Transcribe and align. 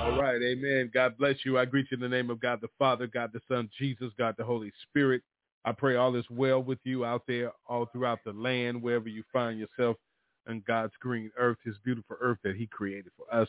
All 0.00 0.18
right, 0.18 0.40
amen. 0.42 0.90
God 0.94 1.18
bless 1.18 1.36
you. 1.44 1.58
I 1.58 1.66
greet 1.66 1.86
you 1.90 1.96
in 1.96 2.00
the 2.00 2.08
name 2.08 2.30
of 2.30 2.40
God 2.40 2.60
the 2.62 2.68
Father, 2.78 3.06
God 3.06 3.32
the 3.34 3.40
Son, 3.48 3.68
Jesus, 3.78 4.10
God 4.16 4.34
the 4.38 4.44
Holy 4.44 4.72
Spirit. 4.88 5.22
I 5.66 5.72
pray 5.72 5.96
all 5.96 6.16
is 6.16 6.24
well 6.30 6.62
with 6.62 6.78
you 6.84 7.04
out 7.04 7.24
there, 7.28 7.52
all 7.68 7.84
throughout 7.92 8.20
the 8.24 8.32
land, 8.32 8.80
wherever 8.80 9.08
you 9.10 9.22
find 9.30 9.58
yourself 9.58 9.98
on 10.48 10.62
God's 10.66 10.94
green 11.00 11.30
earth, 11.36 11.58
his 11.64 11.76
beautiful 11.84 12.16
earth 12.18 12.38
that 12.44 12.56
he 12.56 12.66
created 12.66 13.12
for 13.14 13.32
us. 13.34 13.48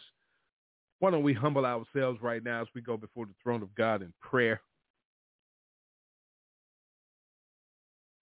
Why 0.99 1.11
don't 1.11 1.23
we 1.23 1.33
humble 1.33 1.65
ourselves 1.65 2.21
right 2.21 2.43
now 2.43 2.61
as 2.61 2.67
we 2.75 2.81
go 2.81 2.97
before 2.97 3.27
the 3.27 3.33
throne 3.41 3.63
of 3.63 3.73
God 3.75 4.01
in 4.01 4.13
prayer? 4.19 4.59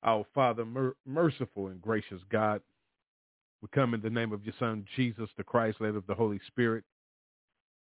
Our 0.04 0.24
Father, 0.36 0.66
mer- 0.66 0.96
merciful 1.06 1.68
and 1.68 1.82
gracious 1.82 2.22
God, 2.32 2.62
we 3.64 3.70
come 3.74 3.96
in 3.96 4.02
the 4.02 4.10
name 4.10 4.32
of 4.34 4.46
your 4.46 4.54
Son, 4.60 4.86
Jesus 4.96 5.30
the 5.36 5.44
Christ, 5.44 5.82
led 5.82 5.96
of 5.96 6.06
the 6.06 6.14
Holy 6.14 6.40
Spirit. 6.48 6.84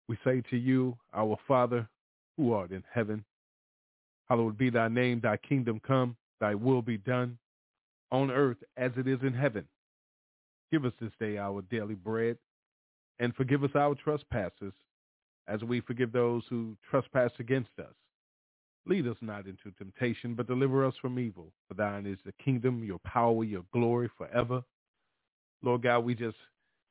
We 0.10 0.18
say 0.24 0.42
to 0.50 0.58
you, 0.58 0.98
our 1.14 1.38
Father, 1.48 1.88
who 2.36 2.52
art 2.52 2.72
in 2.72 2.84
heaven, 2.92 3.24
hallowed 4.28 4.58
be 4.58 4.72
thy 4.72 4.88
name, 4.88 5.20
thy 5.22 5.38
kingdom 5.38 5.80
come, 5.86 6.18
thy 6.42 6.56
will 6.56 6.82
be 6.82 6.98
done 6.98 7.38
on 8.12 8.32
earth 8.32 8.58
as 8.76 8.92
it 8.98 9.08
is 9.08 9.20
in 9.22 9.34
heaven. 9.34 9.66
Give 10.72 10.84
us 10.84 10.94
this 11.00 11.12
day 11.20 11.38
our 11.38 11.62
daily 11.62 11.94
bread 11.94 12.40
and 13.20 13.36
forgive 13.36 13.64
us 13.64 13.70
our 13.76 13.94
trespasses 13.94 14.74
as 15.48 15.62
we 15.64 15.80
forgive 15.80 16.12
those 16.12 16.42
who 16.50 16.76
trespass 16.90 17.32
against 17.38 17.78
us. 17.78 17.94
Lead 18.88 19.08
us 19.08 19.18
not 19.22 19.46
into 19.46 19.72
temptation, 19.78 20.34
but 20.34 20.48
deliver 20.48 20.88
us 20.88 20.96
from 21.00 21.20
evil. 21.20 21.52
For 21.68 21.76
thine 21.76 22.08
is 22.08 22.18
the 22.26 22.34
kingdom, 22.44 22.84
your 22.84 23.00
power, 23.00 23.44
your 23.44 23.64
glory 23.74 24.10
forever. 24.18 24.64
Lord 25.62 25.84
God, 25.84 26.00
we 26.00 26.16
just 26.16 26.38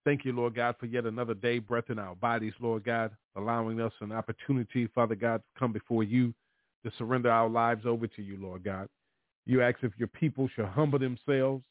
thank 0.08 0.24
you, 0.24 0.32
Lord 0.32 0.54
God, 0.54 0.74
for 0.80 0.86
yet 0.86 1.04
another 1.04 1.34
day, 1.34 1.58
breath 1.58 1.90
in 1.90 1.98
our 1.98 2.14
bodies, 2.14 2.54
Lord 2.60 2.82
God, 2.82 3.10
allowing 3.36 3.78
us 3.78 3.92
an 4.00 4.10
opportunity, 4.10 4.86
Father 4.94 5.14
God, 5.14 5.42
to 5.42 5.60
come 5.60 5.70
before 5.70 6.02
you, 6.02 6.32
to 6.82 6.90
surrender 6.96 7.30
our 7.30 7.50
lives 7.50 7.84
over 7.84 8.06
to 8.06 8.22
you, 8.22 8.38
Lord 8.40 8.64
God. 8.64 8.88
You 9.44 9.60
ask 9.60 9.76
if 9.82 9.92
your 9.98 10.08
people 10.08 10.48
shall 10.56 10.64
humble 10.64 10.98
themselves 10.98 11.62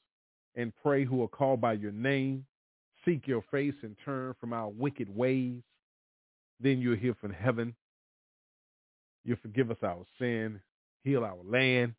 and 0.53 0.71
pray 0.83 1.03
who 1.03 1.23
are 1.23 1.27
called 1.27 1.61
by 1.61 1.73
your 1.73 1.91
name, 1.91 2.45
seek 3.05 3.25
your 3.25 3.43
face 3.49 3.73
and 3.81 3.95
turn 4.05 4.35
from 4.39 4.53
our 4.53 4.69
wicked 4.69 5.09
ways. 5.09 5.63
Then 6.59 6.80
you'll 6.80 6.95
hear 6.95 7.15
from 7.19 7.33
heaven. 7.33 7.73
You'll 9.25 9.38
forgive 9.41 9.71
us 9.71 9.77
our 9.81 10.05
sin, 10.19 10.61
heal 11.03 11.23
our 11.23 11.39
land. 11.43 11.95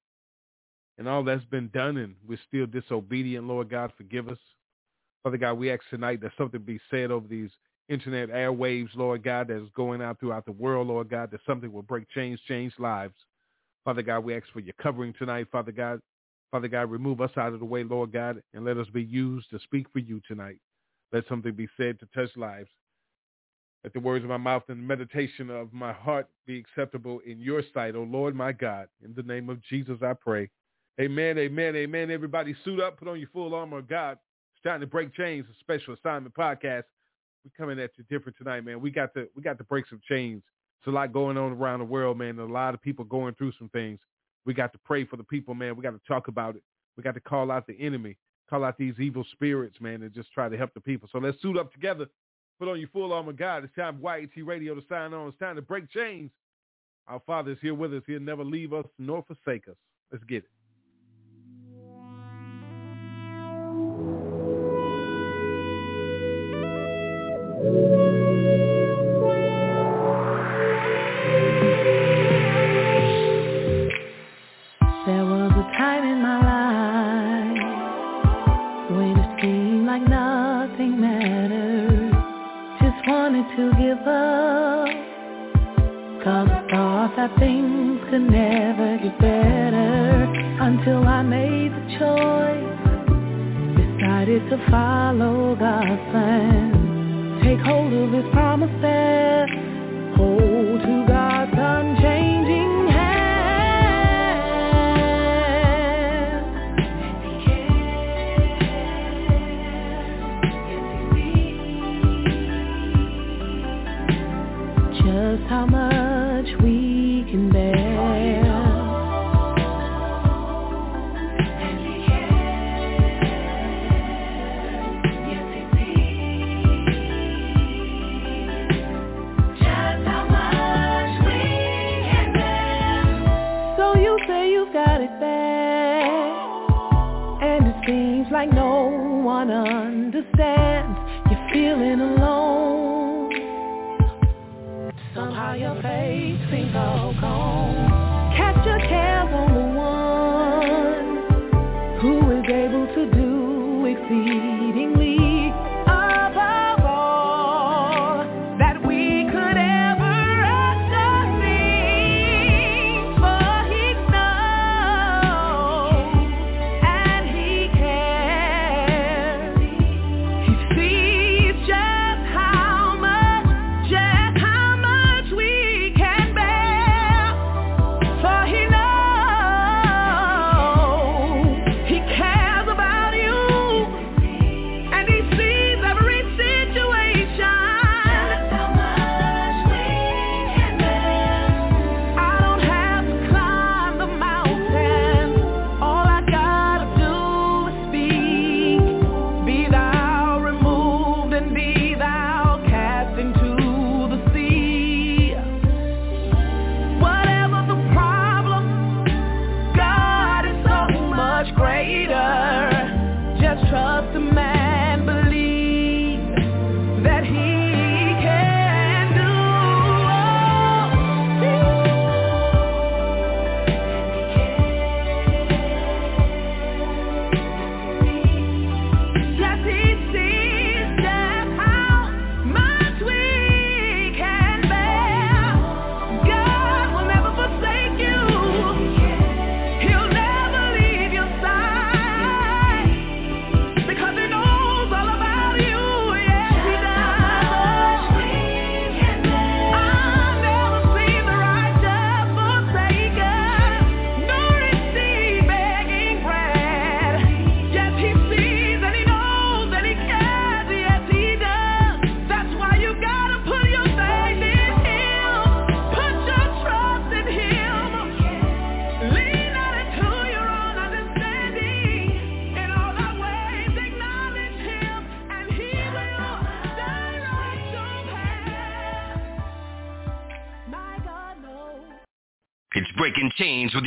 And 0.99 1.09
all 1.09 1.25
that's 1.25 1.45
been 1.47 1.69
done 1.75 1.97
and 1.97 2.15
we're 2.29 2.39
still 2.47 2.67
disobedient, 2.67 3.49
Lord 3.49 3.69
God, 3.71 3.93
forgive 3.97 4.29
us. 4.29 4.39
Father 5.23 5.37
God, 5.37 5.55
we 5.55 5.71
ask 5.71 5.83
tonight 5.91 6.21
that 6.23 6.33
something 6.39 6.61
be 6.61 6.81
said 6.91 7.11
over 7.11 7.27
these 7.27 7.51
internet 7.89 8.31
airwaves, 8.31 8.95
Lord 8.95 9.23
God, 9.23 9.49
that 9.49 9.63
is 9.63 9.69
going 9.75 10.03
out 10.03 10.21
throughout 10.21 10.45
the 10.45 10.53
world, 10.53 10.89
Lord 10.89 11.09
God, 11.09 11.31
that 11.31 11.41
something 11.47 11.73
will 11.73 11.83
break 11.83 12.09
chains, 12.11 12.41
change 12.47 12.73
lives. 12.79 13.15
Father 13.85 14.03
God, 14.03 14.21
we 14.21 14.37
ask 14.37 14.45
for 14.53 14.61
your 14.61 14.75
covering 14.81 15.15
tonight, 15.19 15.49
Father 15.51 15.73
God. 15.73 16.01
Father 16.51 16.69
God, 16.69 16.91
remove 16.91 17.21
us 17.21 17.31
out 17.37 17.53
of 17.53 17.61
the 17.61 17.67
way, 17.67 17.85
Lord 17.85 18.13
God, 18.13 18.43
and 18.55 18.65
let 18.65 18.79
us 18.79 18.87
be 18.93 19.03
used 19.03 19.51
to 19.51 19.59
speak 19.61 19.87
for 19.93 19.99
you 19.99 20.21
tonight. 20.27 20.59
Let 21.13 21.25
something 21.29 21.53
be 21.53 21.69
said 21.77 21.99
to 22.01 22.09
touch 22.15 22.35
lives. 22.37 22.69
Let 23.85 23.93
the 23.93 24.01
words 24.01 24.25
of 24.25 24.31
my 24.31 24.39
mouth 24.39 24.65
and 24.69 24.79
the 24.79 24.87
meditation 24.87 25.51
of 25.51 25.73
my 25.73 25.93
heart 25.93 26.29
be 26.47 26.59
acceptable 26.59 27.21
in 27.27 27.39
your 27.39 27.63
sight, 27.73 27.95
O 27.95 28.03
Lord 28.03 28.35
my 28.35 28.53
God. 28.53 28.89
In 29.05 29.15
the 29.15 29.23
name 29.23 29.49
of 29.49 29.63
Jesus, 29.63 29.99
I 30.03 30.15
pray. 30.15 30.51
Amen, 31.01 31.39
amen, 31.39 31.77
amen. 31.77 32.11
Everybody 32.11 32.57
suit 32.65 32.81
up, 32.81 32.99
put 32.99 33.09
on 33.09 33.21
your 33.21 33.29
full 33.33 33.55
armor 33.55 33.79
of 33.79 33.89
God. 33.89 34.19
Time 34.65 34.81
to 34.81 34.87
break 34.87 35.15
chains, 35.15 35.47
a 35.51 35.59
special 35.61 35.95
assignment 35.95 36.35
podcast. 36.35 36.85
We're 37.45 37.53
coming 37.57 37.79
at 37.79 37.91
you 37.97 38.05
different 38.11 38.37
tonight, 38.37 38.65
man. 38.65 38.81
We 38.81 38.91
got 38.91 39.15
to 39.15 39.29
we 39.37 39.43
got 39.43 39.59
to 39.59 39.65
break 39.65 39.87
some 39.89 40.01
chains. 40.09 40.43
It's 40.81 40.89
a 40.89 40.91
lot 40.91 41.13
going 41.13 41.37
on 41.37 41.53
around 41.53 41.79
the 41.79 41.85
world, 41.85 42.19
man. 42.19 42.39
A 42.39 42.45
lot 42.45 42.75
of 42.75 42.83
people 42.83 43.05
going 43.05 43.35
through 43.35 43.53
some 43.59 43.69
things. 43.71 44.01
We 44.45 44.55
got 44.55 44.73
to 44.73 44.79
pray 44.79 45.05
for 45.05 45.17
the 45.17 45.25
people, 45.25 45.55
man. 45.55 45.77
We 45.77 45.83
got 45.83 45.93
to 45.93 46.01
talk 46.09 46.29
about 46.29 46.57
it. 46.57 46.63
We 46.97 47.03
got 47.03 47.15
to 47.15 47.21
call 47.21 47.51
out 47.51 47.67
the 47.67 47.79
enemy, 47.81 48.17
call 48.51 48.65
out 48.65 48.77
these 48.79 48.95
evil 48.99 49.25
spirits, 49.33 49.77
man, 49.81 50.03
and 50.03 50.13
just 50.13 50.33
try 50.33 50.49
to 50.49 50.57
help 50.57 50.75
the 50.75 50.81
people. 50.81 51.09
So 51.13 51.19
let's 51.19 51.41
suit 51.41 51.57
up 51.57 51.73
together. 51.73 52.07
Put 52.59 52.69
on 52.69 52.81
your 52.81 52.89
full 52.89 53.13
armor, 53.13 53.33
God. 53.33 53.65
It's 53.65 53.75
time 53.77 54.01
YAT 54.03 54.45
Radio 54.45 54.75
to 54.75 54.83
sign 54.89 55.15
on. 55.15 55.29
It's 55.29 55.39
time 55.39 55.57
to 55.57 55.63
break 55.63 55.89
chains. 55.91 56.31
Our 57.07 57.21
Father 57.27 57.53
is 57.53 57.59
here 57.63 57.75
with 57.75 57.95
us. 57.95 58.03
He'll 58.07 58.21
never 58.21 58.45
leave 58.45 58.73
us 58.73 58.87
nor 58.99 59.25
forsake 59.25 59.69
us. 59.69 59.77
Let's 60.11 60.25
get 60.25 60.39
it. 60.39 60.51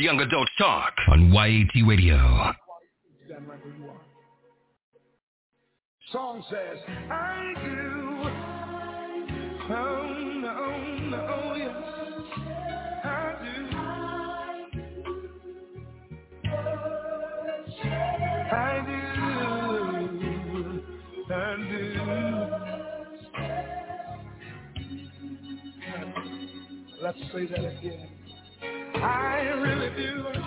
Young 0.02 0.18
adults 0.18 0.50
talk 0.58 0.92
on 1.12 1.32
YAT 1.32 1.86
Radio. 1.86 2.52
Song 6.10 6.42
says, 6.50 6.78
I 7.08 7.54
do. 7.62 8.28
Oh, 9.70 10.12
no, 10.42 10.76
no, 11.08 11.54
yes. 11.56 11.70
I 13.04 13.34
do. 13.44 13.54
I 18.50 18.82
do. 18.84 19.02
I 21.32 21.56
do. 21.70 21.82
Let's 27.00 27.20
say 27.32 27.46
that 27.46 27.64
again. 27.64 28.21
Really 29.50 29.90
do. 29.96 30.41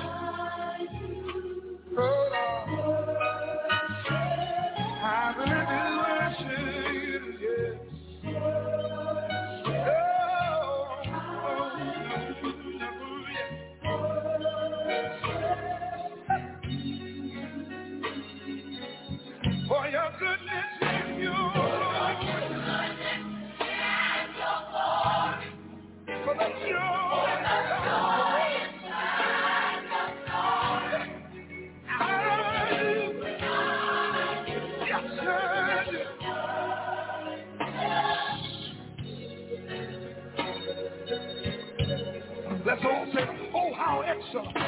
How 44.35 44.64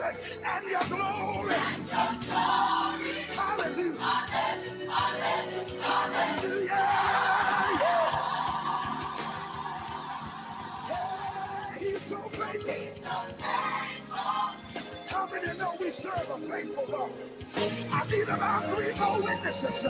up 0.00 0.12
and 0.12 0.18
say, 0.18 0.38
and 0.44 0.70
your 0.70 0.84
glory. 0.88 1.54
Hallelujah. 3.36 4.00
Hallelujah. 5.80 6.86
Yeah, 10.88 11.78
He's 11.78 12.02
so 12.10 12.18
faithful. 12.30 12.74
How 15.08 15.24
many 15.32 15.58
know 15.58 15.72
we 15.80 15.92
serve 16.02 16.28
a 16.30 16.38
faithful 16.40 16.86
God? 16.90 17.10
I 17.56 18.06
need 18.10 18.28
about 18.28 18.74
three 18.76 18.94
more 18.98 19.22
witnesses 19.22 19.82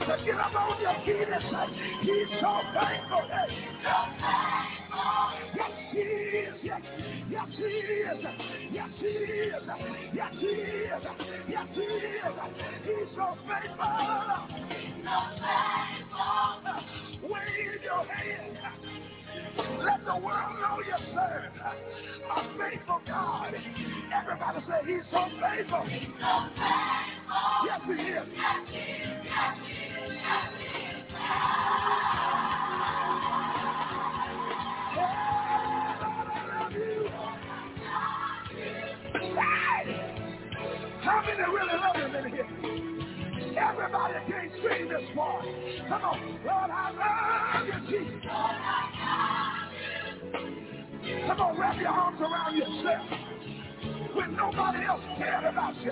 to 0.00 0.14
get 0.24 0.40
up 0.40 0.54
on 0.54 0.80
your 0.80 0.94
feet 1.04 1.28
and 1.28 1.44
say, 1.50 1.66
He's 2.02 2.40
so 2.40 2.52
faithful. 2.72 3.22
Yes, 5.56 5.70
He 5.92 5.98
is. 5.98 6.54
Yes, 6.62 6.82
yes, 7.30 7.48
He 7.56 7.64
is. 7.64 8.24
Yes, 8.72 8.90
He 8.98 9.06
is. 9.06 9.62
Yes, 10.14 10.32
He 10.40 10.46
is. 10.46 11.02
Yes, 11.48 11.66
He 11.74 11.82
is. 11.82 12.36
He's 12.84 13.16
so 13.16 13.36
faithful. 13.48 14.50
Wave 17.22 17.82
your 17.84 18.04
hand. 18.06 18.58
Let 19.56 20.04
the 20.04 20.16
world 20.16 20.54
know 20.60 20.78
you 20.86 20.96
serve 21.14 21.52
a 22.30 22.42
faithful 22.58 23.00
God. 23.06 23.54
Everybody 24.14 24.60
say 24.66 24.80
he's 24.86 25.04
so 25.10 25.26
faithful. 25.40 25.86
Yes, 27.64 27.80
he 27.86 27.92
is. 27.92 28.28
How 41.10 41.22
many 41.26 41.42
really 41.42 41.76
love 41.76 41.96
him 41.96 42.14
in 42.14 42.32
here? 42.32 42.46
Everybody 43.58 44.14
can't 44.28 44.52
sing 44.62 44.88
this 44.88 45.02
part. 45.16 45.44
Come 45.88 46.02
on. 46.04 46.18
Lord, 46.46 46.70
I 46.70 46.72
love 47.02 47.66
you, 47.66 47.78
Jesus. 47.90 48.30
Come 51.26 51.40
on, 51.40 51.58
wrap 51.58 51.76
your 51.80 51.88
arms 51.88 52.20
around 52.20 52.56
yourself. 52.56 53.06
when 54.14 54.36
nobody 54.36 54.84
else 54.86 55.00
cared 55.18 55.44
about 55.44 55.74
you. 55.82 55.90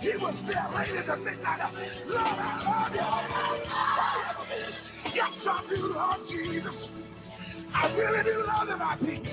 He 0.00 0.16
was 0.16 0.34
there 0.46 0.70
late 0.76 0.94
in 0.96 1.06
the 1.06 1.16
midnight. 1.16 1.60
Lord, 2.08 2.20
I 2.20 2.62
love 2.64 2.94
you. 2.94 3.00
Yes, 5.14 5.32
I 5.46 5.48
do 5.68 5.76
love 5.94 6.20
Jesus. 6.28 6.74
I 7.74 7.86
really 7.94 8.22
do 8.24 8.44
love 8.46 8.68
him, 8.68 8.82
I 8.82 8.96
think. 9.04 9.26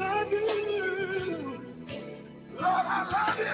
I 0.00 0.24
do. 0.30 1.57
Lord, 2.60 2.86
I 2.86 3.08
love 3.10 3.38
you. 3.38 3.44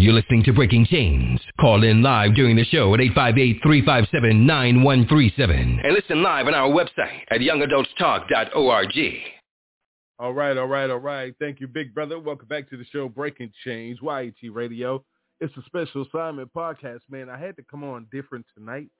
You're 0.00 0.12
listening 0.12 0.44
to 0.44 0.52
Breaking 0.52 0.86
Chains. 0.86 1.40
Call 1.60 1.82
in 1.82 2.02
live 2.02 2.36
during 2.36 2.54
the 2.54 2.64
show 2.64 2.94
at 2.94 3.00
858-357-9137. 3.00 5.84
And 5.84 5.92
listen 5.92 6.22
live 6.22 6.46
on 6.46 6.54
our 6.54 6.70
website 6.70 7.22
at 7.30 7.40
youngadultstalk.org. 7.40 8.94
All 10.20 10.32
right, 10.32 10.56
all 10.56 10.66
right, 10.66 10.88
all 10.88 10.98
right. 10.98 11.34
Thank 11.40 11.58
you, 11.60 11.66
big 11.66 11.92
brother. 11.94 12.20
Welcome 12.20 12.46
back 12.46 12.70
to 12.70 12.76
the 12.76 12.84
show, 12.92 13.08
Breaking 13.08 13.50
Chains, 13.64 13.98
YAT 14.00 14.36
Radio. 14.52 15.04
It's 15.40 15.56
a 15.56 15.62
special 15.66 16.06
assignment 16.06 16.54
podcast, 16.54 17.00
man. 17.10 17.28
I 17.28 17.36
had 17.36 17.56
to 17.56 17.64
come 17.68 17.82
on 17.82 18.06
different 18.12 18.46
tonight. 18.56 18.90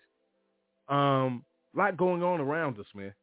Um, 0.89 1.45
a 1.77 1.79
lot 1.79 1.97
going 1.97 2.25
on 2.25 2.41
around 2.41 2.81
us, 2.81 2.87
man. 2.95 3.15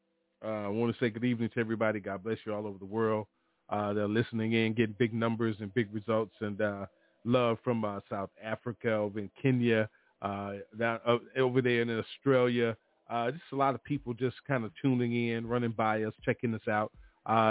Uh, 0.46 0.66
I 0.66 0.68
want 0.68 0.94
to 0.94 1.00
say 1.04 1.10
good 1.10 1.24
evening 1.24 1.50
to 1.56 1.60
everybody. 1.60 2.00
God 2.00 2.24
bless 2.24 2.38
you 2.46 2.54
all 2.54 2.68
over 2.68 2.78
the 2.78 2.86
world. 2.86 3.26
Uh, 3.70 3.94
they're 3.94 4.08
listening 4.08 4.54
in, 4.54 4.74
getting 4.74 4.96
big 5.00 5.12
numbers 5.12 5.56
and 5.60 5.74
big 5.74 5.92
results, 5.92 6.36
and 6.40 6.62
uh, 6.62 6.86
love 7.24 7.58
from 7.64 7.84
uh, 7.84 8.00
South 8.12 8.30
Africa, 8.44 8.92
over 8.92 9.18
in 9.18 9.32
Kenya, 9.42 9.90
uh, 10.22 10.54
down 10.78 11.00
uh, 11.08 11.18
over 11.38 11.64
there 11.64 11.82
in 11.82 11.90
Australia. 11.90 12.78
Just 13.10 13.42
a 13.54 13.56
lot 13.56 13.74
of 13.74 13.84
people 13.84 14.14
just 14.14 14.36
kind 14.48 14.66
of 14.66 14.72
tuning 14.80 15.30
in, 15.30 15.48
running 15.48 15.72
by 15.72 16.04
us, 16.04 16.14
checking 16.24 16.54
us 16.54 16.68
out, 16.70 16.92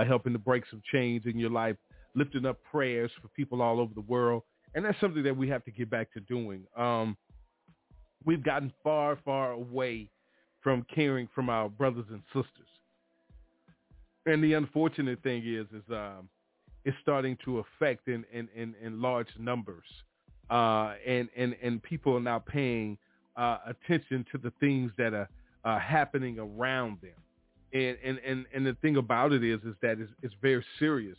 helping 0.07 0.33
to 0.33 0.39
break 0.39 0.63
some 0.71 0.83
chains 0.93 1.23
in 1.27 1.37
your 1.37 1.51
life, 1.51 1.77
lifting 2.15 2.47
up 2.47 2.59
prayers 2.63 3.11
for 3.21 3.27
people 3.29 3.61
all 3.61 3.81
over 3.81 3.93
the 3.95 4.03
world. 4.03 4.43
And 4.77 4.85
that's 4.85 5.01
something 5.01 5.23
that 5.25 5.37
we 5.37 5.49
have 5.49 5.65
to 5.65 5.73
get 5.73 5.91
back 5.91 6.13
to 6.13 6.21
doing. 6.21 6.63
Um, 6.77 7.17
we've 8.25 8.43
gotten 8.45 8.73
far, 8.85 9.19
far 9.25 9.53
away 9.53 10.11
from 10.61 10.87
caring 10.95 11.29
from 11.35 11.51
our 11.51 11.69
brothers 11.69 12.07
and 12.11 12.23
sisters. 12.33 12.69
And 14.27 14.43
the 14.43 14.55
unfortunate 14.55 15.23
thing 15.23 15.43
is, 15.45 15.67
is 15.75 15.83
um, 15.91 16.29
is 16.85 16.95
starting 17.03 17.37
to 17.45 17.61
affect 17.61 18.09
in, 18.09 18.25
in, 18.33 18.49
in, 18.55 18.75
in 18.83 19.01
large 19.01 19.29
numbers. 19.39 19.85
Uh, 20.51 20.95
and, 21.07 21.29
and, 21.37 21.57
and 21.63 21.83
people 21.83 22.17
are 22.17 22.21
now 22.21 22.39
paying 22.39 22.99
uh, 23.37 23.59
attention 23.67 24.25
to 24.31 24.39
the 24.39 24.53
things 24.61 24.93
that 24.99 25.15
are 25.15 25.29
uh, 25.65 25.79
happening 25.79 26.39
around 26.39 26.99
them. 27.01 27.13
And, 27.73 27.97
and, 28.05 28.19
and, 28.25 28.47
and 28.55 28.67
the 28.67 28.77
thing 28.83 28.99
about 28.99 29.33
it 29.33 29.43
is, 29.43 29.61
is 29.63 29.75
that 29.83 29.99
it's, 29.99 30.13
it's 30.23 30.35
very 30.43 30.65
serious. 30.79 31.17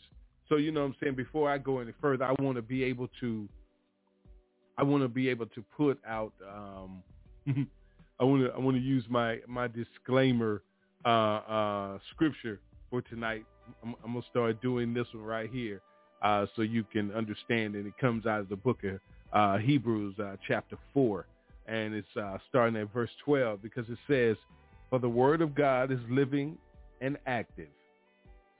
So, 0.48 0.56
you 0.56 0.70
know 0.70 0.80
what 0.82 0.86
I'm 0.86 0.96
saying? 1.02 1.16
Before 1.16 1.50
I 1.50 1.58
go 1.58 1.80
any 1.80 1.92
further, 2.00 2.24
I 2.24 2.34
want 2.40 2.56
to 2.56 2.62
be 2.62 2.84
able 2.84 3.08
to, 3.20 3.48
I 4.78 4.84
want 4.84 5.02
to 5.02 5.08
be 5.08 5.28
able 5.28 5.46
to 5.46 5.64
put 5.76 5.98
out, 6.06 6.32
um, 6.48 7.02
I 8.20 8.24
want 8.24 8.44
to, 8.44 8.52
I 8.52 8.58
want 8.58 8.76
to 8.76 8.82
use 8.82 9.04
my, 9.08 9.40
my 9.48 9.66
disclaimer, 9.66 10.62
uh, 11.04 11.08
uh, 11.08 11.98
scripture 12.12 12.60
for 12.90 13.02
tonight 13.02 13.44
I'm, 13.82 13.94
I'm 14.04 14.12
gonna 14.12 14.24
start 14.30 14.60
doing 14.62 14.94
this 14.94 15.06
one 15.12 15.24
right 15.24 15.50
here, 15.50 15.80
uh, 16.22 16.46
so 16.54 16.62
you 16.62 16.84
can 16.84 17.12
understand. 17.12 17.74
And 17.74 17.86
it 17.86 17.96
comes 17.98 18.26
out 18.26 18.40
of 18.40 18.48
the 18.48 18.56
book 18.56 18.78
of 18.84 19.00
uh, 19.32 19.58
Hebrews, 19.58 20.18
uh, 20.18 20.36
chapter 20.46 20.76
four, 20.94 21.26
and 21.66 21.94
it's 21.94 22.16
uh, 22.16 22.38
starting 22.48 22.76
at 22.80 22.92
verse 22.92 23.10
12 23.24 23.62
because 23.62 23.86
it 23.88 23.98
says, 24.06 24.36
"For 24.90 24.98
the 24.98 25.08
word 25.08 25.42
of 25.42 25.54
God 25.54 25.90
is 25.90 26.00
living 26.08 26.58
and 27.00 27.18
active, 27.26 27.68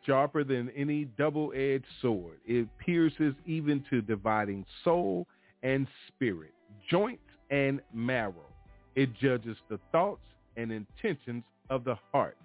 sharper 0.05 0.45
than 0.45 0.71
any 0.77 1.05
double-edged 1.17 1.85
sword. 2.03 2.39
It 2.47 2.69
pierces 2.79 3.35
even 3.47 3.85
to 3.91 4.03
dividing 4.03 4.65
soul 4.85 5.27
and 5.63 5.87
spirit, 6.09 6.53
joints 6.91 7.23
and 7.51 7.81
marrow. 7.93 8.47
It 8.95 9.11
judges 9.15 9.57
the 9.69 9.79
thoughts 9.93 10.23
and 10.57 10.73
intentions 10.73 11.45
of 11.71 11.85
the 11.85 11.97
heart. 12.13 12.37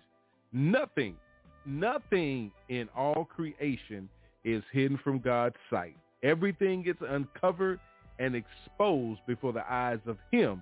Nothing 0.54 1.16
nothing 1.66 2.52
in 2.70 2.90
all 2.96 3.26
creation 3.26 4.10
is 4.44 4.64
hidden 4.72 5.00
from 5.04 5.20
God's 5.20 5.56
sight. 5.70 5.96
Everything 6.24 6.84
gets 6.84 7.00
uncovered 7.08 7.80
and 8.20 8.36
exposed 8.36 9.22
before 9.28 9.54
the 9.54 9.72
eyes 9.72 10.00
of 10.06 10.18
him 10.32 10.62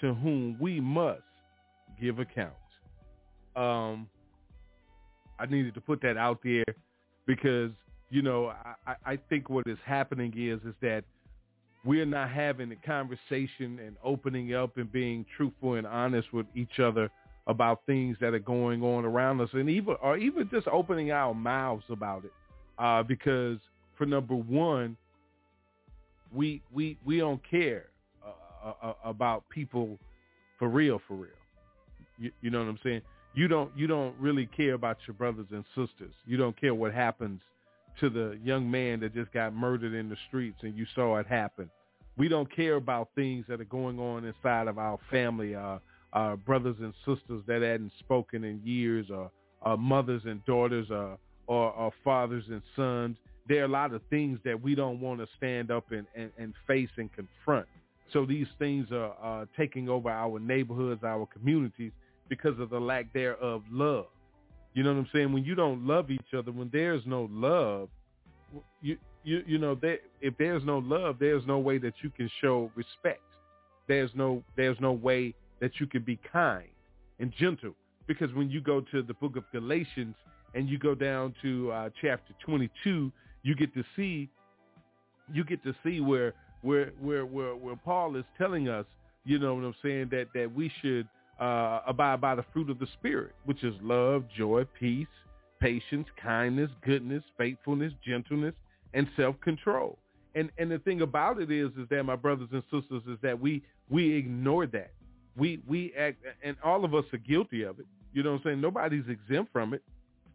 to 0.00 0.14
whom 0.14 0.56
we 0.60 0.80
must 0.80 1.22
give 2.00 2.18
account. 2.18 2.52
Um, 3.54 4.08
I 5.38 5.46
needed 5.46 5.74
to 5.74 5.80
put 5.80 6.00
that 6.02 6.16
out 6.16 6.40
there 6.42 6.64
because, 7.26 7.70
you 8.10 8.22
know, 8.22 8.52
I, 8.86 8.94
I 9.04 9.18
think 9.28 9.50
what 9.50 9.66
is 9.66 9.78
happening 9.84 10.32
is, 10.36 10.60
is 10.66 10.74
that 10.80 11.04
we're 11.84 12.06
not 12.06 12.30
having 12.30 12.70
a 12.70 12.86
conversation 12.86 13.80
and 13.84 13.96
opening 14.04 14.54
up 14.54 14.76
and 14.76 14.90
being 14.90 15.26
truthful 15.36 15.74
and 15.74 15.86
honest 15.86 16.32
with 16.32 16.46
each 16.54 16.78
other 16.78 17.10
about 17.46 17.82
things 17.86 18.16
that 18.20 18.34
are 18.34 18.38
going 18.38 18.82
on 18.82 19.04
around 19.04 19.40
us 19.40 19.48
and 19.52 19.68
even 19.68 19.96
or 20.02 20.16
even 20.16 20.48
just 20.50 20.66
opening 20.68 21.10
our 21.10 21.34
mouths 21.34 21.84
about 21.90 22.24
it. 22.24 22.32
Uh, 22.78 23.02
because 23.02 23.58
for 23.96 24.06
number 24.06 24.34
one 24.34 24.96
we 26.34 26.62
we 26.72 26.96
we 27.04 27.18
don't 27.18 27.40
care 27.48 27.86
uh, 28.24 28.68
uh, 28.68 28.88
uh, 28.88 28.94
about 29.04 29.48
people 29.50 29.98
for 30.58 30.68
real 30.68 31.00
for 31.06 31.14
real. 31.14 31.30
You, 32.18 32.30
you 32.40 32.50
know 32.50 32.60
what 32.60 32.68
i'm 32.68 32.78
saying? 32.82 33.02
You 33.34 33.48
don't 33.48 33.76
you 33.76 33.86
don't 33.86 34.14
really 34.18 34.46
care 34.46 34.74
about 34.74 34.98
your 35.06 35.14
brothers 35.14 35.46
and 35.50 35.64
sisters. 35.74 36.14
You 36.26 36.36
don't 36.36 36.58
care 36.58 36.74
what 36.74 36.92
happens 36.92 37.40
to 38.00 38.08
the 38.08 38.38
young 38.42 38.70
man 38.70 39.00
that 39.00 39.14
just 39.14 39.32
got 39.32 39.54
murdered 39.54 39.94
in 39.94 40.08
the 40.08 40.16
streets 40.28 40.58
and 40.62 40.76
you 40.76 40.86
saw 40.94 41.18
it 41.18 41.26
happen. 41.26 41.68
We 42.16 42.28
don't 42.28 42.54
care 42.54 42.76
about 42.76 43.08
things 43.14 43.44
that 43.48 43.60
are 43.60 43.64
going 43.64 43.98
on 43.98 44.24
inside 44.24 44.68
of 44.68 44.78
our 44.78 44.98
family 45.10 45.54
uh 45.54 45.78
uh, 46.12 46.36
brothers 46.36 46.76
and 46.80 46.92
sisters 47.06 47.42
that 47.46 47.62
hadn't 47.62 47.92
spoken 47.98 48.44
in 48.44 48.60
years, 48.64 49.06
or, 49.10 49.30
mothers 49.76 50.22
and 50.24 50.44
daughters, 50.44 50.88
or, 50.90 51.18
or, 51.46 51.70
or, 51.72 51.92
fathers 52.04 52.44
and 52.48 52.62
sons. 52.74 53.16
There 53.48 53.62
are 53.62 53.66
a 53.66 53.68
lot 53.68 53.92
of 53.92 54.02
things 54.10 54.38
that 54.44 54.60
we 54.60 54.74
don't 54.74 55.00
want 55.00 55.20
to 55.20 55.26
stand 55.36 55.70
up 55.70 55.90
and, 55.90 56.06
and, 56.14 56.30
and 56.38 56.54
face 56.66 56.90
and 56.96 57.10
confront. 57.12 57.66
So 58.12 58.26
these 58.26 58.46
things 58.58 58.88
are 58.92 59.14
uh, 59.22 59.46
taking 59.56 59.88
over 59.88 60.10
our 60.10 60.38
neighborhoods, 60.38 61.02
our 61.02 61.26
communities, 61.26 61.92
because 62.28 62.58
of 62.60 62.70
the 62.70 62.78
lack 62.78 63.12
there 63.12 63.36
of 63.36 63.62
love. 63.70 64.06
You 64.74 64.82
know 64.82 64.92
what 64.92 65.00
I'm 65.00 65.08
saying? 65.12 65.32
When 65.32 65.44
you 65.44 65.54
don't 65.54 65.86
love 65.86 66.10
each 66.10 66.34
other, 66.36 66.50
when 66.50 66.70
there's 66.72 67.02
no 67.06 67.28
love, 67.30 67.88
you 68.80 68.96
you 69.24 69.42
you 69.46 69.58
know 69.58 69.74
that 69.76 69.98
if 70.20 70.36
there's 70.38 70.64
no 70.64 70.78
love, 70.78 71.16
there's 71.18 71.46
no 71.46 71.58
way 71.58 71.78
that 71.78 71.94
you 72.02 72.10
can 72.10 72.30
show 72.40 72.70
respect. 72.74 73.22
There's 73.86 74.10
no 74.14 74.42
there's 74.56 74.78
no 74.80 74.92
way 74.92 75.34
that 75.62 75.78
you 75.78 75.86
can 75.86 76.02
be 76.02 76.18
kind 76.30 76.68
and 77.20 77.32
gentle. 77.38 77.72
Because 78.06 78.34
when 78.34 78.50
you 78.50 78.60
go 78.60 78.82
to 78.92 79.00
the 79.00 79.14
book 79.14 79.36
of 79.36 79.44
Galatians 79.52 80.16
and 80.54 80.68
you 80.68 80.76
go 80.76 80.94
down 80.94 81.34
to 81.40 81.70
uh, 81.70 81.90
chapter 82.02 82.34
22, 82.44 83.10
you 83.42 83.54
get 83.54 83.72
to 83.72 83.84
see 83.96 84.28
you 85.32 85.44
get 85.44 85.62
to 85.62 85.72
see 85.84 86.00
where 86.00 86.34
where 86.62 86.90
where 87.00 87.24
where, 87.24 87.54
where 87.54 87.76
Paul 87.76 88.16
is 88.16 88.24
telling 88.36 88.68
us, 88.68 88.84
you 89.24 89.38
know 89.38 89.54
what 89.54 89.64
I'm 89.64 89.74
saying, 89.82 90.08
that 90.10 90.26
that 90.34 90.52
we 90.52 90.70
should 90.82 91.08
uh, 91.40 91.80
abide 91.86 92.20
by 92.20 92.34
the 92.34 92.44
fruit 92.52 92.68
of 92.68 92.80
the 92.80 92.88
spirit, 92.98 93.32
which 93.44 93.62
is 93.62 93.74
love, 93.80 94.24
joy, 94.36 94.66
peace, 94.78 95.06
patience, 95.60 96.08
kindness, 96.20 96.70
goodness, 96.84 97.22
faithfulness, 97.38 97.92
gentleness, 98.04 98.54
and 98.94 99.08
self-control. 99.16 99.96
And 100.34 100.50
and 100.58 100.72
the 100.72 100.80
thing 100.80 101.02
about 101.02 101.40
it 101.40 101.52
is, 101.52 101.70
is 101.78 101.88
that 101.90 102.02
my 102.02 102.16
brothers 102.16 102.48
and 102.50 102.64
sisters, 102.64 103.02
is 103.08 103.18
that 103.22 103.40
we 103.40 103.62
we 103.88 104.16
ignore 104.16 104.66
that 104.66 104.90
we 105.36 105.60
we 105.66 105.92
act, 105.98 106.18
and 106.42 106.56
all 106.64 106.84
of 106.84 106.94
us 106.94 107.04
are 107.12 107.18
guilty 107.18 107.62
of 107.62 107.78
it. 107.78 107.86
You 108.12 108.22
know 108.22 108.32
what 108.32 108.38
I'm 108.38 108.44
saying? 108.44 108.60
Nobody's 108.60 109.08
exempt 109.08 109.52
from 109.52 109.74
it. 109.74 109.82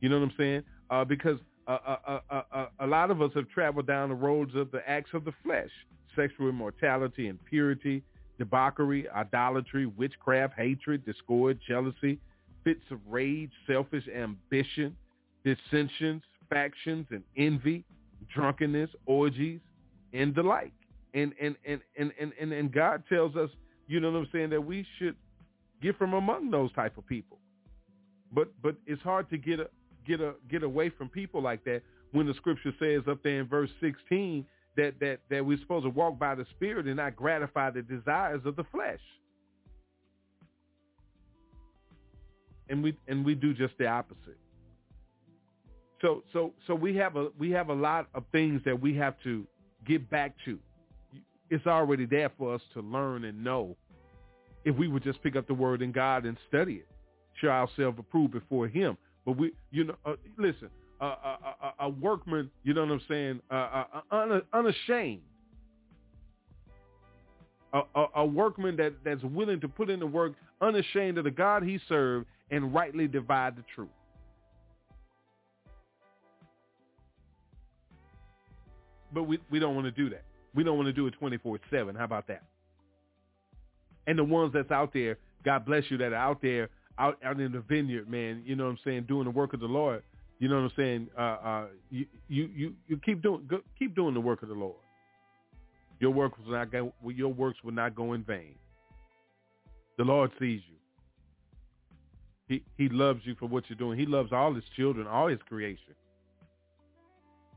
You 0.01 0.09
know 0.09 0.19
what 0.19 0.25
I'm 0.25 0.33
saying? 0.37 0.63
Uh, 0.89 1.05
because 1.05 1.37
uh, 1.67 1.77
uh, 1.85 2.19
uh, 2.29 2.41
uh, 2.51 2.65
a 2.79 2.87
lot 2.87 3.11
of 3.11 3.21
us 3.21 3.31
have 3.35 3.49
traveled 3.49 3.87
down 3.87 4.09
the 4.09 4.15
roads 4.15 4.55
of 4.55 4.71
the 4.71 4.87
acts 4.89 5.11
of 5.13 5.25
the 5.25 5.33
flesh, 5.43 5.69
sexual 6.15 6.49
immortality, 6.49 7.27
impurity, 7.27 8.01
debauchery, 8.39 9.07
idolatry, 9.09 9.85
witchcraft, 9.85 10.53
hatred, 10.55 11.05
discord, 11.05 11.59
jealousy, 11.67 12.19
fits 12.63 12.83
of 12.91 12.99
rage, 13.07 13.51
selfish 13.67 14.03
ambition, 14.15 14.95
dissensions, 15.43 16.21
factions, 16.49 17.05
and 17.11 17.23
envy, 17.35 17.83
drunkenness, 18.33 18.89
orgies, 19.05 19.59
and 20.13 20.33
the 20.33 20.43
like. 20.43 20.73
And 21.13 21.33
and 21.41 21.55
and 21.65 21.81
and 21.97 22.11
and 22.39 22.51
and 22.51 22.71
God 22.71 23.03
tells 23.09 23.35
us 23.35 23.49
you 23.87 23.99
know 23.99 24.11
what 24.11 24.19
I'm 24.19 24.29
saying, 24.31 24.49
that 24.51 24.61
we 24.61 24.85
should 24.97 25.15
get 25.81 25.97
from 25.97 26.13
among 26.13 26.51
those 26.51 26.71
type 26.73 26.97
of 26.97 27.05
people. 27.07 27.39
But 28.31 28.49
but 28.61 28.75
it's 28.85 29.01
hard 29.01 29.29
to 29.29 29.37
get 29.37 29.59
a, 29.59 29.67
get 30.05 30.21
a, 30.21 30.33
get 30.49 30.63
away 30.63 30.89
from 30.89 31.09
people 31.09 31.41
like 31.41 31.63
that 31.65 31.81
when 32.11 32.27
the 32.27 32.33
scripture 32.33 32.73
says 32.79 33.03
up 33.09 33.23
there 33.23 33.39
in 33.39 33.47
verse 33.47 33.69
16 33.81 34.45
that 34.75 34.99
that 34.99 35.19
that 35.29 35.45
we're 35.45 35.57
supposed 35.59 35.85
to 35.85 35.89
walk 35.89 36.19
by 36.19 36.35
the 36.35 36.45
spirit 36.55 36.85
and 36.87 36.97
not 36.97 37.15
gratify 37.15 37.71
the 37.71 37.81
desires 37.81 38.41
of 38.45 38.55
the 38.55 38.63
flesh. 38.65 38.99
And 42.69 42.83
we 42.83 42.97
and 43.07 43.25
we 43.25 43.33
do 43.35 43.53
just 43.53 43.77
the 43.77 43.87
opposite. 43.87 44.37
So 46.01 46.23
so 46.33 46.53
so 46.67 46.75
we 46.75 46.95
have 46.97 47.15
a 47.15 47.29
we 47.39 47.51
have 47.51 47.69
a 47.69 47.73
lot 47.73 48.07
of 48.13 48.23
things 48.31 48.61
that 48.65 48.79
we 48.79 48.95
have 48.95 49.15
to 49.23 49.47
get 49.85 50.09
back 50.09 50.35
to. 50.45 50.59
It's 51.49 51.65
already 51.65 52.05
there 52.05 52.31
for 52.37 52.53
us 52.53 52.61
to 52.73 52.81
learn 52.81 53.23
and 53.23 53.43
know 53.43 53.75
if 54.65 54.75
we 54.75 54.87
would 54.87 55.03
just 55.03 55.21
pick 55.23 55.35
up 55.35 55.47
the 55.47 55.53
word 55.53 55.81
in 55.81 55.91
God 55.91 56.25
and 56.25 56.37
study 56.49 56.75
it, 56.75 56.87
show 57.39 57.47
ourselves 57.47 57.97
approved 57.99 58.33
before 58.33 58.67
him. 58.67 58.97
But 59.25 59.37
we, 59.37 59.51
you 59.71 59.85
know, 59.85 59.95
uh, 60.05 60.15
listen, 60.37 60.69
uh, 60.99 61.35
a, 61.79 61.89
workman, 61.89 62.49
you 62.63 62.73
know 62.73 62.85
what 62.85 62.91
I'm 62.91 63.01
saying, 63.07 64.43
unashamed. 64.53 65.21
A, 67.73 67.81
a, 67.95 68.05
a, 68.15 68.25
workman 68.25 68.77
that, 68.77 68.93
that's 69.03 69.23
willing 69.23 69.59
to 69.61 69.67
put 69.67 69.89
in 69.89 69.99
the 69.99 70.07
work, 70.07 70.33
unashamed 70.61 71.17
of 71.17 71.25
the 71.25 71.31
God 71.31 71.63
he 71.63 71.79
served, 71.87 72.25
and 72.49 72.73
rightly 72.73 73.07
divide 73.07 73.57
the 73.57 73.63
truth. 73.75 73.89
But 79.13 79.23
we, 79.23 79.39
we 79.51 79.59
don't 79.59 79.75
want 79.75 79.85
to 79.85 79.91
do 79.91 80.09
that. 80.09 80.23
We 80.57 80.63
don't 80.63 80.75
want 80.75 80.87
to 80.87 80.93
do 80.93 81.05
it 81.05 81.13
24-7. 81.21 81.95
How 81.95 82.03
about 82.03 82.25
that? 82.29 82.41
And 84.07 84.17
the 84.17 84.23
ones 84.23 84.53
that's 84.55 84.71
out 84.71 84.91
there, 84.91 85.19
God 85.45 85.65
bless 85.65 85.83
you, 85.89 85.99
that 85.99 86.13
are 86.13 86.15
out 86.15 86.41
there, 86.41 86.69
out, 86.97 87.19
out 87.23 87.39
in 87.39 87.51
the 87.51 87.59
vineyard, 87.59 88.09
man, 88.09 88.41
you 88.43 88.55
know 88.55 88.63
what 88.63 88.71
I'm 88.71 88.79
saying, 88.83 89.03
doing 89.03 89.25
the 89.25 89.29
work 89.29 89.53
of 89.53 89.59
the 89.59 89.67
Lord. 89.67 90.01
You 90.39 90.47
know 90.49 90.55
what 90.55 90.63
I'm 90.63 90.71
saying? 90.75 91.07
Uh, 91.15 91.21
uh, 91.21 91.65
you, 91.91 92.07
you, 92.27 92.49
you, 92.55 92.73
you 92.87 92.97
keep 93.05 93.21
doing, 93.21 93.45
go, 93.47 93.59
keep 93.77 93.95
doing 93.95 94.15
the 94.15 94.19
work 94.19 94.41
of 94.41 94.49
the 94.49 94.55
Lord. 94.55 94.77
Your 95.99 96.09
work 96.09 96.33
will 96.39 96.51
not 96.51 96.71
go, 96.71 96.91
your 97.05 97.31
works 97.31 97.59
will 97.63 97.73
not 97.73 97.93
go 97.93 98.13
in 98.13 98.23
vain. 98.23 98.55
The 99.99 100.05
Lord 100.05 100.31
sees 100.39 100.61
you. 100.67 100.75
He, 102.47 102.63
he 102.77 102.89
loves 102.89 103.21
you 103.25 103.35
for 103.35 103.45
what 103.45 103.65
you're 103.69 103.77
doing. 103.77 103.99
He 103.99 104.07
loves 104.07 104.31
all 104.33 104.55
his 104.55 104.63
children, 104.75 105.05
all 105.05 105.27
his 105.27 105.39
creation. 105.47 105.93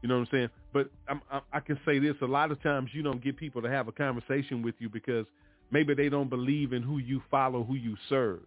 You 0.03 0.11
know 0.11 0.19
what 0.19 0.29
I'm 0.29 0.29
saying? 0.31 0.49
But 0.73 0.91
I'm, 1.09 1.21
I'm, 1.31 1.43
I 1.53 1.61
can 1.61 1.79
say 1.85 1.99
this: 1.99 2.15
a 2.23 2.27
lot 2.27 2.51
of 2.51 2.63
times 2.63 2.91
you 2.93 3.03
don't 3.03 3.23
get 3.23 3.37
people 3.37 3.63
to 3.63 3.71
have 3.71 3.89
a 3.89 3.93
conversation 3.93 4.63
with 4.63 4.75
you 4.79 4.89
because 4.89 5.27
maybe 5.71 5.95
they 5.95 6.09
don't 6.09 6.31
believe 6.31 6.73
in 6.73 6.83
who 6.83 6.99
you 6.99 7.23
follow, 7.31 7.65
who 7.65 7.75
you 7.75 7.97
serve, 8.09 8.41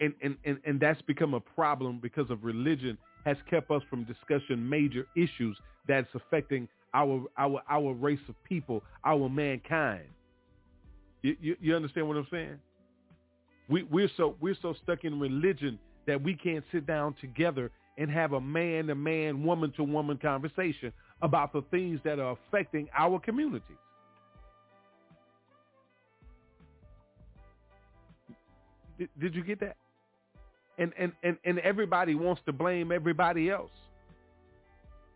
and 0.00 0.14
and 0.22 0.36
and, 0.44 0.58
and 0.64 0.80
that's 0.80 1.02
become 1.02 1.34
a 1.34 1.40
problem 1.40 1.98
because 2.00 2.30
of 2.30 2.44
religion 2.44 2.96
has 3.24 3.36
kept 3.50 3.70
us 3.70 3.82
from 3.90 4.04
discussing 4.04 4.68
major 4.68 5.06
issues 5.16 5.58
that's 5.86 6.08
affecting 6.14 6.68
our 6.94 7.24
our 7.36 7.62
our 7.68 7.92
race 7.92 8.20
of 8.28 8.34
people, 8.44 8.82
our 9.04 9.28
mankind. 9.28 10.04
You, 11.22 11.36
you, 11.40 11.56
you 11.60 11.76
understand 11.76 12.08
what 12.08 12.16
I'm 12.16 12.26
saying? 12.30 12.58
We 13.68 13.82
we're 13.82 14.10
so 14.16 14.36
we're 14.40 14.56
so 14.62 14.74
stuck 14.82 15.04
in 15.04 15.20
religion 15.20 15.78
that 16.06 16.22
we 16.22 16.34
can't 16.34 16.64
sit 16.72 16.86
down 16.86 17.14
together 17.20 17.70
and 17.98 18.10
have 18.10 18.32
a 18.32 18.40
man-to-man, 18.40 19.42
woman-to-woman 19.42 20.18
conversation 20.18 20.92
about 21.22 21.52
the 21.52 21.62
things 21.70 22.00
that 22.04 22.18
are 22.18 22.36
affecting 22.48 22.88
our 22.96 23.18
communities. 23.18 23.62
Did, 28.98 29.08
did 29.20 29.34
you 29.34 29.42
get 29.42 29.60
that? 29.60 29.76
And, 30.78 30.92
and, 30.98 31.12
and, 31.22 31.36
and 31.44 31.58
everybody 31.60 32.14
wants 32.14 32.42
to 32.46 32.52
blame 32.52 32.92
everybody 32.92 33.50
else. 33.50 33.70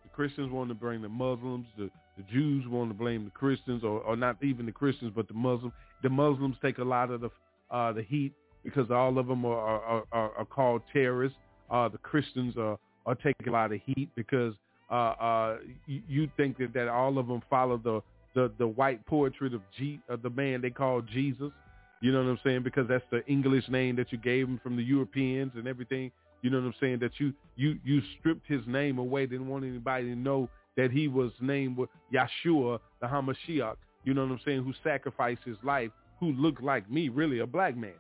The 0.05 0.09
Christians 0.11 0.51
want 0.51 0.71
to 0.71 0.75
blame 0.75 1.03
the 1.03 1.09
Muslims. 1.09 1.67
The, 1.77 1.91
the 2.17 2.23
Jews 2.31 2.67
want 2.67 2.91
to 2.91 2.95
blame 2.95 3.25
the 3.25 3.31
Christians, 3.31 3.85
or, 3.85 4.01
or 4.01 4.17
not 4.17 4.37
even 4.43 4.67
the 4.67 4.73
Christians, 4.73 5.13
but 5.15 5.29
the 5.29 5.35
Muslims. 5.35 5.73
The 6.03 6.09
Muslims 6.09 6.57
take 6.63 6.79
a 6.79 6.85
lot 6.85 7.11
of 7.11 7.21
the 7.21 7.31
uh, 7.71 7.93
the 7.93 8.03
heat 8.03 8.33
because 8.65 8.91
all 8.91 9.19
of 9.19 9.27
them 9.29 9.45
are, 9.45 9.81
are, 9.81 10.05
are, 10.13 10.31
are 10.39 10.45
called 10.45 10.83
terrorists 10.93 11.39
uh, 11.71 11.89
the 11.89 11.99
Christians 11.99 12.57
are, 12.57 12.79
are 13.07 13.15
taking 13.15 13.49
a 13.49 13.53
lot 13.53 13.73
of 13.73 13.81
heat 13.85 14.09
because 14.15 14.55
uh, 14.91 14.95
uh, 14.95 15.57
you, 15.87 16.29
think 16.37 16.59
that, 16.59 16.73
that 16.75 16.89
all 16.89 17.19
of 17.19 17.29
them 17.29 17.43
follow 17.49 17.79
the, 17.79 18.03
the, 18.35 18.53
the 18.59 18.67
white 18.67 19.05
portrait 19.07 19.55
of, 19.55 19.63
G, 19.79 20.01
of 20.09 20.23
the 20.23 20.31
man 20.31 20.61
they 20.61 20.71
call 20.71 21.01
Jesus. 21.01 21.53
You 22.01 22.13
know 22.13 22.23
what 22.23 22.31
I'm 22.31 22.41
saying? 22.45 22.63
Because 22.63 22.89
that's 22.89 23.05
the 23.11 23.25
English 23.27 23.69
name 23.69 23.97
that 23.97 24.11
you 24.11 24.19
gave 24.19 24.49
him 24.49 24.59
from 24.63 24.77
the 24.77 24.83
Europeans 24.83 25.53
and 25.55 25.69
everything. 25.69 26.11
You 26.43 26.51
know 26.51 26.59
what 26.59 26.67
I'm 26.67 26.75
saying? 26.81 27.01
That 27.01 27.13
you 27.19 27.35
you 27.57 27.79
you 27.85 28.01
stripped 28.19 28.47
his 28.47 28.63
name 28.67 28.99
away. 28.99 29.27
Didn't 29.27 29.49
want 29.49 29.65
anybody 29.65 30.07
to 30.07 30.17
know 30.17 30.49
that 30.77 30.91
he 30.91 31.07
was 31.07 31.31
named 31.41 31.77
Yeshua, 32.13 32.79
the 33.03 33.07
Hamashiach. 33.07 33.77
You 34.05 34.15
know 34.15 34.23
what 34.23 34.33
I'm 34.33 34.41
saying? 34.47 34.65
Who 34.65 34.73
sacrificed 34.83 35.43
his 35.45 35.59
life, 35.63 35.91
who 36.19 36.33
looked 36.33 36.63
like 36.63 36.91
me, 36.91 37.11
really 37.11 37.41
a 37.41 37.47
black 37.47 37.77
man. 37.77 37.93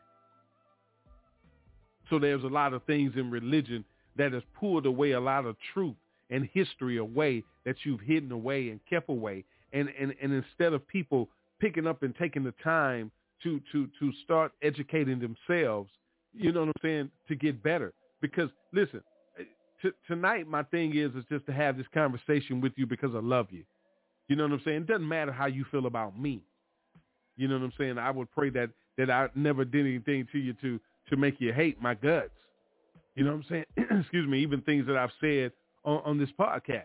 So 2.11 2.18
there's 2.18 2.44
a 2.44 2.49
lot 2.49 2.75
of 2.75 2.83
things 2.85 3.12
in 3.16 3.31
religion 3.31 3.85
that 4.16 4.33
has 4.33 4.42
pulled 4.59 4.85
away 4.85 5.12
a 5.12 5.20
lot 5.20 5.46
of 5.46 5.57
truth 5.73 5.94
and 6.29 6.49
history 6.53 6.99
away 6.99 7.44
that 7.64 7.77
you've 7.85 8.01
hidden 8.01 8.33
away 8.33 8.70
and 8.70 8.81
kept 8.88 9.09
away. 9.09 9.44
And, 9.73 9.88
and, 9.99 10.14
and 10.20 10.33
instead 10.33 10.73
of 10.73 10.87
people 10.88 11.29
picking 11.61 11.87
up 11.87 12.03
and 12.03 12.14
taking 12.16 12.42
the 12.42 12.55
time 12.62 13.11
to, 13.44 13.61
to, 13.73 13.88
to 13.99 14.12
start 14.25 14.53
educating 14.62 15.20
themselves, 15.20 15.90
you 16.35 16.53
know 16.53 16.61
what 16.61 16.68
I'm 16.68 16.83
saying, 16.83 17.11
to 17.29 17.35
get 17.35 17.62
better. 17.62 17.92
Because 18.20 18.51
listen, 18.73 19.03
t- 19.83 19.90
tonight 20.07 20.46
my 20.46 20.62
thing 20.64 20.96
is 20.96 21.14
is 21.14 21.25
just 21.31 21.46
to 21.46 21.53
have 21.53 21.77
this 21.77 21.87
conversation 21.92 22.61
with 22.61 22.73
you 22.77 22.87
because 22.87 23.11
I 23.14 23.20
love 23.20 23.46
you. 23.51 23.64
You 24.29 24.37
know 24.37 24.44
what 24.44 24.53
I'm 24.53 24.62
saying? 24.64 24.83
It 24.83 24.87
doesn't 24.87 25.09
matter 25.09 25.33
how 25.33 25.46
you 25.46 25.64
feel 25.70 25.87
about 25.87 26.18
me. 26.18 26.42
You 27.37 27.49
know 27.49 27.55
what 27.55 27.64
I'm 27.64 27.73
saying? 27.79 27.99
I 27.99 28.11
would 28.11 28.31
pray 28.31 28.51
that 28.51 28.70
that 28.99 29.11
I 29.11 29.29
never 29.35 29.64
did 29.64 29.87
anything 29.87 30.27
to 30.33 30.38
you 30.38 30.53
to 30.61 30.79
to 31.11 31.16
make 31.16 31.40
you 31.40 31.53
hate 31.53 31.81
my 31.81 31.94
guts. 31.94 32.31
You 33.14 33.25
know 33.25 33.33
what 33.33 33.44
I'm 33.51 33.64
saying? 33.77 34.01
Excuse 34.01 34.29
me, 34.29 34.40
even 34.40 34.62
things 34.62 34.87
that 34.87 34.96
I've 34.96 35.11
said 35.20 35.53
on, 35.85 36.01
on 36.05 36.18
this 36.18 36.31
podcast. 36.38 36.85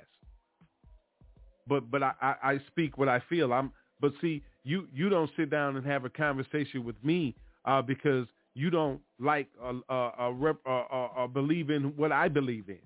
But 1.67 1.89
but 1.89 2.03
I, 2.03 2.13
I, 2.21 2.35
I 2.43 2.59
speak 2.67 2.97
what 2.97 3.09
I 3.09 3.21
feel. 3.29 3.53
I'm 3.53 3.71
but 3.99 4.11
see, 4.21 4.43
you 4.63 4.87
you 4.93 5.09
don't 5.09 5.29
sit 5.37 5.49
down 5.49 5.77
and 5.77 5.85
have 5.85 6.05
a 6.05 6.09
conversation 6.09 6.83
with 6.83 7.01
me 7.03 7.35
uh, 7.65 7.81
because 7.81 8.27
you 8.53 8.69
don't 8.69 9.01
like 9.19 9.47
or 9.61 9.81
uh, 9.89 10.11
uh, 10.27 10.31
rep, 10.31 10.57
uh, 10.67 11.27
believe 11.27 11.69
in 11.69 11.95
what 11.95 12.11
I 12.11 12.27
believe 12.27 12.69
in. 12.69 12.79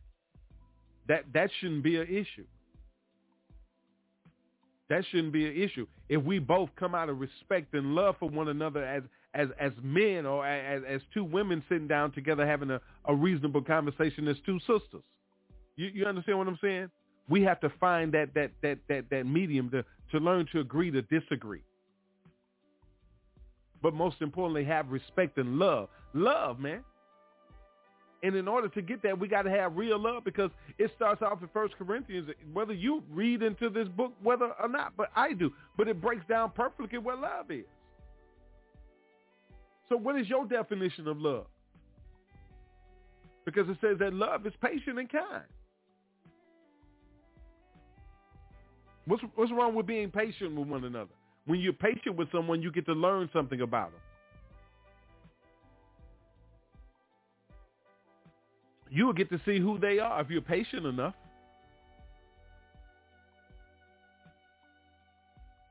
That 1.08 1.26
that 1.34 1.50
shouldn't 1.60 1.84
be 1.84 1.98
an 1.98 2.08
issue. 2.08 2.46
That 4.90 5.04
shouldn't 5.12 5.34
be 5.34 5.46
an 5.46 5.56
issue. 5.56 5.86
If 6.10 6.24
we 6.24 6.40
both 6.40 6.70
come 6.76 6.96
out 6.96 7.10
of 7.10 7.20
respect 7.20 7.74
and 7.76 7.94
love 7.94 8.16
for 8.20 8.30
one 8.30 8.48
another 8.48 8.84
as 8.84 9.04
as 9.34 9.50
as 9.60 9.72
men 9.84 10.26
or 10.26 10.46
as 10.46 10.82
as 10.88 11.02
two 11.14 11.24
women 11.24 11.64
sitting 11.70 11.88
down 11.88 12.12
together 12.12 12.46
having 12.46 12.72
a, 12.72 12.82
a 13.06 13.16
reasonable 13.16 13.62
conversation 13.62 14.28
as 14.28 14.38
two 14.46 14.60
sisters. 14.60 15.04
You 15.76 15.90
you 15.94 16.06
understand 16.06 16.38
what 16.38 16.48
I'm 16.48 16.60
saying? 16.62 16.90
We 17.28 17.44
have 17.44 17.60
to 17.62 17.70
find 17.80 18.12
that 18.14 18.34
that 18.34 18.52
that 18.62 18.80
that 18.88 19.10
that 19.10 19.26
medium 19.26 19.70
to 19.72 19.84
to 20.12 20.18
learn 20.18 20.48
to 20.52 20.60
agree 20.60 20.92
to 20.92 21.02
disagree. 21.04 21.62
But 23.82 23.94
most 23.94 24.22
importantly, 24.22 24.66
have 24.66 24.90
respect 24.90 25.38
and 25.38 25.58
love. 25.58 25.90
Love, 26.14 26.60
man. 26.60 26.84
And 28.22 28.36
in 28.36 28.50
order 28.50 28.68
to 28.68 28.82
get 28.82 29.02
that, 29.04 29.18
we 29.18 29.30
got 29.30 29.44
to 29.44 29.50
have 29.50 29.78
real 29.78 29.98
love 29.98 30.26
because 30.26 30.52
it 30.78 30.92
starts 30.96 31.22
off 31.22 31.42
in 31.42 31.48
First 31.54 31.76
Corinthians, 31.78 32.30
whether 32.52 32.74
you 32.74 33.02
read 33.10 33.42
into 33.42 33.70
this 33.70 33.88
book, 33.88 34.14
whether 34.22 34.52
or 34.62 34.68
not, 34.68 34.94
but 34.98 35.10
I 35.16 35.32
do. 35.32 35.54
But 35.78 35.88
it 35.88 36.02
breaks 36.02 36.26
down 36.28 36.52
perfectly 36.54 36.98
what 36.98 37.20
love 37.20 37.50
is. 37.50 37.64
So 39.90 39.98
what 39.98 40.20
is 40.20 40.30
your 40.30 40.46
definition 40.46 41.08
of 41.08 41.20
love? 41.20 41.48
Because 43.44 43.68
it 43.68 43.78
says 43.82 43.98
that 44.00 44.14
love 44.14 44.46
is 44.46 44.54
patient 44.62 45.00
and 45.00 45.12
kind. 45.12 45.44
What's, 49.06 49.24
what's 49.34 49.52
wrong 49.52 49.74
with 49.74 49.88
being 49.88 50.12
patient 50.12 50.56
with 50.56 50.68
one 50.68 50.84
another? 50.84 51.10
When 51.48 51.60
you're 51.60 51.74
patient 51.74 52.16
with 52.16 52.32
someone, 52.32 52.62
you 52.62 52.72
get 52.72 52.86
to 52.86 52.94
learn 52.94 53.28
something 53.34 53.62
about 53.62 53.92
them. 53.92 54.02
You 58.92 59.08
will 59.08 59.14
get 59.14 59.30
to 59.32 59.42
see 59.46 59.60
who 59.60 59.80
they 59.80 59.98
are 59.98 60.22
if 60.22 60.30
you're 60.30 60.42
patient 60.42 60.86
enough. 60.86 61.16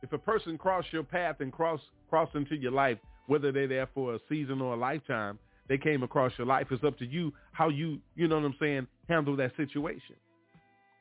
If 0.03 0.13
a 0.13 0.19
person 0.19 0.59
cross 0.59 0.85
your 0.91 1.03
path 1.03 1.37
and 1.41 1.53
cross 1.53 1.81
cross 2.09 2.31
into 2.35 2.57
your 2.57 2.73
life 2.73 2.99
whether 3.29 3.53
they're 3.53 3.69
there 3.69 3.89
for 3.95 4.15
a 4.15 4.19
season 4.29 4.61
or 4.61 4.75
a 4.75 4.77
lifetime, 4.77 5.39
they 5.69 5.79
came 5.79 6.03
across 6.03 6.33
your 6.39 6.47
life. 6.47 6.67
It's 6.71 6.83
up 6.83 6.99
to 6.99 7.07
you 7.07 7.33
how 7.53 7.69
you, 7.69 7.99
you 8.17 8.27
know 8.27 8.37
what 8.37 8.47
I'm 8.47 8.57
saying, 8.59 8.87
handle 9.09 9.37
that 9.37 9.55
situation. 9.57 10.17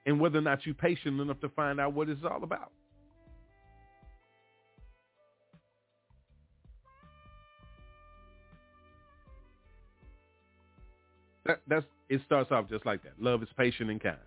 And 0.06 0.20
whether 0.20 0.38
or 0.38 0.42
not 0.42 0.66
you're 0.66 0.76
patient 0.76 1.20
enough 1.20 1.40
to 1.40 1.50
find 1.50 1.80
out 1.80 1.94
what 1.94 2.10
it's 2.10 2.22
all 2.24 2.44
about. 2.44 2.72
That, 11.46 11.62
that's 11.68 11.86
it 12.10 12.22
starts 12.26 12.52
off 12.52 12.70
just 12.70 12.86
like 12.86 13.04
that. 13.04 13.14
Love 13.20 13.42
is 13.42 13.50
patient 13.58 13.90
and 13.90 14.02
kind. 14.02 14.18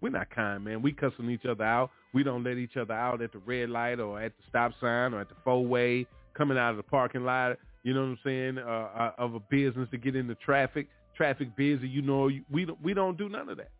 We're 0.00 0.10
not 0.10 0.30
kind, 0.30 0.64
man. 0.64 0.82
We 0.82 0.92
cussing 0.92 1.30
each 1.30 1.44
other 1.46 1.64
out. 1.64 1.90
We 2.12 2.22
don't 2.22 2.42
let 2.42 2.56
each 2.56 2.76
other 2.76 2.94
out 2.94 3.22
at 3.22 3.32
the 3.32 3.38
red 3.38 3.70
light 3.70 4.00
or 4.00 4.20
at 4.20 4.32
the 4.36 4.42
stop 4.48 4.72
sign 4.80 5.14
or 5.14 5.20
at 5.20 5.28
the 5.28 5.34
four 5.44 5.64
way 5.64 6.06
coming 6.34 6.58
out 6.58 6.70
of 6.70 6.76
the 6.76 6.82
parking 6.82 7.24
lot, 7.24 7.56
you 7.82 7.94
know 7.94 8.00
what 8.00 8.06
I'm 8.06 8.18
saying, 8.24 8.58
uh, 8.58 8.60
uh, 8.60 9.12
of 9.18 9.34
a 9.34 9.40
business 9.40 9.88
to 9.90 9.98
get 9.98 10.16
into 10.16 10.34
traffic, 10.36 10.88
traffic 11.16 11.54
busy, 11.56 11.88
you 11.88 12.02
know, 12.02 12.30
we 12.50 12.64
don't, 12.64 12.82
we 12.82 12.94
don't 12.94 13.18
do 13.18 13.28
none 13.28 13.48
of 13.48 13.56
that. 13.56 13.70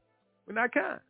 We're 0.47 0.55
not 0.55 0.73
kind. 0.73 1.01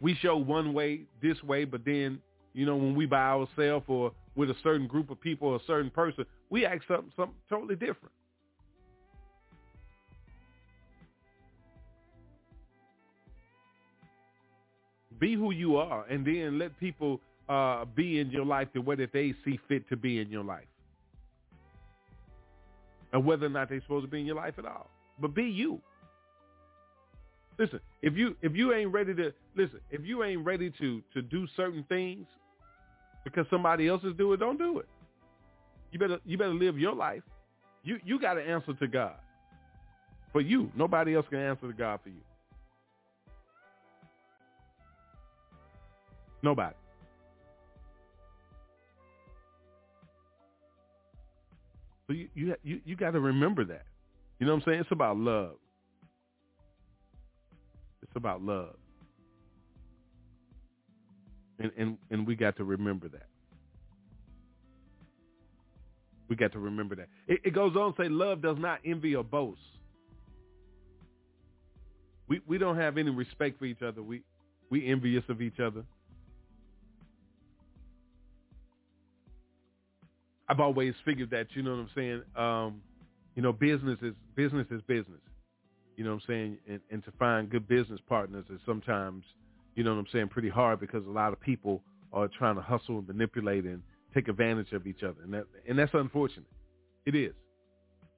We 0.00 0.14
show 0.16 0.36
one 0.36 0.74
way, 0.74 1.02
this 1.22 1.42
way, 1.42 1.64
but 1.64 1.84
then, 1.84 2.20
you 2.52 2.66
know, 2.66 2.76
when 2.76 2.94
we 2.94 3.06
by 3.06 3.18
ourselves 3.18 3.86
or 3.88 4.12
with 4.34 4.50
a 4.50 4.56
certain 4.62 4.86
group 4.86 5.10
of 5.10 5.20
people 5.20 5.48
or 5.48 5.56
a 5.56 5.64
certain 5.66 5.90
person, 5.90 6.26
we 6.50 6.66
act 6.66 6.84
something, 6.86 7.12
something 7.16 7.34
totally 7.48 7.76
different. 7.76 8.12
Be 15.18 15.34
who 15.34 15.50
you 15.50 15.76
are, 15.76 16.04
and 16.06 16.26
then 16.26 16.58
let 16.58 16.78
people 16.78 17.20
uh, 17.48 17.84
be 17.84 18.20
in 18.20 18.30
your 18.30 18.44
life 18.44 18.68
the 18.74 18.80
way 18.80 18.96
that 18.96 19.12
they 19.12 19.34
see 19.44 19.58
fit 19.68 19.88
to 19.88 19.96
be 19.96 20.20
in 20.20 20.30
your 20.30 20.44
life, 20.44 20.66
and 23.12 23.24
whether 23.24 23.46
or 23.46 23.50
not 23.50 23.68
they're 23.68 23.80
supposed 23.82 24.04
to 24.04 24.10
be 24.10 24.20
in 24.20 24.26
your 24.26 24.36
life 24.36 24.54
at 24.58 24.64
all. 24.64 24.90
But 25.20 25.34
be 25.34 25.44
you. 25.44 25.80
Listen, 27.58 27.80
if 28.02 28.14
you 28.14 28.36
if 28.42 28.54
you 28.54 28.74
ain't 28.74 28.92
ready 28.92 29.14
to 29.14 29.32
listen, 29.56 29.80
if 29.90 30.04
you 30.04 30.24
ain't 30.24 30.44
ready 30.44 30.70
to 30.78 31.02
to 31.14 31.22
do 31.22 31.46
certain 31.56 31.84
things 31.88 32.26
because 33.24 33.46
somebody 33.50 33.88
else 33.88 34.02
is 34.04 34.14
doing 34.16 34.34
it, 34.34 34.40
don't 34.40 34.58
do 34.58 34.78
it. 34.78 34.88
You 35.90 35.98
better 35.98 36.18
you 36.26 36.36
better 36.36 36.54
live 36.54 36.78
your 36.78 36.94
life. 36.94 37.22
You 37.82 37.98
you 38.04 38.20
got 38.20 38.34
to 38.34 38.42
answer 38.42 38.74
to 38.74 38.86
God 38.86 39.14
for 40.32 40.40
you. 40.40 40.70
Nobody 40.76 41.16
else 41.16 41.26
can 41.30 41.38
answer 41.38 41.68
to 41.68 41.72
God 41.72 42.00
for 42.02 42.10
you. 42.10 42.20
Nobody. 46.42 46.74
So 52.06 52.12
you 52.12 52.28
you 52.34 52.54
you, 52.62 52.80
you 52.84 52.96
got 52.96 53.12
to 53.12 53.20
remember 53.20 53.64
that. 53.64 53.86
You 54.38 54.46
know 54.46 54.54
what 54.54 54.62
I'm 54.62 54.70
saying? 54.70 54.80
It's 54.80 54.92
about 54.92 55.16
love. 55.16 55.56
It's 58.02 58.12
about 58.14 58.42
love. 58.42 58.76
And 61.58 61.72
and 61.76 61.98
and 62.10 62.26
we 62.26 62.36
got 62.36 62.56
to 62.56 62.64
remember 62.64 63.08
that. 63.08 63.26
We 66.28 66.36
got 66.36 66.52
to 66.52 66.58
remember 66.58 66.96
that. 66.96 67.08
It, 67.28 67.40
it 67.44 67.54
goes 67.54 67.76
on 67.76 67.94
to 67.94 68.02
say 68.02 68.08
love 68.08 68.42
does 68.42 68.58
not 68.58 68.80
envy 68.84 69.14
or 69.14 69.24
boast. 69.24 69.60
We 72.28 72.40
we 72.46 72.58
don't 72.58 72.76
have 72.76 72.98
any 72.98 73.10
respect 73.10 73.58
for 73.58 73.64
each 73.64 73.82
other. 73.82 74.02
We 74.02 74.22
we 74.70 74.86
envious 74.86 75.24
of 75.28 75.40
each 75.40 75.60
other. 75.60 75.84
I've 80.48 80.60
always 80.60 80.94
figured 81.04 81.30
that, 81.30 81.48
you 81.54 81.62
know 81.62 81.72
what 81.72 81.80
I'm 81.80 81.90
saying? 81.94 82.22
Um, 82.36 82.82
you 83.34 83.42
know, 83.42 83.52
business 83.52 83.98
is 84.02 84.14
business 84.34 84.66
is 84.70 84.80
business. 84.82 85.20
You 85.96 86.04
know 86.04 86.10
what 86.10 86.22
I'm 86.22 86.26
saying? 86.26 86.58
And, 86.68 86.80
and 86.90 87.04
to 87.04 87.12
find 87.18 87.48
good 87.50 87.66
business 87.66 88.00
partners 88.08 88.44
is 88.50 88.60
sometimes, 88.66 89.24
you 89.74 89.82
know 89.82 89.94
what 89.94 90.00
I'm 90.00 90.06
saying, 90.12 90.28
pretty 90.28 90.48
hard 90.48 90.80
because 90.80 91.04
a 91.06 91.10
lot 91.10 91.32
of 91.32 91.40
people 91.40 91.82
are 92.12 92.28
trying 92.28 92.56
to 92.56 92.62
hustle 92.62 92.98
and 92.98 93.08
manipulate 93.08 93.64
and 93.64 93.82
take 94.14 94.28
advantage 94.28 94.72
of 94.72 94.86
each 94.86 95.02
other. 95.02 95.16
And 95.22 95.32
that 95.34 95.46
and 95.68 95.78
that's 95.78 95.92
unfortunate. 95.94 96.46
It 97.04 97.14
is. 97.14 97.34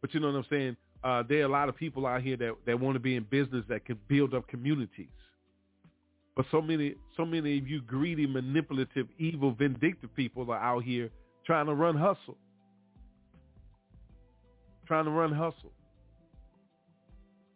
But 0.00 0.14
you 0.14 0.20
know 0.20 0.28
what 0.28 0.36
I'm 0.36 0.46
saying? 0.50 0.76
Uh, 1.02 1.22
there 1.28 1.40
are 1.42 1.44
a 1.44 1.48
lot 1.48 1.68
of 1.68 1.76
people 1.76 2.06
out 2.06 2.22
here 2.22 2.36
that, 2.36 2.54
that 2.66 2.78
want 2.78 2.94
to 2.94 3.00
be 3.00 3.16
in 3.16 3.24
business 3.24 3.64
that 3.68 3.84
can 3.84 3.98
build 4.08 4.34
up 4.34 4.48
communities. 4.48 5.06
But 6.36 6.46
so 6.50 6.60
many 6.60 6.94
so 7.16 7.24
many 7.24 7.58
of 7.58 7.66
you 7.66 7.80
greedy, 7.80 8.26
manipulative, 8.26 9.08
evil, 9.18 9.52
vindictive 9.52 10.14
people 10.14 10.50
are 10.50 10.58
out 10.58 10.84
here 10.84 11.10
trying 11.48 11.64
to 11.64 11.74
run 11.74 11.96
hustle. 11.96 12.36
Trying 14.86 15.06
to 15.06 15.10
run 15.10 15.32
hustle. 15.32 15.72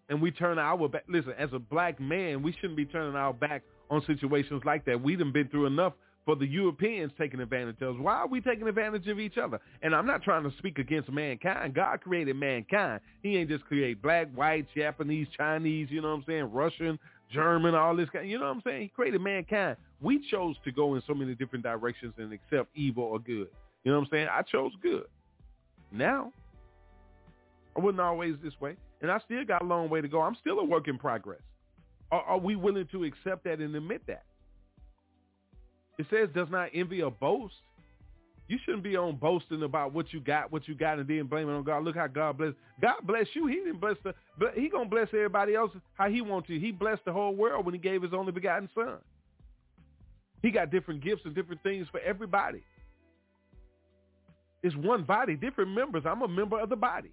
And 0.09 0.21
we 0.21 0.31
turn 0.31 0.59
our 0.59 0.89
back. 0.89 1.05
Listen, 1.11 1.35
as 1.39 1.51
a 1.53 1.59
black 1.59 2.01
man, 2.01 2.43
we 2.43 2.53
shouldn't 2.53 2.77
be 2.79 2.87
turning 2.87 3.17
our 3.17 3.35
back 3.35 3.63
on 3.91 4.03
situations 4.07 4.63
like 4.65 4.87
that. 4.87 5.03
We 5.03 5.15
done 5.15 5.31
been 5.31 5.49
through 5.49 5.67
enough 5.67 5.93
for 6.25 6.37
the 6.37 6.47
Europeans 6.47 7.13
taking 7.19 7.41
advantage 7.41 7.83
of 7.83 7.97
us. 7.97 8.01
Why 8.01 8.15
are 8.15 8.27
we 8.27 8.41
taking 8.41 8.67
advantage 8.67 9.07
of 9.09 9.21
each 9.21 9.37
other? 9.37 9.61
And 9.83 9.95
I'm 9.95 10.07
not 10.07 10.23
trying 10.23 10.45
to 10.45 10.57
speak 10.57 10.79
against 10.79 11.11
mankind. 11.11 11.75
God 11.75 12.01
created 12.01 12.37
mankind. 12.37 13.01
He 13.23 13.37
ain't 13.37 13.51
just 13.51 13.65
create 13.67 14.01
black, 14.01 14.33
white, 14.35 14.67
Japanese, 14.75 15.27
Chinese, 15.37 15.89
you 15.91 16.01
know 16.01 16.09
what 16.09 16.15
I'm 16.15 16.25
saying, 16.27 16.51
Russian, 16.51 16.99
German, 17.31 17.75
all 17.75 17.95
this 17.95 18.09
kind. 18.09 18.27
You 18.27 18.39
know 18.39 18.47
what 18.47 18.57
I'm 18.57 18.63
saying? 18.65 18.83
He 18.83 18.89
created 18.89 19.21
mankind. 19.21 19.77
We 20.01 20.27
chose 20.31 20.57
to 20.65 20.73
go 20.73 20.95
in 20.95 21.03
so 21.07 21.13
many 21.13 21.35
different 21.35 21.63
directions 21.63 22.15
and 22.17 22.33
accept 22.33 22.75
evil 22.75 23.05
or 23.05 23.19
good. 23.19 23.49
You 23.85 23.93
know 23.93 23.99
what 23.99 24.05
I'm 24.07 24.11
saying? 24.11 24.29
I 24.31 24.43
chose 24.43 24.73
good. 24.83 25.05
Now, 25.91 26.33
I 27.77 27.81
wasn't 27.81 28.01
always 28.01 28.35
this 28.43 28.55
way, 28.61 28.77
and 29.01 29.11
I 29.11 29.19
still 29.25 29.45
got 29.45 29.63
a 29.63 29.65
long 29.65 29.89
way 29.89 30.01
to 30.01 30.09
go. 30.09 30.21
I'm 30.21 30.37
still 30.41 30.59
a 30.59 30.65
work 30.65 30.89
in 30.89 30.99
progress. 30.99 31.41
Are, 32.11 32.23
are 32.23 32.39
we 32.39 32.57
willing 32.57 32.87
to 32.93 33.05
accept 33.05 33.45
that 33.45 33.59
and 33.59 33.75
admit 33.75 34.03
that? 34.07 34.25
It 35.99 36.07
says 36.11 36.29
does 36.35 36.49
not 36.51 36.71
envy 36.75 37.03
or 37.03 37.11
boast. 37.11 37.55
You 38.49 38.59
shouldn't 38.65 38.83
be 38.83 38.97
on 38.97 39.17
boasting 39.17 39.63
about 39.63 39.95
what 39.95 40.13
you 40.13 40.21
got, 40.21 40.53
what 40.53 40.69
you 40.69 40.75
got, 40.75 40.99
and 40.99 41.09
then 41.09 41.27
blaming 41.27 41.55
on 41.55 41.65
God. 41.65 41.85
Look 41.85 41.97
how 41.97 42.07
God 42.07 42.37
bless. 42.37 42.53
God 42.81 42.97
bless 43.05 43.27
you. 43.35 43.47
He 43.47 43.57
didn't 43.57 43.81
bless 43.81 43.97
the, 44.05 44.15
but 44.39 44.55
he 44.55 44.69
gonna 44.69 44.89
bless 44.89 45.09
everybody 45.09 45.55
else 45.55 45.71
how 45.95 46.11
he 46.11 46.21
wants 46.21 46.49
to. 46.49 46.59
He 46.59 46.71
blessed 46.71 47.05
the 47.05 47.13
whole 47.13 47.35
world 47.35 47.65
when 47.65 47.75
he 47.75 47.81
gave 47.81 48.03
his 48.03 48.13
only 48.13 48.33
begotten 48.33 48.69
son. 48.75 48.99
He 50.43 50.51
got 50.51 50.71
different 50.71 51.03
gifts 51.03 51.23
and 51.25 51.35
different 51.35 51.63
things 51.63 51.87
for 51.91 52.01
everybody. 52.01 52.63
It's 54.63 54.77
one 54.77 55.03
body, 55.05 55.35
different 55.37 55.71
members. 55.73 56.05
I'm 56.07 56.23
a 56.23 56.29
member 56.29 56.61
of 56.61 56.69
the 56.69 56.77
body. 56.77 57.11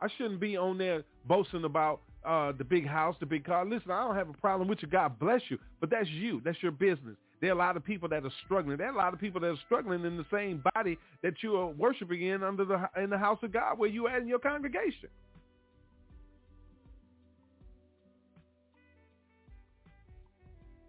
I 0.00 0.08
shouldn't 0.16 0.40
be 0.40 0.56
on 0.56 0.78
there 0.78 1.04
boasting 1.26 1.64
about 1.64 2.00
uh, 2.24 2.52
the 2.56 2.64
big 2.64 2.86
house, 2.86 3.16
the 3.20 3.26
big 3.26 3.44
car. 3.44 3.64
Listen, 3.64 3.90
I 3.90 4.04
don't 4.04 4.16
have 4.16 4.28
a 4.28 4.34
problem 4.34 4.68
with 4.68 4.80
you. 4.82 4.88
God 4.88 5.18
bless 5.18 5.42
you. 5.48 5.58
But 5.80 5.90
that's 5.90 6.08
you. 6.08 6.40
That's 6.44 6.62
your 6.62 6.72
business. 6.72 7.16
There 7.40 7.50
are 7.50 7.54
a 7.54 7.58
lot 7.58 7.76
of 7.76 7.84
people 7.84 8.08
that 8.10 8.24
are 8.24 8.32
struggling. 8.44 8.76
There 8.76 8.88
are 8.88 8.94
a 8.94 8.96
lot 8.96 9.14
of 9.14 9.20
people 9.20 9.40
that 9.40 9.48
are 9.48 9.58
struggling 9.64 10.04
in 10.04 10.16
the 10.16 10.26
same 10.30 10.62
body 10.74 10.98
that 11.22 11.42
you 11.42 11.56
are 11.56 11.68
worshiping 11.68 12.22
in 12.22 12.42
under 12.42 12.64
the 12.64 12.88
in 13.02 13.08
the 13.08 13.16
house 13.18 13.38
of 13.42 13.52
God 13.52 13.78
where 13.78 13.88
you 13.88 14.06
are 14.06 14.18
in 14.18 14.28
your 14.28 14.38
congregation. 14.38 15.08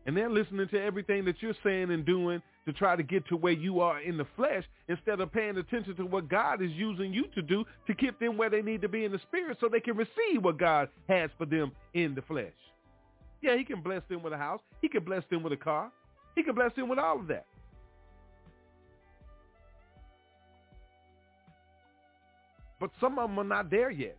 And 0.05 0.17
they're 0.17 0.29
listening 0.29 0.67
to 0.69 0.81
everything 0.81 1.25
that 1.25 1.35
you're 1.41 1.55
saying 1.63 1.91
and 1.91 2.05
doing 2.05 2.41
to 2.65 2.73
try 2.73 2.95
to 2.95 3.03
get 3.03 3.27
to 3.27 3.35
where 3.35 3.53
you 3.53 3.79
are 3.79 4.01
in 4.01 4.17
the 4.17 4.25
flesh 4.35 4.63
instead 4.87 5.19
of 5.19 5.31
paying 5.31 5.57
attention 5.57 5.95
to 5.95 6.05
what 6.05 6.29
God 6.29 6.61
is 6.61 6.71
using 6.71 7.13
you 7.13 7.25
to 7.33 7.41
do 7.41 7.65
to 7.87 7.93
keep 7.93 8.19
them 8.19 8.37
where 8.37 8.49
they 8.49 8.61
need 8.61 8.81
to 8.81 8.89
be 8.89 9.05
in 9.05 9.11
the 9.11 9.19
spirit 9.19 9.57
so 9.59 9.67
they 9.67 9.79
can 9.79 9.97
receive 9.97 10.43
what 10.43 10.57
God 10.59 10.89
has 11.07 11.29
for 11.37 11.45
them 11.45 11.71
in 11.93 12.13
the 12.13 12.21
flesh. 12.21 12.53
Yeah, 13.41 13.57
he 13.57 13.63
can 13.63 13.81
bless 13.81 14.03
them 14.09 14.21
with 14.21 14.33
a 14.33 14.37
house. 14.37 14.61
He 14.81 14.87
can 14.87 15.03
bless 15.03 15.23
them 15.29 15.41
with 15.41 15.53
a 15.53 15.57
car. 15.57 15.91
He 16.35 16.43
can 16.43 16.53
bless 16.53 16.73
them 16.75 16.87
with 16.87 16.99
all 16.99 17.19
of 17.19 17.27
that. 17.27 17.45
But 22.79 22.91
some 22.99 23.19
of 23.19 23.29
them 23.29 23.39
are 23.39 23.43
not 23.43 23.69
there 23.69 23.91
yet. 23.91 24.17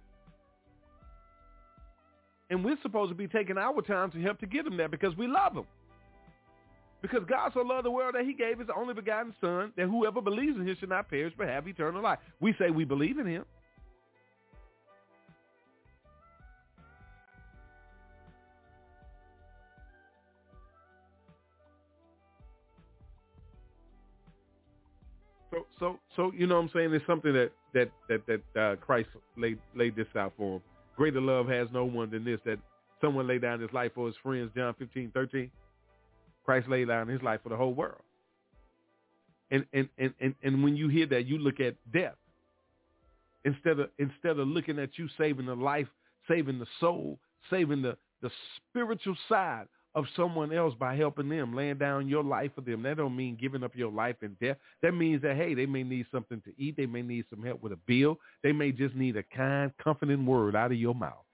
And 2.50 2.64
we're 2.64 2.78
supposed 2.82 3.10
to 3.10 3.14
be 3.14 3.26
taking 3.26 3.56
our 3.58 3.80
time 3.82 4.10
to 4.12 4.20
help 4.20 4.38
to 4.40 4.46
get 4.46 4.64
them 4.64 4.76
there 4.76 4.88
because 4.88 5.16
we 5.16 5.26
love 5.26 5.54
them. 5.54 5.66
Because 7.02 7.24
God 7.28 7.50
so 7.52 7.60
loved 7.60 7.84
the 7.84 7.90
world 7.90 8.14
that 8.14 8.24
he 8.24 8.32
gave 8.32 8.60
his 8.60 8.68
only 8.74 8.94
begotten 8.94 9.34
son 9.40 9.72
that 9.76 9.86
whoever 9.86 10.22
believes 10.22 10.56
in 10.56 10.66
him 10.66 10.76
should 10.78 10.88
not 10.88 11.10
perish 11.10 11.34
but 11.36 11.48
have 11.48 11.66
eternal 11.66 12.00
life. 12.00 12.20
We 12.40 12.54
say 12.58 12.70
we 12.70 12.84
believe 12.84 13.18
in 13.18 13.26
him. 13.26 13.44
So, 25.50 25.66
so, 25.78 25.98
so, 26.16 26.32
you 26.34 26.46
know 26.46 26.54
what 26.54 26.62
I'm 26.62 26.70
saying? 26.72 26.94
It's 26.94 27.06
something 27.06 27.32
that, 27.34 27.50
that, 27.74 27.90
that, 28.08 28.22
that 28.26 28.60
uh, 28.60 28.76
Christ 28.76 29.08
laid, 29.36 29.58
laid 29.74 29.96
this 29.96 30.06
out 30.16 30.32
for 30.38 30.56
him. 30.56 30.62
Greater 30.96 31.20
love 31.20 31.46
has 31.48 31.68
no 31.72 31.84
one 31.84 32.10
than 32.10 32.24
this, 32.24 32.38
that 32.46 32.58
someone 33.02 33.26
laid 33.26 33.42
down 33.42 33.60
his 33.60 33.72
life 33.72 33.92
for 33.94 34.06
his 34.06 34.16
friends, 34.22 34.50
John 34.56 34.74
15, 34.78 35.10
13. 35.12 35.50
Christ 36.44 36.68
laid 36.68 36.88
down 36.88 37.08
his 37.08 37.22
life 37.22 37.40
for 37.42 37.48
the 37.48 37.56
whole 37.56 37.74
world. 37.74 38.02
And, 39.50 39.66
and, 39.72 39.88
and, 39.98 40.14
and, 40.20 40.34
and 40.42 40.64
when 40.64 40.76
you 40.76 40.88
hear 40.88 41.06
that, 41.06 41.26
you 41.26 41.38
look 41.38 41.60
at 41.60 41.76
death. 41.92 42.14
Instead 43.44 43.80
of, 43.80 43.90
instead 43.98 44.38
of 44.38 44.48
looking 44.48 44.78
at 44.78 44.90
you 44.96 45.08
saving 45.18 45.46
the 45.46 45.54
life, 45.54 45.88
saving 46.28 46.58
the 46.58 46.66
soul, 46.80 47.18
saving 47.50 47.82
the, 47.82 47.96
the 48.22 48.30
spiritual 48.70 49.16
side 49.28 49.66
of 49.94 50.06
someone 50.16 50.52
else 50.52 50.74
by 50.78 50.96
helping 50.96 51.28
them, 51.28 51.54
laying 51.54 51.76
down 51.76 52.08
your 52.08 52.24
life 52.24 52.50
for 52.54 52.62
them. 52.62 52.82
That 52.82 52.96
don't 52.96 53.14
mean 53.14 53.36
giving 53.38 53.62
up 53.62 53.72
your 53.74 53.92
life 53.92 54.16
and 54.22 54.38
death. 54.38 54.56
That 54.80 54.92
means 54.92 55.20
that, 55.22 55.36
hey, 55.36 55.54
they 55.54 55.66
may 55.66 55.82
need 55.82 56.06
something 56.10 56.40
to 56.42 56.52
eat. 56.56 56.76
They 56.76 56.86
may 56.86 57.02
need 57.02 57.26
some 57.28 57.42
help 57.42 57.62
with 57.62 57.72
a 57.72 57.78
bill. 57.86 58.18
They 58.42 58.52
may 58.52 58.72
just 58.72 58.94
need 58.94 59.16
a 59.16 59.22
kind, 59.22 59.70
comforting 59.82 60.24
word 60.24 60.56
out 60.56 60.72
of 60.72 60.78
your 60.78 60.94
mouth. 60.94 61.24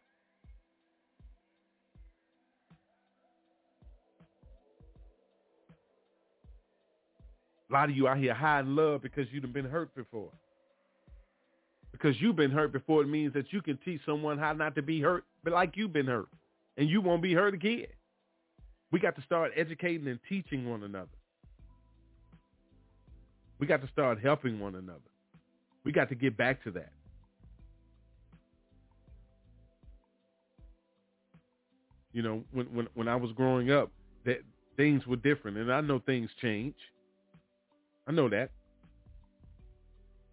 A 7.71 7.75
lot 7.75 7.91
of 7.91 7.97
you 7.97 8.09
out 8.09 8.19
here 8.19 8.35
hiding 8.35 8.77
love 8.77 9.03
because 9.03 9.27
you've 9.33 9.53
been 9.53 9.67
hurt 9.67 9.95
before. 9.95 10.33
because 11.93 12.21
you've 12.21 12.37
been 12.37 12.51
hurt 12.51 12.73
before, 12.73 13.03
it 13.03 13.09
means 13.09 13.33
that 13.35 13.53
you 13.53 13.63
can 13.63 13.79
teach 13.85 14.01
someone 14.07 14.39
how 14.39 14.53
not 14.53 14.75
to 14.77 14.83
be 14.83 15.01
hurt, 15.01 15.25
but 15.45 15.53
like 15.53 15.77
you've 15.77 15.93
been 15.93 16.07
hurt, 16.07 16.29
and 16.77 16.89
you 16.89 17.01
won't 17.01 17.23
be 17.23 17.35
hurt 17.35 17.55
again. 17.55 17.87
We 18.93 19.01
got 19.01 19.17
to 19.17 19.23
start 19.23 19.53
educating 19.57 20.09
and 20.09 20.21
teaching 20.29 20.69
one 20.71 20.85
another. 20.85 21.09
We 23.59 23.67
got 23.67 23.83
to 23.83 23.89
start 23.89 24.21
helping 24.23 24.61
one 24.61 24.77
another. 24.77 25.01
We 25.85 25.93
got 25.93 26.09
to 26.11 26.15
get 26.15 26.37
back 26.37 26.63
to 26.65 26.71
that. 26.73 26.93
You 32.13 32.23
know, 32.23 32.45
when 32.53 32.67
when 32.67 32.89
when 32.95 33.09
I 33.09 33.17
was 33.17 33.33
growing 33.33 33.71
up, 33.71 33.91
that 34.27 34.39
things 34.77 35.07
were 35.07 35.17
different, 35.17 35.59
and 35.59 35.73
I 35.73 35.81
know 35.83 36.01
things 36.01 36.31
change. 36.43 36.77
I 38.09 38.13
know 38.13 38.29
that. 38.31 38.51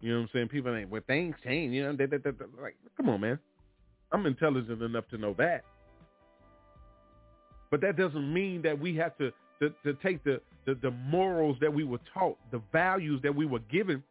You 0.00 0.12
know 0.12 0.20
what 0.20 0.22
I'm 0.22 0.30
saying? 0.32 0.48
People 0.48 0.74
ain't 0.74 0.90
well 0.90 1.02
things 1.06 1.36
change. 1.44 1.74
You 1.74 1.84
know, 1.84 1.96
they, 1.96 2.06
they, 2.06 2.16
they, 2.16 2.30
like 2.60 2.76
come 2.96 3.08
on, 3.08 3.20
man. 3.20 3.38
I'm 4.12 4.24
intelligent 4.26 4.82
enough 4.82 5.08
to 5.10 5.18
know 5.18 5.34
that. 5.38 5.64
But 7.70 7.80
that 7.82 7.96
doesn't 7.96 8.32
mean 8.32 8.62
that 8.62 8.78
we 8.78 8.96
have 8.96 9.16
to 9.18 9.30
to, 9.60 9.70
to 9.84 9.94
take 10.02 10.24
the, 10.24 10.40
the 10.64 10.74
the 10.74 10.90
morals 10.90 11.56
that 11.60 11.72
we 11.72 11.84
were 11.84 12.00
taught, 12.14 12.38
the 12.50 12.62
values 12.72 13.20
that 13.22 13.34
we 13.34 13.46
were 13.46 13.60
given, 13.70 14.02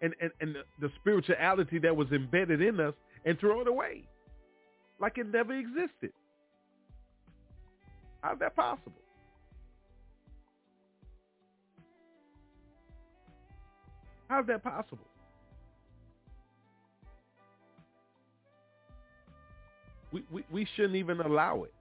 and 0.00 0.14
and, 0.20 0.30
and 0.40 0.54
the, 0.54 0.62
the 0.80 0.92
spirituality 1.00 1.78
that 1.78 1.96
was 1.96 2.08
embedded 2.12 2.60
in 2.60 2.80
us, 2.80 2.94
and 3.24 3.38
throw 3.38 3.60
it 3.60 3.68
away, 3.68 4.02
like 5.00 5.18
it 5.18 5.26
never 5.32 5.54
existed. 5.54 6.12
How's 8.22 8.38
that 8.38 8.54
possible? 8.56 8.92
How's 14.32 14.46
that 14.46 14.64
possible? 14.64 15.06
We, 20.10 20.24
we, 20.32 20.44
we 20.50 20.66
shouldn't 20.74 20.94
even 20.94 21.20
allow 21.20 21.64
it. 21.64 21.74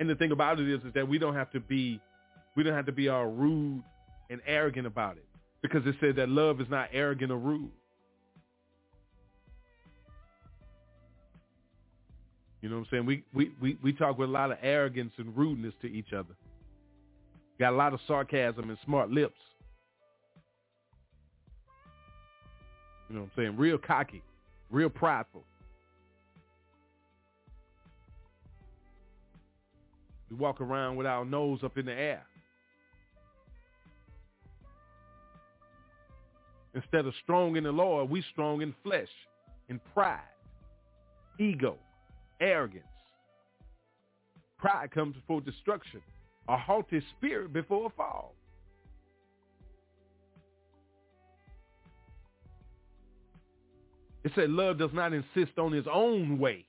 And 0.00 0.10
the 0.10 0.16
thing 0.16 0.32
about 0.32 0.58
it 0.58 0.68
is, 0.68 0.80
is 0.80 0.92
that 0.94 1.06
we 1.06 1.16
don't 1.16 1.36
have 1.36 1.52
to 1.52 1.60
be, 1.60 2.00
we 2.56 2.64
don't 2.64 2.74
have 2.74 2.86
to 2.86 2.92
be 2.92 3.08
all 3.08 3.26
rude 3.26 3.84
and 4.28 4.40
arrogant 4.44 4.88
about 4.88 5.16
it, 5.16 5.24
because 5.62 5.86
it 5.86 5.94
said 6.00 6.16
that 6.16 6.28
love 6.28 6.60
is 6.60 6.66
not 6.68 6.88
arrogant 6.92 7.30
or 7.30 7.38
rude. 7.38 7.70
You 12.62 12.68
know 12.68 12.78
what 12.78 12.80
I'm 12.80 12.88
saying? 12.90 13.06
We, 13.06 13.22
we, 13.32 13.52
we, 13.62 13.78
we 13.80 13.92
talk 13.92 14.18
with 14.18 14.28
a 14.28 14.32
lot 14.32 14.50
of 14.50 14.58
arrogance 14.60 15.12
and 15.18 15.36
rudeness 15.36 15.72
to 15.82 15.86
each 15.86 16.12
other. 16.12 16.34
Got 17.60 17.74
a 17.74 17.76
lot 17.76 17.92
of 17.92 18.00
sarcasm 18.08 18.70
and 18.70 18.78
smart 18.86 19.10
lips. 19.10 19.36
You 23.10 23.16
know 23.16 23.20
what 23.20 23.30
I'm 23.36 23.44
saying? 23.44 23.56
Real 23.58 23.76
cocky, 23.76 24.22
real 24.70 24.88
prideful. 24.88 25.44
We 30.30 30.36
walk 30.36 30.62
around 30.62 30.96
with 30.96 31.06
our 31.06 31.26
nose 31.26 31.60
up 31.62 31.76
in 31.76 31.84
the 31.84 31.92
air. 31.92 32.24
Instead 36.74 37.04
of 37.04 37.12
strong 37.22 37.56
in 37.56 37.64
the 37.64 37.72
Lord, 37.72 38.08
we 38.08 38.24
strong 38.32 38.62
in 38.62 38.74
flesh, 38.82 39.08
in 39.68 39.78
pride, 39.92 40.20
ego, 41.38 41.76
arrogance. 42.40 42.86
Pride 44.56 44.90
comes 44.92 45.14
before 45.14 45.42
destruction. 45.42 46.00
A 46.50 46.56
haughty 46.56 47.00
spirit 47.16 47.52
before 47.52 47.86
a 47.86 47.90
fall. 47.90 48.34
It 54.24 54.32
said 54.34 54.50
love 54.50 54.76
does 54.76 54.90
not 54.92 55.12
insist 55.12 55.58
on 55.58 55.70
his 55.70 55.86
own 55.90 56.40
way. 56.40 56.66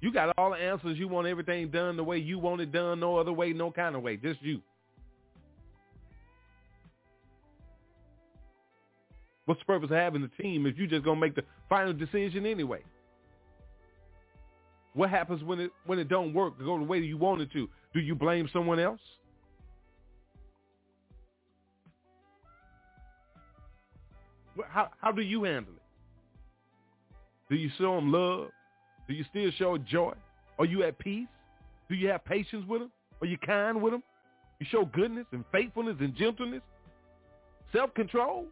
You 0.00 0.10
got 0.10 0.32
all 0.38 0.50
the 0.50 0.56
answers. 0.56 0.96
You 0.96 1.08
want 1.08 1.26
everything 1.26 1.68
done 1.68 1.98
the 1.98 2.02
way 2.02 2.16
you 2.16 2.38
want 2.38 2.62
it 2.62 2.72
done, 2.72 3.00
no 3.00 3.18
other 3.18 3.34
way, 3.34 3.52
no 3.52 3.70
kind 3.70 3.94
of 3.94 4.00
way, 4.00 4.16
just 4.16 4.40
you. 4.40 4.62
What's 9.44 9.60
the 9.60 9.66
purpose 9.66 9.90
of 9.90 9.96
having 9.96 10.22
a 10.22 10.42
team 10.42 10.64
if 10.64 10.78
you're 10.78 10.86
just 10.86 11.04
gonna 11.04 11.20
make 11.20 11.34
the 11.34 11.44
final 11.68 11.92
decision 11.92 12.46
anyway? 12.46 12.80
What 14.94 15.10
happens 15.10 15.44
when 15.44 15.60
it 15.60 15.70
when 15.84 15.98
it 15.98 16.08
don't 16.08 16.32
work 16.32 16.58
go 16.58 16.78
the 16.78 16.84
way 16.84 16.98
you 17.00 17.18
want 17.18 17.42
it 17.42 17.52
to? 17.52 17.68
Do 17.92 18.00
you 18.00 18.14
blame 18.14 18.48
someone 18.52 18.78
else? 18.78 19.00
How 24.68 24.90
how 25.00 25.10
do 25.10 25.22
you 25.22 25.44
handle 25.44 25.72
it? 25.74 25.82
Do 27.48 27.56
you 27.56 27.70
show 27.78 27.96
them 27.96 28.12
love? 28.12 28.50
Do 29.08 29.14
you 29.14 29.24
still 29.30 29.50
show 29.58 29.78
joy? 29.78 30.12
Are 30.58 30.64
you 30.64 30.84
at 30.84 30.98
peace? 30.98 31.26
Do 31.88 31.94
you 31.94 32.08
have 32.08 32.24
patience 32.24 32.64
with 32.68 32.82
them? 32.82 32.92
Are 33.20 33.26
you 33.26 33.38
kind 33.38 33.80
with 33.82 33.92
them? 33.92 34.02
You 34.60 34.66
show 34.70 34.84
goodness 34.84 35.26
and 35.32 35.44
faithfulness 35.50 35.96
and 36.00 36.14
gentleness, 36.14 36.60
self-control. 37.72 38.46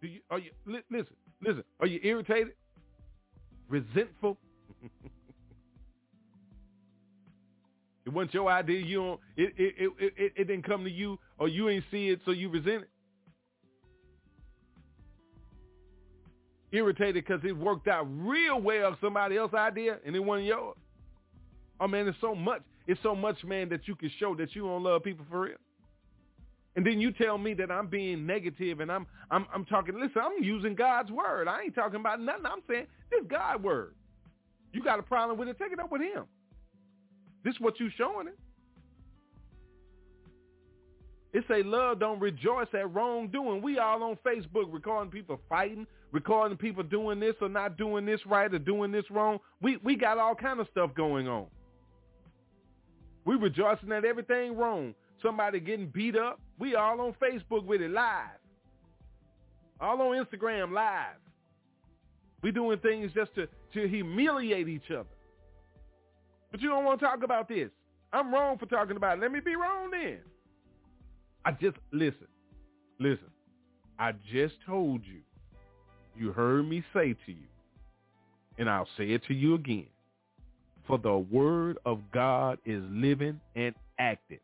Do 0.00 0.08
you 0.08 0.20
are 0.30 0.38
you 0.38 0.50
li- 0.66 0.80
listen? 0.90 1.14
Listen. 1.42 1.64
Are 1.78 1.86
you 1.86 2.00
irritated? 2.02 2.54
Resentful? 3.70 4.36
it 8.04 8.12
wasn't 8.12 8.34
your 8.34 8.50
idea. 8.50 8.80
You 8.80 8.98
don't. 8.98 9.20
It 9.36 9.54
it, 9.56 9.74
it 9.78 10.12
it 10.16 10.32
it 10.36 10.44
didn't 10.48 10.64
come 10.64 10.84
to 10.84 10.90
you, 10.90 11.18
or 11.38 11.48
you 11.48 11.68
ain't 11.68 11.84
see 11.90 12.08
it, 12.08 12.20
so 12.24 12.32
you 12.32 12.50
resent 12.50 12.82
it. 12.82 12.90
Irritated 16.72 17.24
because 17.26 17.40
it 17.44 17.56
worked 17.56 17.88
out 17.88 18.06
real 18.10 18.60
well 18.60 18.96
somebody 19.00 19.36
else's 19.36 19.54
idea 19.54 19.98
and 20.06 20.14
it 20.14 20.20
wasn't 20.20 20.46
yours. 20.46 20.76
Oh 21.80 21.88
man, 21.88 22.06
it's 22.06 22.18
so 22.20 22.34
much. 22.34 22.62
It's 22.86 23.00
so 23.02 23.14
much, 23.14 23.42
man, 23.44 23.68
that 23.70 23.88
you 23.88 23.96
can 23.96 24.10
show 24.18 24.34
that 24.36 24.54
you 24.54 24.62
don't 24.62 24.82
love 24.82 25.02
people 25.02 25.24
for 25.28 25.40
real. 25.40 25.56
And 26.80 26.86
then 26.86 26.98
you 26.98 27.12
tell 27.12 27.36
me 27.36 27.52
that 27.52 27.70
I'm 27.70 27.88
being 27.88 28.24
negative 28.24 28.80
and 28.80 28.90
I'm 28.90 29.06
I'm 29.30 29.44
I'm 29.52 29.66
talking 29.66 30.00
listen, 30.00 30.22
I'm 30.24 30.42
using 30.42 30.74
God's 30.74 31.10
word. 31.10 31.46
I 31.46 31.64
ain't 31.64 31.74
talking 31.74 32.00
about 32.00 32.22
nothing. 32.22 32.46
I'm 32.46 32.62
saying 32.66 32.86
this 33.10 33.20
God 33.28 33.62
word. 33.62 33.94
You 34.72 34.82
got 34.82 34.98
a 34.98 35.02
problem 35.02 35.38
with 35.38 35.48
it, 35.48 35.58
take 35.58 35.72
it 35.72 35.78
up 35.78 35.92
with 35.92 36.00
him. 36.00 36.24
This 37.44 37.52
is 37.52 37.60
what 37.60 37.78
you 37.78 37.90
showing 37.98 38.28
it. 38.28 38.38
It 41.34 41.44
say 41.48 41.62
love 41.62 42.00
don't 42.00 42.18
rejoice 42.18 42.68
at 42.72 42.94
wrongdoing. 42.94 43.60
We 43.60 43.78
all 43.78 44.02
on 44.02 44.16
Facebook 44.26 44.72
recording 44.72 45.10
people 45.10 45.38
fighting, 45.50 45.86
recording 46.12 46.56
people 46.56 46.82
doing 46.82 47.20
this 47.20 47.34
or 47.42 47.50
not 47.50 47.76
doing 47.76 48.06
this 48.06 48.24
right 48.24 48.50
or 48.54 48.58
doing 48.58 48.90
this 48.90 49.04
wrong. 49.10 49.38
We 49.60 49.76
we 49.84 49.96
got 49.96 50.16
all 50.16 50.34
kind 50.34 50.60
of 50.60 50.68
stuff 50.70 50.94
going 50.94 51.28
on. 51.28 51.44
We 53.26 53.34
rejoicing 53.34 53.92
at 53.92 54.06
everything 54.06 54.56
wrong. 54.56 54.94
Somebody 55.20 55.60
getting 55.60 55.88
beat 55.88 56.16
up. 56.16 56.40
We 56.60 56.76
all 56.76 57.00
on 57.00 57.14
Facebook 57.20 57.64
with 57.64 57.80
it 57.80 57.90
live. 57.90 58.38
All 59.80 60.00
on 60.02 60.24
Instagram 60.24 60.72
live. 60.72 61.16
We 62.42 62.52
doing 62.52 62.78
things 62.78 63.10
just 63.14 63.34
to, 63.34 63.48
to 63.74 63.88
humiliate 63.88 64.68
each 64.68 64.90
other. 64.90 65.08
But 66.52 66.60
you 66.60 66.68
don't 66.68 66.84
want 66.84 67.00
to 67.00 67.06
talk 67.06 67.22
about 67.24 67.48
this. 67.48 67.70
I'm 68.12 68.32
wrong 68.32 68.58
for 68.58 68.66
talking 68.66 68.96
about 68.96 69.18
it. 69.18 69.20
Let 69.22 69.32
me 69.32 69.40
be 69.40 69.56
wrong 69.56 69.90
then. 69.90 70.18
I 71.44 71.52
just, 71.52 71.76
listen, 71.92 72.28
listen. 72.98 73.30
I 73.98 74.12
just 74.32 74.54
told 74.66 75.02
you. 75.04 75.20
You 76.16 76.32
heard 76.32 76.68
me 76.68 76.82
say 76.92 77.14
to 77.14 77.32
you, 77.32 77.46
and 78.58 78.68
I'll 78.68 78.88
say 78.98 79.10
it 79.10 79.22
to 79.28 79.34
you 79.34 79.54
again. 79.54 79.86
For 80.86 80.98
the 80.98 81.16
word 81.16 81.78
of 81.86 82.00
God 82.12 82.58
is 82.66 82.82
living 82.90 83.40
and 83.54 83.74
active, 83.98 84.40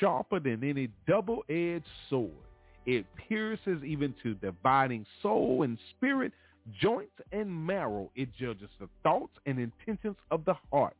sharper 0.00 0.40
than 0.40 0.64
any 0.64 0.88
double-edged 1.06 1.84
sword. 2.10 2.30
It 2.86 3.06
pierces 3.28 3.82
even 3.84 4.14
to 4.22 4.34
dividing 4.34 5.04
soul 5.22 5.62
and 5.62 5.78
spirit, 5.90 6.32
joints 6.80 7.12
and 7.32 7.50
marrow. 7.50 8.10
It 8.14 8.28
judges 8.38 8.70
the 8.80 8.88
thoughts 9.02 9.32
and 9.46 9.58
intentions 9.58 10.16
of 10.30 10.44
the 10.44 10.54
heart. 10.72 10.96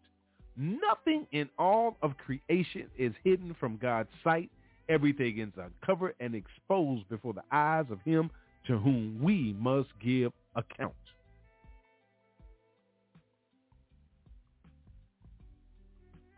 Nothing 0.57 1.27
in 1.33 1.49
all 1.59 1.97
of 2.03 2.13
creation 2.19 2.89
is 2.99 3.13
hidden 3.25 3.55
from 3.59 3.77
God's 3.77 4.11
sight. 4.25 4.51
Everything 4.89 5.39
is 5.39 5.49
uncovered 5.57 6.15
and 6.21 6.35
exposed 6.35 7.09
before 7.09 7.33
the 7.33 7.45
eyes 7.53 7.87
of 7.91 8.01
him 8.05 8.31
to 8.67 8.79
whom 8.79 9.19
we 9.23 9.55
must 9.59 9.89
give 10.05 10.33
account. 10.57 10.93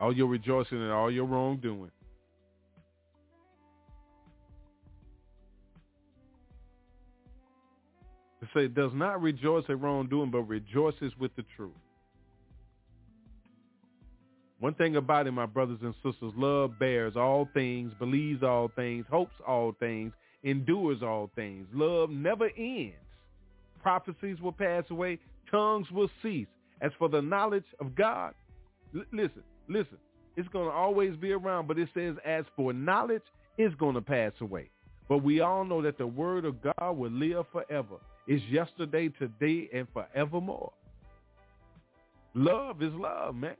All 0.01 0.15
your 0.15 0.29
rejoicing 0.29 0.83
and 0.83 0.93
all 0.93 1.11
your 1.11 1.27
wrongdoing. 1.27 1.91
Say, 8.55 8.69
does 8.69 8.93
not 8.95 9.21
rejoice 9.21 9.65
at 9.69 9.81
wrongdoing, 9.81 10.31
but 10.31 10.43
rejoices 10.43 11.13
with 11.19 11.35
the 11.37 11.45
truth. 11.57 11.73
One 14.61 14.75
thing 14.75 14.97
about 14.97 15.27
it, 15.27 15.33
my 15.33 15.47
brothers 15.47 15.79
and 15.83 15.95
sisters, 16.05 16.33
love 16.37 16.79
bears 16.79 17.17
all 17.17 17.49
things, 17.55 17.93
believes 17.99 18.43
all 18.43 18.71
things, 18.77 19.07
hopes 19.11 19.35
all 19.47 19.75
things, 19.81 20.13
endures 20.43 21.03
all 21.03 21.31
things. 21.35 21.67
Love 21.73 22.11
never 22.11 22.51
ends. 22.59 22.95
Prophecies 23.83 24.39
will 24.41 24.53
pass 24.53 24.85
away. 24.91 25.19
Tongues 25.51 25.91
will 25.91 26.11
cease. 26.23 26.47
As 26.83 26.93
for 26.99 27.09
the 27.09 27.23
knowledge 27.23 27.65
of 27.81 27.95
God, 27.95 28.35
l- 28.95 29.05
listen, 29.13 29.43
listen. 29.69 29.99
It's 30.37 30.49
going 30.49 30.67
to 30.67 30.75
always 30.75 31.17
be 31.17 31.33
around, 31.33 31.67
but 31.67 31.79
it 31.79 31.89
says 31.95 32.17
as 32.25 32.45
for 32.55 32.73
knowledge, 32.73 33.23
it's 33.59 33.75
going 33.77 33.95
to 33.95 34.03
pass 34.03 34.33
away. 34.41 34.71
But 35.09 35.19
we 35.19 35.41
all 35.41 35.65
know 35.65 35.83
that 35.83 35.99
the 35.99 36.07
word 36.07 36.45
of 36.45 36.57
God 36.63 36.93
will 36.97 37.11
live 37.11 37.47
forever. 37.51 37.97
It's 38.31 38.45
yesterday, 38.49 39.09
today, 39.09 39.69
and 39.75 39.89
forevermore. 39.93 40.71
Love 42.35 42.81
is 42.81 42.93
love, 42.95 43.35
man. 43.35 43.57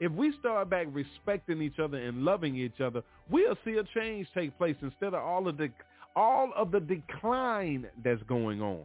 If 0.00 0.10
we 0.10 0.34
start 0.40 0.70
back 0.70 0.88
respecting 0.90 1.62
each 1.62 1.78
other 1.78 1.98
and 1.98 2.24
loving 2.24 2.56
each 2.56 2.80
other, 2.80 3.04
we'll 3.30 3.56
see 3.64 3.74
a 3.74 3.84
change 3.94 4.26
take 4.34 4.58
place 4.58 4.74
instead 4.82 5.14
of 5.14 5.22
all 5.22 5.46
of 5.46 5.56
the 5.56 5.70
all 6.16 6.50
of 6.56 6.72
the 6.72 6.80
decline 6.80 7.86
that's 8.02 8.24
going 8.24 8.60
on. 8.60 8.82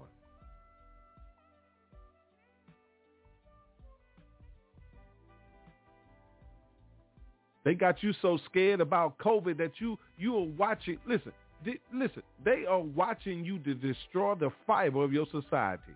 They 7.64 7.74
got 7.74 8.04
you 8.04 8.14
so 8.22 8.38
scared 8.46 8.82
about 8.82 9.18
COVID 9.18 9.58
that 9.58 9.72
you 9.80 9.98
you 10.16 10.38
are 10.38 10.48
watching. 10.60 11.00
Listen, 11.08 11.32
di- 11.64 11.80
listen. 11.94 12.24
They 12.44 12.66
are 12.68 12.80
watching 12.80 13.44
you 13.46 13.60
to 13.60 13.74
destroy 13.74 14.36
the 14.36 14.50
fiber 14.66 15.04
of 15.04 15.14
your 15.14 15.26
society. 15.32 15.96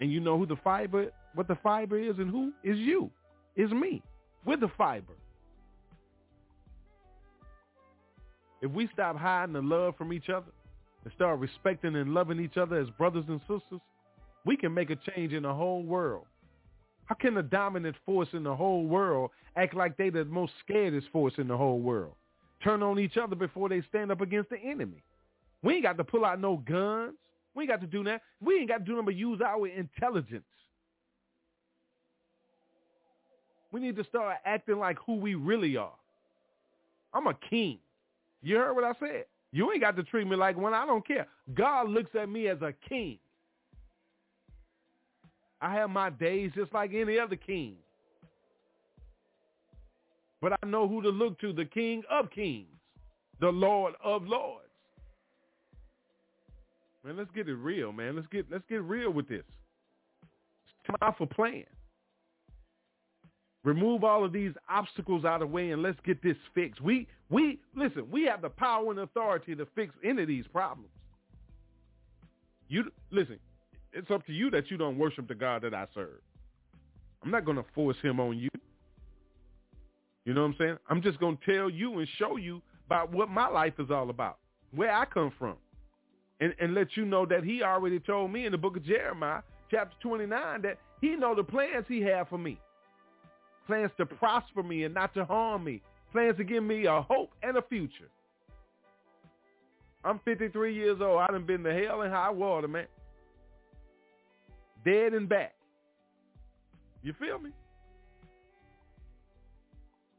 And 0.00 0.12
you 0.12 0.20
know 0.20 0.36
who 0.38 0.46
the 0.46 0.56
fiber, 0.56 1.10
what 1.34 1.48
the 1.48 1.56
fiber 1.62 1.98
is, 1.98 2.18
and 2.18 2.30
who 2.30 2.52
is 2.62 2.78
you, 2.78 3.10
is 3.56 3.70
me. 3.70 4.02
We're 4.44 4.58
the 4.58 4.70
fiber. 4.76 5.14
If 8.62 8.70
we 8.70 8.88
stop 8.92 9.16
hiding 9.16 9.54
the 9.54 9.62
love 9.62 9.96
from 9.96 10.12
each 10.12 10.28
other 10.28 10.50
and 11.04 11.12
start 11.14 11.38
respecting 11.38 11.96
and 11.96 12.14
loving 12.14 12.40
each 12.40 12.56
other 12.56 12.78
as 12.78 12.88
brothers 12.90 13.24
and 13.28 13.40
sisters, 13.40 13.80
we 14.44 14.56
can 14.56 14.72
make 14.72 14.90
a 14.90 14.96
change 14.96 15.32
in 15.32 15.42
the 15.42 15.52
whole 15.52 15.82
world. 15.82 16.24
How 17.06 17.14
can 17.14 17.34
the 17.34 17.42
dominant 17.42 17.96
force 18.04 18.28
in 18.32 18.42
the 18.42 18.54
whole 18.54 18.84
world 18.84 19.30
act 19.56 19.74
like 19.74 19.96
they 19.96 20.10
the 20.10 20.24
most 20.24 20.52
scaredest 20.68 21.10
force 21.12 21.34
in 21.38 21.48
the 21.48 21.56
whole 21.56 21.78
world? 21.78 22.14
Turn 22.62 22.82
on 22.82 22.98
each 22.98 23.16
other 23.16 23.36
before 23.36 23.68
they 23.68 23.82
stand 23.88 24.10
up 24.10 24.20
against 24.20 24.50
the 24.50 24.58
enemy. 24.58 25.02
We 25.62 25.74
ain't 25.74 25.82
got 25.82 25.96
to 25.98 26.04
pull 26.04 26.24
out 26.24 26.40
no 26.40 26.56
guns. 26.68 27.14
We 27.54 27.64
ain't 27.64 27.70
got 27.70 27.80
to 27.80 27.86
do 27.86 28.04
that. 28.04 28.22
We 28.40 28.58
ain't 28.58 28.68
got 28.68 28.78
to 28.78 28.84
do 28.84 28.92
nothing 28.92 29.06
but 29.06 29.14
use 29.14 29.40
our 29.40 29.66
intelligence. 29.66 30.44
We 33.72 33.80
need 33.80 33.96
to 33.96 34.04
start 34.04 34.36
acting 34.44 34.78
like 34.78 34.96
who 35.04 35.16
we 35.16 35.34
really 35.34 35.76
are. 35.76 35.92
I'm 37.12 37.26
a 37.26 37.34
king. 37.50 37.78
You 38.42 38.56
heard 38.56 38.74
what 38.74 38.84
I 38.84 38.92
said. 39.00 39.24
You 39.52 39.70
ain't 39.72 39.80
got 39.80 39.96
to 39.96 40.02
treat 40.02 40.26
me 40.26 40.36
like 40.36 40.56
one. 40.56 40.74
I 40.74 40.86
don't 40.86 41.06
care. 41.06 41.26
God 41.54 41.88
looks 41.88 42.10
at 42.14 42.28
me 42.28 42.48
as 42.48 42.60
a 42.62 42.72
king. 42.88 43.18
I 45.60 45.72
have 45.74 45.90
my 45.90 46.10
days 46.10 46.52
just 46.54 46.72
like 46.72 46.92
any 46.94 47.18
other 47.18 47.36
king. 47.36 47.76
But 50.46 50.60
I 50.62 50.66
know 50.68 50.86
who 50.86 51.02
to 51.02 51.08
look 51.08 51.40
to, 51.40 51.52
the 51.52 51.64
King 51.64 52.04
of 52.08 52.30
Kings, 52.30 52.68
the 53.40 53.48
Lord 53.48 53.94
of 54.04 54.28
Lords. 54.28 54.68
Man, 57.04 57.16
let's 57.16 57.32
get 57.34 57.48
it 57.48 57.56
real, 57.56 57.90
man. 57.90 58.14
Let's 58.14 58.28
get 58.28 58.46
let's 58.48 58.62
get 58.68 58.80
real 58.84 59.10
with 59.10 59.28
this. 59.28 59.42
It's 60.22 61.00
time 61.00 61.14
for 61.18 61.26
playing. 61.26 61.64
Remove 63.64 64.04
all 64.04 64.24
of 64.24 64.32
these 64.32 64.52
obstacles 64.70 65.24
out 65.24 65.42
of 65.42 65.48
the 65.48 65.52
way 65.52 65.72
and 65.72 65.82
let's 65.82 65.98
get 66.06 66.22
this 66.22 66.36
fixed. 66.54 66.80
We 66.80 67.08
we 67.28 67.58
listen, 67.74 68.08
we 68.08 68.22
have 68.26 68.40
the 68.40 68.50
power 68.50 68.92
and 68.92 69.00
authority 69.00 69.56
to 69.56 69.66
fix 69.74 69.92
any 70.04 70.22
of 70.22 70.28
these 70.28 70.46
problems. 70.52 70.92
You 72.68 72.84
listen, 73.10 73.40
it's 73.92 74.12
up 74.12 74.24
to 74.26 74.32
you 74.32 74.48
that 74.50 74.70
you 74.70 74.76
don't 74.76 74.96
worship 74.96 75.26
the 75.26 75.34
God 75.34 75.62
that 75.62 75.74
I 75.74 75.88
serve. 75.92 76.20
I'm 77.24 77.32
not 77.32 77.44
going 77.44 77.56
to 77.56 77.64
force 77.74 77.96
him 78.00 78.20
on 78.20 78.38
you. 78.38 78.48
You 80.26 80.34
know 80.34 80.42
what 80.42 80.48
I'm 80.48 80.56
saying? 80.58 80.76
I'm 80.90 81.00
just 81.00 81.18
going 81.18 81.38
to 81.38 81.56
tell 81.56 81.70
you 81.70 81.98
and 81.98 82.06
show 82.18 82.36
you 82.36 82.60
about 82.84 83.10
what 83.10 83.30
my 83.30 83.48
life 83.48 83.72
is 83.78 83.90
all 83.90 84.10
about, 84.10 84.36
where 84.74 84.92
I 84.92 85.06
come 85.06 85.32
from, 85.38 85.54
and, 86.40 86.54
and 86.60 86.74
let 86.74 86.88
you 86.96 87.06
know 87.06 87.24
that 87.24 87.44
he 87.44 87.62
already 87.62 87.98
told 87.98 88.30
me 88.30 88.44
in 88.44 88.52
the 88.52 88.58
book 88.58 88.76
of 88.76 88.84
Jeremiah, 88.84 89.40
chapter 89.70 89.96
29, 90.02 90.60
that 90.62 90.78
he 91.00 91.16
know 91.16 91.34
the 91.34 91.42
plans 91.42 91.86
he 91.88 92.02
had 92.02 92.28
for 92.28 92.36
me. 92.36 92.60
Plans 93.66 93.90
to 93.96 94.04
prosper 94.04 94.62
me 94.62 94.84
and 94.84 94.92
not 94.92 95.14
to 95.14 95.24
harm 95.24 95.64
me. 95.64 95.80
Plans 96.12 96.36
to 96.36 96.44
give 96.44 96.62
me 96.62 96.84
a 96.84 97.00
hope 97.00 97.30
and 97.42 97.56
a 97.56 97.62
future. 97.62 98.10
I'm 100.04 100.20
53 100.24 100.74
years 100.74 100.98
old. 101.00 101.20
I 101.20 101.28
done 101.28 101.46
been 101.46 101.64
to 101.64 101.72
hell 101.72 102.02
and 102.02 102.12
high 102.12 102.30
water, 102.30 102.68
man 102.68 102.86
dead 104.86 105.12
and 105.12 105.28
back. 105.28 105.54
You 107.02 107.12
feel 107.18 107.38
me? 107.38 107.50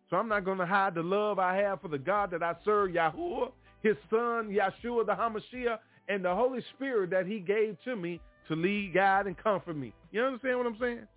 So 0.10 0.18
I'm 0.18 0.30
not 0.30 0.46
going 0.46 0.58
to 0.58 0.66
hide 0.66 0.96
the 0.96 1.04
love 1.04 1.38
I 1.40 1.56
have 1.58 1.82
for 1.82 1.90
the 1.90 1.98
God 1.98 2.32
that 2.32 2.42
I 2.42 2.56
serve, 2.64 2.92
Yahuwah, 2.92 3.52
his 3.84 3.96
son, 4.10 4.50
Yeshua, 4.50 5.06
the 5.06 5.14
Hamashiach, 5.14 5.80
and 6.08 6.24
the 6.24 6.34
Holy 6.34 6.64
Spirit 6.76 7.10
that 7.10 7.26
he 7.28 7.40
gave 7.40 7.78
to 7.84 7.96
me 7.96 8.22
to 8.48 8.56
lead, 8.56 8.94
guide, 8.94 9.28
and 9.28 9.38
comfort 9.38 9.76
me. 9.76 9.94
You 10.12 10.24
understand 10.24 10.58
what 10.58 10.68
I'm 10.68 10.78
saying? 10.80 11.08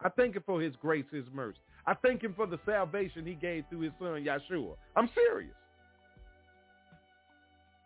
I 0.00 0.08
thank 0.08 0.34
him 0.34 0.42
for 0.44 0.60
his 0.60 0.74
grace, 0.76 1.04
his 1.12 1.24
mercy. 1.32 1.58
I 1.86 1.94
thank 1.94 2.22
him 2.22 2.34
for 2.34 2.46
the 2.46 2.58
salvation 2.66 3.24
he 3.24 3.34
gave 3.34 3.64
through 3.70 3.80
his 3.80 3.92
son, 4.00 4.24
Yeshua. 4.24 4.74
I'm 4.96 5.08
serious. 5.14 5.54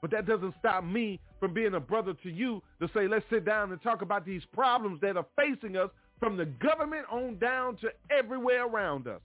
But 0.00 0.10
that 0.12 0.26
doesn't 0.26 0.54
stop 0.58 0.84
me 0.84 1.20
from 1.40 1.52
being 1.52 1.74
a 1.74 1.80
brother 1.80 2.14
to 2.22 2.30
you 2.30 2.62
to 2.80 2.88
say, 2.94 3.08
let's 3.08 3.24
sit 3.30 3.44
down 3.44 3.72
and 3.72 3.82
talk 3.82 4.02
about 4.02 4.24
these 4.24 4.42
problems 4.52 5.00
that 5.00 5.16
are 5.16 5.26
facing 5.36 5.76
us 5.76 5.90
from 6.20 6.36
the 6.36 6.46
government 6.46 7.04
on 7.10 7.38
down 7.38 7.76
to 7.78 7.88
everywhere 8.10 8.66
around 8.66 9.06
us. 9.08 9.20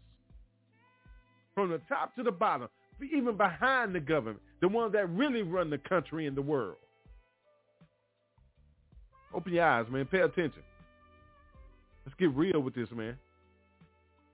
From 1.56 1.70
the 1.70 1.80
top 1.88 2.16
to 2.16 2.24
the 2.24 2.32
bottom, 2.32 2.68
even 3.02 3.38
behind 3.38 3.94
the 3.94 4.00
government, 4.00 4.40
the 4.62 4.68
ones 4.68 4.94
that 4.94 5.10
really 5.10 5.42
run 5.44 5.70
the 5.70 5.78
country 5.78 6.26
and 6.26 6.36
the 6.36 6.42
world. 6.42 6.78
Open 9.34 9.54
your 9.54 9.66
eyes, 9.66 9.86
man. 9.90 10.06
Pay 10.06 10.20
attention. 10.20 10.62
Let's 12.06 12.18
get 12.20 12.34
real 12.36 12.60
with 12.60 12.76
this, 12.76 12.90
man. 12.92 13.18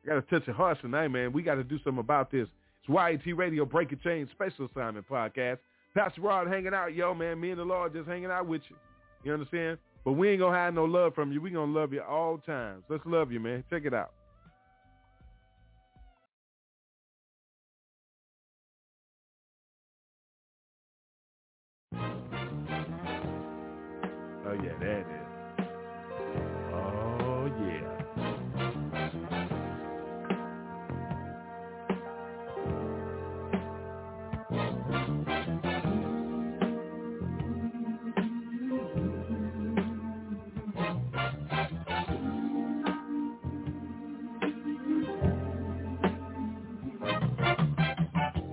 I 0.03 0.07
got 0.07 0.15
to 0.15 0.21
touch 0.39 0.47
your 0.47 0.55
hearts 0.55 0.81
tonight, 0.81 1.09
man. 1.09 1.31
We 1.33 1.41
got 1.41 1.55
to 1.55 1.63
do 1.63 1.77
something 1.83 1.99
about 1.99 2.31
this. 2.31 2.47
It's 2.81 2.89
YAT 2.89 3.37
Radio 3.37 3.65
Breaking 3.65 3.99
Chain 4.03 4.27
Special 4.31 4.65
Assignment 4.65 5.07
Podcast. 5.07 5.59
Pastor 5.93 6.21
Rod 6.21 6.47
hanging 6.47 6.73
out, 6.73 6.93
yo, 6.93 7.13
man. 7.13 7.39
Me 7.39 7.51
and 7.51 7.59
the 7.59 7.65
Lord 7.65 7.93
just 7.93 8.07
hanging 8.07 8.31
out 8.31 8.47
with 8.47 8.61
you. 8.69 8.75
You 9.23 9.33
understand? 9.33 9.77
But 10.05 10.13
we 10.13 10.29
ain't 10.29 10.39
going 10.39 10.53
to 10.53 10.59
hide 10.59 10.73
no 10.73 10.85
love 10.85 11.13
from 11.13 11.31
you. 11.31 11.41
we 11.41 11.49
going 11.49 11.73
to 11.73 11.79
love 11.79 11.93
you 11.93 12.01
all 12.01 12.37
times. 12.37 12.83
Let's 12.89 13.05
love 13.05 13.31
you, 13.31 13.39
man. 13.39 13.63
Check 13.69 13.83
it 13.85 13.93
out. 13.93 14.11
Yeah, 24.63 24.73
that 24.79 24.99
is. 24.99 25.27
Oh, 26.73 27.45
yeah. 27.59 27.95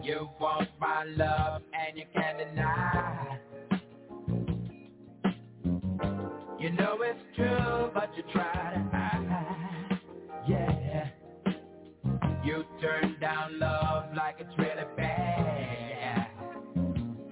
You 0.03 0.29
want 0.41 0.69
my 0.81 1.05
love 1.05 1.63
and 1.75 1.99
you 1.99 2.05
can't 2.15 2.39
deny. 2.39 2.96
True, 7.37 7.91
but 7.95 8.11
you 8.17 8.23
try 8.33 8.75
to 8.75 8.97
hide. 8.97 10.01
Yeah. 10.49 11.11
You 12.45 12.65
turn 12.81 13.17
down 13.21 13.59
love 13.59 14.15
like 14.17 14.37
it's 14.39 14.57
really 14.59 14.85
bad. 14.97 16.29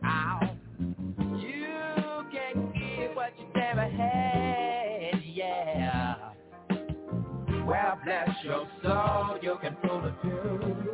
Ow. 0.04 0.56
You 1.38 2.24
can't 2.32 2.74
give 2.74 3.14
what 3.14 3.32
you 3.38 3.46
never 3.54 3.82
had. 3.88 5.22
Yeah. 5.24 6.16
Well, 7.64 7.98
bless 8.04 8.28
your 8.44 8.68
soul, 8.82 9.38
you 9.40 9.56
can 9.62 9.76
pull 9.76 10.02
the 10.02 10.12
truth. 10.22 10.93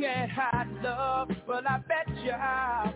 Can't 0.00 0.30
hide 0.30 0.68
love, 0.82 1.28
but 1.46 1.68
I 1.68 1.78
bet 1.88 2.08
you 2.24 2.32
I, 2.32 2.94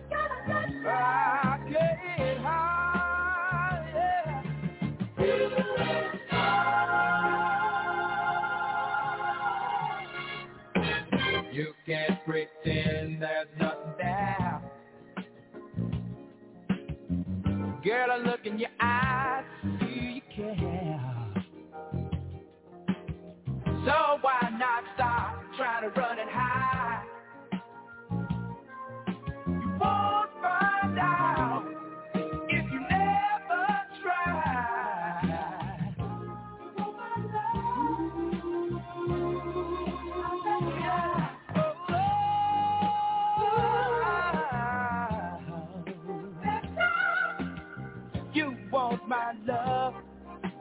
my 49.23 49.53
love? 49.53 49.93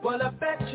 Well, 0.04 0.22
I 0.22 0.30
bet 0.30 0.72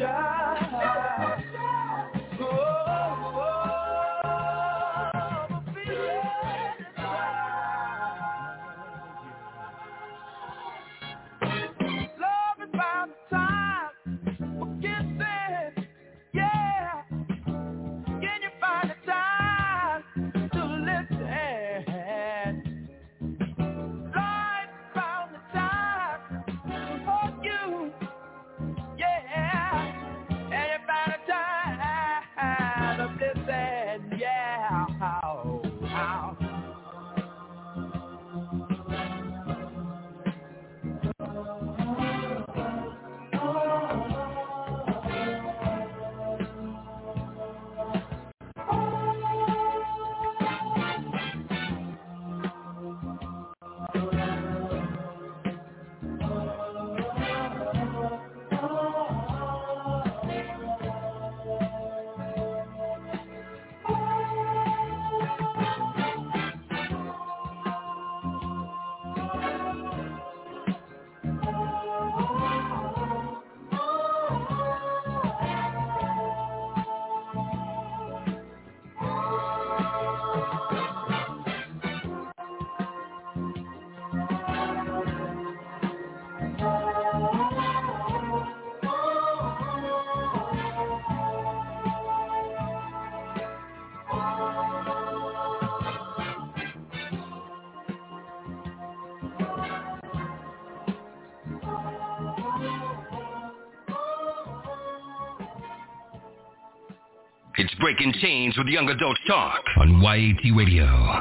Breaking 107.98 108.22
Chains 108.22 108.56
with 108.56 108.68
Young 108.68 108.88
Adult 108.90 109.18
Talk 109.26 109.64
on 109.80 110.02
YAT 110.04 110.56
Radio. 110.56 111.20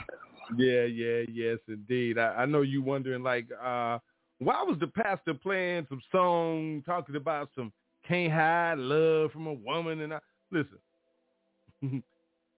Yeah, 0.59 0.83
yeah, 0.85 1.23
yes, 1.33 1.59
indeed. 1.69 2.19
I, 2.19 2.35
I 2.35 2.47
know 2.47 2.61
you 2.61 2.83
wondering, 2.83 3.23
like, 3.23 3.47
uh, 3.53 3.99
why 4.41 4.63
was 4.63 4.77
the 4.79 4.89
pastor 4.89 5.33
playing 5.33 5.87
some 5.89 6.03
song 6.13 6.83
talking 6.85 7.17
about 7.17 7.49
some 7.55 7.73
can't 8.07 8.31
hide 8.31 8.77
love 8.77 9.33
from 9.33 9.47
a 9.47 9.55
woman? 9.55 10.03
And 10.03 10.15
I 10.15 10.19
listen, 10.51 12.03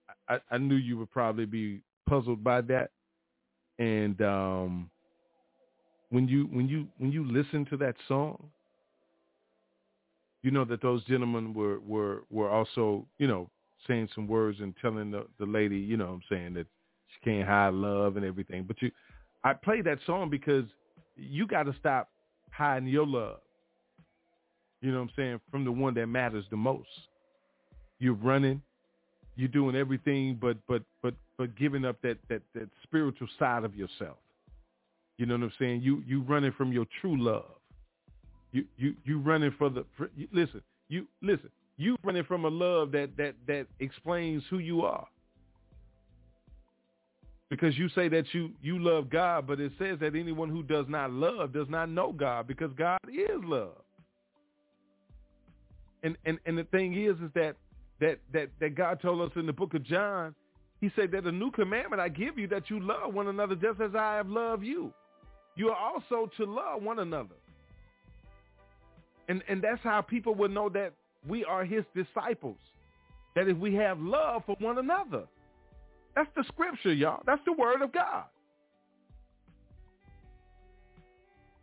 I, 0.28 0.38
I 0.50 0.58
knew 0.58 0.74
you 0.74 0.98
would 0.98 1.12
probably 1.12 1.46
be 1.46 1.80
puzzled 2.08 2.42
by 2.42 2.62
that. 2.62 2.90
And 3.78 4.20
um, 4.20 4.90
when 6.10 6.26
you 6.26 6.48
when 6.52 6.68
you 6.68 6.88
when 6.98 7.12
you 7.12 7.24
listen 7.30 7.66
to 7.66 7.76
that 7.76 7.94
song, 8.08 8.50
you 10.42 10.50
know 10.50 10.64
that 10.64 10.82
those 10.82 11.04
gentlemen 11.04 11.54
were 11.54 11.78
were 11.78 12.24
were 12.30 12.50
also 12.50 13.06
you 13.18 13.28
know 13.28 13.48
saying 13.88 14.08
some 14.14 14.28
words 14.28 14.58
and 14.60 14.74
telling 14.80 15.10
the, 15.10 15.26
the 15.40 15.46
lady, 15.46 15.76
you 15.76 15.96
know 15.96 16.06
what 16.06 16.12
I'm 16.12 16.22
saying, 16.30 16.54
that 16.54 16.66
she 17.08 17.30
can't 17.30 17.48
hide 17.48 17.74
love 17.74 18.16
and 18.16 18.24
everything. 18.24 18.64
But 18.64 18.80
you 18.80 18.90
I 19.44 19.54
play 19.54 19.80
that 19.82 19.98
song 20.06 20.30
because 20.30 20.64
you 21.16 21.46
gotta 21.46 21.74
stop 21.80 22.10
hiding 22.50 22.88
your 22.88 23.06
love. 23.06 23.38
You 24.80 24.92
know 24.92 24.98
what 24.98 25.04
I'm 25.04 25.10
saying, 25.16 25.40
from 25.50 25.64
the 25.64 25.72
one 25.72 25.94
that 25.94 26.06
matters 26.06 26.44
the 26.50 26.56
most. 26.56 26.88
You're 27.98 28.14
running, 28.14 28.62
you're 29.34 29.48
doing 29.48 29.74
everything 29.74 30.38
but 30.40 30.56
but 30.68 30.82
but 31.02 31.14
but 31.36 31.56
giving 31.56 31.84
up 31.84 31.96
that 32.02 32.18
that 32.28 32.42
that 32.54 32.68
spiritual 32.82 33.28
side 33.38 33.64
of 33.64 33.74
yourself. 33.74 34.18
You 35.16 35.26
know 35.26 35.34
what 35.34 35.44
I'm 35.44 35.52
saying? 35.58 35.82
You 35.82 36.02
you 36.06 36.22
running 36.22 36.52
from 36.52 36.72
your 36.72 36.86
true 37.00 37.20
love. 37.20 37.56
You 38.52 38.64
you 38.76 38.94
you 39.04 39.18
running 39.18 39.52
for 39.58 39.68
the 39.68 39.84
for, 39.96 40.10
listen. 40.32 40.62
You 40.88 41.06
listen. 41.22 41.50
You 41.78 41.96
running 42.02 42.24
from 42.24 42.44
a 42.44 42.48
love 42.48 42.90
that 42.92 43.16
that 43.16 43.34
that 43.46 43.66
explains 43.78 44.42
who 44.50 44.58
you 44.58 44.82
are. 44.82 45.06
Because 47.48 47.78
you 47.78 47.88
say 47.90 48.08
that 48.08 48.24
you 48.32 48.50
you 48.60 48.78
love 48.78 49.08
God, 49.08 49.46
but 49.46 49.60
it 49.60 49.72
says 49.78 49.98
that 50.00 50.14
anyone 50.14 50.50
who 50.50 50.62
does 50.62 50.86
not 50.88 51.12
love 51.12 51.52
does 51.52 51.68
not 51.70 51.88
know 51.88 52.12
God 52.12 52.46
because 52.46 52.70
God 52.76 52.98
is 53.08 53.42
love. 53.44 53.80
And 56.02 56.16
and 56.26 56.38
and 56.44 56.58
the 56.58 56.64
thing 56.64 57.00
is 57.00 57.14
is 57.20 57.30
that 57.34 57.54
that 58.00 58.18
that 58.32 58.48
that 58.60 58.74
God 58.74 59.00
told 59.00 59.22
us 59.22 59.30
in 59.36 59.46
the 59.46 59.52
book 59.52 59.72
of 59.74 59.84
John, 59.84 60.34
he 60.80 60.90
said 60.96 61.12
that 61.12 61.24
a 61.24 61.32
new 61.32 61.52
commandment 61.52 62.02
I 62.02 62.08
give 62.08 62.38
you 62.38 62.48
that 62.48 62.68
you 62.70 62.80
love 62.80 63.14
one 63.14 63.28
another 63.28 63.54
just 63.54 63.80
as 63.80 63.94
I 63.94 64.16
have 64.16 64.28
loved 64.28 64.64
you. 64.64 64.92
You 65.54 65.70
are 65.70 65.76
also 65.76 66.30
to 66.36 66.44
love 66.44 66.82
one 66.82 66.98
another. 66.98 67.36
And 69.28 69.42
and 69.48 69.62
that's 69.62 69.82
how 69.82 70.02
people 70.02 70.34
will 70.34 70.48
know 70.48 70.68
that 70.70 70.92
we 71.28 71.44
are 71.44 71.64
his 71.64 71.84
disciples. 71.94 72.56
That 73.34 73.48
if 73.48 73.56
we 73.56 73.74
have 73.74 74.00
love 74.00 74.42
for 74.46 74.56
one 74.58 74.78
another. 74.78 75.24
That's 76.16 76.28
the 76.34 76.42
scripture, 76.48 76.92
y'all. 76.92 77.22
That's 77.26 77.40
the 77.44 77.52
word 77.52 77.82
of 77.82 77.92
God. 77.92 78.24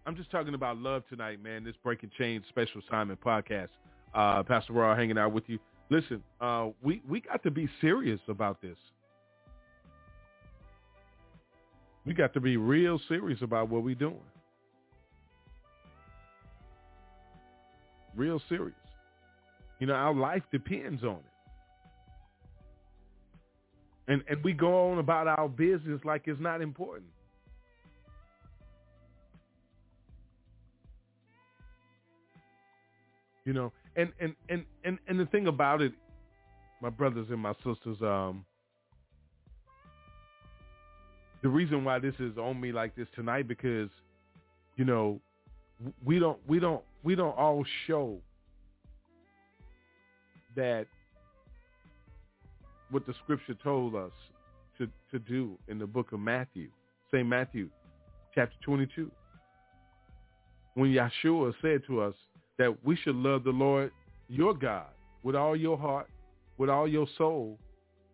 I'm 0.05 0.15
just 0.15 0.29
talking 0.29 0.53
about 0.53 0.77
love 0.77 1.03
tonight, 1.09 1.43
man. 1.43 1.63
This 1.63 1.75
Breaking 1.83 2.11
Chains 2.17 2.45
special 2.49 2.79
Assignment 2.87 3.19
podcast. 3.21 3.69
Uh, 4.13 4.43
Pastor 4.43 4.73
Rod 4.73 4.97
hanging 4.97 5.17
out 5.17 5.33
with 5.33 5.43
you. 5.47 5.59
Listen, 5.89 6.23
uh, 6.39 6.69
we, 6.83 7.01
we 7.09 7.21
got 7.21 7.43
to 7.43 7.51
be 7.51 7.67
serious 7.81 8.19
about 8.27 8.61
this. 8.61 8.77
We 12.05 12.13
got 12.13 12.33
to 12.35 12.39
be 12.39 12.55
real 12.55 12.99
serious 13.07 13.41
about 13.41 13.69
what 13.69 13.83
we're 13.83 13.95
doing. 13.95 14.19
Real 18.15 18.39
serious. 18.47 18.75
You 19.79 19.87
know, 19.87 19.93
our 19.93 20.13
life 20.13 20.43
depends 20.51 21.03
on 21.03 21.17
it. 21.17 21.31
And 24.07 24.23
and 24.29 24.43
we 24.43 24.53
go 24.53 24.91
on 24.91 24.99
about 24.99 25.27
our 25.27 25.49
business 25.49 25.99
like 26.03 26.23
it's 26.25 26.39
not 26.39 26.61
important. 26.61 27.09
You 33.45 33.53
know, 33.53 33.71
and 33.95 34.11
and 34.19 34.35
and 34.49 34.63
and, 34.83 34.99
and 35.07 35.19
the 35.19 35.25
thing 35.27 35.47
about 35.47 35.81
it, 35.81 35.93
my 36.81 36.89
brothers 36.89 37.27
and 37.29 37.39
my 37.39 37.53
sisters, 37.63 37.97
um, 38.01 38.45
the 41.45 41.49
reason 41.49 41.83
why 41.83 41.99
this 41.99 42.15
is 42.19 42.37
on 42.37 42.59
me 42.59 42.71
like 42.71 42.95
this 42.95 43.07
tonight 43.15 43.47
because, 43.47 43.89
you 44.77 44.85
know, 44.85 45.19
we 46.03 46.17
don't 46.17 46.39
we 46.47 46.59
don't 46.59 46.81
we 47.03 47.13
don't 47.13 47.37
all 47.37 47.63
show 47.85 48.19
that 50.55 50.85
what 52.91 53.05
the 53.05 53.13
scripture 53.23 53.55
told 53.63 53.95
us 53.95 54.11
to, 54.77 54.87
to 55.11 55.19
do 55.19 55.57
in 55.67 55.79
the 55.79 55.87
book 55.87 56.11
of 56.11 56.19
Matthew, 56.19 56.69
St. 57.11 57.27
Matthew, 57.27 57.69
chapter 58.33 58.55
22. 58.63 59.09
When 60.75 60.91
Yeshua 60.91 61.53
said 61.61 61.81
to 61.87 62.01
us 62.01 62.15
that 62.57 62.85
we 62.85 62.95
should 62.97 63.15
love 63.15 63.43
the 63.43 63.51
Lord 63.51 63.91
your 64.27 64.53
God 64.53 64.87
with 65.23 65.35
all 65.35 65.55
your 65.55 65.77
heart, 65.77 66.09
with 66.57 66.69
all 66.69 66.87
your 66.87 67.07
soul, 67.17 67.57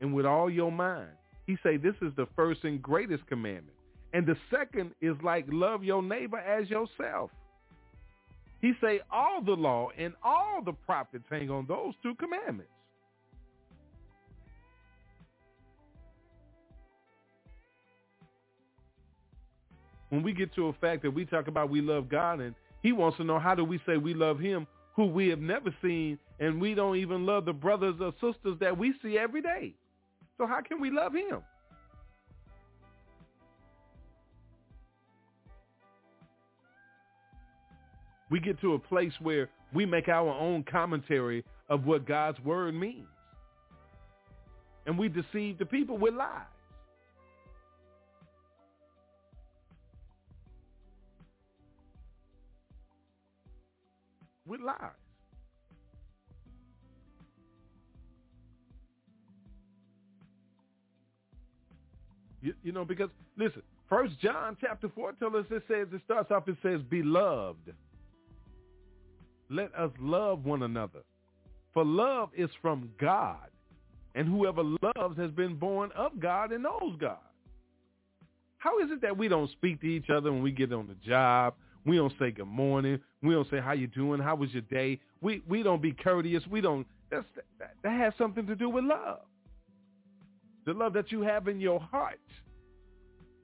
and 0.02 0.14
with 0.14 0.26
all 0.26 0.50
your 0.50 0.72
mind. 0.72 1.10
He 1.46 1.58
say 1.64 1.78
this 1.78 1.96
is 2.02 2.12
the 2.16 2.28
first 2.36 2.64
and 2.64 2.82
greatest 2.82 3.26
commandment. 3.28 3.78
And 4.14 4.26
the 4.26 4.36
second 4.50 4.92
is 5.02 5.16
like 5.24 5.46
love 5.50 5.84
your 5.84 6.04
neighbor 6.04 6.38
as 6.38 6.70
yourself. 6.70 7.32
He 8.62 8.74
say 8.80 9.01
all 9.12 9.41
the 9.41 9.53
law 9.53 9.89
and 9.97 10.14
all 10.24 10.62
the 10.64 10.74
prophets 10.74 11.26
hang 11.30 11.49
on 11.49 11.66
those 11.68 11.93
two 12.03 12.14
commandments. 12.16 12.72
When 20.09 20.24
we 20.24 20.34
get 20.34 20.53
to 20.55 20.68
a 20.68 20.74
fact 20.74 21.03
that 21.03 21.12
we 21.12 21.26
talk 21.26 21.47
about 21.47 21.70
we 21.70 21.82
love 21.82 22.09
God 22.09 22.41
and 22.41 22.53
he 22.84 22.91
wants 22.91 23.18
to 23.18 23.24
know 23.24 23.39
how 23.39 23.55
do 23.55 23.64
we 23.64 23.80
say 23.86 23.97
we 23.97 24.14
love 24.14 24.39
him 24.39 24.68
who 24.95 25.05
we 25.05 25.30
have 25.30 25.39
never 25.39 25.74
seen 25.82 26.20
and 26.39 26.59
we 26.59 26.76
don't 26.76 26.97
even 26.97 27.26
love 27.26 27.45
the 27.45 27.53
brothers 27.53 27.95
or 28.01 28.12
sisters 28.14 28.57
that 28.59 28.78
we 28.78 28.93
see 29.01 29.18
every 29.18 29.41
day. 29.41 29.74
So 30.38 30.45
how 30.45 30.62
can 30.62 30.82
we 30.82 30.91
love 30.91 31.14
him? 31.14 31.41
We 38.32 38.40
get 38.40 38.60
to 38.62 38.74
a 38.74 38.80
place 38.80 39.12
where 39.22 39.50
we 39.74 39.86
make 39.86 40.08
our 40.08 40.30
own 40.30 40.64
commentary 40.64 41.44
of 41.70 41.86
what 41.86 42.08
God's 42.08 42.40
word 42.40 42.74
means. 42.74 43.06
And 44.88 44.98
we 44.98 45.10
deceive 45.10 45.60
the 45.60 45.66
people 45.66 45.98
with 45.98 46.14
lies. 46.14 46.30
With 54.48 54.62
lies. 54.62 54.78
You, 62.42 62.54
you 62.64 62.72
know, 62.72 62.86
because 62.86 63.10
listen, 63.38 63.62
First 63.88 64.14
John 64.20 64.58
chapter 64.60 64.90
four 64.96 65.12
tells 65.14 65.36
us 65.36 65.46
it 65.52 65.64
says 65.68 65.88
it 65.94 66.02
starts 66.06 66.32
off. 66.32 66.48
It 66.48 66.58
says, 66.64 66.82
"Beloved." 66.90 67.76
Let 69.52 69.76
us 69.76 69.91
love 69.99 70.45
one 70.45 70.64
another. 70.64 71.02
For 71.74 71.86
love 71.86 72.30
is 72.36 72.49
from 72.62 72.89
God, 72.99 73.49
and 74.16 74.28
whoever 74.28 74.64
loves 74.64 75.18
has 75.18 75.32
been 75.32 75.56
born 75.56 75.91
of 75.95 76.20
God 76.20 76.52
and 76.52 76.64
knows 76.64 76.95
God. 76.99 77.18
How 78.58 78.80
is 78.80 78.91
it 78.91 79.02
that 79.02 79.18
we 79.18 79.28
don't 79.28 79.52
speak 79.52 79.82
to 79.82 79.88
each 79.88 80.10
other 80.10 80.32
when 80.32 80.41
we 80.41 80.52
get 80.52 80.72
on 80.72 80.88
the 80.88 80.95
job? 81.08 81.56
We 81.86 81.97
don't 81.97 82.14
say 82.20 82.32
good 82.32 82.45
morning. 82.45 82.99
We 83.24 83.34
don't 83.34 83.49
say 83.49 83.60
how 83.60 83.74
you 83.74 83.88
doing. 83.88 84.22
How 84.22 84.36
was 84.36 84.52
your 84.52 84.62
day? 84.64 84.99
We 85.22 85.41
we 85.47 85.64
don't 85.64 85.82
be 85.82 85.93
courteous. 85.93 86.43
We 86.49 86.62
don't. 86.62 86.86
That's, 87.10 87.26
that, 87.60 87.74
that 87.84 87.99
has 87.99 88.14
something 88.18 88.45
to 88.47 88.56
do 88.56 88.70
with 88.70 88.84
love. 88.84 89.20
The 90.66 90.74
love 90.74 90.93
that 90.93 91.12
you 91.12 91.22
have 91.22 91.47
in 91.47 91.60
your 91.60 91.80
heart. 91.80 92.20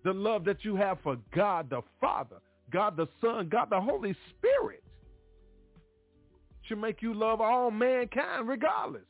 The 0.03 0.13
love 0.13 0.45
that 0.45 0.63
you 0.63 0.75
have 0.75 0.99
for 1.01 1.17
God 1.35 1.69
the 1.69 1.81
Father, 1.99 2.37
God 2.71 2.95
the 2.95 3.07
Son, 3.19 3.49
God 3.49 3.69
the 3.71 3.81
Holy 3.81 4.15
Spirit 4.29 4.83
should 6.67 6.79
make 6.79 7.01
you 7.01 7.13
love 7.13 7.41
all 7.41 7.71
mankind 7.71 8.47
regardless. 8.47 9.03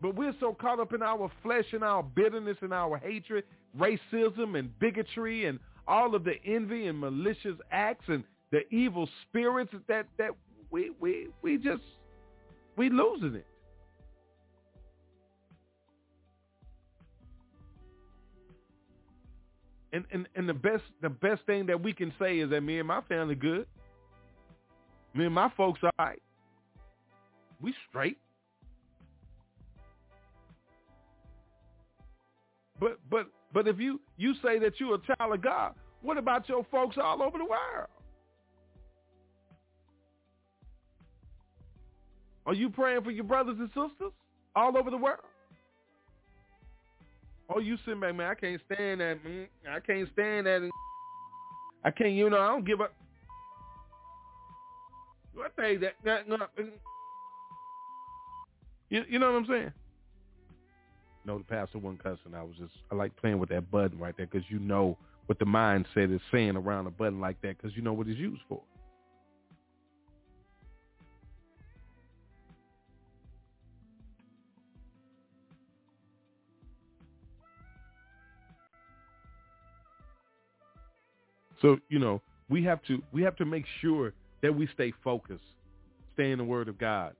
But 0.00 0.16
we're 0.16 0.34
so 0.40 0.52
caught 0.52 0.80
up 0.80 0.92
in 0.92 1.02
our 1.02 1.30
flesh 1.42 1.64
and 1.72 1.82
our 1.82 2.02
bitterness 2.02 2.58
and 2.60 2.74
our 2.74 2.98
hatred, 2.98 3.44
racism 3.78 4.58
and 4.58 4.78
bigotry 4.78 5.46
and 5.46 5.58
all 5.88 6.14
of 6.14 6.24
the 6.24 6.34
envy 6.44 6.86
and 6.86 6.98
malicious 6.98 7.56
acts 7.70 8.04
and 8.08 8.24
the 8.50 8.68
evil 8.70 9.08
spirits 9.22 9.72
that, 9.88 10.06
that 10.18 10.30
we, 10.70 10.90
we, 11.00 11.28
we 11.42 11.56
just, 11.56 11.82
we 12.76 12.90
losing 12.90 13.36
it. 13.36 13.46
And, 19.92 20.04
and, 20.12 20.28
and 20.34 20.48
the 20.48 20.54
best 20.54 20.82
the 21.02 21.08
best 21.08 21.42
thing 21.46 21.66
that 21.66 21.80
we 21.80 21.92
can 21.92 22.12
say 22.18 22.40
is 22.40 22.50
that 22.50 22.62
me 22.62 22.80
and 22.80 22.88
my 22.88 23.00
family 23.02 23.36
good. 23.36 23.64
Me 25.14 25.26
and 25.26 25.34
my 25.34 25.50
folks 25.56 25.80
all 25.82 25.90
right. 25.98 26.20
We 27.60 27.74
straight. 27.88 28.18
But 32.80 32.98
but 33.08 33.28
but 33.52 33.68
if 33.68 33.78
you 33.78 34.00
you 34.16 34.34
say 34.42 34.58
that 34.58 34.72
you're 34.78 34.96
a 34.96 35.16
child 35.16 35.34
of 35.34 35.42
God, 35.42 35.74
what 36.02 36.18
about 36.18 36.48
your 36.48 36.66
folks 36.70 36.96
all 37.02 37.22
over 37.22 37.38
the 37.38 37.44
world? 37.44 37.88
Are 42.46 42.54
you 42.54 42.68
praying 42.68 43.02
for 43.02 43.10
your 43.10 43.24
brothers 43.24 43.56
and 43.58 43.68
sisters 43.68 44.12
all 44.54 44.76
over 44.76 44.90
the 44.90 44.98
world? 44.98 45.20
Oh, 47.48 47.60
you 47.60 47.76
sitting 47.84 48.00
back, 48.00 48.14
man. 48.16 48.30
I 48.30 48.34
can't 48.34 48.60
stand 48.72 49.00
that. 49.00 49.24
Man. 49.24 49.46
I 49.70 49.80
can't 49.80 50.08
stand 50.12 50.46
that. 50.46 50.68
I 51.84 51.90
can't. 51.90 52.12
You 52.12 52.28
know, 52.28 52.40
I 52.40 52.48
don't 52.48 52.66
give 52.66 52.80
up. 52.80 52.92
I 55.40 55.48
say 55.60 55.76
that, 55.78 55.94
that 56.04 56.28
no, 56.28 56.38
you, 58.88 59.02
you 59.08 59.18
know 59.18 59.32
what 59.32 59.38
I'm 59.38 59.46
saying? 59.46 59.72
No, 61.26 61.38
the 61.38 61.44
pastor 61.44 61.78
wasn't 61.78 62.02
cussing. 62.02 62.34
I 62.34 62.42
was 62.42 62.54
just 62.58 62.72
I 62.92 62.94
like 62.94 63.16
playing 63.16 63.38
with 63.38 63.48
that 63.48 63.70
button 63.70 63.98
right 63.98 64.14
there 64.16 64.26
because 64.26 64.48
you 64.50 64.58
know 64.58 64.98
what 65.26 65.38
the 65.38 65.46
mindset 65.46 66.14
is 66.14 66.20
saying 66.30 66.56
around 66.56 66.86
a 66.86 66.90
button 66.90 67.20
like 67.20 67.40
that 67.42 67.56
because 67.56 67.76
you 67.76 67.82
know 67.82 67.92
what 67.92 68.06
it's 68.08 68.18
used 68.18 68.42
for. 68.48 68.60
So 81.62 81.78
you 81.88 81.98
know 81.98 82.20
we 82.50 82.62
have 82.64 82.82
to 82.84 83.02
we 83.10 83.22
have 83.22 83.36
to 83.36 83.46
make 83.46 83.64
sure 83.80 84.12
that 84.44 84.54
we 84.54 84.68
stay 84.74 84.92
focused, 85.02 85.42
stay 86.12 86.30
in 86.30 86.36
the 86.36 86.44
Word 86.44 86.68
of 86.68 86.76
God. 86.76 87.14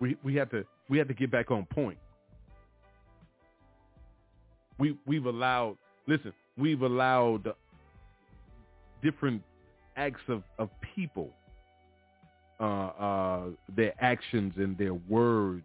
We 0.00 0.18
we 0.22 0.34
have 0.34 0.50
to 0.50 0.66
we 0.90 0.98
have 0.98 1.08
to 1.08 1.14
get 1.14 1.30
back 1.30 1.50
on 1.50 1.64
point. 1.64 1.96
We 4.78 4.98
we've 5.06 5.24
allowed 5.24 5.78
listen, 6.06 6.34
we've 6.58 6.82
allowed 6.82 7.54
different 9.02 9.42
acts 9.96 10.20
of, 10.28 10.42
of 10.58 10.68
people 10.94 11.30
uh, 12.58 12.62
uh, 12.62 13.42
their 13.74 13.92
actions 14.02 14.54
and 14.56 14.78
their 14.78 14.94
words 14.94 15.64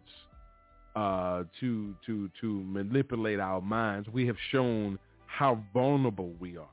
uh, 0.94 1.44
to 1.60 1.94
to 2.06 2.30
to 2.40 2.62
manipulate 2.64 3.40
our 3.40 3.60
minds. 3.60 4.08
We 4.08 4.26
have 4.26 4.36
shown 4.50 4.98
how 5.26 5.62
vulnerable 5.72 6.32
we 6.38 6.56
are. 6.56 6.66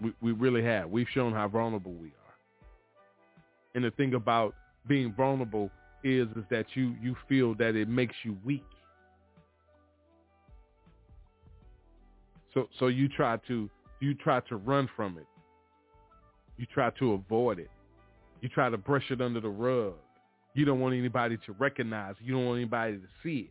We 0.00 0.12
we 0.20 0.32
really 0.32 0.64
have. 0.64 0.90
We've 0.90 1.08
shown 1.12 1.32
how 1.32 1.48
vulnerable 1.48 1.92
we 1.92 2.08
are. 2.08 2.34
And 3.74 3.84
the 3.84 3.92
thing 3.92 4.14
about 4.14 4.54
being 4.88 5.12
vulnerable 5.12 5.70
is 6.02 6.26
is 6.30 6.44
that 6.50 6.66
you 6.74 6.94
you 7.00 7.14
feel 7.28 7.54
that 7.56 7.76
it 7.76 7.88
makes 7.88 8.14
you 8.24 8.36
weak. 8.44 8.64
So 12.54 12.68
so 12.78 12.88
you 12.88 13.08
try 13.08 13.36
to 13.46 13.70
you 14.00 14.14
try 14.14 14.40
to 14.40 14.56
run 14.56 14.88
from 14.96 15.18
it. 15.18 15.26
You 16.60 16.66
try 16.66 16.90
to 16.98 17.14
avoid 17.14 17.58
it. 17.58 17.70
You 18.42 18.50
try 18.50 18.68
to 18.68 18.76
brush 18.76 19.04
it 19.10 19.22
under 19.22 19.40
the 19.40 19.48
rug. 19.48 19.94
You 20.52 20.66
don't 20.66 20.78
want 20.78 20.94
anybody 20.94 21.38
to 21.46 21.52
recognize. 21.52 22.16
You 22.20 22.34
don't 22.34 22.44
want 22.44 22.58
anybody 22.58 22.98
to 22.98 23.06
see 23.22 23.48
it 23.48 23.50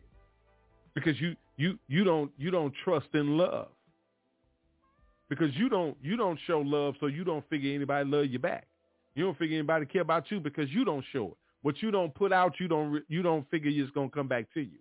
because 0.94 1.20
you 1.20 1.34
you 1.56 1.76
you 1.88 2.04
don't 2.04 2.30
you 2.38 2.52
don't 2.52 2.72
trust 2.84 3.08
in 3.14 3.36
love 3.36 3.66
because 5.28 5.52
you 5.56 5.68
don't 5.68 5.96
you 6.00 6.16
don't 6.16 6.38
show 6.46 6.60
love, 6.60 6.94
so 7.00 7.06
you 7.06 7.24
don't 7.24 7.44
figure 7.50 7.74
anybody 7.74 8.08
love 8.08 8.26
you 8.26 8.38
back. 8.38 8.68
You 9.16 9.24
don't 9.24 9.36
figure 9.36 9.58
anybody 9.58 9.86
care 9.86 10.02
about 10.02 10.30
you 10.30 10.38
because 10.38 10.70
you 10.70 10.84
don't 10.84 11.04
show 11.12 11.26
it. 11.26 11.36
What 11.62 11.82
you 11.82 11.90
don't 11.90 12.14
put 12.14 12.32
out, 12.32 12.60
you 12.60 12.68
don't 12.68 13.02
you 13.08 13.22
don't 13.22 13.44
figure 13.50 13.72
it's 13.74 13.90
gonna 13.90 14.08
come 14.08 14.28
back 14.28 14.46
to 14.54 14.60
you. 14.60 14.78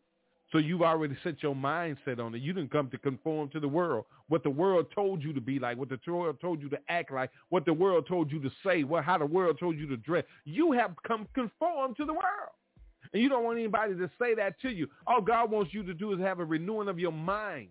So 0.51 0.57
you've 0.57 0.81
already 0.81 1.15
set 1.23 1.43
your 1.43 1.53
mindset 1.53 2.19
on 2.19 2.33
it. 2.33 2.41
You 2.41 2.53
didn't 2.53 2.71
come 2.71 2.89
to 2.89 2.97
conform 2.97 3.49
to 3.49 3.59
the 3.59 3.67
world. 3.67 4.05
What 4.29 4.43
the 4.43 4.49
world 4.49 4.87
told 4.93 5.23
you 5.23 5.31
to 5.33 5.41
be 5.41 5.59
like, 5.59 5.77
what 5.77 5.89
the 5.89 5.99
world 6.07 6.37
told 6.41 6.61
you 6.61 6.69
to 6.69 6.79
act 6.89 7.11
like, 7.11 7.29
what 7.49 7.65
the 7.65 7.73
world 7.73 8.07
told 8.07 8.31
you 8.31 8.41
to 8.41 8.49
say, 8.65 8.83
what 8.83 9.03
how 9.03 9.19
the 9.19 9.25
world 9.25 9.57
told 9.59 9.77
you 9.77 9.87
to 9.87 9.97
dress. 9.97 10.23
You 10.45 10.71
have 10.71 10.95
come 11.07 11.27
conform 11.35 11.93
to 11.95 12.05
the 12.05 12.13
world. 12.13 12.53
And 13.13 13.21
you 13.21 13.29
don't 13.29 13.43
want 13.43 13.59
anybody 13.59 13.95
to 13.95 14.09
say 14.19 14.35
that 14.35 14.59
to 14.61 14.69
you. 14.69 14.87
All 15.07 15.21
God 15.21 15.51
wants 15.51 15.73
you 15.73 15.83
to 15.83 15.93
do 15.93 16.13
is 16.13 16.19
have 16.19 16.39
a 16.39 16.45
renewing 16.45 16.87
of 16.87 16.99
your 16.99 17.11
mind. 17.11 17.69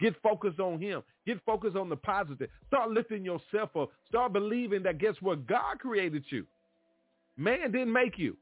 Get 0.00 0.14
focused 0.22 0.60
on 0.60 0.80
him. 0.80 1.02
Get 1.26 1.40
focused 1.46 1.76
on 1.76 1.88
the 1.88 1.96
positive. 1.96 2.48
Start 2.66 2.90
lifting 2.90 3.24
yourself 3.24 3.76
up. 3.76 3.90
Start 4.08 4.32
believing 4.32 4.82
that 4.82 4.98
guess 4.98 5.14
what? 5.20 5.46
God 5.46 5.78
created 5.78 6.24
you. 6.28 6.46
Man 7.36 7.72
didn't 7.72 7.92
make 7.92 8.18
you. 8.18 8.36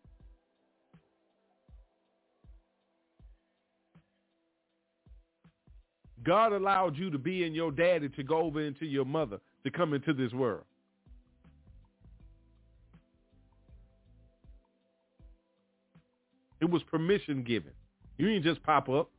God 6.24 6.52
allowed 6.52 6.96
you 6.96 7.10
to 7.10 7.18
be 7.18 7.44
in 7.44 7.54
your 7.54 7.72
daddy 7.72 8.08
to 8.10 8.22
go 8.22 8.38
over 8.38 8.60
into 8.60 8.86
your 8.86 9.04
mother 9.04 9.40
to 9.64 9.70
come 9.70 9.92
into 9.94 10.12
this 10.12 10.32
world. 10.32 10.64
It 16.60 16.70
was 16.70 16.82
permission 16.84 17.42
given. 17.42 17.72
You 18.18 18.28
didn't 18.28 18.44
just 18.44 18.62
pop 18.62 18.88
up. 18.88 19.10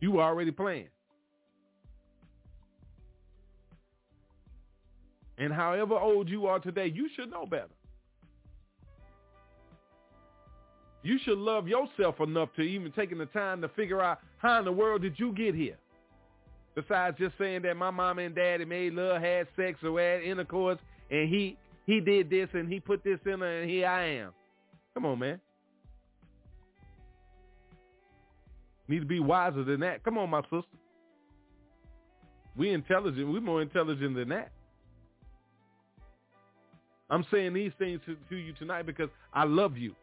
You 0.00 0.12
were 0.12 0.22
already 0.22 0.50
playing. 0.50 0.88
And 5.38 5.50
however 5.50 5.94
old 5.94 6.28
you 6.28 6.46
are 6.46 6.58
today, 6.58 6.92
you 6.94 7.08
should 7.16 7.30
know 7.30 7.46
better. 7.46 7.68
You 11.02 11.18
should 11.24 11.38
love 11.38 11.66
yourself 11.66 12.20
enough 12.20 12.50
to 12.56 12.62
even 12.62 12.92
taking 12.92 13.16
the 13.16 13.24
time 13.26 13.62
to 13.62 13.68
figure 13.70 14.02
out 14.02 14.20
how 14.40 14.58
in 14.58 14.64
the 14.64 14.72
world 14.72 15.02
did 15.02 15.18
you 15.18 15.32
get 15.32 15.54
here. 15.54 15.76
Besides 16.74 17.16
just 17.18 17.36
saying 17.36 17.62
that 17.62 17.76
my 17.76 17.90
mom 17.90 18.18
and 18.18 18.34
daddy 18.34 18.64
made 18.64 18.94
love, 18.94 19.20
had 19.20 19.46
sex, 19.54 19.78
or 19.82 20.00
had 20.00 20.22
intercourse, 20.22 20.78
and 21.10 21.28
he 21.28 21.56
he 21.86 22.00
did 22.00 22.30
this 22.30 22.48
and 22.52 22.72
he 22.72 22.80
put 22.80 23.02
this 23.04 23.18
in 23.26 23.40
her, 23.40 23.60
and 23.60 23.70
here 23.70 23.86
I 23.86 24.04
am. 24.06 24.32
Come 24.94 25.04
on, 25.04 25.18
man. 25.18 25.40
Need 28.88 29.00
to 29.00 29.06
be 29.06 29.20
wiser 29.20 29.62
than 29.62 29.80
that. 29.80 30.02
Come 30.04 30.18
on, 30.18 30.30
my 30.30 30.42
sister. 30.42 30.64
We 32.56 32.70
intelligent. 32.72 33.30
We're 33.30 33.40
more 33.40 33.62
intelligent 33.62 34.16
than 34.16 34.28
that. 34.30 34.50
I'm 37.08 37.24
saying 37.30 37.54
these 37.54 37.72
things 37.78 38.00
to, 38.06 38.16
to 38.28 38.36
you 38.36 38.52
tonight 38.54 38.86
because 38.86 39.08
I 39.34 39.44
love 39.44 39.76
you. 39.76 39.94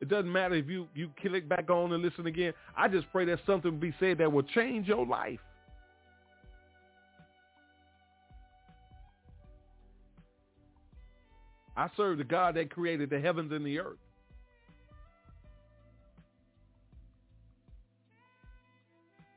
It 0.00 0.08
doesn't 0.08 0.30
matter 0.30 0.54
if 0.54 0.68
you, 0.68 0.88
you 0.94 1.10
click 1.20 1.48
back 1.48 1.70
on 1.70 1.92
and 1.92 2.02
listen 2.02 2.26
again. 2.26 2.52
I 2.76 2.88
just 2.88 3.06
pray 3.12 3.24
that 3.26 3.38
something 3.46 3.78
be 3.78 3.94
said 3.98 4.18
that 4.18 4.30
will 4.30 4.42
change 4.42 4.86
your 4.88 5.06
life. 5.06 5.40
I 11.76 11.88
serve 11.96 12.18
the 12.18 12.24
God 12.24 12.56
that 12.56 12.70
created 12.70 13.10
the 13.10 13.20
heavens 13.20 13.52
and 13.52 13.64
the 13.64 13.78
earth. 13.78 13.98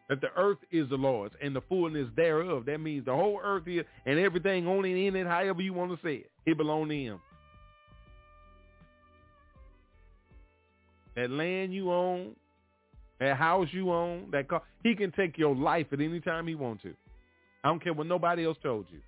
That 0.08 0.22
the 0.22 0.30
earth 0.36 0.58
is 0.72 0.90
the 0.90 0.96
Lord's 0.96 1.36
and 1.42 1.56
the 1.56 1.62
fullness 1.62 2.08
thereof. 2.16 2.66
That 2.66 2.80
means 2.80 3.06
the 3.06 3.14
whole 3.14 3.40
earth 3.44 3.68
is 3.68 3.86
and 4.06 4.18
everything 4.18 4.68
only 4.68 5.06
in 5.06 5.16
it, 5.16 5.28
however 5.28 5.62
you 5.62 5.74
want 5.74 5.92
to 5.92 6.00
say 6.06 6.16
it. 6.16 6.32
It 6.46 6.58
belongs 6.58 6.90
to 6.90 6.96
him. 6.96 7.20
That 11.20 11.32
land 11.32 11.74
you 11.74 11.92
own, 11.92 12.34
that 13.20 13.36
house 13.36 13.68
you 13.74 13.92
own, 13.92 14.30
that 14.32 14.48
car, 14.48 14.62
he 14.84 14.96
can 14.96 15.12
take 15.12 15.38
your 15.38 15.54
life 15.54 15.88
at 15.92 16.00
any 16.00 16.22
time 16.22 16.48
he 16.48 16.56
wants 16.56 16.84
to. 16.84 16.94
I 17.62 17.68
don't 17.68 17.84
care 17.84 17.92
what 17.92 18.08
nobody 18.08 18.46
else 18.46 18.58
told 18.64 18.86
you. 18.90 19.00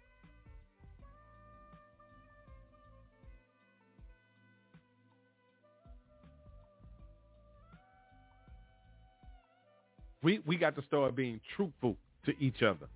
We 10.22 10.42
we 10.46 10.58
got 10.58 10.76
to 10.76 10.84
start 10.88 11.16
being 11.16 11.40
truthful 11.56 11.96
to 12.26 12.34
each 12.42 12.62
other. 12.62 12.88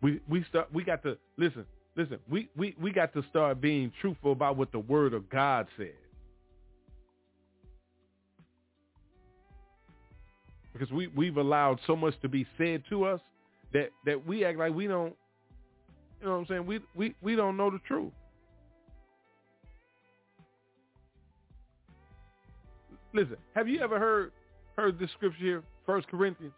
We 0.00 0.22
we 0.26 0.44
start 0.48 0.72
we 0.72 0.82
got 0.82 1.02
to 1.02 1.18
listen, 1.36 1.66
listen, 1.94 2.20
we, 2.26 2.48
we, 2.56 2.74
we 2.80 2.90
got 2.90 3.12
to 3.12 3.22
start 3.28 3.60
being 3.60 3.92
truthful 4.00 4.32
about 4.32 4.56
what 4.56 4.72
the 4.72 4.78
word 4.78 5.12
of 5.12 5.28
God 5.28 5.66
says. 5.76 6.05
Because 10.76 10.92
we, 10.92 11.08
we've 11.08 11.36
allowed 11.36 11.80
so 11.86 11.96
much 11.96 12.14
to 12.22 12.28
be 12.28 12.46
said 12.58 12.82
to 12.90 13.04
us 13.04 13.20
that, 13.72 13.90
that 14.04 14.26
we 14.26 14.44
act 14.44 14.58
like 14.58 14.74
we 14.74 14.86
don't 14.86 15.14
you 16.20 16.26
know 16.26 16.32
what 16.32 16.40
I'm 16.40 16.46
saying? 16.46 16.66
We 16.66 16.80
we, 16.94 17.14
we 17.22 17.36
don't 17.36 17.56
know 17.56 17.70
the 17.70 17.80
truth. 17.86 18.12
Listen, 23.12 23.36
have 23.54 23.68
you 23.68 23.80
ever 23.80 23.98
heard 23.98 24.32
heard 24.76 24.98
this 24.98 25.10
scripture 25.12 25.38
here? 25.38 25.62
First 25.84 26.08
Corinthians. 26.08 26.52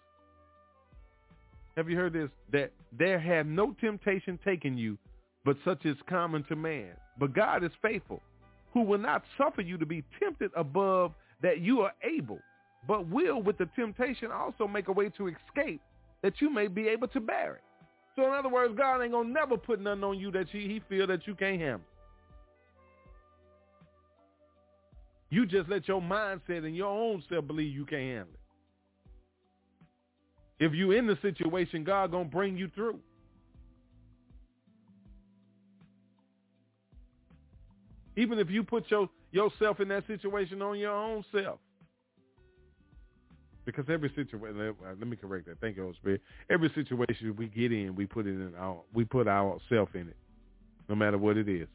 Have 1.76 1.88
you 1.88 1.96
heard 1.96 2.12
this? 2.12 2.30
That 2.52 2.72
there 2.98 3.18
have 3.20 3.46
no 3.46 3.74
temptation 3.80 4.38
taken 4.44 4.76
you, 4.76 4.98
but 5.44 5.56
such 5.64 5.84
is 5.84 5.96
common 6.08 6.44
to 6.44 6.56
man. 6.56 6.92
But 7.18 7.34
God 7.34 7.62
is 7.62 7.70
faithful, 7.82 8.22
who 8.72 8.82
will 8.82 8.98
not 8.98 9.22
suffer 9.36 9.60
you 9.60 9.76
to 9.78 9.86
be 9.86 10.02
tempted 10.20 10.50
above 10.56 11.12
that 11.42 11.60
you 11.60 11.80
are 11.82 11.92
able, 12.02 12.40
but 12.86 13.08
will 13.08 13.42
with 13.42 13.58
the 13.58 13.68
temptation 13.76 14.30
also 14.30 14.66
make 14.66 14.88
a 14.88 14.92
way 14.92 15.08
to 15.10 15.28
escape 15.28 15.80
that 16.22 16.40
you 16.40 16.50
may 16.50 16.68
be 16.68 16.88
able 16.88 17.08
to 17.08 17.20
bear 17.20 17.56
it. 17.56 17.62
So 18.16 18.26
in 18.26 18.32
other 18.32 18.48
words, 18.48 18.74
God 18.76 19.02
ain't 19.02 19.12
gonna 19.12 19.28
never 19.28 19.56
put 19.56 19.80
nothing 19.80 20.04
on 20.04 20.18
you 20.18 20.30
that 20.32 20.48
he 20.48 20.80
feel 20.88 21.06
that 21.06 21.26
you 21.26 21.34
can't 21.34 21.60
handle. 21.60 21.80
You 25.30 25.46
just 25.46 25.68
let 25.68 25.86
your 25.86 26.00
mindset 26.00 26.64
and 26.64 26.74
your 26.74 26.88
own 26.88 27.22
self 27.28 27.46
believe 27.46 27.72
you 27.72 27.84
can't 27.84 28.02
handle 28.02 28.34
it. 28.34 28.40
If 30.64 30.74
you 30.74 30.92
in 30.92 31.06
the 31.06 31.16
situation, 31.22 31.84
God 31.84 32.10
gonna 32.10 32.24
bring 32.24 32.56
you 32.56 32.68
through. 32.74 32.98
Even 38.16 38.40
if 38.40 38.50
you 38.50 38.64
put 38.64 38.90
your 38.90 39.08
yourself 39.30 39.78
in 39.78 39.88
that 39.88 40.06
situation 40.06 40.62
on 40.62 40.78
your 40.78 40.94
own 40.94 41.24
self. 41.30 41.60
Because 43.68 43.84
every 43.90 44.08
situation, 44.16 44.58
uh, 44.58 44.88
let 44.98 45.06
me 45.06 45.14
correct 45.14 45.44
that. 45.44 45.60
Thank 45.60 45.76
you, 45.76 45.82
Holy 45.82 45.94
Spirit. 45.96 46.22
Every 46.48 46.70
situation 46.74 47.34
we 47.36 47.48
get 47.48 47.70
in, 47.70 47.94
we 47.94 48.06
put 48.06 48.26
it 48.26 48.30
in 48.30 48.54
our, 48.58 48.80
we 48.94 49.04
put 49.04 49.28
ourself 49.28 49.90
in 49.92 50.08
it, 50.08 50.16
no 50.88 50.94
matter 50.94 51.18
what 51.18 51.36
it 51.36 51.50
is, 51.50 51.68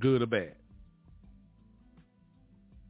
good 0.00 0.20
or 0.20 0.26
bad. 0.26 0.56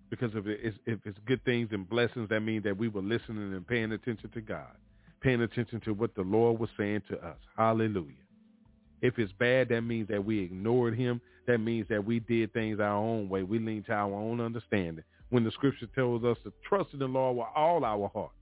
Because 0.09 0.31
if 0.35 0.47
it's, 0.47 0.79
if 0.87 1.01
it's 1.05 1.19
good 1.27 1.45
things 1.45 1.69
and 1.73 1.87
blessings, 1.87 2.31
that 2.31 2.41
means 2.41 2.65
that 2.65 2.79
we 2.79 2.89
were 2.89 3.03
listening 3.03 3.53
and 3.53 3.67
paying 3.67 3.93
attention 3.93 4.31
to 4.31 4.41
God, 4.41 4.73
paying 5.21 5.43
attention 5.43 5.79
to 5.81 5.93
what 5.93 6.15
the 6.15 6.23
Lord 6.23 6.59
was 6.59 6.71
saying 6.79 7.03
to 7.11 7.19
us. 7.23 7.37
Hallelujah. 7.55 8.15
If 9.03 9.19
it's 9.19 9.33
bad, 9.33 9.69
that 9.69 9.83
means 9.83 10.09
that 10.09 10.25
we 10.25 10.41
ignored 10.41 10.97
him. 10.97 11.21
That 11.47 11.59
means 11.59 11.87
that 11.91 12.03
we 12.03 12.21
did 12.21 12.55
things 12.55 12.81
our 12.81 12.97
own 12.97 13.29
way. 13.29 13.43
We 13.43 13.59
leaned 13.59 13.87
to 13.87 13.93
our 13.93 14.15
own 14.15 14.41
understanding. 14.41 15.05
When 15.31 15.45
the 15.45 15.51
scripture 15.53 15.87
tells 15.95 16.25
us 16.25 16.37
to 16.45 16.53
trust 16.69 16.91
in 16.93 16.99
the 16.99 17.07
Lord 17.07 17.37
with 17.37 17.47
all 17.55 17.85
our 17.85 18.09
heart. 18.09 18.33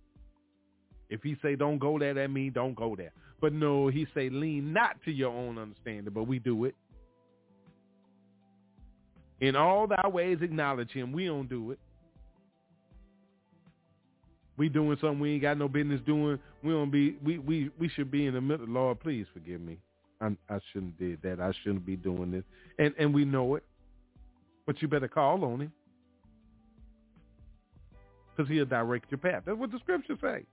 If 1.10 1.22
he 1.22 1.36
say 1.42 1.56
don't 1.56 1.78
go 1.78 1.98
there, 1.98 2.14
that 2.14 2.30
means 2.30 2.54
don't 2.54 2.74
go 2.74 2.96
there. 2.96 3.12
But 3.40 3.52
no, 3.52 3.88
he 3.88 4.06
say 4.14 4.28
lean 4.30 4.72
not 4.72 4.96
to 5.04 5.12
your 5.12 5.30
own 5.30 5.58
understanding, 5.58 6.12
but 6.12 6.24
we 6.24 6.38
do 6.38 6.64
it. 6.64 6.74
In 9.40 9.54
all 9.54 9.86
thy 9.86 10.08
ways 10.08 10.38
acknowledge 10.42 10.90
him. 10.90 11.12
We 11.12 11.26
don't 11.26 11.48
do 11.48 11.70
it. 11.70 11.78
We 14.56 14.68
doing 14.68 14.98
something 15.00 15.20
we 15.20 15.34
ain't 15.34 15.42
got 15.42 15.56
no 15.56 15.68
business 15.68 16.00
doing. 16.04 16.38
We 16.64 16.72
don't 16.72 16.90
be 16.90 17.16
we 17.24 17.38
we 17.38 17.70
we 17.78 17.88
should 17.90 18.10
be 18.10 18.26
in 18.26 18.34
the 18.34 18.40
middle. 18.40 18.66
Lord, 18.66 18.98
please 18.98 19.26
forgive 19.32 19.60
me. 19.60 19.78
I 20.20 20.36
I 20.50 20.58
shouldn't 20.72 20.98
did 20.98 21.22
that. 21.22 21.40
I 21.40 21.52
shouldn't 21.62 21.86
be 21.86 21.94
doing 21.94 22.32
this. 22.32 22.42
And 22.80 22.92
and 22.98 23.14
we 23.14 23.24
know 23.24 23.54
it. 23.54 23.62
But 24.66 24.82
you 24.82 24.88
better 24.88 25.06
call 25.06 25.44
on 25.44 25.60
him. 25.60 25.72
Because 28.38 28.52
he'll 28.52 28.64
direct 28.64 29.10
your 29.10 29.18
path. 29.18 29.42
That's 29.46 29.58
what 29.58 29.72
the 29.72 29.80
scriptures 29.80 30.18
say. 30.22 30.44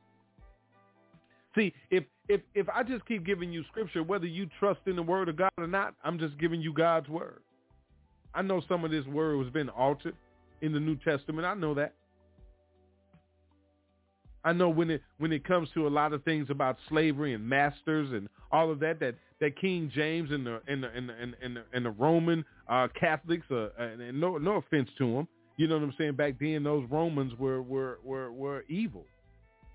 See, 1.53 1.71
if 1.91 2.03
if 2.27 2.41
if 2.55 2.67
I 2.67 2.81
just 2.81 3.05
keep 3.05 3.23
giving 3.23 3.53
you 3.53 3.63
scripture, 3.69 4.01
whether 4.01 4.25
you 4.25 4.49
trust 4.59 4.79
in 4.87 4.95
the 4.95 5.03
word 5.03 5.29
of 5.29 5.37
God 5.37 5.51
or 5.59 5.67
not, 5.67 5.93
I'm 6.03 6.17
just 6.17 6.35
giving 6.39 6.61
you 6.61 6.73
God's 6.73 7.07
word. 7.07 7.41
I 8.33 8.41
know 8.41 8.61
some 8.67 8.83
of 8.83 8.89
this 8.89 9.05
word 9.05 9.41
has 9.43 9.53
been 9.53 9.69
altered 9.69 10.15
in 10.61 10.73
the 10.73 10.79
New 10.79 10.97
Testament. 10.97 11.45
I 11.45 11.53
know 11.53 11.75
that. 11.75 11.93
I 14.43 14.51
know 14.51 14.69
when 14.69 14.89
it 14.89 15.03
when 15.19 15.31
it 15.31 15.45
comes 15.45 15.69
to 15.75 15.87
a 15.87 15.89
lot 15.89 16.11
of 16.11 16.23
things 16.23 16.47
about 16.49 16.77
slavery 16.89 17.33
and 17.33 17.47
masters 17.47 18.11
and 18.11 18.27
all 18.51 18.71
of 18.71 18.79
that, 18.79 18.99
that 18.99 19.13
that 19.41 19.59
King 19.61 19.91
James 19.93 20.31
and 20.31 20.45
the 20.45 20.59
and 20.67 20.83
the 20.83 20.89
and 20.89 21.09
the, 21.09 21.13
and 21.13 21.55
the, 21.55 21.63
and 21.71 21.85
the 21.85 21.91
Roman 21.91 22.43
uh, 22.67 22.87
Catholics, 22.99 23.45
uh, 23.51 23.69
and, 23.77 24.01
and 24.01 24.19
no 24.19 24.37
no 24.37 24.55
offense 24.55 24.89
to 24.97 25.13
them, 25.13 25.27
you 25.57 25.67
know 25.67 25.75
what 25.75 25.83
I'm 25.83 25.93
saying. 25.97 26.15
Back 26.15 26.35
then, 26.39 26.63
those 26.63 26.85
Romans 26.89 27.33
were 27.37 27.61
were 27.61 27.99
were 28.03 28.31
were 28.31 28.63
evil. 28.67 29.05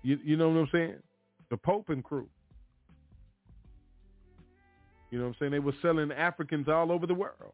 You 0.03 0.19
you 0.23 0.37
know 0.37 0.49
what 0.49 0.59
I'm 0.59 0.69
saying? 0.71 0.95
The 1.49 1.57
Pope 1.57 1.89
and 1.89 2.03
crew. 2.03 2.27
You 5.09 5.17
know 5.19 5.25
what 5.25 5.29
I'm 5.31 5.35
saying? 5.39 5.51
They 5.51 5.59
were 5.59 5.73
selling 5.81 6.11
Africans 6.11 6.67
all 6.69 6.91
over 6.91 7.05
the 7.05 7.13
world. 7.13 7.53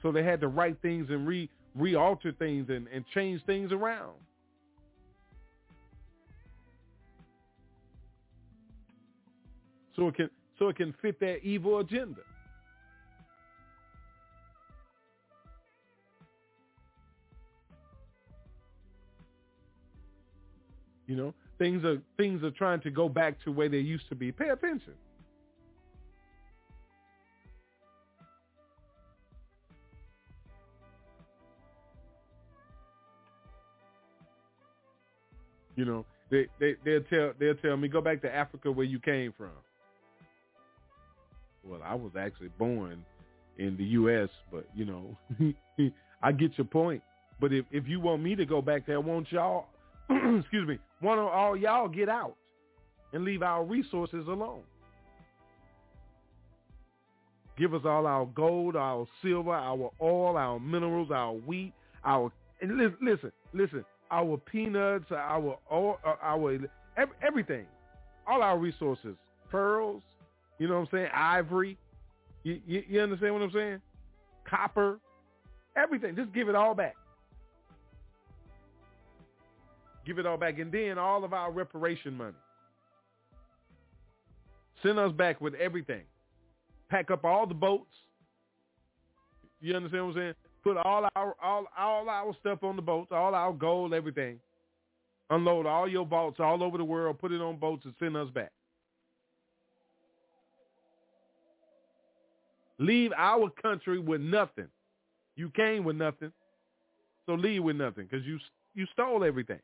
So 0.00 0.10
they 0.10 0.24
had 0.24 0.40
to 0.40 0.48
write 0.48 0.80
things 0.82 1.08
and 1.10 1.26
re 1.26 1.48
re-alter 1.74 2.32
things 2.32 2.68
and, 2.68 2.86
and 2.88 3.04
change 3.14 3.40
things 3.46 3.72
around. 3.72 4.12
So 9.96 10.08
it 10.08 10.16
can 10.16 10.30
so 10.58 10.68
it 10.68 10.76
can 10.76 10.94
fit 11.02 11.18
their 11.20 11.38
evil 11.38 11.78
agenda. 11.78 12.20
You 21.06 21.16
know, 21.16 21.34
things 21.58 21.84
are 21.84 22.00
things 22.16 22.42
are 22.42 22.50
trying 22.50 22.80
to 22.82 22.90
go 22.90 23.08
back 23.08 23.42
to 23.44 23.52
where 23.52 23.68
they 23.68 23.78
used 23.78 24.08
to 24.08 24.14
be. 24.14 24.32
Pay 24.32 24.48
attention. 24.48 24.94
You 35.76 35.84
know, 35.84 36.04
they 36.30 36.46
they 36.60 36.76
they'll 36.84 37.02
tell 37.04 37.32
they'll 37.38 37.54
tell 37.56 37.76
me 37.76 37.88
go 37.88 38.00
back 38.00 38.22
to 38.22 38.34
Africa 38.34 38.70
where 38.70 38.86
you 38.86 38.98
came 38.98 39.32
from. 39.36 39.50
Well, 41.64 41.80
I 41.84 41.94
was 41.94 42.12
actually 42.18 42.50
born 42.58 43.04
in 43.58 43.76
the 43.76 43.84
U.S., 43.84 44.28
but 44.50 44.66
you 44.74 44.84
know, 44.84 45.16
I 46.22 46.32
get 46.32 46.58
your 46.58 46.66
point. 46.66 47.02
But 47.40 47.52
if 47.52 47.64
if 47.70 47.88
you 47.88 48.00
want 48.00 48.22
me 48.22 48.34
to 48.36 48.44
go 48.44 48.62
back 48.62 48.86
there, 48.86 49.00
won't 49.00 49.30
y'all? 49.32 49.66
excuse 50.40 50.66
me, 50.66 50.78
one 51.00 51.18
of 51.18 51.26
all 51.26 51.56
y'all 51.56 51.88
get 51.88 52.08
out 52.08 52.36
and 53.12 53.24
leave 53.24 53.42
our 53.42 53.64
resources 53.64 54.26
alone? 54.26 54.62
Give 57.58 57.74
us 57.74 57.82
all 57.84 58.06
our 58.06 58.26
gold, 58.26 58.76
our 58.76 59.06
silver, 59.20 59.52
our 59.52 59.90
oil, 60.00 60.36
our 60.36 60.58
minerals, 60.58 61.10
our 61.10 61.32
wheat, 61.32 61.72
our 62.04 62.32
and 62.60 62.78
listen, 62.78 62.96
listen, 63.02 63.32
listen 63.52 63.84
our 64.12 64.36
peanuts, 64.36 65.06
our 65.10 65.58
oil, 65.72 65.98
uh, 66.06 66.14
our 66.22 66.58
everything, 67.26 67.64
all 68.26 68.42
our 68.42 68.58
resources, 68.58 69.16
pearls, 69.50 70.02
you 70.58 70.68
know 70.68 70.74
what 70.74 70.80
I'm 70.80 70.88
saying, 70.92 71.08
ivory, 71.14 71.78
you, 72.44 72.60
you, 72.66 72.82
you 72.86 73.00
understand 73.00 73.32
what 73.32 73.42
I'm 73.42 73.52
saying, 73.52 73.80
copper, 74.48 75.00
everything. 75.76 76.14
Just 76.14 76.32
give 76.32 76.48
it 76.48 76.54
all 76.54 76.74
back. 76.74 76.94
Give 80.04 80.18
it 80.18 80.26
all 80.26 80.36
back, 80.36 80.58
and 80.58 80.72
then 80.72 80.98
all 80.98 81.24
of 81.24 81.32
our 81.32 81.50
reparation 81.52 82.14
money. 82.16 82.36
Send 84.82 84.98
us 84.98 85.12
back 85.12 85.40
with 85.40 85.54
everything. 85.54 86.02
Pack 86.90 87.10
up 87.10 87.24
all 87.24 87.46
the 87.46 87.54
boats. 87.54 87.94
You 89.60 89.76
understand 89.76 90.06
what 90.06 90.16
I'm 90.16 90.20
saying? 90.20 90.34
Put 90.64 90.76
all 90.76 91.08
our 91.16 91.34
all 91.42 91.66
all 91.78 92.08
our 92.08 92.36
stuff 92.40 92.62
on 92.62 92.76
the 92.76 92.82
boats, 92.82 93.10
all 93.12 93.34
our 93.34 93.52
gold, 93.52 93.94
everything. 93.94 94.38
Unload 95.30 95.66
all 95.66 95.88
your 95.88 96.04
boats 96.04 96.38
all 96.40 96.62
over 96.62 96.76
the 96.76 96.84
world, 96.84 97.18
put 97.18 97.32
it 97.32 97.40
on 97.40 97.56
boats 97.56 97.84
and 97.84 97.94
send 97.98 98.16
us 98.16 98.28
back. 98.30 98.52
Leave 102.78 103.12
our 103.16 103.48
country 103.62 103.98
with 103.98 104.20
nothing. 104.20 104.68
You 105.36 105.50
came 105.50 105.84
with 105.84 105.96
nothing. 105.96 106.32
So 107.26 107.34
leave 107.34 107.62
with 107.62 107.76
nothing 107.76 108.08
because 108.10 108.26
you 108.26 108.38
you 108.74 108.86
stole 108.92 109.24
everything. 109.24 109.60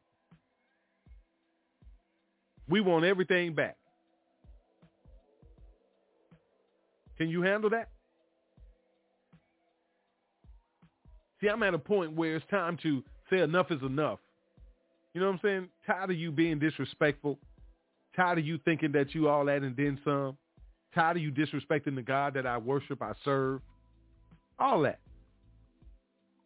We 2.69 2.81
want 2.81 3.05
everything 3.05 3.55
back. 3.55 3.77
Can 7.17 7.29
you 7.29 7.43
handle 7.43 7.71
that? 7.71 7.89
See, 11.41 11.49
I'm 11.49 11.63
at 11.63 11.75
a 11.75 11.79
point 11.79 12.15
where 12.15 12.37
it's 12.37 12.47
time 12.51 12.79
to 12.83 13.03
say 13.31 13.39
enough 13.41 13.71
is 13.71 13.83
enough. 13.83 14.19
You 15.15 15.21
know 15.21 15.29
what 15.29 15.35
I'm 15.35 15.41
saying? 15.43 15.69
Tired 15.87 16.11
of 16.11 16.17
you 16.17 16.31
being 16.31 16.59
disrespectful. 16.59 17.39
Tired 18.15 18.39
of 18.39 18.47
you 18.47 18.59
thinking 18.65 18.93
that 18.93 19.15
you 19.15 19.29
all 19.29 19.45
that 19.47 19.63
and 19.63 19.77
then 19.77 19.99
some. 20.05 20.37
Tired 20.95 21.17
of 21.17 21.23
you 21.23 21.31
disrespecting 21.31 21.95
the 21.95 22.03
God 22.03 22.35
that 22.35 22.47
I 22.47 22.59
worship, 22.59 23.03
I 23.03 23.13
serve. 23.25 23.61
All 24.59 24.83
that. 24.83 24.99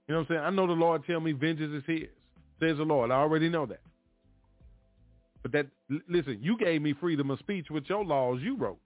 You 0.06 0.14
know 0.14 0.20
what 0.20 0.30
I'm 0.30 0.34
saying? 0.36 0.44
I 0.44 0.50
know 0.50 0.66
the 0.66 0.72
Lord 0.74 1.04
tell 1.06 1.20
me 1.20 1.32
vengeance 1.32 1.72
is 1.72 1.84
his, 1.86 2.08
says 2.60 2.76
the 2.76 2.82
Lord. 2.82 3.10
I 3.10 3.14
already 3.14 3.48
know 3.48 3.66
that. 3.66 3.80
But 5.42 5.52
that, 5.52 5.66
listen, 6.08 6.38
you 6.40 6.56
gave 6.56 6.82
me 6.82 6.94
freedom 6.98 7.30
of 7.30 7.38
speech 7.40 7.66
with 7.70 7.84
your 7.88 8.04
laws 8.04 8.40
you 8.42 8.56
wrote. 8.56 8.78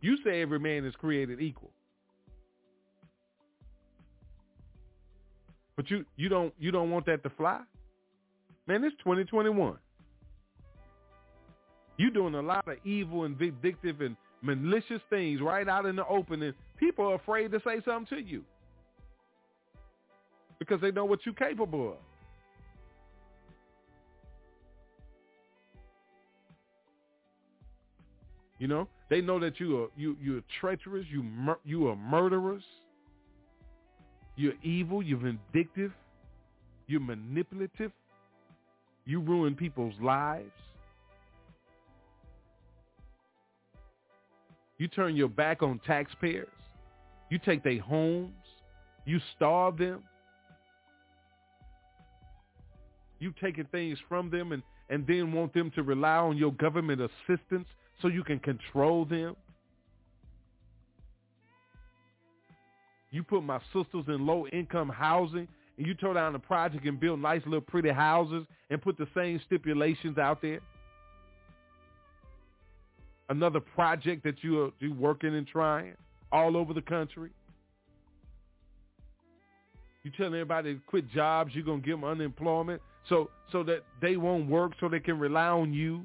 You 0.00 0.16
say 0.24 0.40
every 0.40 0.60
man 0.60 0.84
is 0.84 0.94
created 0.94 1.40
equal. 1.40 1.70
But 5.76 5.90
you 5.90 6.04
you 6.16 6.28
don't 6.28 6.52
you 6.58 6.70
don't 6.70 6.90
want 6.90 7.06
that 7.06 7.22
to 7.22 7.30
fly? 7.30 7.60
Man, 8.66 8.84
it's 8.84 8.96
2021. 8.98 9.78
You're 11.96 12.10
doing 12.10 12.34
a 12.34 12.42
lot 12.42 12.66
of 12.68 12.76
evil 12.84 13.24
and 13.24 13.36
vindictive 13.36 14.00
and 14.00 14.16
malicious 14.42 15.00
things 15.10 15.40
right 15.40 15.68
out 15.68 15.86
in 15.86 15.96
the 15.96 16.06
open, 16.06 16.42
and 16.42 16.54
people 16.78 17.06
are 17.06 17.14
afraid 17.14 17.50
to 17.52 17.60
say 17.64 17.80
something 17.84 18.18
to 18.18 18.22
you 18.22 18.44
because 20.58 20.80
they 20.80 20.90
know 20.90 21.04
what 21.04 21.20
you're 21.24 21.34
capable 21.34 21.90
of. 21.90 21.96
You 28.58 28.66
know, 28.66 28.88
they 29.08 29.20
know 29.20 29.38
that 29.38 29.60
you 29.60 29.82
are 29.82 29.88
you 29.96 30.16
you're 30.22 30.42
treacherous, 30.60 31.06
you 31.10 31.22
mur- 31.22 31.60
you 31.64 31.88
are 31.88 31.96
murderers. 31.96 32.64
You're 34.36 34.54
evil. 34.62 35.02
You're 35.02 35.18
vindictive. 35.18 35.92
You're 36.86 37.00
manipulative. 37.00 37.92
You 39.04 39.20
ruin 39.20 39.54
people's 39.54 39.94
lives. 40.00 40.50
You 44.78 44.86
turn 44.86 45.16
your 45.16 45.28
back 45.28 45.62
on 45.62 45.80
taxpayers. 45.84 46.48
You 47.30 47.38
take 47.38 47.64
their 47.64 47.80
homes. 47.80 48.32
You 49.04 49.20
starve 49.36 49.76
them. 49.78 50.04
You 53.18 53.34
taking 53.42 53.64
things 53.66 53.98
from 54.08 54.30
them 54.30 54.52
and, 54.52 54.62
and 54.88 55.04
then 55.06 55.32
want 55.32 55.52
them 55.52 55.72
to 55.72 55.82
rely 55.82 56.16
on 56.16 56.36
your 56.36 56.52
government 56.52 57.00
assistance 57.00 57.66
so 58.00 58.08
you 58.08 58.22
can 58.22 58.38
control 58.38 59.04
them. 59.04 59.36
You 63.10 63.22
put 63.22 63.42
my 63.42 63.58
sisters 63.72 64.04
in 64.08 64.26
low 64.26 64.46
income 64.48 64.88
housing 64.88 65.48
and 65.78 65.86
you 65.86 65.94
tear 65.94 66.12
down 66.14 66.32
the 66.32 66.38
project 66.38 66.84
and 66.84 67.00
build 67.00 67.20
nice 67.20 67.40
little 67.44 67.60
pretty 67.60 67.90
houses 67.90 68.44
and 68.70 68.82
put 68.82 68.98
the 68.98 69.08
same 69.14 69.40
stipulations 69.46 70.18
out 70.18 70.42
there. 70.42 70.60
Another 73.30 73.60
project 73.60 74.24
that 74.24 74.42
you 74.42 74.62
are 74.62 74.70
you 74.80 74.92
working 74.94 75.34
and 75.34 75.46
trying 75.46 75.94
all 76.32 76.56
over 76.56 76.74
the 76.74 76.82
country. 76.82 77.30
You 80.02 80.10
telling 80.16 80.34
everybody 80.34 80.74
to 80.74 80.80
quit 80.86 81.10
jobs, 81.10 81.54
you're 81.54 81.64
gonna 81.64 81.80
give 81.80 82.00
them 82.00 82.04
unemployment 82.04 82.80
so 83.08 83.30
so 83.52 83.62
that 83.64 83.84
they 84.00 84.16
won't 84.16 84.48
work 84.48 84.72
so 84.80 84.88
they 84.88 85.00
can 85.00 85.18
rely 85.18 85.48
on 85.48 85.72
you. 85.72 86.04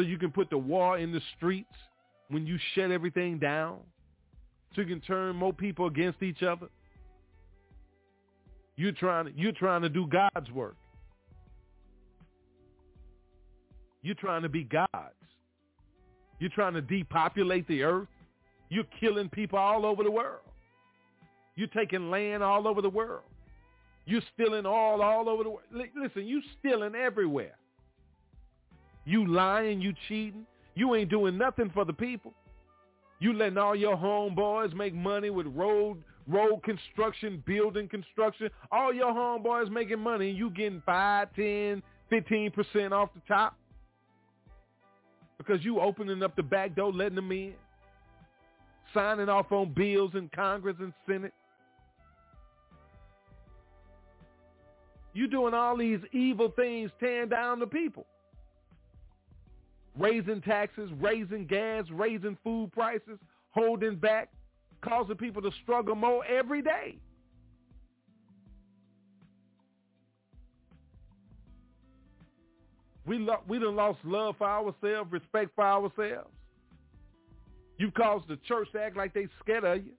So 0.00 0.06
you 0.06 0.16
can 0.16 0.30
put 0.30 0.48
the 0.48 0.56
war 0.56 0.96
in 0.96 1.12
the 1.12 1.20
streets 1.36 1.76
when 2.30 2.46
you 2.46 2.58
shut 2.74 2.90
everything 2.90 3.38
down 3.38 3.80
so 4.74 4.80
you 4.80 4.86
can 4.86 5.02
turn 5.02 5.36
more 5.36 5.52
people 5.52 5.88
against 5.88 6.22
each 6.22 6.42
other? 6.42 6.68
You're 8.76 8.92
trying 8.92 9.26
to, 9.26 9.32
you're 9.36 9.52
trying 9.52 9.82
to 9.82 9.90
do 9.90 10.06
God's 10.06 10.50
work. 10.52 10.76
You're 14.00 14.14
trying 14.14 14.40
to 14.40 14.48
be 14.48 14.64
God's. 14.64 15.12
You're 16.38 16.48
trying 16.48 16.72
to 16.72 16.80
depopulate 16.80 17.68
the 17.68 17.82
earth. 17.82 18.08
You're 18.70 18.84
killing 19.00 19.28
people 19.28 19.58
all 19.58 19.84
over 19.84 20.02
the 20.02 20.10
world. 20.10 20.40
You're 21.56 21.68
taking 21.68 22.08
land 22.08 22.42
all 22.42 22.66
over 22.66 22.80
the 22.80 22.88
world. 22.88 23.24
You're 24.06 24.22
stealing 24.32 24.64
all 24.64 25.02
all 25.02 25.28
over 25.28 25.44
the 25.44 25.50
world. 25.50 25.64
Listen, 25.70 26.26
you're 26.26 26.40
stealing 26.58 26.94
everywhere. 26.94 27.56
You 29.04 29.26
lying, 29.26 29.80
you 29.80 29.92
cheating, 30.08 30.46
you 30.74 30.94
ain't 30.94 31.10
doing 31.10 31.36
nothing 31.36 31.70
for 31.72 31.84
the 31.84 31.92
people. 31.92 32.32
You 33.18 33.32
letting 33.32 33.58
all 33.58 33.76
your 33.76 33.96
homeboys 33.96 34.74
make 34.74 34.94
money 34.94 35.30
with 35.30 35.46
road 35.46 36.02
road 36.28 36.62
construction, 36.62 37.42
building 37.46 37.88
construction. 37.88 38.50
All 38.70 38.92
your 38.92 39.12
homeboys 39.12 39.70
making 39.70 39.98
money, 39.98 40.30
and 40.30 40.38
you 40.38 40.50
getting 40.50 40.82
5, 40.86 41.28
10, 41.34 41.82
15% 42.10 42.92
off 42.92 43.10
the 43.14 43.20
top 43.26 43.56
because 45.38 45.64
you 45.64 45.80
opening 45.80 46.22
up 46.22 46.36
the 46.36 46.42
back 46.42 46.76
door, 46.76 46.92
letting 46.92 47.16
them 47.16 47.32
in, 47.32 47.54
signing 48.92 49.28
off 49.28 49.50
on 49.50 49.72
bills 49.72 50.12
in 50.14 50.28
Congress 50.34 50.76
and 50.80 50.92
Senate. 51.08 51.32
You 55.12 55.26
doing 55.26 55.54
all 55.54 55.76
these 55.76 55.98
evil 56.12 56.52
things, 56.54 56.90
tearing 57.00 57.30
down 57.30 57.58
the 57.58 57.66
people. 57.66 58.06
Raising 60.00 60.40
taxes, 60.40 60.90
raising 60.98 61.46
gas, 61.46 61.84
raising 61.92 62.38
food 62.42 62.72
prices, 62.72 63.18
holding 63.50 63.96
back, 63.96 64.30
causing 64.82 65.16
people 65.16 65.42
to 65.42 65.50
struggle 65.62 65.94
more 65.94 66.24
every 66.24 66.62
day. 66.62 66.96
We 73.04 73.18
lo- 73.18 73.42
we 73.46 73.58
done 73.58 73.76
lost 73.76 73.98
love 74.04 74.36
for 74.38 74.48
ourselves, 74.48 75.12
respect 75.12 75.50
for 75.54 75.64
ourselves. 75.64 76.30
You 77.76 77.90
caused 77.90 78.28
the 78.28 78.38
church 78.48 78.68
to 78.72 78.80
act 78.80 78.96
like 78.96 79.12
they 79.12 79.28
scared 79.42 79.64
of 79.64 79.84
you 79.84 79.92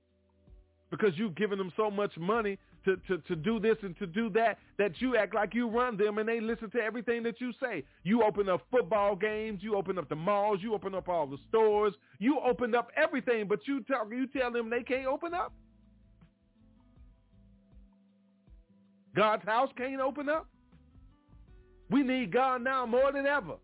because 0.89 1.11
you've 1.15 1.35
given 1.35 1.59
them 1.59 1.71
so 1.77 1.91
much 1.91 2.17
money 2.17 2.57
to, 2.85 2.97
to, 3.07 3.17
to 3.19 3.35
do 3.35 3.59
this 3.59 3.77
and 3.83 3.97
to 3.99 4.07
do 4.07 4.29
that, 4.31 4.57
that 4.77 4.99
you 4.99 5.15
act 5.15 5.35
like 5.35 5.53
you 5.53 5.67
run 5.67 5.97
them 5.97 6.17
and 6.17 6.27
they 6.27 6.39
listen 6.39 6.69
to 6.71 6.79
everything 6.79 7.23
that 7.23 7.39
you 7.39 7.51
say. 7.61 7.83
You 8.03 8.23
open 8.23 8.49
up 8.49 8.61
football 8.71 9.15
games, 9.15 9.61
you 9.61 9.75
open 9.75 9.97
up 9.97 10.09
the 10.09 10.15
malls, 10.15 10.59
you 10.61 10.73
open 10.73 10.95
up 10.95 11.07
all 11.07 11.27
the 11.27 11.37
stores, 11.49 11.93
you 12.19 12.39
open 12.39 12.73
up 12.75 12.89
everything, 12.95 13.47
but 13.47 13.59
you 13.67 13.81
tell 13.83 14.11
you 14.11 14.27
tell 14.27 14.51
them 14.51 14.69
they 14.69 14.83
can't 14.83 15.07
open 15.07 15.33
up. 15.33 15.53
God's 19.15 19.43
house 19.45 19.69
can't 19.77 19.99
open 19.99 20.29
up. 20.29 20.47
We 21.89 22.03
need 22.03 22.31
God 22.31 22.63
now 22.63 22.85
more 22.85 23.11
than 23.11 23.25
ever. 23.25 23.55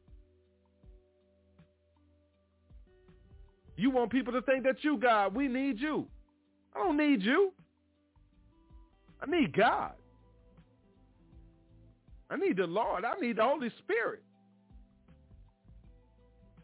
You 3.77 3.91
want 3.91 4.11
people 4.11 4.33
to 4.33 4.41
think 4.41 4.63
that 4.63 4.83
you 4.83 4.97
God. 4.97 5.33
We 5.33 5.47
need 5.47 5.79
you. 5.79 6.07
I 6.75 6.79
don't 6.79 6.97
need 6.97 7.21
you. 7.21 7.53
I 9.21 9.29
need 9.29 9.55
God. 9.55 9.93
I 12.29 12.35
need 12.35 12.57
the 12.57 12.67
Lord. 12.67 13.05
I 13.05 13.19
need 13.19 13.37
the 13.37 13.43
Holy 13.43 13.71
Spirit. 13.79 14.21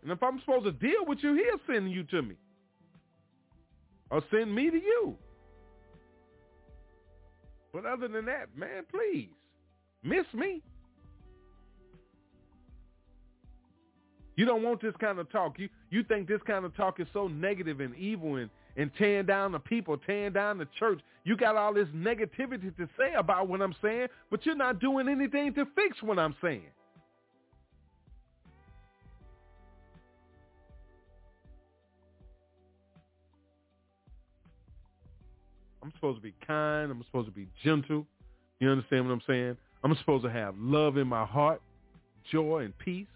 And 0.01 0.11
if 0.11 0.21
I'm 0.21 0.39
supposed 0.41 0.65
to 0.65 0.71
deal 0.71 1.05
with 1.07 1.19
you, 1.21 1.33
he'll 1.33 1.73
send 1.73 1.91
you 1.91 2.03
to 2.03 2.21
me. 2.21 2.35
Or 4.11 4.21
send 4.29 4.53
me 4.53 4.69
to 4.69 4.77
you. 4.77 5.15
But 7.71 7.85
other 7.85 8.07
than 8.07 8.25
that, 8.25 8.55
man, 8.55 8.83
please, 8.91 9.29
miss 10.03 10.25
me. 10.33 10.61
You 14.35 14.45
don't 14.45 14.63
want 14.63 14.81
this 14.81 14.93
kind 14.99 15.19
of 15.19 15.31
talk. 15.31 15.57
You 15.57 15.69
you 15.89 16.03
think 16.03 16.27
this 16.27 16.41
kind 16.45 16.65
of 16.65 16.75
talk 16.75 16.99
is 16.99 17.07
so 17.13 17.27
negative 17.27 17.79
and 17.79 17.95
evil 17.95 18.35
and 18.35 18.49
and 18.75 18.91
tearing 18.97 19.25
down 19.25 19.51
the 19.51 19.59
people, 19.59 19.97
tearing 19.97 20.33
down 20.33 20.57
the 20.57 20.67
church. 20.79 20.99
You 21.23 21.37
got 21.37 21.55
all 21.55 21.73
this 21.73 21.87
negativity 21.95 22.75
to 22.75 22.87
say 22.97 23.13
about 23.17 23.47
what 23.47 23.61
I'm 23.61 23.75
saying, 23.81 24.07
but 24.29 24.45
you're 24.45 24.55
not 24.55 24.79
doing 24.79 25.07
anything 25.07 25.53
to 25.53 25.65
fix 25.75 26.01
what 26.01 26.19
I'm 26.19 26.35
saying. 26.41 26.71
I'm 35.83 35.91
supposed 35.95 36.17
to 36.17 36.23
be 36.23 36.33
kind. 36.47 36.89
I'm 36.91 37.03
supposed 37.05 37.27
to 37.27 37.33
be 37.33 37.47
gentle. 37.63 38.05
You 38.59 38.69
understand 38.69 39.05
what 39.05 39.13
I'm 39.13 39.21
saying? 39.27 39.57
I'm 39.83 39.95
supposed 39.97 40.23
to 40.23 40.31
have 40.31 40.55
love 40.57 40.95
in 40.97 41.07
my 41.07 41.25
heart, 41.25 41.61
joy 42.31 42.59
and 42.59 42.77
peace. 42.77 43.07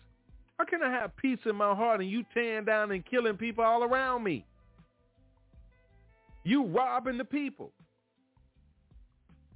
How 0.58 0.66
can 0.66 0.84
I 0.84 0.92
have 0.92 1.16
peace 1.16 1.40
in 1.46 1.56
my 1.56 1.74
heart 1.74 2.02
and 2.02 2.10
you 2.10 2.26
tearing 2.34 2.66
down 2.66 2.92
and 2.92 3.06
killing 3.06 3.38
people 3.38 3.64
all 3.64 3.84
around 3.84 4.24
me? 4.24 4.46
You 6.48 6.64
robbing 6.64 7.18
the 7.18 7.26
people. 7.26 7.74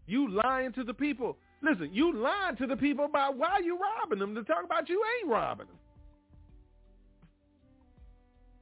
You 0.08 0.30
lying 0.30 0.74
to 0.74 0.84
the 0.84 0.94
people. 0.94 1.38
Listen, 1.64 1.90
you 1.94 2.14
lying 2.14 2.58
to 2.58 2.68
the 2.68 2.76
people 2.76 3.06
about 3.06 3.38
why 3.38 3.60
you 3.64 3.80
robbing 3.80 4.20
them 4.20 4.36
to 4.36 4.44
talk 4.44 4.66
about 4.66 4.90
you 4.90 5.02
ain't 5.22 5.32
robbing 5.32 5.68
them. 5.68 5.78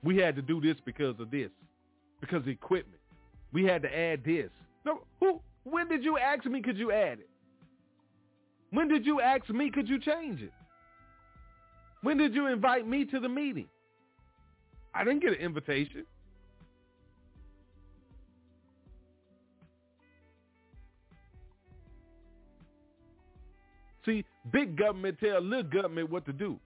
We 0.03 0.17
had 0.17 0.36
to 0.36 0.43
do 0.43 0.61
this 0.61 0.77
because 0.86 1.19
of 1.19 1.32
this, 1.32 1.49
because 2.21 2.43
of 2.43 2.49
equipment. 2.49 3.01
We 3.51 3.63
had 3.63 3.82
to 3.82 3.97
add 3.97 4.23
this. 4.23 4.51
No, 4.86 4.99
who? 5.19 5.41
When 5.63 5.88
did 5.89 6.03
you 6.03 6.19
ask 6.19 6.45
me? 6.45 6.61
Could 6.61 6.77
you 6.77 6.91
add 6.91 7.17
it? 7.17 7.30
When 8.69 8.88
did 8.88 9.07
you 9.07 9.21
ask 9.21 9.49
me? 9.49 9.71
Could 9.71 9.89
you 9.89 9.99
change 9.99 10.43
it? 10.43 10.53
When 12.03 12.17
did 12.17 12.36
you 12.36 12.45
invite 12.45 12.88
me 12.88 13.05
to 13.05 13.19
the 13.19 13.27
meeting? 13.27 13.69
I 14.93 15.03
didn't 15.03 15.23
get 15.23 15.32
an 15.32 15.39
invitation. 15.39 16.05
See, 24.06 24.24
big 24.52 24.78
government 24.78 25.18
tell 25.20 25.41
little 25.41 25.64
government 25.64 26.10
what 26.10 26.26
to 26.26 26.34
do. 26.34 26.60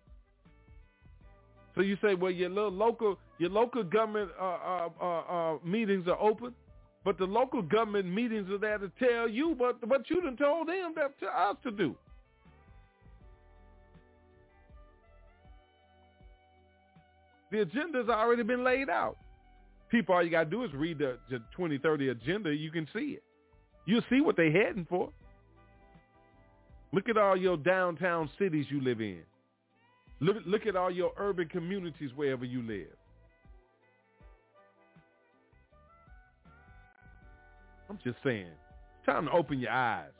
So 1.76 1.82
you 1.82 1.98
say, 2.04 2.14
well, 2.14 2.32
your 2.32 2.50
little 2.50 2.72
local, 2.72 3.18
your 3.40 3.50
local 3.50 3.84
government 3.84 4.30
uh, 4.40 4.44
uh, 4.44 4.90
uh, 5.02 5.06
uh, 5.06 5.58
meetings 5.66 6.08
are 6.08 6.20
open, 6.20 6.54
but 7.04 7.18
the 7.18 7.26
local 7.26 7.62
government 7.62 8.06
meetings 8.06 8.50
are 8.52 8.60
there 8.60 8.78
to 8.78 8.92
tell 9.00 9.28
you 9.28 9.50
what 9.50 9.86
what 9.88 10.10
you 10.10 10.22
done 10.22 10.38
told 10.38 10.68
them 10.68 10.94
that 10.96 11.20
to 11.20 11.26
us 11.26 11.58
to 11.64 11.72
do. 11.72 11.96
The 17.52 17.62
agenda's 17.62 18.10
already 18.10 18.44
been 18.44 18.64
laid 18.64 18.90
out. 18.90 19.18
People, 19.90 20.16
all 20.16 20.24
you 20.24 20.32
got 20.32 20.46
to 20.46 20.50
do 20.50 20.64
is 20.64 20.74
read 20.74 20.98
the, 20.98 21.20
the 21.30 21.38
2030 21.56 22.10
agenda. 22.10 22.52
You 22.52 22.72
can 22.72 22.88
see 22.92 23.18
it. 23.18 23.24
You'll 23.86 24.02
see 24.10 24.22
what 24.22 24.36
they're 24.36 24.52
heading 24.52 24.88
for. 24.90 25.10
Look 26.94 27.10
at 27.10 27.18
all 27.18 27.36
your 27.36 27.58
downtown 27.58 28.30
cities 28.38 28.68
you 28.70 28.80
live 28.80 29.02
in. 29.02 29.24
Look, 30.20 30.38
look 30.46 30.68
at 30.68 30.76
all 30.76 30.92
your 30.92 31.12
urban 31.18 31.50
communities 31.50 32.12
wherever 32.16 32.46
you 32.46 32.62
live. 32.62 32.96
I'm 37.90 38.00
just 38.04 38.18
saying, 38.24 38.48
time 39.06 39.26
to 39.26 39.32
open 39.32 39.60
your 39.60 39.72
eyes. 39.72 40.12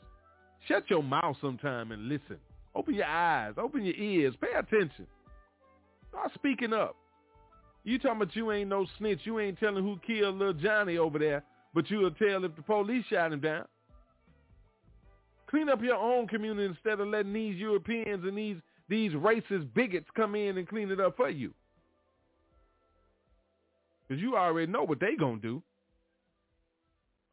Shut 0.66 0.84
your 0.90 1.02
mouth 1.02 1.36
sometime 1.40 1.92
and 1.92 2.08
listen. 2.08 2.38
Open 2.74 2.94
your 2.94 3.06
eyes. 3.06 3.54
Open 3.56 3.84
your 3.84 3.94
ears. 3.94 4.34
Pay 4.40 4.58
attention. 4.58 5.06
Start 6.10 6.32
speaking 6.34 6.72
up. 6.72 6.96
You 7.84 7.98
talking 7.98 8.22
about 8.22 8.34
you 8.34 8.50
ain't 8.50 8.70
no 8.70 8.86
snitch. 8.98 9.20
You 9.24 9.38
ain't 9.38 9.60
telling 9.60 9.84
who 9.84 9.98
killed 10.04 10.36
little 10.36 10.54
Johnny 10.54 10.98
over 10.98 11.18
there, 11.18 11.44
but 11.72 11.88
you'll 11.90 12.10
tell 12.12 12.44
if 12.44 12.56
the 12.56 12.62
police 12.62 13.04
shot 13.10 13.32
him 13.32 13.40
down. 13.40 13.66
Clean 15.54 15.68
up 15.68 15.80
your 15.82 15.94
own 15.94 16.26
community 16.26 16.66
instead 16.66 16.98
of 16.98 17.06
letting 17.06 17.32
these 17.32 17.54
Europeans 17.54 18.24
and 18.24 18.36
these 18.36 18.56
these 18.88 19.12
racist 19.12 19.72
bigots 19.72 20.08
come 20.16 20.34
in 20.34 20.58
and 20.58 20.68
clean 20.68 20.90
it 20.90 20.98
up 20.98 21.16
for 21.16 21.30
you. 21.30 21.54
Because 24.02 24.20
you 24.20 24.36
already 24.36 24.72
know 24.72 24.82
what 24.82 24.98
they 24.98 25.14
going 25.14 25.40
to 25.40 25.46
do. 25.46 25.62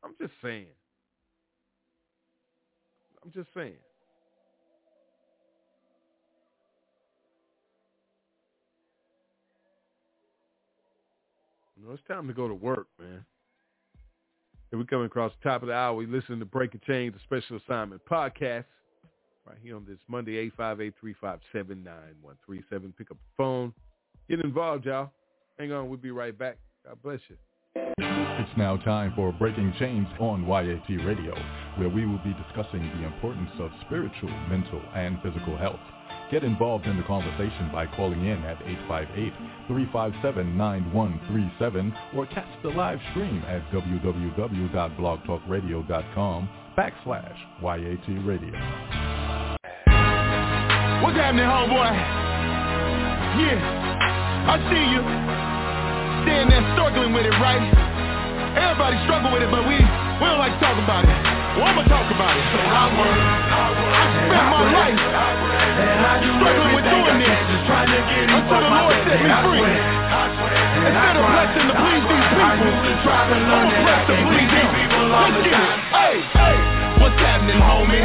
I'm 0.04 0.14
just 0.22 0.34
saying. 0.44 0.68
I'm 3.26 3.32
just 3.32 3.48
saying. 3.56 3.74
You 11.76 11.88
know, 11.88 11.94
it's 11.94 12.04
time 12.08 12.28
to 12.28 12.36
go 12.36 12.48
to 12.48 12.54
work, 12.54 12.86
man. 13.00 13.26
And 14.72 14.80
we 14.80 14.86
come 14.86 15.04
across 15.04 15.34
the 15.42 15.50
top 15.50 15.64
of 15.64 15.68
the 15.68 15.74
hour. 15.74 15.94
We 15.94 16.06
listen 16.06 16.40
to 16.40 16.46
Breaking 16.46 16.80
Chains, 16.88 17.14
the 17.14 17.20
special 17.24 17.58
assignment 17.58 18.02
podcast, 18.06 18.64
right 19.46 19.58
here 19.62 19.76
on 19.76 19.86
this 19.86 20.00
Monday, 20.08 20.50
858-357-9137. 20.52 22.96
Pick 22.98 23.12
up 23.12 23.18
the 23.18 23.36
phone. 23.36 23.74
Get 24.30 24.40
involved, 24.40 24.86
y'all. 24.86 25.12
Hang 25.60 25.74
on. 25.74 25.90
We'll 25.90 25.98
be 25.98 26.12
right 26.12 26.38
back. 26.38 26.58
God 26.86 26.98
bless 27.04 27.20
you. 27.28 27.36
It's 27.76 28.58
now 28.58 28.78
time 28.78 29.12
for 29.16 29.34
Breaking 29.34 29.74
Chains 29.78 30.08
on 30.20 30.48
YAT 30.48 30.88
Radio, 31.06 31.36
where 31.78 31.90
we 31.90 32.06
will 32.06 32.20
be 32.20 32.34
discussing 32.34 32.82
the 32.82 33.04
importance 33.06 33.52
of 33.60 33.72
spiritual, 33.86 34.30
mental, 34.50 34.82
and 34.96 35.22
physical 35.22 35.58
health. 35.58 35.82
Get 36.32 36.44
involved 36.46 36.86
in 36.88 36.96
the 36.96 37.04
conversation 37.04 37.70
by 37.74 37.86
calling 37.88 38.26
in 38.26 38.42
at 38.46 38.58
858-357-9137 39.68 41.94
or 42.16 42.26
catch 42.28 42.48
the 42.64 42.70
live 42.70 43.00
stream 43.12 43.44
at 43.48 43.70
www.blogtalkradio.com 43.72 46.50
backslash 46.78 47.36
YAT 47.62 48.08
Radio. 48.26 48.54
What's 51.04 51.18
happening, 51.20 51.44
homeboy? 51.44 51.92
Yeah, 53.36 53.60
I 54.48 54.56
see 54.72 54.86
you. 54.88 55.04
Staying 56.24 56.48
there 56.48 56.64
struggling 56.76 57.12
with 57.12 57.26
it, 57.26 57.36
right? 57.44 57.60
Everybody 58.56 58.96
struggle 59.04 59.34
with 59.34 59.44
it, 59.44 59.52
but 59.52 59.68
we, 59.68 59.76
we 59.76 60.26
don't 60.32 60.40
like 60.40 60.54
to 60.54 60.60
talk 60.64 60.78
about 60.82 61.04
it. 61.04 61.21
Until 68.10 68.62
the 68.62 68.70
Lord 68.72 68.96
set 69.06 69.20
me 69.22 69.32
free. 69.46 69.62
Instead 70.82 71.16
of 71.18 71.26
blessing 71.30 71.66
to 71.70 71.76
please 71.78 72.06
these 72.10 72.28
people, 72.34 72.50
I'm 72.50 73.62
a 73.62 73.70
bless 73.82 74.02
to 74.10 74.16
please 74.26 74.52
Him. 74.52 74.70
Let's 75.12 75.38
get 75.46 75.54
it. 75.54 75.80
Hey, 75.92 76.16
hey. 76.34 76.58
What's 77.02 77.18
happening, 77.18 77.58
homie? 77.58 78.02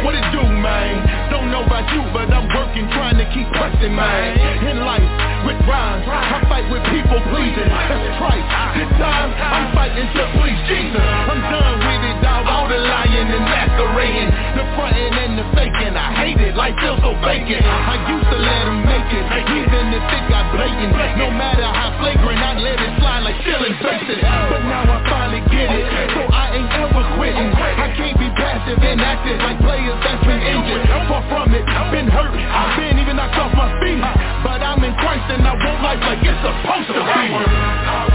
What 0.00 0.16
it 0.16 0.24
do, 0.32 0.40
man? 0.40 1.04
Don't 1.28 1.52
know 1.52 1.60
about 1.60 1.84
you, 1.92 2.00
but 2.12 2.32
I'm 2.32 2.48
working, 2.56 2.88
trying 2.96 3.20
to 3.20 3.26
keep 3.36 3.44
pressing, 3.52 3.92
man. 3.92 4.32
In 4.64 4.80
life, 4.80 5.04
with 5.44 5.60
rhymes, 5.68 6.08
I 6.08 6.40
fight 6.48 6.64
with 6.72 6.80
people 6.88 7.20
pleasing. 7.28 7.68
That's 7.68 8.16
trite. 8.16 8.44
This 8.80 8.88
time, 8.96 9.28
I'm 9.36 9.76
fighting 9.76 10.08
to 10.08 10.24
please 10.40 10.60
Jesus. 10.72 11.04
I'm 11.04 11.40
done 11.52 11.76
with 11.84 12.02
it, 12.08 12.09
dog. 12.44 12.48
All 12.50 12.68
the 12.68 12.78
lying 12.78 13.28
and 13.28 13.44
masquerading, 13.44 14.30
the 14.56 14.64
fronting 14.76 15.12
and 15.12 15.38
the 15.38 15.46
faking. 15.54 15.94
I 15.96 16.08
hate 16.16 16.40
it, 16.40 16.56
life 16.56 16.76
feels 16.80 17.00
so 17.00 17.12
vacant. 17.24 17.64
I 17.64 17.96
used 18.08 18.28
to 18.28 18.38
let 18.38 18.62
them 18.64 18.80
make 18.84 19.10
it, 19.12 19.24
even 19.60 19.84
if 19.92 20.04
it 20.04 20.24
got 20.28 20.48
blatant. 20.56 20.92
No 21.20 21.30
matter 21.30 21.64
how 21.64 21.96
flagrant, 22.00 22.40
I 22.40 22.56
let 22.58 22.78
it 22.80 22.92
slide 23.00 23.22
like 23.24 23.38
ceiling 23.44 23.76
faces. 23.80 24.20
But 24.24 24.62
now 24.66 24.88
I 24.88 24.98
finally 25.08 25.42
get 25.52 25.68
it, 25.68 25.86
so 26.16 26.20
I 26.32 26.44
ain't 26.56 26.72
ever 26.80 27.04
quitting. 27.16 27.50
I 27.52 27.88
can't 27.96 28.18
be 28.18 28.28
passive 28.36 28.80
and 28.80 29.00
active 29.00 29.38
like 29.40 29.58
players 29.60 29.98
that's 30.04 30.24
been 30.24 30.40
injured. 30.40 30.84
Far 31.08 31.22
from 31.28 31.54
it, 31.54 31.64
I've 31.68 31.92
been 31.92 32.08
hurt, 32.08 32.34
I've 32.34 32.76
been 32.76 32.98
even 32.98 33.16
knocked 33.16 33.36
off 33.36 33.52
my 33.54 33.68
feet. 33.84 34.00
But 34.44 34.62
I'm 34.64 34.82
in 34.84 34.94
Christ 34.96 35.26
and 35.28 35.44
I 35.44 35.54
want 35.54 35.78
life 35.84 36.02
like 36.02 36.22
it's 36.24 36.40
supposed 36.40 36.88
to 36.88 37.02
be. 37.04 37.24
I 37.30 38.08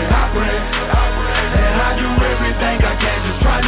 And 0.00 0.10
I 0.12 0.24
pray, 0.34 0.56
and 0.60 1.76
I 1.80 1.90
do 1.96 2.08
everything 2.20 2.76
I 2.84 2.94
can, 3.00 3.09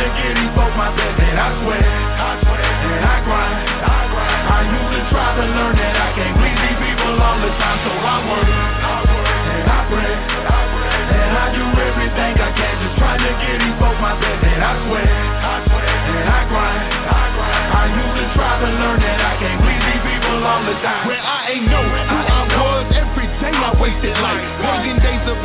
to 0.03 0.09
get 0.19 0.35
these 0.35 0.53
folks 0.59 0.75
my 0.75 0.91
best. 0.99 1.15
And 1.15 1.39
I 1.39 1.49
swear, 1.63 1.79
I 1.79 2.31
swear, 2.43 2.59
and 2.59 3.05
I 3.07 3.17
grind, 3.23 3.59
I 3.87 4.59
usually 4.67 5.05
try 5.15 5.29
to 5.39 5.45
learn 5.47 5.75
that 5.79 5.95
I 5.95 6.09
can't 6.19 6.35
please 6.43 6.59
these 6.59 6.79
people 6.83 7.15
all 7.23 7.39
the 7.39 7.53
time, 7.55 7.79
so 7.87 7.93
I 7.95 8.17
work, 8.27 8.51
I 8.51 8.97
work, 9.07 9.27
and 9.31 9.67
I 9.71 9.81
pray, 9.87 10.13
I 10.43 10.61
pray, 10.75 10.99
and 11.23 11.33
I 11.39 11.47
do 11.55 11.65
everything 11.87 12.33
I 12.35 12.51
can, 12.51 12.75
just 12.83 12.97
trying 12.99 13.23
to 13.23 13.33
get 13.47 13.57
these 13.63 13.77
folks 13.79 14.01
my 14.03 14.15
best. 14.19 14.43
And 14.43 14.63
I 14.63 14.73
swear, 14.91 15.07
I 15.07 15.55
swear, 15.71 15.87
and 15.87 16.27
I 16.27 16.41
grind, 16.51 16.83
I 17.07 17.83
usually 17.95 18.29
try 18.35 18.53
to 18.59 18.69
learn 18.75 18.99
that 19.07 19.19
I 19.23 19.33
can't 19.39 19.59
please 19.63 19.83
these 19.87 20.03
people 20.03 20.39
all 20.43 20.63
the 20.67 20.77
time. 20.83 21.07
Where 21.07 21.23
I 21.23 21.39
ain't 21.55 21.67
know 21.71 21.83
who 21.83 21.99
I 22.03 22.43
was 22.59 22.87
every 22.95 23.27
day 23.39 23.55
I 23.55 23.71
wasted 23.79 24.15
life 24.23 24.47
Working 24.63 24.99
days 25.03 25.25
of 25.27 25.42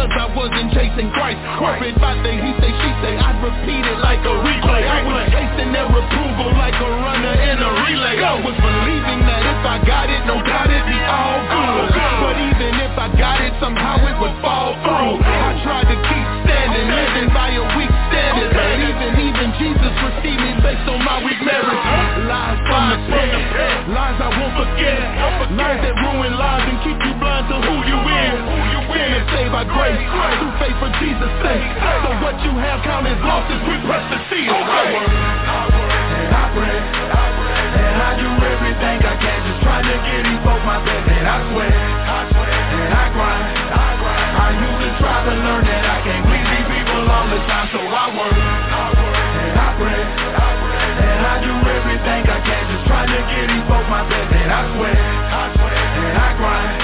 cause 0.00 0.16
I 0.16 0.26
wasn't 0.32 0.72
chasing 0.72 1.12
Christ. 1.12 1.36
Worried 1.60 1.96
about 1.96 2.24
the 2.24 2.32
he 2.32 2.50
say 2.56 2.72
she 2.72 2.90
say 3.04 3.12
I'd 3.20 3.36
repeat 3.44 3.84
it 3.84 3.98
like 4.00 4.24
a 4.24 4.34
replay. 4.40 4.82
I 4.88 5.04
was 5.04 5.28
chasing 5.28 5.76
their 5.76 5.84
approval 5.84 6.56
like 6.56 6.76
a 6.80 6.88
runner 6.88 7.36
in 7.36 7.56
a 7.60 7.70
relay. 7.84 8.16
I 8.16 8.40
was 8.40 8.56
believing 8.56 9.20
that 9.28 9.42
if 9.44 9.60
I 9.60 9.76
got 9.84 10.08
it, 10.08 10.24
no 10.24 10.40
doubt 10.40 10.72
it'd 10.72 10.88
be 10.88 11.00
all 11.04 11.40
good. 11.52 11.88
But 11.92 12.36
even 12.40 12.72
if 12.80 12.94
I 12.96 13.06
got 13.12 13.44
it, 13.44 13.52
somehow 13.60 14.00
it 14.08 14.16
would 14.16 14.36
fall 14.40 14.72
through. 14.80 15.20
I 15.20 15.52
tried 15.60 15.88
to 15.92 15.96
keep 16.00 16.26
standing, 16.48 16.86
living 16.88 17.28
by 17.36 17.52
a 17.52 17.64
weak 17.76 17.92
standard. 18.08 18.50
But 18.56 18.70
even, 18.80 19.10
even 19.20 19.48
Jesus 19.60 19.92
received 20.00 20.40
me 20.40 20.52
based 20.64 20.86
on 20.88 21.00
my 21.04 21.20
weak 21.20 21.40
merits. 21.44 21.68
Uh-huh. 21.68 22.30
Lies 22.30 22.60
from 22.64 22.82
the 22.88 22.98
pit, 23.04 23.28
lies 23.92 24.16
I 24.16 24.28
won't 24.32 24.54
forget. 24.56 25.00
Lies 25.60 25.80
that 25.84 25.96
ruin 25.98 26.32
lives 26.40 26.64
and 26.72 26.78
keep 26.88 26.98
you 27.04 27.12
blind 27.20 27.52
to 27.52 27.58
who 27.58 27.74
you 27.84 27.98
is 28.06 28.09
Sin 28.09 28.09
is 28.09 28.09
saved 28.09 28.09
by 29.60 29.68
grace, 29.76 30.00
through 30.40 30.56
faith 30.56 30.76
for 30.80 30.88
Jesus' 30.96 31.36
sake. 31.44 31.68
So 32.00 32.08
what 32.24 32.36
you 32.40 32.52
have 32.56 32.80
count 32.80 33.04
as 33.04 33.20
losses, 33.20 33.60
we 33.68 33.76
press 33.84 34.00
the 34.08 34.16
seal. 34.32 34.56
And 34.56 36.32
I 36.32 36.48
pray, 36.56 36.80
and 36.80 37.98
I 38.00 38.10
do 38.16 38.30
everything 38.40 38.96
I 39.04 39.14
can, 39.20 39.38
just 39.44 39.60
trying 39.60 39.84
to 39.84 39.96
get 40.00 40.24
these 40.24 40.40
folks 40.40 40.64
my 40.64 40.80
best. 40.80 41.04
And 41.12 41.28
I 41.28 41.44
swear, 41.52 41.68
and 41.68 42.88
I 42.88 43.04
grind, 43.12 43.44
I 44.40 44.48
usually 44.56 44.92
try 44.96 45.28
to 45.28 45.34
learn 45.44 45.64
that 45.68 45.84
I 45.84 45.96
can't 46.08 46.24
please 46.24 46.48
these 46.56 46.68
people 46.80 47.04
all 47.04 47.28
the 47.28 47.40
time, 47.44 47.68
so 47.68 47.80
I 47.84 48.04
work, 48.16 48.32
I 48.32 48.96
work, 48.96 49.12
and 49.44 49.60
I 49.60 49.68
pray, 49.76 50.00
I 50.40 50.48
pray, 50.56 50.88
and 51.04 51.20
I 51.20 51.36
do 51.44 51.52
everything 51.68 52.22
I 52.32 52.40
can, 52.48 52.64
just 52.64 52.88
trying 52.88 53.12
to 53.12 53.20
get 53.28 53.44
these 53.52 53.66
folks 53.68 53.88
my 53.92 54.08
best. 54.08 54.32
And 54.32 54.48
I 54.48 54.62
swear, 54.72 54.96
and 54.96 56.16
I 56.16 56.32
grind, 56.40 56.80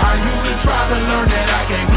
I 0.00 0.16
usually 0.16 0.56
try 0.64 0.80
to 0.88 0.96
learn 0.96 1.28
that 1.28 1.48
I 1.52 1.62
can't 1.68 1.89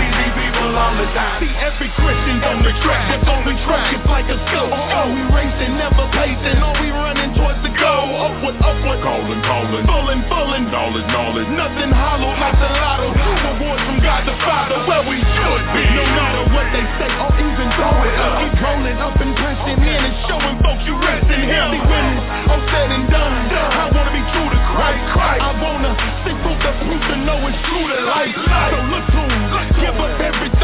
please 0.74 0.82
these 0.82 0.82
people 0.82 0.82
all 0.82 0.96
the 0.98 1.08
time. 1.14 1.40
See 1.42 1.54
every 1.54 1.90
Christian's 1.94 2.44
on 2.44 2.64
the 2.64 2.74
track, 2.82 3.06
it's 3.14 3.30
on 3.30 3.42
the 3.46 3.56
track, 3.66 3.94
it's 3.94 4.10
like 4.10 4.28
a 4.30 4.38
scope 4.50 4.72
oh, 4.74 4.98
oh, 4.98 5.08
we 5.14 5.22
racing, 5.34 5.78
never 5.78 6.06
pacing, 6.14 6.58
oh, 6.62 6.74
we 6.82 6.90
running 6.90 7.34
towards 7.38 7.62
the 7.62 7.74
goal. 7.78 8.10
Upward, 8.34 8.58
upward, 8.58 9.00
calling, 9.04 9.42
calling, 9.46 9.86
pulling, 9.86 10.22
pulling. 10.30 10.66
Knowledge, 10.74 11.06
knowledge, 11.14 11.50
nothing 11.54 11.92
hollow 11.94 12.34
like 12.42 12.58
the 12.58 12.70
lotto. 12.70 13.14
Rewards 13.14 13.84
from 13.86 14.00
God 14.02 14.26
the 14.26 14.36
Father, 14.42 14.82
where 14.90 15.06
we 15.06 15.22
should 15.22 15.64
be. 15.78 15.86
No 15.94 16.06
matter 16.18 16.44
what 16.50 16.68
they 16.74 16.86
say, 16.98 17.10
or 17.22 17.30
even 17.38 17.68
throw 17.78 17.94
it 18.10 18.16
up. 18.18 18.42
Keep 18.42 18.58
rolling 18.58 19.00
up 19.02 19.18
and 19.22 19.34
pressing 19.38 19.78
in 19.78 20.02
and 20.02 20.18
showing 20.26 20.58
folks 20.66 20.84
you 20.90 20.96
rest 20.98 21.30
in 21.30 21.44
Him 21.46 21.70
when 21.86 22.06
it's 22.18 22.50
all 22.50 22.64
said 22.74 22.90
and 22.90 23.06
done, 23.10 23.34
I 23.54 23.86
wanna 23.94 24.14
be 24.14 24.24
true 24.34 24.50
to 24.50 24.60
Christ. 24.74 25.06
I 25.14 25.52
wanna 25.62 25.92
see 26.26 26.36
proof 26.42 26.58
the 26.58 26.74
proof 26.82 27.02
to 27.14 27.16
know 27.22 27.38
it's 27.46 27.60
true 27.70 27.86
to 27.86 28.00
life. 28.10 28.34
So 28.34 28.78
look 28.90 29.06
to 29.14 29.22
Him, 29.30 29.42
give 29.78 29.98
up 29.98 30.18
everything 30.18 30.63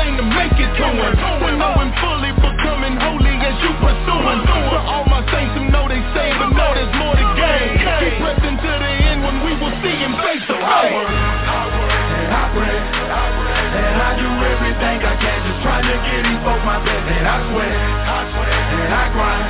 to 0.80 0.89
make 0.95 1.11
it 1.11 1.19
to 1.19 1.32
Him 1.39 1.43
To 1.43 1.51
know 1.59 1.73
Him 1.75 1.91
fully, 1.99 2.32
becoming 2.39 2.95
holy 2.95 3.36
as 3.43 3.55
you 3.59 3.71
pursue 3.84 4.21
Him 4.23 4.39
For 4.47 4.82
all 4.82 5.05
my 5.11 5.21
saints 5.27 5.53
who 5.59 5.63
know 5.67 5.86
they 5.91 6.01
saved, 6.15 6.38
but 6.39 6.51
know 6.55 6.71
there's 6.75 6.93
more 6.95 7.15
to 7.15 7.27
gain. 7.36 7.67
Keep 7.80 8.15
pressing 8.23 8.57
to 8.57 8.71
the 8.80 8.91
end 9.11 9.19
when 9.23 9.38
we 9.43 9.51
will 9.59 9.75
see 9.84 9.95
Him 9.99 10.13
face 10.23 10.43
to 10.47 10.55
face 10.55 10.95
And 10.95 12.32
I 12.32 12.43
pray, 12.55 12.77
and 12.80 13.97
I 13.99 14.09
do 14.15 14.30
everything 14.30 14.97
I 15.03 15.15
can, 15.19 15.39
just 15.43 15.59
trying 15.61 15.86
to 15.86 15.95
get 15.99 16.21
these 16.23 16.41
folks 16.43 16.63
my 16.63 16.80
best. 16.84 17.05
And 17.09 17.27
I 17.27 17.38
swear, 17.51 17.67
and 17.69 18.91
I 18.93 19.05
grind, 19.11 19.45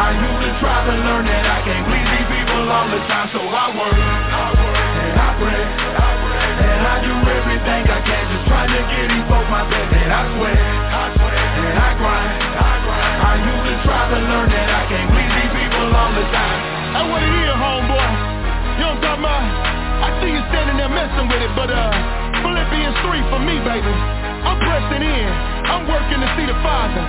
I 0.00 0.08
usually 0.16 0.54
try 0.58 0.78
to 0.88 0.94
learn 0.96 1.24
that 1.28 1.44
I 1.44 1.58
can't 1.66 1.84
please 1.84 2.08
these 2.08 2.28
people 2.32 2.64
all 2.70 2.88
the 2.88 3.00
time, 3.04 3.28
so 3.36 3.40
I 3.44 3.66
work, 3.76 3.94
and 3.94 5.14
I 5.20 5.28
pray, 5.36 5.79
messing 21.10 21.28
with 21.28 21.42
it, 21.42 21.50
but 21.56 21.70
uh, 21.70 21.90
Philippians 22.42 22.96
3 23.02 23.22
for 23.30 23.38
me, 23.42 23.58
baby. 23.66 23.94
I'm 24.46 24.58
pressing 24.62 25.02
in. 25.02 25.28
I'm 25.66 25.88
working 25.88 26.20
to 26.20 26.28
see 26.38 26.46
the 26.46 26.54
Father. 26.62 27.02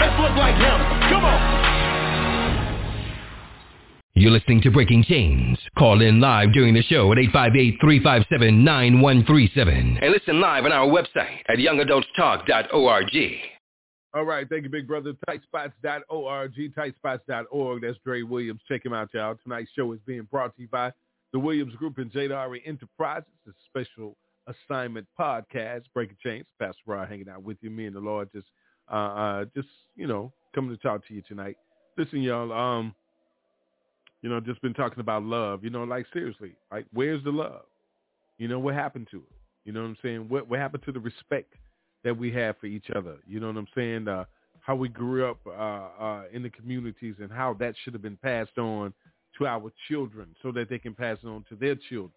Let's 0.00 0.20
look 0.20 0.36
like 0.36 0.56
Him. 0.56 0.80
Come 1.08 1.24
on. 1.24 1.40
You're 4.14 4.30
listening 4.30 4.60
to 4.62 4.70
Breaking 4.70 5.02
Chains. 5.04 5.58
Call 5.76 6.00
in 6.00 6.20
live 6.20 6.54
during 6.54 6.72
the 6.72 6.82
show 6.82 7.12
at 7.12 7.18
858-357-9137. 7.18 9.98
And 10.00 10.10
listen 10.10 10.40
live 10.40 10.64
on 10.64 10.72
our 10.72 10.86
website 10.86 11.42
at 11.48 11.58
youngadultstalk.org. 11.58 13.10
All 14.14 14.24
right, 14.24 14.48
thank 14.48 14.64
you, 14.64 14.70
big 14.70 14.86
brother. 14.86 15.12
Tightspots.org, 15.28 16.54
tightspots.org. 16.54 17.82
That's 17.82 17.98
Dre 18.02 18.22
Williams. 18.22 18.62
Check 18.66 18.86
him 18.86 18.94
out, 18.94 19.10
y'all. 19.12 19.34
Tonight's 19.42 19.70
show 19.76 19.92
is 19.92 20.00
being 20.06 20.26
brought 20.30 20.56
to 20.56 20.62
you 20.62 20.68
by 20.68 20.92
the 21.36 21.40
Williams 21.40 21.74
Group 21.74 21.98
and 21.98 22.10
Jadari 22.10 22.62
Enterprises. 22.64 23.28
A 23.46 23.50
special 23.68 24.16
assignment 24.46 25.06
podcast, 25.20 25.82
Breaking 25.92 26.16
Chains. 26.24 26.46
Pastor 26.58 26.80
Rod 26.86 27.10
hanging 27.10 27.28
out 27.28 27.42
with 27.42 27.58
you. 27.60 27.68
Me 27.68 27.84
and 27.84 27.94
the 27.94 28.00
Lord 28.00 28.30
just, 28.34 28.46
uh, 28.90 28.94
uh, 28.94 29.44
just 29.54 29.68
you 29.96 30.06
know, 30.06 30.32
coming 30.54 30.74
to 30.74 30.82
talk 30.82 31.06
to 31.08 31.12
you 31.12 31.20
tonight. 31.28 31.58
Listen, 31.98 32.22
y'all. 32.22 32.50
Um, 32.50 32.94
you 34.22 34.30
know, 34.30 34.40
just 34.40 34.62
been 34.62 34.72
talking 34.72 35.00
about 35.00 35.24
love. 35.24 35.62
You 35.62 35.68
know, 35.68 35.84
like 35.84 36.06
seriously, 36.10 36.56
like 36.72 36.86
where's 36.94 37.22
the 37.22 37.32
love? 37.32 37.66
You 38.38 38.48
know, 38.48 38.58
what 38.58 38.72
happened 38.72 39.08
to 39.10 39.18
it? 39.18 39.36
You 39.66 39.74
know 39.74 39.82
what 39.82 39.88
I'm 39.88 39.98
saying? 40.00 40.30
What 40.30 40.48
what 40.48 40.58
happened 40.58 40.84
to 40.84 40.92
the 40.92 41.00
respect 41.00 41.52
that 42.02 42.16
we 42.16 42.32
have 42.32 42.56
for 42.56 42.64
each 42.64 42.86
other? 42.96 43.16
You 43.28 43.40
know 43.40 43.48
what 43.48 43.58
I'm 43.58 43.68
saying? 43.74 44.08
Uh, 44.08 44.24
how 44.60 44.74
we 44.74 44.88
grew 44.88 45.28
up 45.28 45.40
uh, 45.46 45.50
uh, 46.02 46.22
in 46.32 46.42
the 46.42 46.50
communities 46.50 47.16
and 47.20 47.30
how 47.30 47.52
that 47.60 47.74
should 47.84 47.92
have 47.92 48.02
been 48.02 48.16
passed 48.16 48.56
on 48.56 48.94
to 49.38 49.46
our 49.46 49.72
children 49.88 50.34
so 50.42 50.52
that 50.52 50.68
they 50.68 50.78
can 50.78 50.94
pass 50.94 51.18
it 51.22 51.26
on 51.26 51.44
to 51.48 51.56
their 51.56 51.76
children. 51.88 52.12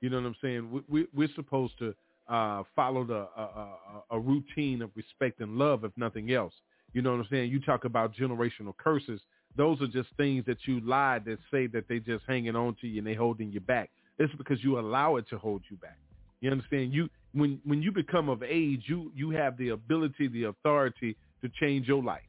You 0.00 0.10
know 0.10 0.18
what 0.18 0.26
I'm 0.26 0.36
saying? 0.42 0.70
We, 0.70 0.80
we, 0.88 1.06
we're 1.14 1.34
supposed 1.34 1.78
to 1.78 1.94
uh, 2.28 2.62
follow 2.74 3.04
the 3.04 3.28
a, 3.36 3.42
a, 3.42 3.68
a 4.12 4.20
routine 4.20 4.82
of 4.82 4.90
respect 4.94 5.40
and 5.40 5.56
love, 5.56 5.84
if 5.84 5.92
nothing 5.96 6.32
else. 6.32 6.54
You 6.92 7.02
know 7.02 7.10
what 7.12 7.20
I'm 7.20 7.26
saying? 7.30 7.50
You 7.50 7.60
talk 7.60 7.84
about 7.84 8.14
generational 8.14 8.76
curses. 8.76 9.20
Those 9.56 9.80
are 9.82 9.86
just 9.86 10.08
things 10.16 10.44
that 10.46 10.58
you 10.64 10.80
lied 10.80 11.24
that 11.26 11.38
say 11.50 11.66
that 11.68 11.88
they 11.88 11.98
just 11.98 12.24
hanging 12.26 12.56
on 12.56 12.76
to 12.80 12.86
you 12.86 12.98
and 12.98 13.06
they 13.06 13.14
holding 13.14 13.50
you 13.50 13.60
back. 13.60 13.90
It's 14.18 14.32
because 14.36 14.62
you 14.62 14.78
allow 14.78 15.16
it 15.16 15.28
to 15.30 15.38
hold 15.38 15.62
you 15.70 15.76
back. 15.76 15.98
You 16.40 16.50
understand? 16.50 16.92
You 16.92 17.08
when 17.32 17.60
when 17.64 17.82
you 17.82 17.92
become 17.92 18.28
of 18.28 18.42
age, 18.42 18.84
you 18.86 19.12
you 19.14 19.30
have 19.30 19.56
the 19.56 19.70
ability, 19.70 20.28
the 20.28 20.44
authority 20.44 21.16
to 21.42 21.50
change 21.60 21.86
your 21.86 22.02
life. 22.02 22.22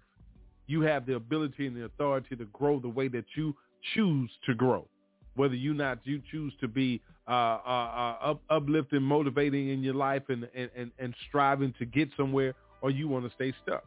You 0.68 0.82
have 0.82 1.06
the 1.06 1.16
ability 1.16 1.68
and 1.68 1.76
the 1.76 1.86
authority 1.86 2.36
to 2.36 2.46
grow 2.46 2.80
the 2.80 2.90
way 2.90 3.08
that 3.10 3.26
you 3.36 3.56
choose 3.94 4.30
to 4.46 4.54
grow. 4.54 4.88
Whether 5.36 5.56
you 5.56 5.74
not 5.74 6.00
you 6.04 6.22
choose 6.32 6.54
to 6.60 6.68
be 6.68 7.02
uh, 7.28 7.32
uh, 7.32 8.18
uh, 8.22 8.32
up, 8.32 8.42
uplifting, 8.50 9.02
motivating 9.02 9.70
in 9.70 9.82
your 9.82 9.94
life, 9.94 10.24
and, 10.30 10.48
and 10.56 10.92
and 11.00 11.16
striving 11.30 11.74
to 11.80 11.86
get 11.86 12.10
somewhere, 12.18 12.54
or 12.82 12.92
you 12.92 13.08
want 13.08 13.26
to 13.26 13.32
stay 13.36 13.54
stuck. 13.64 13.84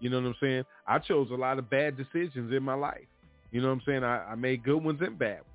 You 0.00 0.10
know 0.10 0.20
what 0.20 0.28
I'm 0.28 0.36
saying? 0.40 0.64
I 0.86 0.98
chose 0.98 1.30
a 1.30 1.34
lot 1.34 1.58
of 1.58 1.70
bad 1.70 1.96
decisions 1.96 2.52
in 2.52 2.62
my 2.62 2.74
life. 2.74 3.06
You 3.50 3.60
know 3.60 3.68
what 3.68 3.74
I'm 3.74 3.82
saying? 3.86 4.04
I, 4.04 4.32
I 4.32 4.34
made 4.34 4.62
good 4.62 4.82
ones 4.82 5.00
and 5.00 5.18
bad 5.18 5.38
ones. 5.38 5.46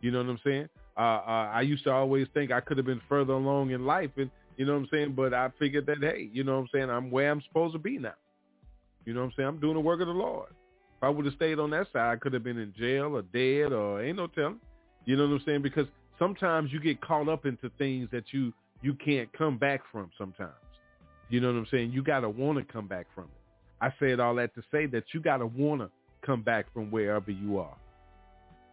You 0.00 0.10
know 0.10 0.18
what 0.18 0.28
I'm 0.28 0.40
saying? 0.44 0.68
Uh, 0.96 1.00
uh, 1.00 1.50
I 1.52 1.62
used 1.62 1.84
to 1.84 1.90
always 1.90 2.26
think 2.34 2.52
I 2.52 2.60
could 2.60 2.76
have 2.76 2.86
been 2.86 3.00
further 3.08 3.32
along 3.32 3.70
in 3.70 3.86
life, 3.86 4.10
and 4.16 4.30
you 4.56 4.66
know 4.66 4.72
what 4.74 4.80
I'm 4.80 4.88
saying. 4.92 5.12
But 5.14 5.32
I 5.34 5.50
figured 5.58 5.86
that 5.86 5.98
hey, 6.00 6.28
you 6.32 6.44
know 6.44 6.54
what 6.54 6.60
I'm 6.60 6.68
saying, 6.72 6.90
I'm 6.90 7.10
where 7.10 7.30
I'm 7.30 7.42
supposed 7.42 7.72
to 7.72 7.78
be 7.78 7.98
now. 7.98 8.14
You 9.04 9.14
know 9.14 9.20
what 9.20 9.26
I'm 9.26 9.32
saying? 9.36 9.48
I'm 9.48 9.60
doing 9.60 9.74
the 9.74 9.80
work 9.80 10.00
of 10.00 10.06
the 10.06 10.12
Lord. 10.12 10.50
If 11.02 11.06
I 11.06 11.10
would 11.10 11.24
have 11.24 11.34
stayed 11.34 11.58
on 11.58 11.70
that 11.70 11.88
side, 11.92 12.12
I 12.12 12.14
could 12.14 12.32
have 12.32 12.44
been 12.44 12.58
in 12.58 12.72
jail 12.78 13.16
or 13.16 13.22
dead 13.22 13.72
or 13.72 14.00
ain't 14.00 14.18
no 14.18 14.28
telling. 14.28 14.60
You 15.04 15.16
know 15.16 15.26
what 15.26 15.32
I'm 15.34 15.42
saying? 15.44 15.62
Because 15.62 15.88
sometimes 16.16 16.72
you 16.72 16.78
get 16.78 17.00
caught 17.00 17.28
up 17.28 17.44
into 17.44 17.70
things 17.76 18.08
that 18.12 18.26
you 18.30 18.52
you 18.82 18.94
can't 18.94 19.28
come 19.32 19.58
back 19.58 19.80
from. 19.90 20.12
Sometimes, 20.16 20.52
you 21.28 21.40
know 21.40 21.48
what 21.48 21.58
I'm 21.58 21.66
saying? 21.72 21.90
You 21.90 22.04
gotta 22.04 22.28
want 22.28 22.58
to 22.58 22.72
come 22.72 22.86
back 22.86 23.08
from 23.16 23.24
it. 23.24 23.30
I 23.80 23.92
said 23.98 24.20
all 24.20 24.36
that 24.36 24.54
to 24.54 24.62
say 24.70 24.86
that 24.86 25.02
you 25.12 25.20
gotta 25.20 25.44
want 25.44 25.80
to 25.80 25.90
come 26.24 26.40
back 26.40 26.72
from 26.72 26.88
wherever 26.92 27.32
you 27.32 27.58
are. 27.58 27.76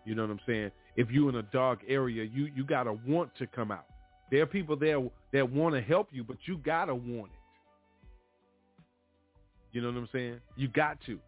You 0.06 0.14
know 0.14 0.22
what 0.22 0.30
I'm 0.30 0.40
saying? 0.46 0.70
If 0.98 1.10
you're 1.10 1.30
in 1.30 1.36
a 1.38 1.44
dark 1.52 1.80
area, 1.88 2.26
you 2.32 2.52
you 2.56 2.64
gotta 2.64 2.94
want 3.08 3.36
to 3.40 3.48
come 3.48 3.72
out. 3.72 3.88
There 4.30 4.44
are 4.44 4.46
people 4.46 4.76
there 4.76 5.02
that 5.34 5.52
want 5.52 5.74
to 5.74 5.82
help 5.82 6.10
you, 6.12 6.24
but 6.24 6.38
you 6.46 6.60
gotta 6.60 6.94
want 6.94 7.32
it. 7.32 7.40
You 9.72 9.82
know 9.82 9.88
what 9.88 9.98
I'm 9.98 10.10
saying? 10.12 10.42
You 10.58 10.68
got 10.68 11.00
to. 11.08 11.20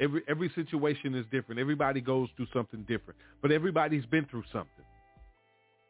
Every 0.00 0.22
every 0.28 0.50
situation 0.54 1.14
is 1.14 1.26
different. 1.30 1.60
Everybody 1.60 2.00
goes 2.00 2.28
through 2.36 2.46
something 2.52 2.82
different, 2.82 3.18
but 3.42 3.50
everybody's 3.50 4.06
been 4.06 4.26
through 4.26 4.44
something. 4.52 4.84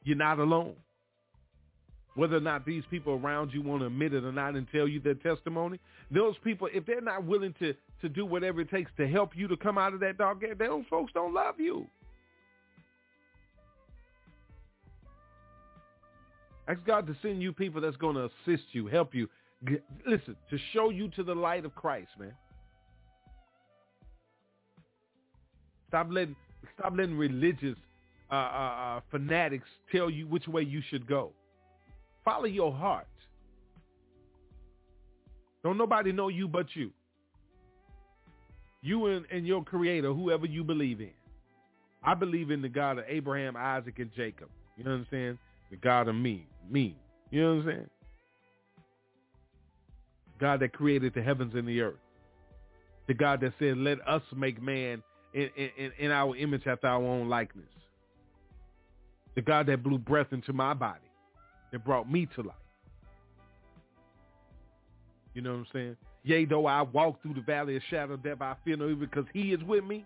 You're 0.05 0.17
not 0.17 0.39
alone. 0.39 0.75
Whether 2.15 2.37
or 2.37 2.41
not 2.41 2.65
these 2.65 2.83
people 2.91 3.21
around 3.23 3.53
you 3.53 3.63
want 3.63 3.83
to 3.83 3.87
admit 3.87 4.15
it 4.15 4.25
or 4.25 4.33
not 4.33 4.55
and 4.55 4.67
tell 4.73 4.89
you 4.89 4.99
their 4.99 5.15
testimony, 5.15 5.79
those 6.11 6.35
people, 6.43 6.69
if 6.73 6.85
they're 6.87 7.01
not 7.01 7.25
willing 7.25 7.55
to 7.61 7.75
to 8.01 8.09
do 8.09 8.25
whatever 8.25 8.63
it 8.63 8.71
takes 8.71 8.91
to 8.97 9.07
help 9.07 9.37
you 9.37 9.47
to 9.49 9.57
come 9.57 9.77
out 9.77 9.93
of 9.93 10.01
that 10.01 10.17
dark 10.19 10.43
area, 10.43 10.55
those 10.55 10.85
folks 10.89 11.13
don't 11.13 11.35
love 11.35 11.57
you. 11.59 11.87
Ask 16.67 16.85
God 16.87 17.07
to 17.07 17.17
send 17.23 17.43
you 17.43 17.53
people 17.53 17.81
that's 17.81 17.97
going 17.97 18.15
to 18.15 18.25
assist 18.25 18.65
you, 18.73 18.87
help 18.87 19.15
you, 19.15 19.29
listen, 20.07 20.37
to 20.51 20.59
show 20.73 20.91
you 20.91 21.09
to 21.11 21.23
the 21.23 21.35
light 21.35 21.65
of 21.65 21.75
Christ, 21.75 22.11
man. 22.19 22.35
Stop 25.89 26.09
letting 26.11 26.37
stop 26.79 26.93
letting 26.97 27.17
religious 27.17 27.77
uh, 28.31 28.35
uh, 28.35 28.39
uh, 28.39 29.01
fanatics 29.11 29.69
tell 29.91 30.11
you 30.11 30.27
which 30.27 30.47
way 30.47 30.63
you 30.63 30.83
should 30.91 31.07
go. 31.07 31.33
Follow 32.25 32.45
your 32.45 32.73
heart. 32.73 33.07
Don't 35.65 35.79
nobody 35.79 36.13
know 36.13 36.29
you 36.29 36.47
but 36.47 36.67
you. 36.75 36.91
You 38.83 39.07
and, 39.07 39.27
and 39.33 39.47
your 39.47 39.65
creator, 39.65 40.13
whoever 40.13 40.47
you 40.47 40.63
believe 40.63 41.01
in. 41.01 41.11
I 42.05 42.15
believe 42.15 42.51
in 42.51 42.63
the 42.63 42.69
God 42.69 42.99
of 42.99 43.05
Abraham, 43.09 43.57
Isaac, 43.57 43.99
and 43.99 44.11
Jacob. 44.15 44.49
You 44.77 44.85
know 44.85 44.91
what 44.91 44.99
I'm 44.99 45.07
saying? 45.11 45.39
The 45.71 45.77
God 45.77 46.07
of 46.09 46.15
me. 46.15 46.47
Me. 46.71 46.97
You 47.31 47.43
know 47.43 47.55
what 47.57 47.61
I'm 47.61 47.67
saying? 47.67 47.91
God 50.39 50.61
that 50.61 50.73
created 50.73 51.13
the 51.15 51.23
heavens 51.23 51.55
and 51.55 51.67
the 51.67 51.81
earth. 51.81 51.99
The 53.09 53.15
God 53.15 53.41
that 53.41 53.55
said, 53.59 53.77
let 53.79 53.99
us 54.07 54.23
make 54.37 54.63
man 54.63 55.03
in, 55.35 55.51
in, 55.57 55.93
in 55.99 56.11
our 56.11 56.37
image 56.37 56.67
after 56.67 56.87
our 56.87 57.03
own 57.03 57.29
likeness. 57.29 57.67
The 59.35 59.43
God 59.43 59.67
that 59.67 59.83
blew 59.83 59.99
breath 59.99 60.33
into 60.33 60.53
my 60.53 60.75
body, 60.75 61.01
that 61.73 61.85
brought 61.85 62.11
me 62.11 62.27
to 62.35 62.43
life. 62.43 62.57
You 65.35 65.43
know 65.43 65.53
what 65.53 65.59
I'm 65.59 65.67
saying? 65.73 65.97
Yea, 66.25 66.45
though 66.45 66.67
I 66.67 66.83
walk 66.83 67.23
through 67.23 67.35
the 67.35 67.41
valley 67.41 67.77
of 67.77 67.83
shadow 67.89 68.15
of 68.15 68.23
death, 68.23 68.41
I 68.41 68.55
fear 68.65 68.77
no 68.77 68.89
evil 68.89 69.07
because 69.07 69.27
he 69.33 69.53
is 69.53 69.63
with 69.63 69.85
me. 69.85 70.05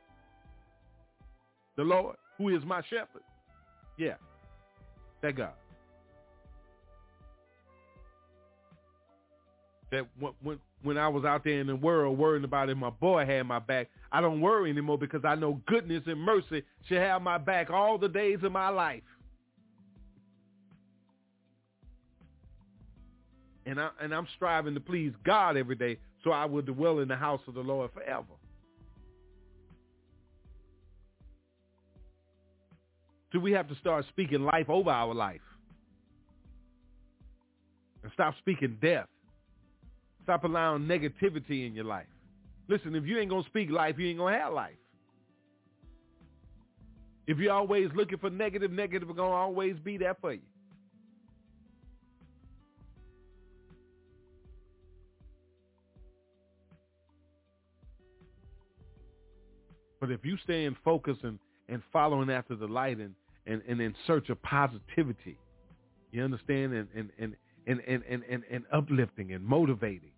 The 1.77 1.82
Lord, 1.82 2.16
who 2.36 2.51
is 2.51 2.62
my 2.65 2.82
shepherd. 2.82 3.23
Yeah, 3.97 4.15
that 5.23 5.36
God. 5.36 5.53
That 9.93 10.06
when, 10.43 10.59
when 10.82 10.98
I 10.98 11.06
was 11.06 11.24
out 11.24 11.44
there 11.44 11.60
in 11.60 11.66
the 11.66 11.77
world 11.77 12.19
worrying 12.19 12.44
about 12.44 12.70
if 12.70 12.77
my 12.78 12.90
boy 12.90 13.27
had 13.27 13.44
my 13.44 13.59
back, 13.59 13.89
I 14.10 14.20
don't 14.20 14.40
worry 14.40 14.70
anymore 14.70 14.98
because 14.98 15.24
I 15.24 15.35
know 15.35 15.60
goodness 15.66 16.02
and 16.06 16.19
mercy 16.19 16.62
shall 16.89 16.98
have 16.98 17.23
my 17.23 17.39
back 17.39 17.70
all 17.70 17.98
the 17.98 18.09
days 18.09 18.39
of 18.43 18.52
my 18.52 18.70
life. 18.70 19.02
And 23.66 23.81
I 23.81 23.90
and 24.01 24.12
I'm 24.12 24.27
striving 24.35 24.74
to 24.74 24.81
please 24.81 25.12
God 25.24 25.56
every 25.56 25.77
day, 25.77 25.98
so 26.24 26.32
I 26.32 26.47
will 26.47 26.62
dwell 26.62 26.98
in 26.98 27.09
the 27.09 27.16
house 27.16 27.43
of 27.47 27.55
the 27.55 27.60
Lord 27.60 27.93
forever. 27.93 28.24
So 33.32 33.39
we 33.39 33.52
have 33.52 33.69
to 33.69 33.74
start 33.77 34.05
speaking 34.09 34.43
life 34.43 34.69
over 34.69 34.90
our 34.90 35.14
life. 35.14 35.40
And 38.02 38.10
stop 38.14 38.35
speaking 38.39 38.78
death. 38.82 39.06
Stop 40.24 40.44
allowing 40.44 40.82
negativity 40.82 41.66
in 41.66 41.74
your 41.74 41.85
life. 41.85 42.07
Listen, 42.69 42.94
if 42.94 43.05
you 43.05 43.19
ain't 43.19 43.31
going 43.31 43.43
to 43.43 43.49
speak 43.49 43.70
life, 43.70 43.97
you 43.99 44.09
ain't 44.09 44.19
going 44.19 44.35
to 44.35 44.40
have 44.40 44.53
life. 44.53 44.77
If 47.27 47.39
you're 47.39 47.53
always 47.53 47.89
looking 47.94 48.19
for 48.19 48.31
negative, 48.31 48.70
negative 48.70 49.09
is 49.09 49.16
going 49.16 49.31
to 49.31 49.36
always 49.36 49.77
be 49.85 49.97
there 49.97 50.16
for 50.20 50.35
you. 50.35 50.40
But 60.01 60.11
if 60.11 60.24
you 60.24 60.36
stay 60.43 60.65
in 60.65 60.77
focus 60.85 61.16
and, 61.23 61.39
and 61.69 61.81
following 61.93 62.28
after 62.28 62.57
the 62.57 62.66
light 62.66 62.99
and, 62.99 63.15
and, 63.47 63.62
and 63.69 63.81
in 63.81 63.94
search 64.05 64.31
of 64.31 64.43
positivity, 64.43 65.39
you 66.11 66.24
understand, 66.24 66.73
and, 66.73 66.89
and, 66.94 67.11
and, 67.19 67.36
and, 67.69 67.81
and, 67.86 68.03
and, 68.09 68.23
and, 68.28 68.43
and 68.51 68.65
uplifting 68.73 69.32
and 69.32 69.44
motivating, 69.44 70.11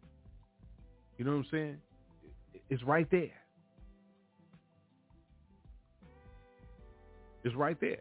you 1.19 1.25
know 1.25 1.33
what 1.33 1.39
I'm 1.39 1.47
saying? 1.51 1.77
It's 2.71 2.83
right 2.83 3.09
there. 3.11 3.33
It's 7.45 7.55
right 7.55 7.79
there. 7.81 8.01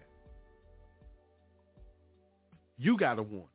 You 2.78 2.98
got 2.98 3.16
to 3.16 3.24
want 3.24 3.46
it. 3.46 3.50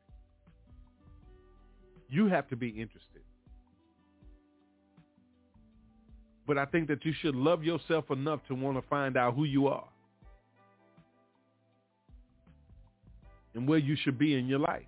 You 2.11 2.27
have 2.29 2.49
to 2.49 2.57
be 2.57 2.69
interested. 2.69 3.23
But 6.47 6.57
I 6.57 6.65
think 6.65 6.89
that 6.89 7.05
you 7.05 7.13
should 7.21 7.35
love 7.35 7.63
yourself 7.63 8.11
enough 8.11 8.41
to 8.49 8.55
want 8.55 8.79
to 8.79 8.89
find 8.89 9.17
out 9.17 9.35
who 9.35 9.45
you 9.45 9.69
are 9.69 9.89
and 13.55 13.69
where 13.69 13.79
you 13.79 13.97
should 14.03 14.19
be 14.19 14.35
in 14.35 14.47
your 14.47 14.61
life. 14.61 14.87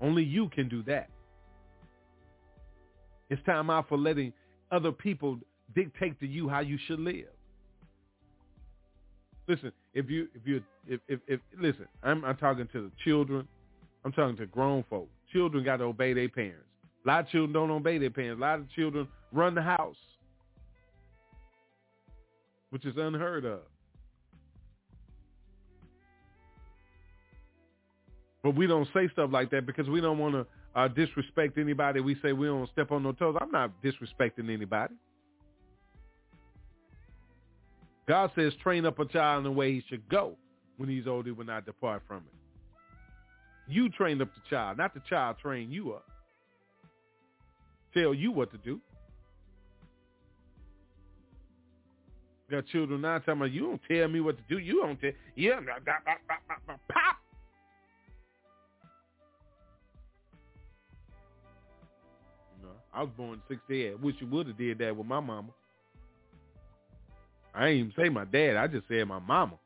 Only 0.00 0.24
you 0.24 0.48
can 0.48 0.68
do 0.68 0.82
that. 0.84 1.10
It's 3.34 3.42
time 3.42 3.68
out 3.68 3.88
for 3.88 3.98
letting 3.98 4.32
other 4.70 4.92
people 4.92 5.40
dictate 5.74 6.20
to 6.20 6.26
you 6.26 6.48
how 6.48 6.60
you 6.60 6.78
should 6.86 7.00
live. 7.00 7.26
Listen, 9.48 9.72
if 9.92 10.08
you 10.08 10.28
if 10.36 10.46
you 10.46 10.62
if 10.86 11.00
if, 11.08 11.18
if 11.26 11.40
listen, 11.60 11.88
I'm 12.04 12.24
I'm 12.24 12.36
talking 12.36 12.68
to 12.72 12.82
the 12.82 12.92
children, 13.02 13.48
I'm 14.04 14.12
talking 14.12 14.36
to 14.36 14.46
grown 14.46 14.84
folks. 14.88 15.10
Children 15.32 15.64
got 15.64 15.78
to 15.78 15.84
obey 15.84 16.12
their 16.12 16.28
parents. 16.28 16.68
A 17.04 17.08
lot 17.08 17.20
of 17.24 17.28
children 17.30 17.52
don't 17.52 17.72
obey 17.72 17.98
their 17.98 18.10
parents. 18.10 18.38
A 18.38 18.40
lot 18.40 18.60
of 18.60 18.70
children 18.70 19.08
run 19.32 19.56
the 19.56 19.62
house, 19.62 19.96
which 22.70 22.86
is 22.86 22.94
unheard 22.96 23.44
of. 23.44 23.62
But 28.44 28.54
we 28.54 28.68
don't 28.68 28.86
say 28.94 29.08
stuff 29.12 29.30
like 29.32 29.50
that 29.50 29.66
because 29.66 29.88
we 29.88 30.00
don't 30.00 30.18
want 30.18 30.36
to 30.36 30.46
uh, 30.74 30.88
disrespect 30.88 31.58
anybody. 31.58 32.00
We 32.00 32.16
say 32.22 32.32
we 32.32 32.46
don't 32.46 32.68
step 32.70 32.90
on 32.90 33.02
no 33.02 33.12
toes. 33.12 33.36
I'm 33.40 33.50
not 33.50 33.72
disrespecting 33.82 34.52
anybody. 34.52 34.94
God 38.06 38.30
says, 38.34 38.52
train 38.62 38.84
up 38.84 38.98
a 38.98 39.06
child 39.06 39.38
in 39.38 39.44
the 39.44 39.52
way 39.52 39.72
he 39.72 39.82
should 39.88 40.06
go. 40.08 40.36
When 40.76 40.88
he's 40.88 41.06
old, 41.06 41.26
he 41.26 41.32
will 41.32 41.46
not 41.46 41.64
depart 41.64 42.02
from 42.06 42.18
it. 42.18 43.72
You 43.72 43.88
train 43.88 44.20
up 44.20 44.28
the 44.34 44.42
child, 44.50 44.76
not 44.76 44.92
the 44.92 45.00
child 45.08 45.36
train 45.40 45.70
you 45.70 45.92
up. 45.92 46.06
Tell 47.94 48.12
you 48.12 48.30
what 48.32 48.50
to 48.52 48.58
do. 48.58 48.80
Got 52.50 52.66
children 52.66 53.00
now 53.00 53.18
talking 53.18 53.34
about 53.34 53.52
you 53.52 53.60
don't 53.62 53.80
tell 53.88 54.08
me 54.08 54.20
what 54.20 54.36
to 54.36 54.42
do. 54.48 54.58
You 54.58 54.82
don't 54.82 55.00
tell. 55.00 55.12
Yeah, 55.34 55.60
pop. 56.92 57.16
I 62.94 63.02
was 63.02 63.10
born 63.16 63.40
in 63.48 63.56
'68. 63.56 64.00
Wish 64.00 64.16
you 64.20 64.26
would 64.28 64.46
have 64.46 64.56
did 64.56 64.78
that 64.78 64.96
with 64.96 65.06
my 65.06 65.20
mama. 65.20 65.50
I 67.54 67.68
ain't 67.68 67.78
even 67.78 67.92
say 67.96 68.08
my 68.08 68.24
dad. 68.24 68.56
I 68.56 68.66
just 68.66 68.88
said 68.88 69.06
my 69.06 69.18
mama. 69.18 69.58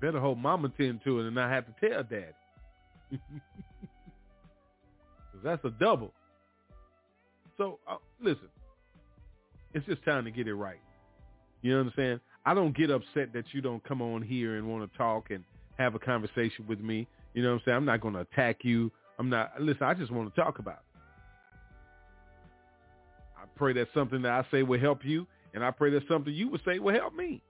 Better 0.00 0.20
hold 0.20 0.38
mama 0.38 0.70
tend 0.76 1.00
to 1.04 1.20
it 1.20 1.26
and 1.26 1.34
not 1.34 1.50
have 1.50 1.64
to 1.66 1.88
tell 1.88 2.02
dad. 2.02 2.34
Because 3.10 3.20
that's 5.44 5.64
a 5.64 5.70
double. 5.70 6.12
So, 7.56 7.78
uh, 7.88 7.96
listen, 8.20 8.48
it's 9.72 9.86
just 9.86 10.04
time 10.04 10.24
to 10.24 10.30
get 10.30 10.46
it 10.46 10.54
right. 10.54 10.80
You 11.62 11.76
understand? 11.76 12.20
I 12.44 12.54
don't 12.54 12.76
get 12.76 12.90
upset 12.90 13.32
that 13.32 13.44
you 13.52 13.60
don't 13.60 13.82
come 13.84 14.02
on 14.02 14.22
here 14.22 14.56
and 14.56 14.68
want 14.68 14.90
to 14.90 14.98
talk 14.98 15.30
and 15.30 15.42
have 15.78 15.94
a 15.94 15.98
conversation 15.98 16.66
with 16.68 16.80
me. 16.80 17.08
You 17.36 17.42
know 17.42 17.50
what 17.50 17.56
I'm 17.56 17.62
saying? 17.66 17.76
I'm 17.76 17.84
not 17.84 18.00
going 18.00 18.14
to 18.14 18.20
attack 18.20 18.64
you. 18.64 18.90
I'm 19.18 19.28
not, 19.28 19.52
listen, 19.60 19.82
I 19.82 19.92
just 19.92 20.10
want 20.10 20.34
to 20.34 20.40
talk 20.40 20.58
about 20.58 20.78
it. 20.78 20.98
I 23.36 23.44
pray 23.56 23.74
that 23.74 23.88
something 23.92 24.22
that 24.22 24.32
I 24.32 24.50
say 24.50 24.62
will 24.62 24.80
help 24.80 25.04
you, 25.04 25.26
and 25.52 25.62
I 25.62 25.70
pray 25.70 25.90
that 25.90 26.08
something 26.08 26.32
you 26.32 26.48
would 26.48 26.62
say 26.64 26.78
will 26.78 26.94
help 26.94 27.14
me. 27.14 27.42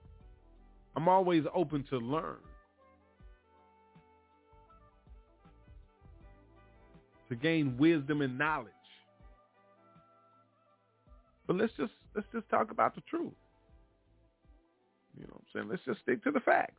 I'm 0.96 1.06
always 1.08 1.44
open 1.54 1.84
to 1.90 1.98
learn. 1.98 2.38
To 7.28 7.36
gain 7.36 7.76
wisdom 7.78 8.22
and 8.22 8.36
knowledge. 8.36 8.72
But 11.46 11.56
let's 11.56 11.72
just 11.76 11.92
let's 12.16 12.26
just 12.32 12.48
talk 12.48 12.72
about 12.72 12.96
the 12.96 13.02
truth. 13.02 13.32
You 15.16 15.26
know 15.26 15.34
what 15.34 15.42
I'm 15.42 15.60
saying? 15.60 15.68
Let's 15.70 15.82
just 15.86 16.00
stick 16.00 16.24
to 16.24 16.32
the 16.32 16.40
facts. 16.40 16.74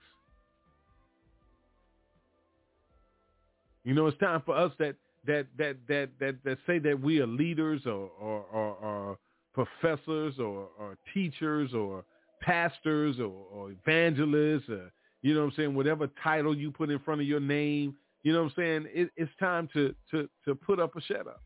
You 3.87 3.93
know, 3.93 4.05
it's 4.07 4.17
time 4.17 4.41
for 4.45 4.53
us 4.53 4.73
that 4.79 4.95
that 5.27 5.47
that 5.57 5.77
that 5.87 6.09
that, 6.19 6.35
that 6.43 6.57
say 6.67 6.77
that 6.79 6.99
we 6.99 7.21
are 7.21 7.25
leaders 7.25 7.83
or 7.85 8.11
or, 8.19 8.43
or, 8.51 8.75
or 8.83 9.17
professors 9.53 10.37
or, 10.39 10.67
or 10.77 10.97
teachers 11.13 11.73
or 11.73 12.03
pastors 12.41 13.17
or, 13.17 13.31
or 13.49 13.71
evangelists 13.71 14.67
or 14.67 14.91
you 15.21 15.33
know 15.33 15.39
what 15.39 15.45
I'm 15.45 15.53
saying, 15.55 15.73
whatever 15.73 16.09
title 16.21 16.53
you 16.55 16.69
put 16.69 16.89
in 16.89 16.99
front 16.99 17.21
of 17.21 17.27
your 17.27 17.39
name, 17.39 17.95
you 18.23 18.33
know 18.33 18.43
what 18.43 18.49
I'm 18.49 18.53
saying? 18.57 18.87
It, 18.93 19.09
it's 19.15 19.31
time 19.39 19.69
to 19.71 19.95
to 20.11 20.27
to 20.43 20.53
put 20.53 20.81
up 20.81 20.97
a 20.97 21.01
shut 21.01 21.25
up. 21.25 21.41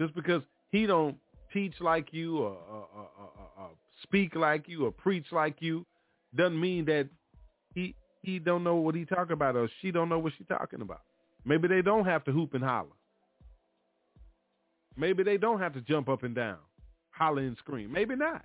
Just 0.00 0.16
because 0.16 0.42
he 0.72 0.86
don't 0.86 1.16
teach 1.52 1.74
like 1.78 2.08
you 2.12 2.38
or, 2.38 2.56
or, 2.70 2.88
or, 2.92 3.30
or, 3.56 3.70
speak 4.02 4.34
like 4.34 4.68
you 4.68 4.84
or 4.84 4.90
preach 4.90 5.26
like 5.30 5.58
you 5.60 5.86
doesn't 6.34 6.60
mean 6.60 6.84
that 6.86 7.08
he 7.72 7.94
he 8.26 8.40
don't 8.40 8.64
know 8.64 8.74
what 8.74 8.96
he 8.96 9.04
talking 9.04 9.32
about 9.32 9.54
or 9.54 9.70
she 9.80 9.92
don't 9.92 10.08
know 10.08 10.18
what 10.18 10.32
she 10.36 10.42
talking 10.44 10.80
about. 10.80 11.02
Maybe 11.44 11.68
they 11.68 11.80
don't 11.80 12.04
have 12.04 12.24
to 12.24 12.32
hoop 12.32 12.54
and 12.54 12.64
holler. 12.64 12.88
Maybe 14.96 15.22
they 15.22 15.36
don't 15.36 15.60
have 15.60 15.74
to 15.74 15.80
jump 15.80 16.08
up 16.08 16.24
and 16.24 16.34
down, 16.34 16.58
holler 17.10 17.42
and 17.42 17.56
scream. 17.58 17.92
Maybe 17.92 18.16
not. 18.16 18.44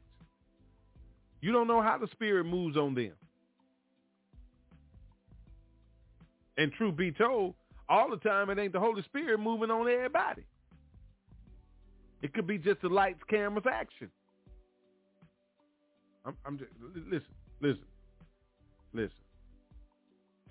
You 1.41 1.51
don't 1.51 1.67
know 1.67 1.81
how 1.81 1.97
the 1.97 2.07
spirit 2.11 2.43
moves 2.43 2.77
on 2.77 2.93
them. 2.93 3.13
And 6.57 6.71
truth 6.73 6.95
be 6.95 7.11
told, 7.11 7.55
all 7.89 8.11
the 8.11 8.17
time 8.17 8.51
it 8.51 8.59
ain't 8.59 8.73
the 8.73 8.79
Holy 8.79 9.01
Spirit 9.01 9.39
moving 9.39 9.71
on 9.71 9.89
everybody. 9.89 10.43
It 12.21 12.35
could 12.35 12.45
be 12.45 12.59
just 12.59 12.81
the 12.81 12.89
lights, 12.89 13.21
cameras, 13.27 13.65
action. 13.71 14.11
I'm, 16.23 16.37
I'm 16.45 16.59
just 16.59 16.69
listen, 16.93 17.25
listen, 17.61 17.85
listen. 18.93 19.11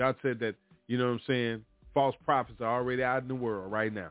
God 0.01 0.17
said 0.23 0.41
that 0.41 0.55
you 0.89 0.97
know 0.97 1.05
what 1.05 1.13
I'm 1.13 1.21
saying. 1.27 1.65
False 1.93 2.17
prophets 2.25 2.63
are 2.63 2.75
already 2.75 3.03
out 3.03 3.21
in 3.21 3.29
the 3.29 3.35
world 3.35 3.71
right 3.71 3.93
now. 3.93 4.09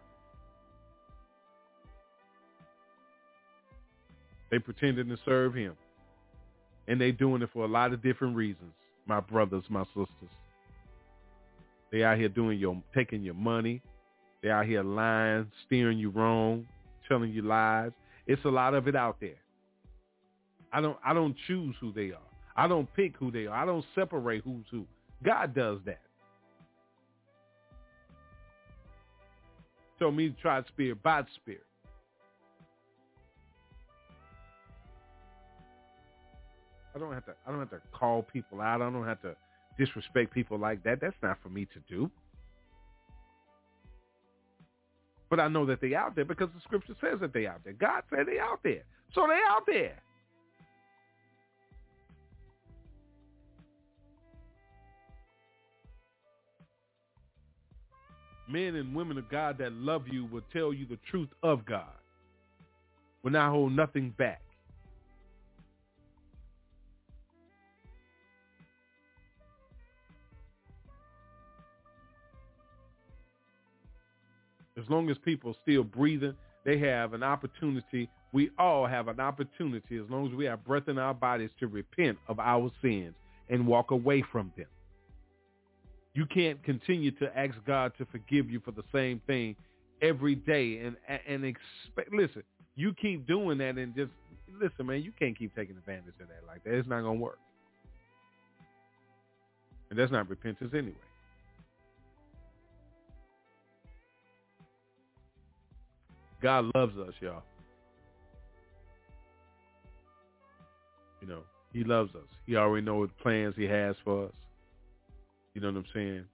They 4.52 4.60
pretending 4.60 5.10
to 5.10 5.18
serve 5.26 5.56
Him, 5.56 5.74
and 6.88 7.02
they 7.02 7.12
doing 7.12 7.42
it 7.42 7.50
for 7.52 7.66
a 7.66 7.68
lot 7.68 7.92
of 7.92 8.04
different 8.04 8.36
reasons. 8.36 8.72
My 9.08 9.20
brothers, 9.20 9.64
my 9.68 9.84
sisters. 9.86 10.30
They 11.92 12.04
out 12.04 12.20
here 12.20 12.30
doing 12.30 12.60
your 12.60 12.80
taking 12.94 13.24
your 13.24 13.34
money. 13.34 13.82
They 14.44 14.52
out 14.52 14.68
here 14.68 14.84
lying, 14.84 15.52
steering 15.66 15.98
you 15.98 16.12
wrong, 16.12 16.68
telling 17.08 17.32
you 17.32 17.42
lies. 17.42 17.92
It's 18.28 18.46
a 18.46 18.50
lot 18.50 18.76
of 18.76 18.88
it 18.88 18.96
out 18.96 19.18
there. 19.20 19.42
I 20.72 20.82
don't 20.82 21.00
I 21.04 21.16
don't 21.16 21.36
choose 21.48 21.76
who 21.82 21.92
they 21.92 22.12
are. 22.12 22.30
I 22.56 22.68
don't 22.68 22.88
pick 22.94 23.18
who 23.18 23.32
they 23.32 23.48
are. 23.48 23.64
I 23.64 23.66
don't 23.66 23.86
separate 23.96 24.44
who's 24.44 24.66
who. 24.70 24.86
God 25.24 25.54
does 25.54 25.80
that. 25.86 26.02
Told 30.00 30.16
me 30.16 30.34
try 30.42 30.64
spirit 30.68 31.04
by 31.04 31.24
spirit. 31.36 31.64
I 36.96 37.00
don't 37.00 37.14
have 37.14 37.26
to 37.26 37.34
I 37.46 37.52
don't 37.52 37.60
have 37.60 37.70
to 37.72 37.82
call 37.92 38.24
people 38.24 38.62
out. 38.62 38.82
I 38.82 38.90
don't 38.90 39.06
have 39.06 39.22
to 39.22 39.36
disrespect 39.78 40.34
people 40.34 40.58
like 40.58 40.84
that. 40.84 41.00
That's 41.02 41.16
not 41.22 41.38
for 41.44 41.50
me 41.50 41.66
to 41.66 41.80
do. 41.90 42.10
But 45.30 45.40
I 45.40 45.48
know 45.48 45.66
that 45.66 45.80
they 45.82 45.94
out 45.94 46.16
there 46.16 46.26
because 46.26 46.50
the 46.56 46.62
scripture 46.62 46.96
says 47.00 47.20
that 47.22 47.34
they 47.34 47.46
out 47.46 47.62
there. 47.64 47.74
God 47.74 48.04
said 48.10 48.26
they 48.26 48.40
out 48.40 48.60
there. 48.64 48.84
So 49.14 49.28
they 49.28 49.40
out 49.48 49.64
there. 49.68 50.02
Men 58.50 58.76
and 58.76 58.96
women 58.96 59.18
of 59.18 59.30
God 59.30 59.58
that 59.60 59.74
love 59.74 60.08
you 60.08 60.26
will 60.26 60.42
tell 60.52 60.74
you 60.74 60.86
the 60.86 60.98
truth 61.10 61.30
of 61.44 61.66
God. 61.66 61.86
Will 63.24 63.32
not 63.32 63.52
hold 63.52 63.74
nothing 63.74 64.14
back. 64.18 64.42
as 74.80 74.90
long 74.90 75.10
as 75.10 75.18
people 75.24 75.52
are 75.52 75.56
still 75.62 75.84
breathing, 75.84 76.34
they 76.66 76.78
have 76.80 77.14
an 77.14 77.24
opportunity. 77.24 78.10
We 78.32 78.50
all 78.58 78.86
have 78.86 79.08
an 79.08 79.20
opportunity 79.20 79.98
as 79.98 80.10
long 80.10 80.28
as 80.28 80.34
we 80.34 80.46
have 80.46 80.64
breath 80.66 80.88
in 80.88 80.98
our 80.98 81.14
bodies 81.14 81.50
to 81.60 81.68
repent 81.68 82.18
of 82.28 82.40
our 82.40 82.72
sins 82.82 83.14
and 83.50 83.68
walk 83.68 83.92
away 83.92 84.24
from 84.32 84.52
them. 84.58 84.68
You 86.20 86.26
can't 86.26 86.62
continue 86.66 87.12
to 87.12 87.40
ask 87.40 87.56
God 87.66 87.94
to 87.98 88.06
forgive 88.12 88.50
you 88.52 88.60
for 88.60 88.72
the 88.72 88.84
same 88.94 89.22
thing 89.26 89.56
every 90.02 90.36
day 90.36 90.80
and 90.80 90.98
and 91.26 91.46
expect. 91.46 92.14
Listen, 92.14 92.44
you 92.76 92.94
keep 92.94 93.26
doing 93.26 93.58
that 93.60 93.78
and 93.78 93.96
just 93.96 94.12
listen, 94.62 94.86
man. 94.86 95.02
You 95.02 95.14
can't 95.18 95.40
keep 95.40 95.56
taking 95.56 95.78
advantage 95.78 96.16
of 96.22 96.28
that 96.28 96.46
like 96.46 96.62
that. 96.66 96.74
It's 96.74 96.90
not 96.90 97.04
gonna 97.04 97.14
work, 97.14 97.40
and 99.90 99.98
that's 99.98 100.12
not 100.12 100.30
repentance 100.30 100.74
anyway. 100.74 100.94
God 106.42 106.70
loves 106.76 106.98
us, 106.98 107.14
y'all. 107.22 107.44
You 111.22 111.30
know, 111.30 111.44
he 111.72 111.86
loves 111.86 112.14
us. 112.14 112.28
He 112.46 112.58
already 112.58 112.86
knows 112.86 113.08
what 113.08 113.18
plans 113.20 113.56
he 113.56 113.64
has 113.64 113.96
for 114.04 114.26
us. 114.26 114.34
You 115.54 115.62
know 115.62 115.68
what 115.68 115.78
I'm 115.78 115.86
saying? 115.94 116.26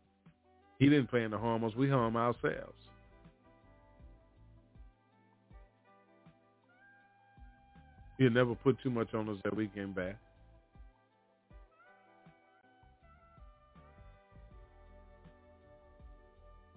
He 0.80 0.90
didn't 0.90 1.08
plan 1.08 1.32
to 1.32 1.38
harm 1.38 1.64
us. 1.64 1.74
We 1.76 1.90
harm 1.90 2.16
ourselves. 2.16 2.74
He'll 8.18 8.30
never 8.30 8.56
put 8.56 8.78
too 8.82 8.90
much 8.90 9.14
on 9.14 9.30
us 9.30 9.38
that 9.44 9.56
we 9.56 9.68
can 9.68 9.92
bear. 9.92 10.18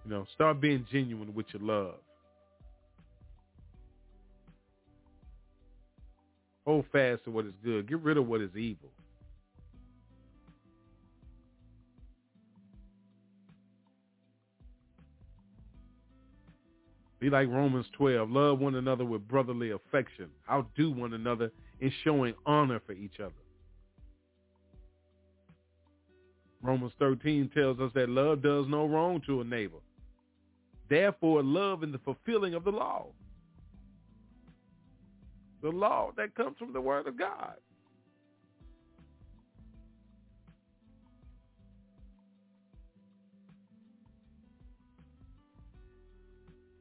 You 0.05 0.11
know, 0.11 0.27
start 0.35 0.61
being 0.61 0.87
genuine 0.91 1.35
with 1.35 1.47
your 1.53 1.63
love. 1.63 1.97
Hold 6.65 6.87
fast 6.93 7.25
to 7.25 7.31
what 7.31 7.47
is 7.47 7.53
good. 7.65 7.89
Get 7.89 8.01
rid 8.01 8.17
of 8.17 8.27
what 8.27 8.41
is 8.41 8.55
evil. 8.57 8.91
Be 17.21 17.31
like 17.31 17.49
Romans 17.49 17.87
12. 17.97 18.31
Love 18.31 18.59
one 18.61 18.77
another 18.77 19.05
with 19.05 19.27
brotherly 19.27 19.71
affection. 19.71 20.29
Outdo 20.51 20.91
one 20.93 21.15
another 21.15 21.51
in 21.81 21.93
showing 22.05 22.35
honor 22.47 22.81
for 22.87 22.93
each 22.93 23.19
other. 23.21 23.33
Romans 26.63 26.93
13 26.99 27.51
tells 27.55 27.79
us 27.81 27.91
that 27.95 28.09
love 28.09 28.43
does 28.43 28.67
no 28.69 28.87
wrong 28.87 29.21
to 29.27 29.41
a 29.41 29.45
neighbor. 29.45 29.79
Therefore, 30.89 31.43
love 31.43 31.83
in 31.83 31.93
the 31.93 31.99
fulfilling 31.99 32.55
of 32.55 32.65
the 32.65 32.71
law. 32.71 33.07
The 35.63 35.71
law 35.71 36.13
that 36.17 36.35
comes 36.35 36.57
from 36.59 36.73
the 36.73 36.81
word 36.81 37.07
of 37.07 37.19
God. 37.19 37.55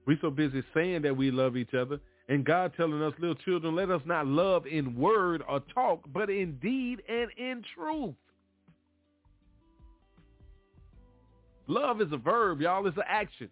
We 0.07 0.17
so 0.21 0.31
busy 0.31 0.63
saying 0.73 1.01
that 1.01 1.15
we 1.15 1.31
love 1.31 1.57
each 1.57 1.73
other, 1.73 1.99
and 2.29 2.45
God 2.45 2.71
telling 2.77 3.03
us, 3.03 3.13
little 3.19 3.35
children, 3.35 3.75
let 3.75 3.91
us 3.91 4.01
not 4.05 4.25
love 4.25 4.65
in 4.65 4.95
word 4.97 5.43
or 5.47 5.59
talk, 5.73 5.99
but 6.13 6.29
in 6.29 6.57
deed 6.59 7.01
and 7.09 7.29
in 7.37 7.61
truth. 7.75 8.15
Love 11.67 11.99
is 11.99 12.07
a 12.13 12.17
verb, 12.17 12.61
y'all. 12.61 12.87
It's 12.87 12.95
an 12.95 13.03
action. 13.05 13.49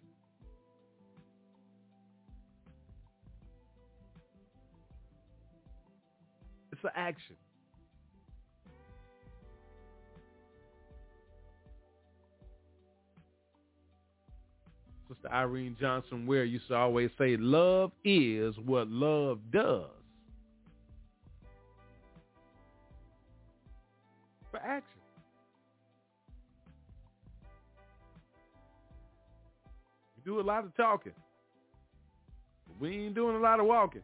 It's 6.72 6.82
an 6.82 6.90
action. 6.96 7.36
Irene 15.32 15.76
Johnson 15.80 16.26
Ware 16.26 16.44
used 16.44 16.68
to 16.68 16.74
always 16.74 17.10
say, 17.18 17.36
love 17.36 17.92
is 18.04 18.54
what 18.64 18.88
love 18.88 19.38
does. 19.52 19.84
For 24.50 24.58
action. 24.58 25.00
We 30.16 30.22
do 30.24 30.40
a 30.40 30.42
lot 30.42 30.64
of 30.64 30.76
talking. 30.76 31.12
But 32.66 32.80
we 32.80 33.06
ain't 33.06 33.14
doing 33.14 33.36
a 33.36 33.40
lot 33.40 33.60
of 33.60 33.66
walking. 33.66 34.02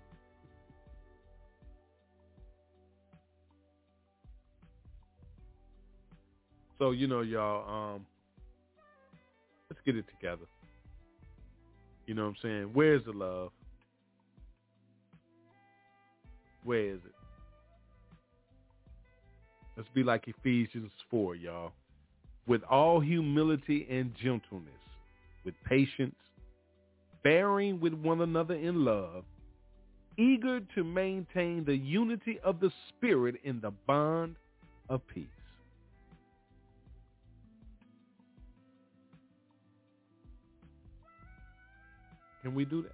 So, 6.79 6.91
you 6.91 7.07
know, 7.07 7.21
y'all, 7.21 7.95
um, 7.95 8.07
let's 9.71 9.81
get 9.85 9.97
it 9.97 10.05
together. 10.19 10.47
You 12.07 12.15
know 12.15 12.23
what 12.23 12.29
I'm 12.31 12.37
saying? 12.43 12.71
Where's 12.73 13.05
the 13.05 13.13
love? 13.13 13.51
Where 16.65 16.81
is 16.81 17.01
it? 17.05 17.15
Let's 19.77 19.89
be 19.95 20.03
like 20.03 20.29
Ephesians 20.29 20.91
4, 21.11 21.37
y'all. 21.37 21.73
With 22.47 22.63
all 22.65 23.01
humility 23.01 23.87
and 23.91 24.13
gentleness, 24.15 24.73
with 25.45 25.55
patience, 25.65 26.15
bearing 27.23 27.81
with 27.81 27.95
one 27.95 28.21
another 28.21 28.55
in 28.55 28.85
love, 28.85 29.25
eager 30.19 30.61
to 30.75 30.85
maintain 30.85 31.65
the 31.65 31.77
unity 31.77 32.39
of 32.45 32.61
the 32.61 32.71
Spirit 32.89 33.37
in 33.45 33.61
the 33.61 33.73
bond 33.87 34.37
of 34.89 35.01
peace. 35.07 35.27
Can 42.43 42.55
we 42.55 42.65
do 42.65 42.83
that? 42.83 42.93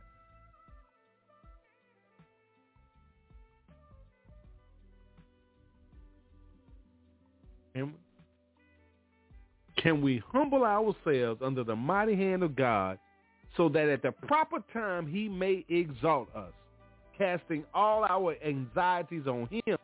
Can 7.75 7.87
we? 7.87 7.93
Can 9.83 10.03
we 10.03 10.23
humble 10.33 10.65
ourselves 10.65 11.41
under 11.43 11.62
the 11.62 11.77
mighty 11.77 12.16
hand 12.16 12.43
of 12.43 12.57
God 12.57 12.99
so 13.57 13.69
that 13.69 13.89
at 13.89 14.03
the 14.03 14.12
proper 14.12 14.59
time 14.73 15.07
he 15.07 15.29
may 15.29 15.65
exalt 15.69 16.29
us, 16.35 16.53
casting 17.16 17.65
all 17.73 18.05
our 18.05 18.35
anxieties 18.45 19.27
on 19.27 19.49
him 19.51 19.79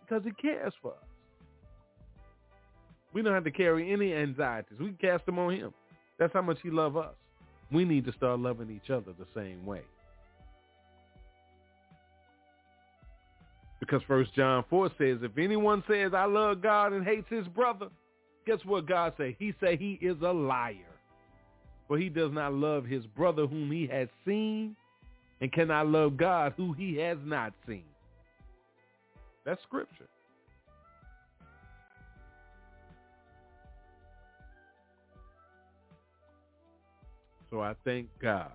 because 0.00 0.24
he 0.24 0.30
cares 0.32 0.72
for 0.80 0.92
us. 0.92 0.98
We 3.12 3.22
don't 3.22 3.34
have 3.34 3.44
to 3.44 3.50
carry 3.50 3.92
any 3.92 4.14
anxieties. 4.14 4.78
We 4.78 4.92
cast 4.92 5.26
them 5.26 5.38
on 5.38 5.54
him. 5.54 5.74
That's 6.18 6.32
how 6.32 6.42
much 6.42 6.58
he 6.62 6.70
loves 6.70 6.96
us. 6.96 7.14
We 7.72 7.84
need 7.84 8.04
to 8.06 8.12
start 8.12 8.40
loving 8.40 8.70
each 8.70 8.90
other 8.90 9.12
the 9.18 9.26
same 9.34 9.64
way. 9.64 9.82
Because 13.78 14.02
First 14.06 14.34
John 14.34 14.64
4 14.68 14.90
says, 14.98 15.18
if 15.22 15.38
anyone 15.38 15.82
says, 15.88 16.12
I 16.14 16.24
love 16.24 16.62
God 16.62 16.92
and 16.92 17.04
hates 17.04 17.28
his 17.30 17.46
brother, 17.48 17.88
guess 18.46 18.58
what 18.64 18.86
God 18.86 19.14
say? 19.16 19.36
He 19.38 19.54
say 19.60 19.76
he 19.76 19.98
is 20.02 20.16
a 20.22 20.32
liar. 20.32 20.74
For 21.88 21.98
he 21.98 22.08
does 22.08 22.30
not 22.32 22.52
love 22.52 22.84
his 22.84 23.04
brother 23.06 23.46
whom 23.46 23.70
he 23.70 23.86
has 23.86 24.08
seen 24.24 24.76
and 25.40 25.50
cannot 25.50 25.88
love 25.88 26.16
God 26.16 26.52
who 26.56 26.72
he 26.72 26.96
has 26.96 27.18
not 27.24 27.52
seen. 27.66 27.84
That's 29.44 29.62
scripture. 29.62 30.06
So 37.50 37.60
I 37.60 37.74
thank 37.84 38.08
God 38.22 38.52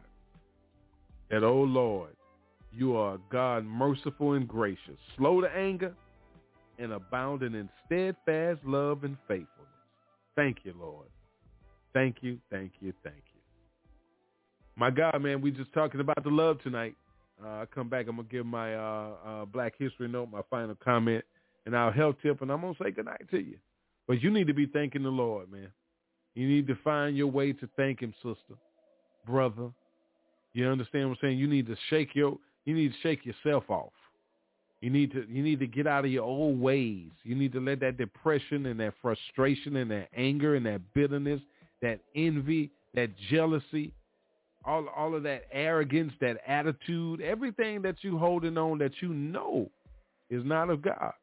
that, 1.30 1.44
oh 1.44 1.64
Lord, 1.64 2.16
you 2.72 2.96
are 2.96 3.18
God 3.30 3.66
merciful 3.66 4.34
and 4.34 4.48
gracious, 4.48 4.98
slow 5.18 5.42
to 5.42 5.48
anger, 5.48 5.94
and 6.80 6.94
abounding 6.94 7.54
in 7.54 7.70
steadfast 7.86 8.60
love 8.66 9.04
and 9.04 9.18
faithfulness. 9.28 9.50
Thank 10.36 10.60
you, 10.64 10.74
Lord. 10.80 11.08
Thank 11.94 12.18
you, 12.22 12.40
thank 12.50 12.74
you, 12.80 12.94
thank 13.04 13.16
you. 13.34 13.42
My 14.78 14.90
God, 14.90 15.22
man, 15.22 15.42
we 15.42 15.52
just 15.52 15.72
talking 15.74 16.02
about 16.02 16.22
the 16.24 16.30
love 16.30 16.62
tonight. 16.62 16.96
Uh, 17.44 17.62
I 17.62 17.66
come 17.74 17.90
back, 17.90 18.08
I'm 18.08 18.16
going 18.16 18.28
to 18.28 18.34
give 18.34 18.46
my 18.46 18.76
uh, 18.76 19.12
uh, 19.26 19.46
Black 19.46 19.74
History 19.78 20.08
Note, 20.08 20.30
my 20.32 20.42
final 20.50 20.76
comment, 20.76 21.24
and 21.66 21.76
our 21.76 21.92
health 21.92 22.16
tip, 22.22 22.42
and 22.42 22.52
I'm 22.52 22.62
going 22.62 22.76
to 22.76 22.84
say 22.84 22.92
goodnight 22.92 23.30
to 23.32 23.40
you. 23.40 23.58
But 24.08 24.22
you 24.22 24.30
need 24.30 24.48
to 24.48 24.54
be 24.54 24.68
thanking 24.68 25.04
the 25.04 25.10
Lord, 25.10 25.52
man. 25.52 25.70
You 26.34 26.48
need 26.48 26.68
to 26.68 26.76
find 26.84 27.16
your 27.16 27.28
way 27.28 27.54
to 27.54 27.70
thank 27.78 28.02
him, 28.02 28.14
sister 28.22 28.56
brother. 29.26 29.70
You 30.54 30.68
understand 30.68 31.10
what 31.10 31.18
I'm 31.22 31.28
saying? 31.30 31.40
You 31.40 31.48
need 31.48 31.68
to 31.68 31.76
shake 31.90 32.16
your 32.16 32.38
you 32.66 32.74
need 32.74 32.92
to 32.92 32.98
shake 33.02 33.26
yourself 33.26 33.70
off. 33.70 33.92
You 34.82 34.90
need 34.90 35.12
to 35.14 35.26
you 35.30 35.42
need 35.42 35.60
to 35.60 35.68
get 35.68 35.88
out 35.88 36.06
of 36.06 36.12
your 36.12 36.24
old 36.24 36.60
ways. 36.60 37.10
You 37.24 37.36
need 37.36 37.54
to 37.54 37.60
let 37.60 37.80
that 37.80 37.98
depression 37.98 38.68
and 38.68 38.80
that 38.80 38.94
frustration 39.02 39.78
and 39.78 39.90
that 39.92 40.10
anger 40.16 40.56
and 40.56 40.66
that 40.66 40.82
bitterness, 40.94 41.42
that 41.82 42.00
envy, 42.16 42.72
that 42.94 43.10
jealousy, 43.30 43.94
all 44.66 44.88
all 44.96 45.16
of 45.16 45.24
that 45.24 45.44
arrogance, 45.52 46.14
that 46.22 46.38
attitude, 46.48 47.22
everything 47.22 47.82
that 47.82 47.96
you 48.02 48.18
holding 48.18 48.58
on 48.58 48.78
that 48.80 48.92
you 49.02 49.10
know 49.10 49.70
is 50.30 50.44
not 50.46 50.70
of 50.70 50.82
God. 50.82 51.14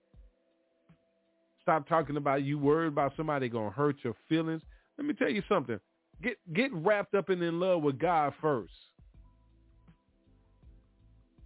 Stop 1.62 1.88
talking 1.88 2.16
about 2.16 2.42
you 2.42 2.58
worried 2.58 2.88
about 2.88 3.12
somebody 3.16 3.48
gonna 3.48 3.70
hurt 3.70 3.96
your 4.02 4.14
feelings. 4.28 4.62
Let 4.98 5.06
me 5.06 5.14
tell 5.14 5.30
you 5.30 5.42
something. 5.48 5.78
Get 6.22 6.36
get 6.52 6.72
wrapped 6.72 7.14
up 7.14 7.28
and 7.30 7.42
in 7.42 7.58
love 7.58 7.82
with 7.82 7.98
God 7.98 8.32
first. 8.40 8.72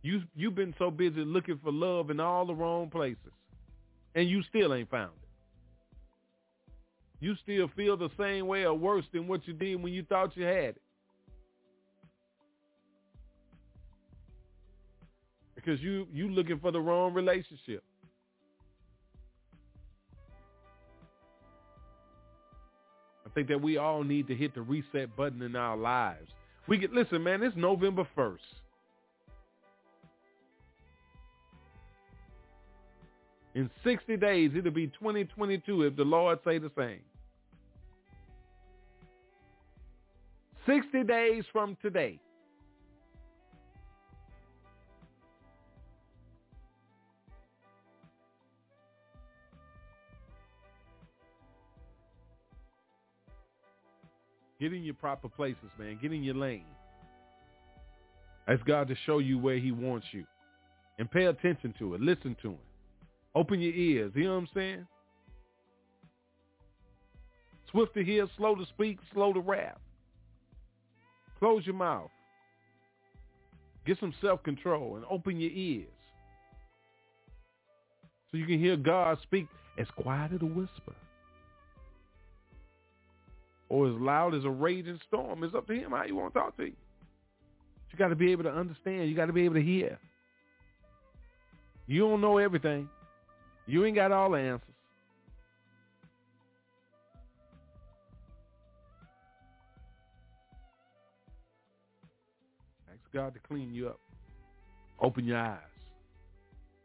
You 0.02 0.22
you've 0.34 0.54
been 0.54 0.74
so 0.78 0.90
busy 0.90 1.24
looking 1.24 1.58
for 1.62 1.72
love 1.72 2.10
in 2.10 2.20
all 2.20 2.46
the 2.46 2.54
wrong 2.54 2.90
places, 2.90 3.32
and 4.14 4.28
you 4.28 4.42
still 4.42 4.74
ain't 4.74 4.90
found 4.90 5.12
it. 5.22 5.26
You 7.20 7.34
still 7.42 7.68
feel 7.74 7.96
the 7.96 8.10
same 8.18 8.46
way 8.46 8.64
or 8.64 8.74
worse 8.74 9.06
than 9.12 9.26
what 9.26 9.46
you 9.48 9.54
did 9.54 9.82
when 9.82 9.92
you 9.92 10.02
thought 10.04 10.36
you 10.36 10.44
had 10.44 10.76
it. 10.76 10.82
Because 15.54 15.80
you 15.80 16.06
you 16.12 16.28
looking 16.28 16.58
for 16.58 16.70
the 16.70 16.80
wrong 16.80 17.14
relationship. 17.14 17.82
Think 23.36 23.48
that 23.48 23.60
we 23.60 23.76
all 23.76 24.02
need 24.02 24.26
to 24.28 24.34
hit 24.34 24.54
the 24.54 24.62
reset 24.62 25.14
button 25.14 25.42
in 25.42 25.54
our 25.54 25.76
lives. 25.76 26.30
We 26.66 26.78
get 26.78 26.92
listen, 26.92 27.22
man. 27.22 27.42
It's 27.42 27.54
November 27.54 28.08
first. 28.16 28.42
In 33.54 33.70
60 33.84 34.16
days, 34.16 34.52
it'll 34.56 34.72
be 34.72 34.86
2022 34.86 35.82
if 35.82 35.96
the 35.96 36.04
Lord 36.04 36.38
say 36.44 36.58
the 36.58 36.70
same. 36.76 37.00
60 40.66 41.04
days 41.04 41.44
from 41.52 41.76
today. 41.82 42.18
Get 54.60 54.72
in 54.72 54.84
your 54.84 54.94
proper 54.94 55.28
places, 55.28 55.70
man. 55.78 55.98
Get 56.00 56.12
in 56.12 56.22
your 56.22 56.34
lane. 56.34 56.64
Ask 58.48 58.64
God 58.64 58.88
to 58.88 58.96
show 59.04 59.18
you 59.18 59.38
where 59.38 59.58
he 59.58 59.72
wants 59.72 60.06
you. 60.12 60.24
And 60.98 61.10
pay 61.10 61.26
attention 61.26 61.74
to 61.78 61.94
it. 61.94 62.00
Listen 62.00 62.36
to 62.42 62.50
him. 62.50 62.58
Open 63.34 63.60
your 63.60 63.74
ears. 63.74 64.12
You 64.14 64.24
know 64.24 64.34
what 64.34 64.38
I'm 64.38 64.48
saying? 64.54 64.86
Swift 67.70 67.92
to 67.94 68.04
hear, 68.04 68.26
slow 68.36 68.54
to 68.54 68.64
speak, 68.66 68.98
slow 69.12 69.32
to 69.32 69.40
wrath. 69.40 69.78
Close 71.38 71.66
your 71.66 71.74
mouth. 71.74 72.10
Get 73.84 74.00
some 74.00 74.14
self-control 74.22 74.96
and 74.96 75.04
open 75.10 75.38
your 75.38 75.50
ears 75.50 75.88
so 78.30 78.36
you 78.36 78.46
can 78.46 78.58
hear 78.58 78.76
God 78.76 79.18
speak 79.22 79.46
as 79.78 79.86
quiet 79.96 80.32
as 80.32 80.42
a 80.42 80.46
whisper 80.46 80.94
or 83.68 83.88
as 83.88 83.94
loud 83.94 84.34
as 84.34 84.44
a 84.44 84.50
raging 84.50 85.00
storm. 85.08 85.42
It's 85.44 85.54
up 85.54 85.66
to 85.66 85.74
him 85.74 85.90
how 85.90 86.04
you 86.04 86.16
want 86.16 86.34
to 86.34 86.40
talk 86.40 86.56
to 86.58 86.64
you. 86.64 86.72
You 87.92 87.98
got 87.98 88.08
to 88.08 88.16
be 88.16 88.32
able 88.32 88.44
to 88.44 88.52
understand. 88.52 89.08
You 89.08 89.16
got 89.16 89.26
to 89.26 89.32
be 89.32 89.44
able 89.44 89.54
to 89.54 89.62
hear. 89.62 89.98
You 91.86 92.00
don't 92.00 92.20
know 92.20 92.38
everything. 92.38 92.88
You 93.66 93.84
ain't 93.84 93.96
got 93.96 94.12
all 94.12 94.30
the 94.30 94.38
answers. 94.38 94.68
Ask 102.90 103.12
God 103.14 103.34
to 103.34 103.40
clean 103.40 103.72
you 103.72 103.88
up. 103.88 104.00
Open 105.00 105.24
your 105.24 105.38
eyes. 105.38 105.58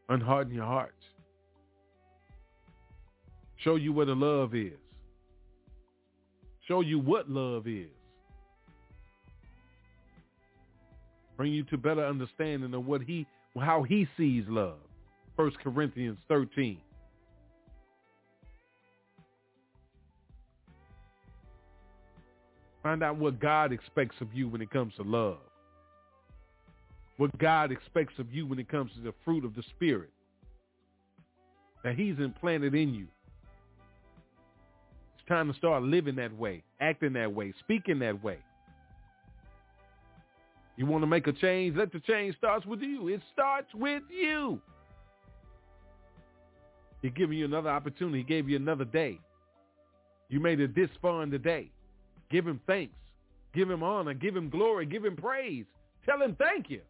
Unharden 0.10 0.54
your 0.54 0.66
hearts. 0.66 0.94
Show 3.58 3.76
you 3.76 3.94
where 3.94 4.06
the 4.06 4.16
love 4.16 4.56
is. 4.56 4.72
Show 6.72 6.80
you 6.80 7.00
what 7.00 7.30
love 7.30 7.68
is. 7.68 7.90
Bring 11.36 11.52
you 11.52 11.64
to 11.64 11.78
better 11.78 12.06
understanding 12.06 12.74
of 12.74 12.86
what 12.86 13.02
he 13.02 13.28
how 13.60 13.84
he 13.84 14.08
sees 14.16 14.46
love. 14.48 14.78
1 15.36 15.52
Corinthians 15.62 16.18
13. 16.30 16.78
Find 22.82 23.04
out 23.04 23.18
what 23.18 23.42
God 23.42 23.74
expects 23.74 24.16
of 24.22 24.34
you 24.34 24.48
when 24.48 24.62
it 24.62 24.72
comes 24.72 24.94
to 24.96 25.04
love. 25.04 25.40
What 27.18 27.38
God 27.38 27.74
expects 27.74 28.18
of 28.18 28.34
you 28.34 28.48
when 28.48 28.60
it 28.60 28.70
comes 28.70 28.94
to 28.94 29.02
the 29.02 29.14
fruit 29.26 29.44
of 29.44 29.56
the 29.56 29.64
Spirit. 29.76 30.12
That 31.84 31.96
he's 31.96 32.18
implanted 32.20 32.74
in 32.76 32.94
you. 32.94 33.08
Time 35.32 35.50
to 35.50 35.58
start 35.58 35.84
living 35.84 36.18
that 36.18 36.38
way, 36.38 36.62
acting 36.82 37.14
that 37.14 37.34
way, 37.34 37.54
speaking 37.58 38.00
that 38.00 38.22
way. 38.22 38.38
You 40.76 40.86
want 40.86 41.04
to 41.04 41.08
make 41.08 41.26
a 41.26 41.32
change? 41.32 41.78
Let 41.78 41.94
the 41.94 42.02
change 42.02 42.36
starts 42.36 42.66
with 42.66 42.82
you. 42.82 43.08
It 43.08 43.22
starts 43.32 43.74
with 43.74 44.04
you. 44.10 44.60
He 47.02 47.12
giving 47.12 47.38
you 47.38 47.46
another 47.46 47.70
opportunity. 47.70 48.18
He 48.18 48.24
gave 48.26 48.50
you 48.50 48.58
another 48.58 48.84
day. 48.84 49.22
You 50.28 50.42
made 50.42 50.60
it 50.60 50.76
this 50.76 50.90
far 51.02 51.24
in 51.24 51.30
the 51.30 51.40
day. 51.40 51.72
Give 52.30 52.46
him 52.46 52.60
thanks. 52.68 52.94
Give 53.54 53.72
him 53.72 53.84
honor. 53.84 54.14
Give 54.14 54.36
him 54.36 54.50
glory. 54.50 54.86
Give 54.86 55.06
him 55.06 55.16
praise. 55.16 55.64
Tell 56.06 56.22
him 56.22 56.36
thank 56.38 56.70
you. 56.70 56.82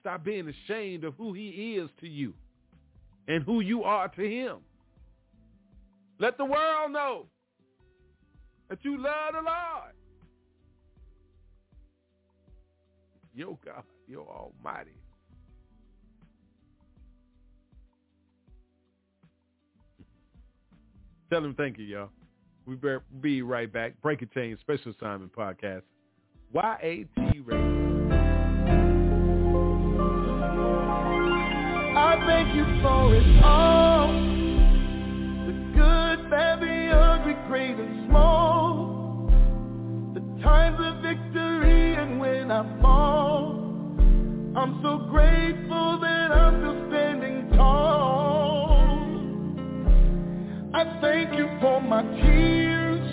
Stop 0.00 0.24
being 0.24 0.48
ashamed 0.48 1.04
of 1.04 1.12
who 1.16 1.34
he 1.34 1.76
is 1.76 1.90
to 2.00 2.08
you 2.08 2.32
and 3.28 3.44
who 3.44 3.60
you 3.60 3.84
are 3.84 4.08
to 4.08 4.22
him. 4.22 4.60
Let 6.18 6.38
the 6.38 6.44
world 6.44 6.92
know 6.92 7.26
that 8.68 8.78
you 8.82 8.96
love 8.96 9.32
the 9.32 9.42
Lord. 9.42 9.92
Your 13.34 13.58
God, 13.64 13.82
your 14.08 14.26
almighty. 14.26 14.92
Tell 21.30 21.44
him 21.44 21.54
thank 21.54 21.76
you, 21.76 21.84
y'all. 21.84 22.08
We 22.66 22.76
will 22.76 23.02
be 23.20 23.42
right 23.42 23.70
back. 23.70 24.00
Break 24.00 24.22
a 24.22 24.26
Chain 24.26 24.56
Special 24.60 24.92
Assignment 24.92 25.32
Podcast. 25.34 25.82
YAT 26.54 27.08
Radio. 27.44 27.76
I 31.98 32.22
thank 32.26 32.54
you 32.54 32.64
for 32.82 33.14
it 33.14 33.44
all. 33.44 34.25
Great 37.76 38.06
small. 38.08 39.28
The 40.14 40.20
times 40.42 40.78
of 40.80 41.02
victory 41.02 41.94
and 41.94 42.18
when 42.18 42.50
I 42.50 42.80
fall. 42.80 43.62
I'm 44.56 44.80
so 44.82 45.06
grateful 45.10 45.98
that 46.00 46.32
I'm 46.32 46.60
still 46.62 46.88
standing 46.88 47.50
tall. 47.54 48.96
I 50.72 50.98
thank 51.02 51.34
you 51.36 51.48
for 51.60 51.80
my 51.82 52.02
tears. 52.02 53.06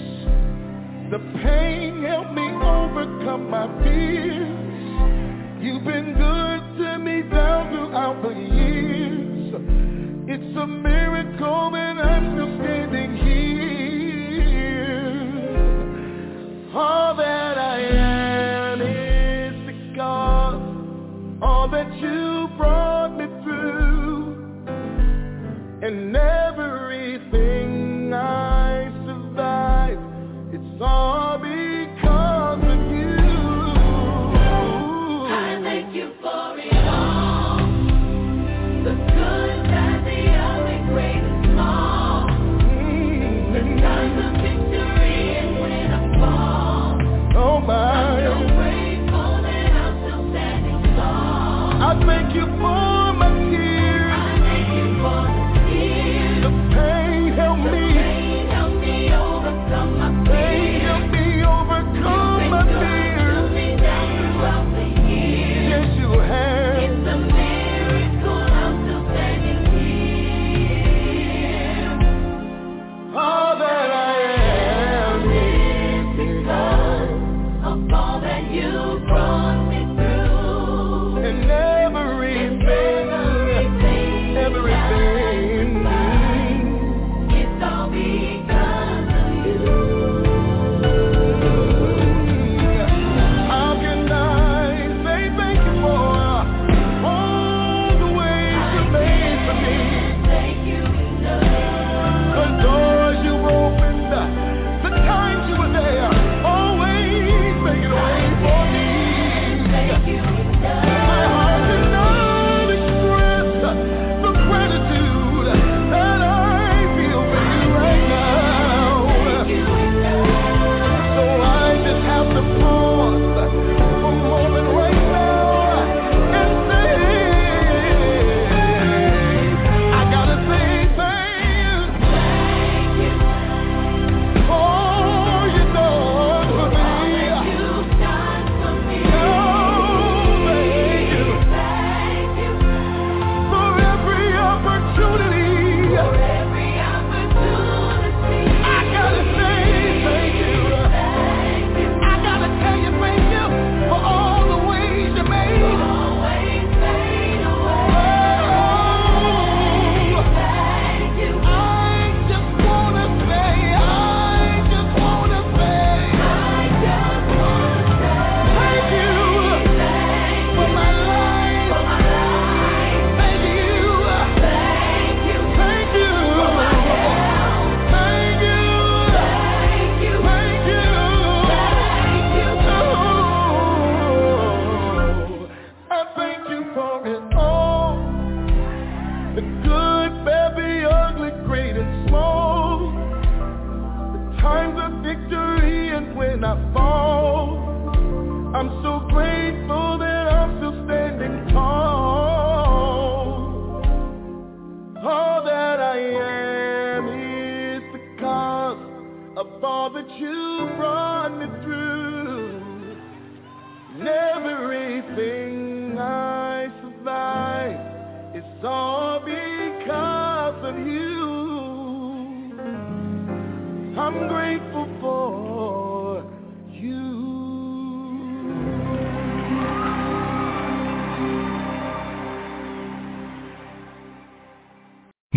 The 1.12 1.20
pain 1.44 2.04
helped 2.04 2.34
me 2.34 2.48
overcome 2.48 3.50
my 3.50 3.68
fears. 3.84 4.48
You've 5.62 5.84
been 5.84 6.14
good 6.14 6.84
to 6.84 7.00
me 7.00 7.24
down 7.30 7.70
throughout 7.72 8.22
the 8.22 8.30
years. 8.30 9.54
It's 10.30 10.58
a 10.58 10.68
miracle 10.68 11.72
that 11.72 11.98
I'm 11.98 12.34
still 12.34 12.58
standing 12.64 13.23
All 16.76 17.16
that 17.16 17.58
I 17.60 17.80
am 17.80 18.82
is 18.82 19.54
because 19.68 20.62
all 21.40 21.68
that 21.70 21.94
you 22.02 22.48
brought 22.58 23.16
me 23.16 23.28
through. 23.44 24.34
And 25.84 26.16
everything 26.18 28.12
I 28.12 28.90
survive, 29.06 30.00
it's 30.52 30.82
all 30.82 31.23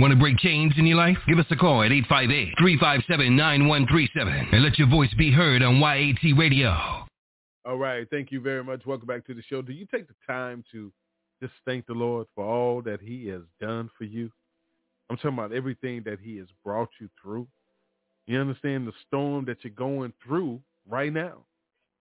Want 0.07 0.15
to 0.17 0.23
break 0.23 0.39
chains 0.39 0.73
in 0.77 0.87
your 0.87 0.99
life? 0.99 1.17
Give 1.27 1.41
us 1.41 1.47
a 1.51 1.57
call 1.57 1.83
at 1.83 1.91
858-357-9137 1.91 4.53
and 4.53 4.63
let 4.63 4.79
your 4.79 4.89
voice 4.89 5.13
be 5.19 5.33
heard 5.33 5.65
on 5.65 5.81
YAT 5.81 6.39
Radio. 6.39 6.71
All 7.65 7.77
right. 7.77 8.07
Thank 8.09 8.31
you 8.31 8.41
very 8.41 8.63
much. 8.63 8.87
Welcome 8.87 9.09
back 9.09 9.27
to 9.27 9.35
the 9.35 9.43
show. 9.43 9.63
Do 9.63 9.73
you 9.73 9.85
take 9.93 10.07
the 10.07 10.15
time 10.25 10.63
to 10.71 10.93
just 11.43 11.55
thank 11.65 11.89
the 11.89 11.95
Lord 11.95 12.29
for 12.37 12.45
all 12.45 12.83
that 12.83 13.01
he 13.01 13.27
has 13.31 13.43
done 13.61 13.91
for 13.99 14.05
you? 14.05 14.31
I'm 15.11 15.17
talking 15.17 15.33
about 15.33 15.53
everything 15.53 16.05
that 16.05 16.21
he 16.23 16.37
has 16.37 16.47
brought 16.63 16.91
you 17.01 17.09
through. 17.21 17.49
You 18.29 18.39
understand 18.39 18.87
the 18.87 18.93
storm 19.09 19.45
that 19.47 19.65
you're 19.65 19.73
going 19.73 20.13
through 20.25 20.61
right 20.89 21.13
now, 21.13 21.39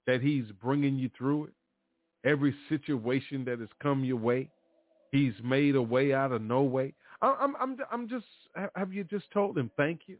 that 0.06 0.22
he's 0.22 0.46
bringing 0.62 1.00
you 1.00 1.10
through 1.18 1.46
it. 1.46 1.54
Every 2.24 2.54
situation 2.70 3.46
that 3.46 3.60
has 3.62 3.70
come 3.82 4.04
your 4.04 4.18
way, 4.18 4.52
he's 5.12 5.34
made 5.44 5.74
a 5.74 5.82
way 5.82 6.14
out 6.14 6.32
of 6.32 6.44
no 6.44 6.62
way. 6.62 6.94
I'm, 7.34 7.56
I'm, 7.60 7.78
I'm 7.92 8.10
just, 8.10 8.26
have 8.76 8.94
you 8.94 9.04
just 9.04 9.30
told 9.32 9.58
him 9.58 9.72
thank 9.78 10.02
you? 10.08 10.18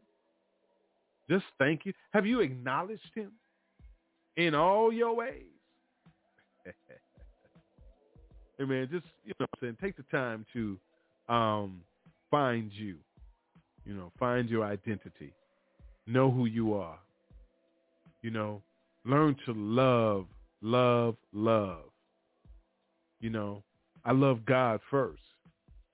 Just 1.28 1.44
thank 1.58 1.84
you. 1.84 1.92
Have 2.12 2.26
you 2.26 2.40
acknowledged 2.40 3.10
him? 3.14 3.32
in 4.36 4.54
all 4.54 4.92
your 4.92 5.14
ways. 5.14 5.44
hey 8.58 8.64
man, 8.64 8.88
just 8.90 9.06
you 9.24 9.32
know, 9.40 9.46
I'm 9.52 9.60
saying, 9.60 9.76
take 9.80 9.96
the 9.96 10.04
time 10.04 10.44
to 10.52 10.78
um, 11.28 11.80
find 12.30 12.70
you. 12.72 12.96
You 13.84 13.94
know, 13.94 14.12
find 14.18 14.48
your 14.48 14.64
identity. 14.64 15.32
Know 16.06 16.30
who 16.30 16.46
you 16.46 16.74
are. 16.74 16.98
You 18.22 18.30
know, 18.30 18.62
learn 19.04 19.36
to 19.46 19.52
love, 19.54 20.26
love, 20.60 21.16
love. 21.32 21.84
You 23.20 23.30
know, 23.30 23.62
I 24.04 24.12
love 24.12 24.44
God 24.44 24.80
first. 24.90 25.22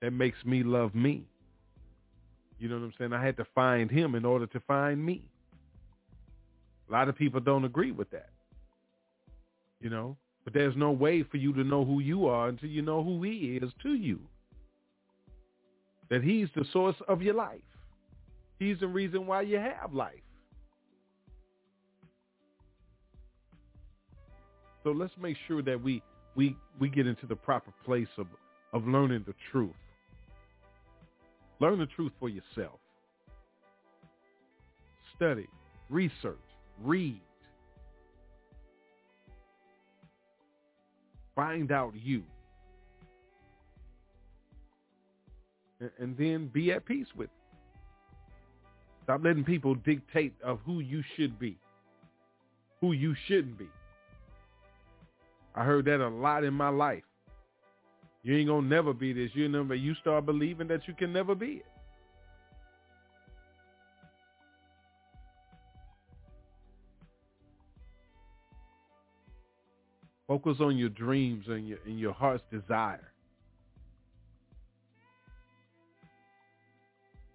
That 0.03 0.11
makes 0.11 0.37
me 0.45 0.61
love 0.61 0.93
me. 0.93 1.25
You 2.59 2.69
know 2.69 2.75
what 2.75 2.83
I'm 2.83 2.93
saying? 2.99 3.13
I 3.13 3.25
had 3.25 3.37
to 3.37 3.47
find 3.55 3.89
him 3.89 4.13
in 4.13 4.23
order 4.23 4.45
to 4.45 4.59
find 4.67 5.03
me. 5.03 5.23
A 6.87 6.91
lot 6.91 7.09
of 7.09 7.17
people 7.17 7.39
don't 7.39 7.65
agree 7.65 7.91
with 7.91 8.11
that 8.11 8.29
you 9.83 9.89
know. 9.89 10.17
But 10.43 10.53
there's 10.53 10.75
no 10.75 10.91
way 10.91 11.23
for 11.23 11.37
you 11.37 11.53
to 11.53 11.63
know 11.63 11.85
who 11.85 11.99
you 11.99 12.25
are 12.25 12.47
until 12.47 12.69
you 12.69 12.81
know 12.81 13.03
who 13.03 13.21
he 13.21 13.59
is 13.61 13.71
to 13.83 13.93
you. 13.93 14.19
That 16.09 16.23
he's 16.23 16.47
the 16.55 16.65
source 16.73 16.95
of 17.07 17.21
your 17.21 17.35
life. 17.35 17.61
He's 18.59 18.79
the 18.79 18.87
reason 18.87 19.27
why 19.27 19.41
you 19.41 19.57
have 19.57 19.93
life. 19.93 20.15
So 24.83 24.91
let's 24.91 25.13
make 25.21 25.37
sure 25.47 25.61
that 25.61 25.81
we 25.81 26.01
we 26.35 26.57
we 26.79 26.89
get 26.89 27.07
into 27.07 27.25
the 27.25 27.35
proper 27.35 27.71
place 27.85 28.07
of 28.17 28.27
of 28.73 28.85
learning 28.85 29.23
the 29.25 29.33
truth. 29.51 29.71
Learn 31.59 31.79
the 31.79 31.85
truth 31.85 32.11
for 32.19 32.29
yourself. 32.29 32.79
Study, 35.15 35.47
research, 35.89 36.37
read. 36.83 37.21
Find 41.35 41.71
out 41.71 41.93
you. 41.95 42.23
And, 45.99 46.15
then 46.17 46.47
be 46.47 46.71
at 46.71 46.85
peace 46.85 47.07
with 47.15 47.25
it. 47.25 47.43
Stop 49.03 49.21
letting 49.23 49.43
people 49.43 49.75
dictate 49.75 50.33
of 50.41 50.59
who 50.65 50.79
you 50.79 51.03
should 51.17 51.37
be, 51.37 51.57
who 52.79 52.93
you 52.93 53.13
shouldn't 53.27 53.57
be. 53.57 53.67
I 55.55 55.65
heard 55.65 55.85
that 55.85 55.99
a 55.99 56.07
lot 56.07 56.45
in 56.45 56.53
my 56.53 56.69
life. 56.69 57.03
You 58.23 58.37
ain't 58.37 58.47
gonna 58.47 58.67
never 58.67 58.93
be 58.93 59.11
this. 59.11 59.29
You 59.33 59.49
never. 59.49 59.75
You 59.75 59.93
start 59.95 60.25
believing 60.25 60.67
that 60.69 60.87
you 60.87 60.93
can 60.93 61.11
never 61.11 61.35
be 61.35 61.61
it. 61.61 61.65
Focus 70.25 70.57
on 70.61 70.77
your 70.77 70.89
dreams 70.89 71.45
and 71.47 71.67
your, 71.67 71.77
and 71.85 71.99
your 71.99 72.13
heart's 72.13 72.43
desire. 72.49 73.11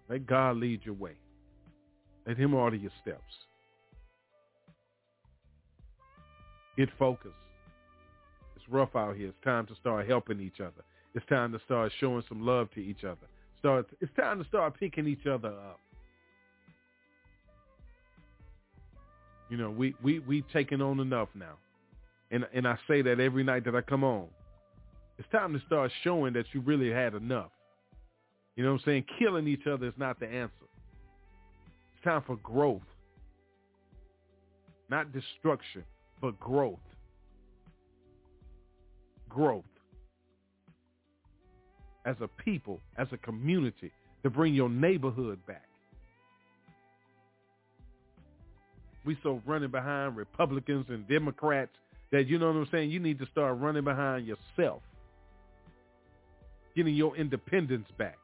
Let 0.09 0.27
God 0.27 0.57
lead 0.57 0.81
your 0.85 0.95
way. 0.95 1.13
Let 2.27 2.39
him 2.39 2.55
order 2.55 2.77
your 2.77 2.91
steps. 3.03 3.21
Get 6.79 6.89
focused. 6.99 7.35
Rough 8.71 8.95
out 8.95 9.17
here. 9.17 9.29
It's 9.29 9.45
time 9.45 9.67
to 9.67 9.75
start 9.77 10.09
helping 10.09 10.41
each 10.41 10.61
other. 10.61 10.85
It's 11.15 11.27
time 11.27 11.53
to 11.53 11.61
start 11.65 11.93
showing 12.01 12.23
some 12.29 12.45
love 12.45 12.71
to 12.75 12.81
each 12.81 13.05
other. 13.05 13.27
Start. 13.59 13.89
It's 14.01 14.13
time 14.15 14.39
to 14.43 14.49
start 14.49 14.79
picking 14.79 15.07
each 15.07 15.27
other 15.27 15.49
up. 15.49 15.81
You 19.51 19.57
know, 19.57 19.71
we 19.71 19.95
we 20.03 20.19
we 20.21 20.43
taking 20.53 20.83
on 20.83 21.01
enough 21.01 21.29
now 21.35 21.55
and 22.31 22.47
and 22.53 22.67
I 22.67 22.77
say 22.87 23.03
that 23.03 23.21
every 23.21 23.45
night 23.45 23.65
that 23.65 23.75
I 23.75 23.81
come 23.81 24.05
on. 24.05 24.27
It's 25.19 25.29
time 25.33 25.53
to 25.53 25.61
start 25.67 25.91
showing 26.05 26.33
that 26.35 26.47
you 26.53 26.61
really 26.61 26.91
had 26.91 27.15
enough. 27.15 27.51
You 28.55 28.65
know 28.65 28.73
what 28.73 28.81
I'm 28.83 28.85
saying? 28.85 29.05
Killing 29.19 29.49
each 29.49 29.67
other 29.67 29.87
is 29.87 29.95
not 29.97 30.21
the 30.21 30.27
answer. 30.27 30.53
It's 31.95 32.05
time 32.05 32.23
for 32.27 32.37
growth. 32.37 32.83
Not 34.89 35.13
destruction, 35.13 35.85
but 36.21 36.39
growth. 36.39 36.79
Growth. 39.29 39.65
As 42.05 42.17
a 42.21 42.29
people, 42.29 42.81
as 42.97 43.09
a 43.13 43.19
community, 43.19 43.93
to 44.23 44.31
bring 44.31 44.55
your 44.55 44.69
neighborhood 44.69 45.39
back. 45.47 45.69
We 49.05 49.17
so 49.23 49.43
running 49.47 49.71
behind 49.71 50.17
Republicans 50.17 50.87
and 50.89 51.07
Democrats 51.09 51.73
that 52.11 52.27
you 52.27 52.39
know 52.39 52.47
what 52.49 52.57
I'm 52.57 52.69
saying, 52.71 52.91
you 52.91 53.01
need 53.01 53.19
to 53.19 53.27
start 53.27 53.59
running 53.59 53.85
behind 53.85 54.27
yourself. 54.27 54.83
Getting 56.75 56.95
your 56.95 57.17
independence 57.17 57.89
back. 57.99 58.19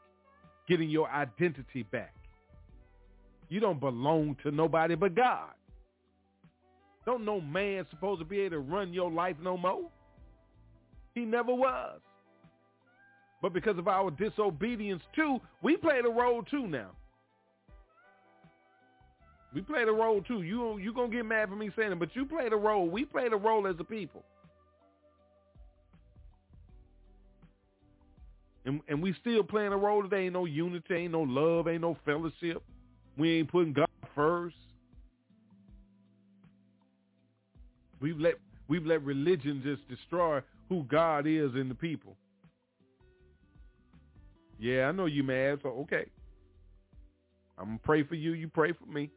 Getting 0.69 0.89
your 0.89 1.11
identity 1.11 1.83
back. 1.83 2.15
You 3.49 3.61
don't 3.61 3.81
belong 3.81 4.37
to 4.43 4.51
nobody 4.51 4.95
but 4.95 5.15
God. 5.15 5.51
Don't 7.05 7.25
no 7.25 7.41
man 7.41 7.87
supposed 7.91 8.21
to 8.21 8.25
be 8.25 8.41
able 8.41 8.57
to 8.57 8.61
run 8.61 8.93
your 8.95 9.11
life 9.11 9.37
no 9.43 9.57
more. 9.57 9.91
He 11.15 11.25
never 11.25 11.55
was. 11.55 12.01
But 13.41 13.53
because 13.53 13.79
of 13.79 13.89
our 13.89 14.11
disobedience 14.11 15.03
too, 15.15 15.39
we 15.63 15.77
played 15.77 16.05
a 16.07 16.11
role 16.11 16.43
too 16.43 16.67
now. 16.67 16.91
We 19.55 19.61
played 19.61 19.87
a 19.87 19.93
role 19.93 20.23
too. 20.23 20.43
You 20.43 20.79
you 20.79 20.93
gonna 20.93 21.13
get 21.13 21.25
mad 21.25 21.49
for 21.49 21.55
me 21.55 21.71
saying 21.77 21.93
it, 21.93 21.99
but 21.99 22.17
you 22.17 22.27
played 22.27 22.53
a 22.53 22.57
role. 22.57 22.89
We 22.89 23.05
played 23.05 23.33
a 23.33 23.37
role 23.37 23.67
as 23.67 23.77
a 23.79 23.85
people. 23.85 24.25
And 28.65 28.81
and 28.89 29.01
we 29.01 29.15
still 29.21 29.45
playing 29.45 29.73
a 29.73 29.77
role 29.77 30.03
today. 30.03 30.25
Ain't 30.25 30.33
no 30.33 30.47
unity, 30.47 30.95
ain't 30.95 31.13
no 31.13 31.23
love, 31.23 31.69
ain't 31.69 31.83
no 31.83 31.97
fellowship. 32.05 32.63
We 33.17 33.39
ain't 33.39 33.51
putting 33.51 33.75
God 33.75 33.89
first. 34.15 34.57
We've 38.01 38.19
let 38.19 38.35
we've 38.69 38.85
let 38.85 39.03
religion 39.03 39.61
just 39.63 39.87
destroy 39.89 40.41
who 40.69 40.85
God 40.85 41.27
is 41.27 41.55
in 41.55 41.69
the 41.69 41.75
people. 41.75 42.17
Yeah, 44.59 44.87
I 44.87 44.93
know 44.93 45.07
you 45.07 45.23
mad, 45.23 45.61
so 45.63 45.71
okay. 45.83 46.07
I'm 47.59 47.67
gonna 47.67 47.81
pray 47.83 48.03
for 48.03 48.15
you, 48.15 48.33
you 48.33 48.49
pray 48.49 48.73
for 48.73 48.87
me. 48.87 49.11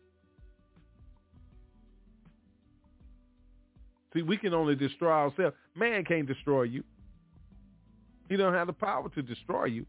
See, 4.13 4.21
we 4.21 4.37
can 4.37 4.53
only 4.53 4.75
destroy 4.75 5.11
ourselves. 5.11 5.55
Man 5.75 6.03
can't 6.05 6.27
destroy 6.27 6.63
you. 6.63 6.83
He 8.29 8.35
don't 8.35 8.53
have 8.53 8.67
the 8.67 8.73
power 8.73 9.09
to 9.09 9.21
destroy 9.21 9.65
you. 9.65 9.85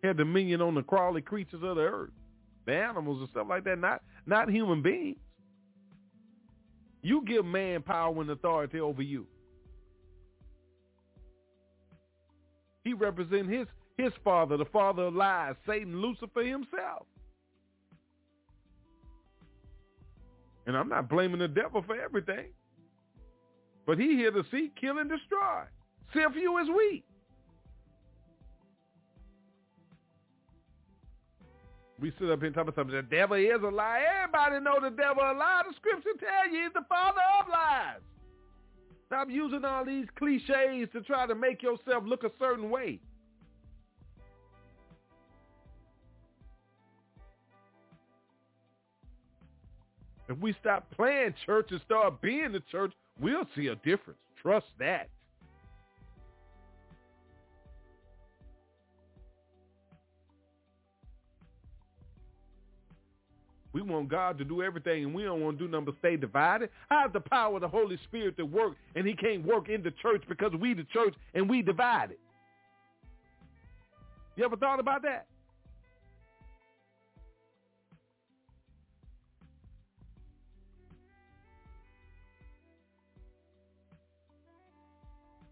He 0.00 0.08
had 0.08 0.16
dominion 0.16 0.60
on 0.60 0.74
the 0.74 0.82
crawly 0.82 1.22
creatures 1.22 1.62
of 1.62 1.76
the 1.76 1.82
earth, 1.82 2.10
the 2.66 2.74
animals 2.74 3.20
and 3.20 3.28
stuff 3.30 3.46
like 3.48 3.64
that, 3.64 3.78
not 3.78 4.02
not 4.26 4.50
human 4.50 4.82
beings. 4.82 5.18
You 7.02 7.24
give 7.24 7.44
man 7.44 7.82
power 7.82 8.20
and 8.20 8.30
authority 8.30 8.80
over 8.80 9.02
you. 9.02 9.26
He 12.84 12.92
represents 12.92 13.50
his 13.50 13.66
his 13.98 14.12
father, 14.24 14.56
the 14.56 14.64
father 14.64 15.04
of 15.04 15.14
lies, 15.14 15.54
Satan, 15.66 16.00
Lucifer 16.00 16.42
himself. 16.42 17.06
And 20.66 20.76
I'm 20.76 20.88
not 20.88 21.08
blaming 21.08 21.40
the 21.40 21.48
devil 21.48 21.82
for 21.86 22.00
everything. 22.00 22.46
But 23.86 23.98
he 23.98 24.16
here 24.16 24.30
to 24.30 24.44
seek, 24.50 24.74
kill, 24.76 24.98
and 24.98 25.10
destroy. 25.10 25.64
See 26.14 26.20
if 26.20 26.34
you 26.36 26.58
as 26.58 26.68
wheat. 26.68 27.04
We 32.00 32.12
sit 32.18 32.30
up 32.30 32.38
here 32.38 32.46
and 32.46 32.54
talk 32.54 32.62
about 32.62 32.74
something. 32.74 32.96
The 32.96 33.02
devil 33.02 33.36
is 33.36 33.62
a 33.62 33.68
lie. 33.68 34.02
Everybody 34.22 34.64
know 34.64 34.78
the 34.82 34.90
devil 34.90 35.22
a 35.22 35.34
lie. 35.34 35.62
The 35.68 35.74
scripture 35.76 36.10
tell 36.18 36.52
you 36.52 36.62
he's 36.62 36.72
the 36.72 36.84
father 36.88 37.20
of 37.40 37.48
lies. 37.48 38.00
Stop 39.12 39.28
using 39.28 39.62
all 39.62 39.84
these 39.84 40.06
cliches 40.16 40.88
to 40.90 41.02
try 41.02 41.26
to 41.26 41.34
make 41.34 41.62
yourself 41.62 42.02
look 42.06 42.24
a 42.24 42.30
certain 42.38 42.70
way. 42.70 42.98
If 50.30 50.38
we 50.38 50.54
stop 50.58 50.90
playing 50.92 51.34
church 51.44 51.72
and 51.72 51.80
start 51.82 52.22
being 52.22 52.52
the 52.52 52.62
church, 52.72 52.94
we'll 53.20 53.44
see 53.54 53.66
a 53.66 53.74
difference. 53.74 54.18
Trust 54.40 54.68
that. 54.78 55.10
We 63.72 63.80
want 63.80 64.08
God 64.08 64.36
to 64.38 64.44
do 64.44 64.62
everything, 64.62 65.04
and 65.04 65.14
we 65.14 65.22
don't 65.22 65.40
want 65.40 65.58
to 65.58 65.64
do 65.64 65.70
nothing 65.70 65.86
but 65.86 65.94
stay 65.98 66.16
divided. 66.16 66.68
I 66.90 67.00
have 67.00 67.12
the 67.12 67.20
power 67.20 67.56
of 67.56 67.62
the 67.62 67.68
Holy 67.68 67.98
Spirit 68.04 68.36
to 68.36 68.44
work, 68.44 68.74
and 68.94 69.06
he 69.06 69.14
can't 69.14 69.46
work 69.46 69.68
in 69.68 69.82
the 69.82 69.92
church 70.02 70.22
because 70.28 70.52
we 70.60 70.74
the 70.74 70.84
church, 70.92 71.14
and 71.34 71.48
we 71.48 71.62
divided? 71.62 72.18
You 74.36 74.44
ever 74.44 74.56
thought 74.56 74.80
about 74.80 75.02
that? 75.02 75.26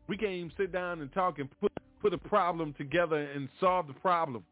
We 0.09 0.17
can't 0.17 0.33
even 0.33 0.53
sit 0.57 0.73
down 0.73 1.01
and 1.01 1.13
talk 1.13 1.39
and 1.39 1.49
put 1.61 1.71
put 2.03 2.13
a 2.13 2.19
problem 2.19 2.75
together 2.77 3.17
and 3.17 3.49
solve 3.61 3.87
the 3.87 3.93
problem. 3.93 4.43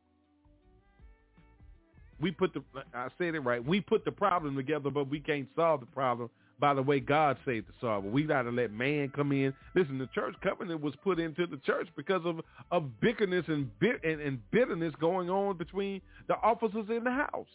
We 2.20 2.30
put 2.30 2.52
the 2.54 2.62
I 2.94 3.08
said 3.18 3.34
it 3.34 3.40
right. 3.40 3.64
We 3.64 3.80
put 3.80 4.04
the 4.04 4.12
problem 4.12 4.56
together, 4.56 4.90
but 4.90 5.08
we 5.08 5.20
can't 5.20 5.48
solve 5.54 5.80
the 5.80 5.86
problem 5.86 6.30
by 6.60 6.74
the 6.74 6.82
way 6.82 6.98
God 6.98 7.36
to 7.46 7.62
solve 7.80 8.04
it. 8.04 8.10
We 8.10 8.24
got 8.24 8.42
to 8.42 8.50
let 8.50 8.72
man 8.72 9.10
come 9.14 9.30
in. 9.32 9.54
Listen, 9.74 9.98
the 9.98 10.08
church 10.08 10.34
covenant 10.42 10.80
was 10.80 10.94
put 11.04 11.20
into 11.20 11.46
the 11.46 11.58
church 11.58 11.88
because 11.96 12.22
of 12.24 12.40
of 12.70 13.00
bitterness 13.00 13.44
and, 13.48 13.70
bit, 13.78 14.02
and, 14.04 14.20
and 14.20 14.50
bitterness 14.50 14.92
going 15.00 15.30
on 15.30 15.56
between 15.56 16.00
the 16.26 16.34
officers 16.42 16.86
in 16.88 17.04
the 17.04 17.12
house. 17.12 17.46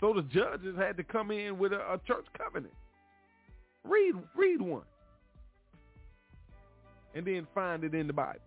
So 0.00 0.12
the 0.12 0.22
judges 0.22 0.76
had 0.76 0.96
to 0.98 1.04
come 1.04 1.30
in 1.30 1.58
with 1.58 1.72
a, 1.72 1.80
a 1.92 2.00
church 2.06 2.26
covenant. 2.38 2.74
Read 3.84 4.14
read 4.36 4.62
one 4.62 4.82
and 7.14 7.26
then 7.26 7.46
find 7.54 7.84
it 7.84 7.94
in 7.94 8.06
the 8.06 8.12
Bible. 8.12 8.40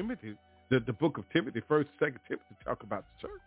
Timothy, 0.00 0.34
the, 0.70 0.80
the 0.80 0.94
book 0.94 1.18
of 1.18 1.24
Timothy, 1.30 1.60
first, 1.68 1.90
second 1.98 2.20
Timothy 2.26 2.56
talk 2.64 2.82
about 2.82 3.04
the 3.04 3.28
church. 3.28 3.40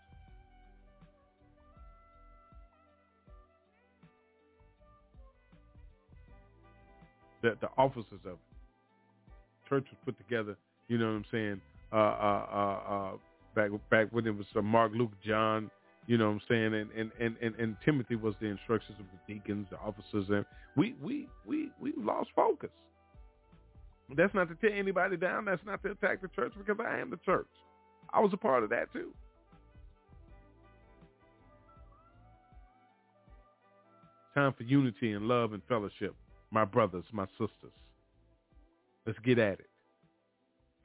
The, 7.42 7.58
the 7.60 7.70
officers 7.76 8.20
of. 8.28 8.38
Church 9.68 9.86
was 9.90 9.98
put 10.06 10.16
together, 10.18 10.56
you 10.90 11.00
know 11.00 11.08
what 11.08 11.14
I'm 11.14 11.26
saying, 11.32 11.62
uh, 11.92 11.96
uh, 11.96 12.46
uh, 12.54 12.94
uh, 12.94 13.12
back 13.56 13.72
back 13.90 14.08
when 14.12 14.28
it 14.28 14.38
was 14.38 14.46
uh, 14.56 14.62
Mark, 14.62 14.92
Luke, 14.94 15.14
John, 15.26 15.72
you 16.06 16.18
know 16.18 16.26
what 16.26 16.34
I'm 16.34 16.42
saying, 16.48 16.74
and, 16.76 16.92
and, 16.92 17.12
and, 17.20 17.36
and, 17.42 17.56
and 17.56 17.78
Timothy 17.84 18.16
was 18.16 18.36
the 18.42 18.48
instructions 18.48 18.98
of 19.00 19.06
the 19.12 19.34
deacons, 19.34 19.66
the 19.72 19.78
officers, 19.78 20.26
and 20.30 20.46
we 20.76 20.94
we 21.02 21.28
we 21.48 21.72
we 21.82 21.94
lost 21.98 22.30
focus. 22.36 22.70
That's 24.16 24.34
not 24.34 24.50
to 24.50 24.56
tear 24.56 24.78
anybody 24.78 25.18
down. 25.18 25.46
That's 25.46 25.62
not 25.66 25.82
to 25.84 25.92
attack 25.92 26.22
the 26.22 26.28
church 26.30 26.54
because 26.58 26.84
I 26.86 27.00
am 27.00 27.10
the 27.10 27.20
church. 27.26 27.48
I 28.12 28.20
was 28.20 28.32
a 28.34 28.38
part 28.38 28.64
of 28.64 28.70
that 28.70 28.92
too. 28.94 29.12
Time 34.36 34.54
for 34.54 34.64
unity 34.64 35.14
and 35.14 35.28
love 35.28 35.54
and 35.54 35.62
fellowship, 35.68 36.16
my 36.52 36.66
brothers, 36.66 37.06
my 37.12 37.26
sisters. 37.34 37.72
Let's 39.06 39.20
get 39.20 39.38
at 39.38 39.60
it. 39.60 39.70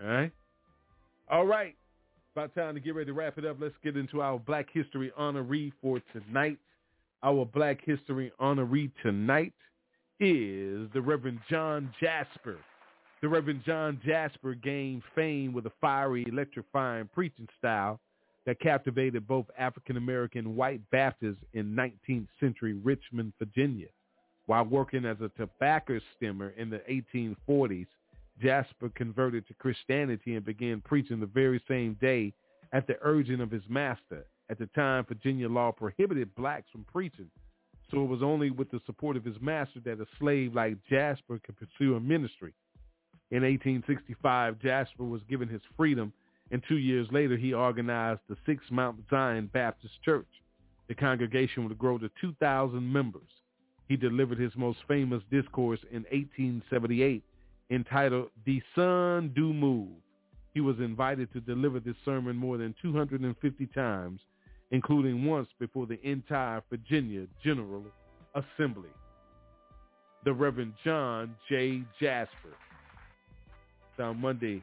All 0.03 0.09
right? 0.09 0.33
All 1.31 1.47
right. 1.47 1.75
About 2.35 2.55
time 2.55 2.75
to 2.75 2.81
get 2.81 2.95
ready 2.95 3.07
to 3.07 3.13
wrap 3.13 3.39
it 3.39 3.45
up. 3.45 3.57
Let's 3.59 3.75
get 3.83 3.97
into 3.97 4.21
our 4.21 4.39
Black 4.39 4.69
History 4.73 5.13
honoree 5.19 5.73
for 5.83 6.01
tonight. 6.13 6.59
Our 7.23 7.45
Black 7.45 7.85
History 7.85 8.33
honoree 8.41 8.93
tonight 9.03 9.53
is 10.21 10.89
the 10.93 11.01
Reverend 11.01 11.41
John 11.51 11.93
Jasper. 12.01 12.59
The 13.21 13.29
Reverend 13.29 13.65
John 13.65 14.01
Jasper 14.05 14.55
gained 14.55 15.03
fame 15.17 15.53
with 15.53 15.67
a 15.67 15.73
fiery, 15.81 16.25
electrifying 16.29 17.09
preaching 17.13 17.49
style 17.59 17.99
that 18.47 18.61
captivated 18.61 19.27
both 19.27 19.47
African-American 19.59 20.47
and 20.47 20.57
white 20.57 20.81
Baptists 20.93 21.43
in 21.53 21.75
19th 21.75 22.29
century 22.39 22.75
Richmond, 22.75 23.33
Virginia. 23.41 23.89
While 24.47 24.67
working 24.67 25.05
as 25.05 25.17
a 25.21 25.31
tobacco 25.37 25.99
stemmer 26.17 26.57
in 26.57 26.71
the 26.71 26.81
1840s, 26.89 27.89
Jasper 28.41 28.89
converted 28.95 29.49
to 29.49 29.55
Christianity 29.55 30.37
and 30.37 30.45
began 30.45 30.81
preaching 30.81 31.19
the 31.19 31.27
very 31.27 31.61
same 31.67 31.95
day 32.01 32.33
at 32.73 32.87
the 32.87 32.99
urging 33.03 33.41
of 33.41 33.51
his 33.51 33.65
master. 33.69 34.27
At 34.49 34.61
the 34.61 34.67
time, 34.77 35.05
Virginia 35.09 35.49
law 35.49 35.73
prohibited 35.73 36.33
blacks 36.37 36.71
from 36.71 36.85
preaching, 36.85 37.31
so 37.91 38.05
it 38.05 38.09
was 38.09 38.23
only 38.23 38.51
with 38.51 38.71
the 38.71 38.81
support 38.87 39.17
of 39.17 39.25
his 39.25 39.41
master 39.41 39.81
that 39.85 40.01
a 40.01 40.07
slave 40.21 40.55
like 40.55 40.77
Jasper 40.89 41.41
could 41.45 41.57
pursue 41.57 41.97
a 41.97 42.01
ministry. 42.01 42.55
In 43.31 43.43
1865, 43.43 44.59
Jasper 44.61 45.05
was 45.05 45.21
given 45.29 45.49
his 45.49 45.61
freedom, 45.77 46.13
and 46.51 46.63
two 46.67 46.79
years 46.79 47.07
later, 47.11 47.37
he 47.37 47.53
organized 47.53 48.21
the 48.29 48.37
Sixth 48.47 48.71
Mount 48.71 49.01
Zion 49.11 49.51
Baptist 49.53 49.95
Church. 50.03 50.27
The 50.89 50.95
congregation 50.95 51.69
would 51.69 51.79
grow 51.79 51.99
to 51.99 52.11
2,000 52.21 52.93
members. 52.93 53.29
He 53.87 53.97
delivered 53.97 54.39
his 54.39 54.53
most 54.57 54.79
famous 54.89 55.23
discourse 55.31 55.81
in 55.91 56.05
1878 56.11 57.23
entitled 57.71 58.31
The 58.47 58.63
Sun 58.75 59.33
Do 59.35 59.53
Move. 59.53 59.89
He 60.55 60.61
was 60.61 60.79
invited 60.79 61.33
to 61.33 61.41
deliver 61.41 61.81
this 61.81 61.97
sermon 62.05 62.35
more 62.35 62.57
than 62.57 62.75
250 62.81 63.67
times, 63.67 64.21
including 64.71 65.25
once 65.27 65.49
before 65.59 65.87
the 65.87 66.01
entire 66.03 66.63
Virginia 66.71 67.27
General 67.45 67.85
Assembly. 68.35 68.91
The 70.25 70.33
Reverend 70.33 70.73
John 70.83 71.37
J. 71.49 71.83
Jasper. 72.01 72.57
Down 73.99 74.21
Monday 74.21 74.63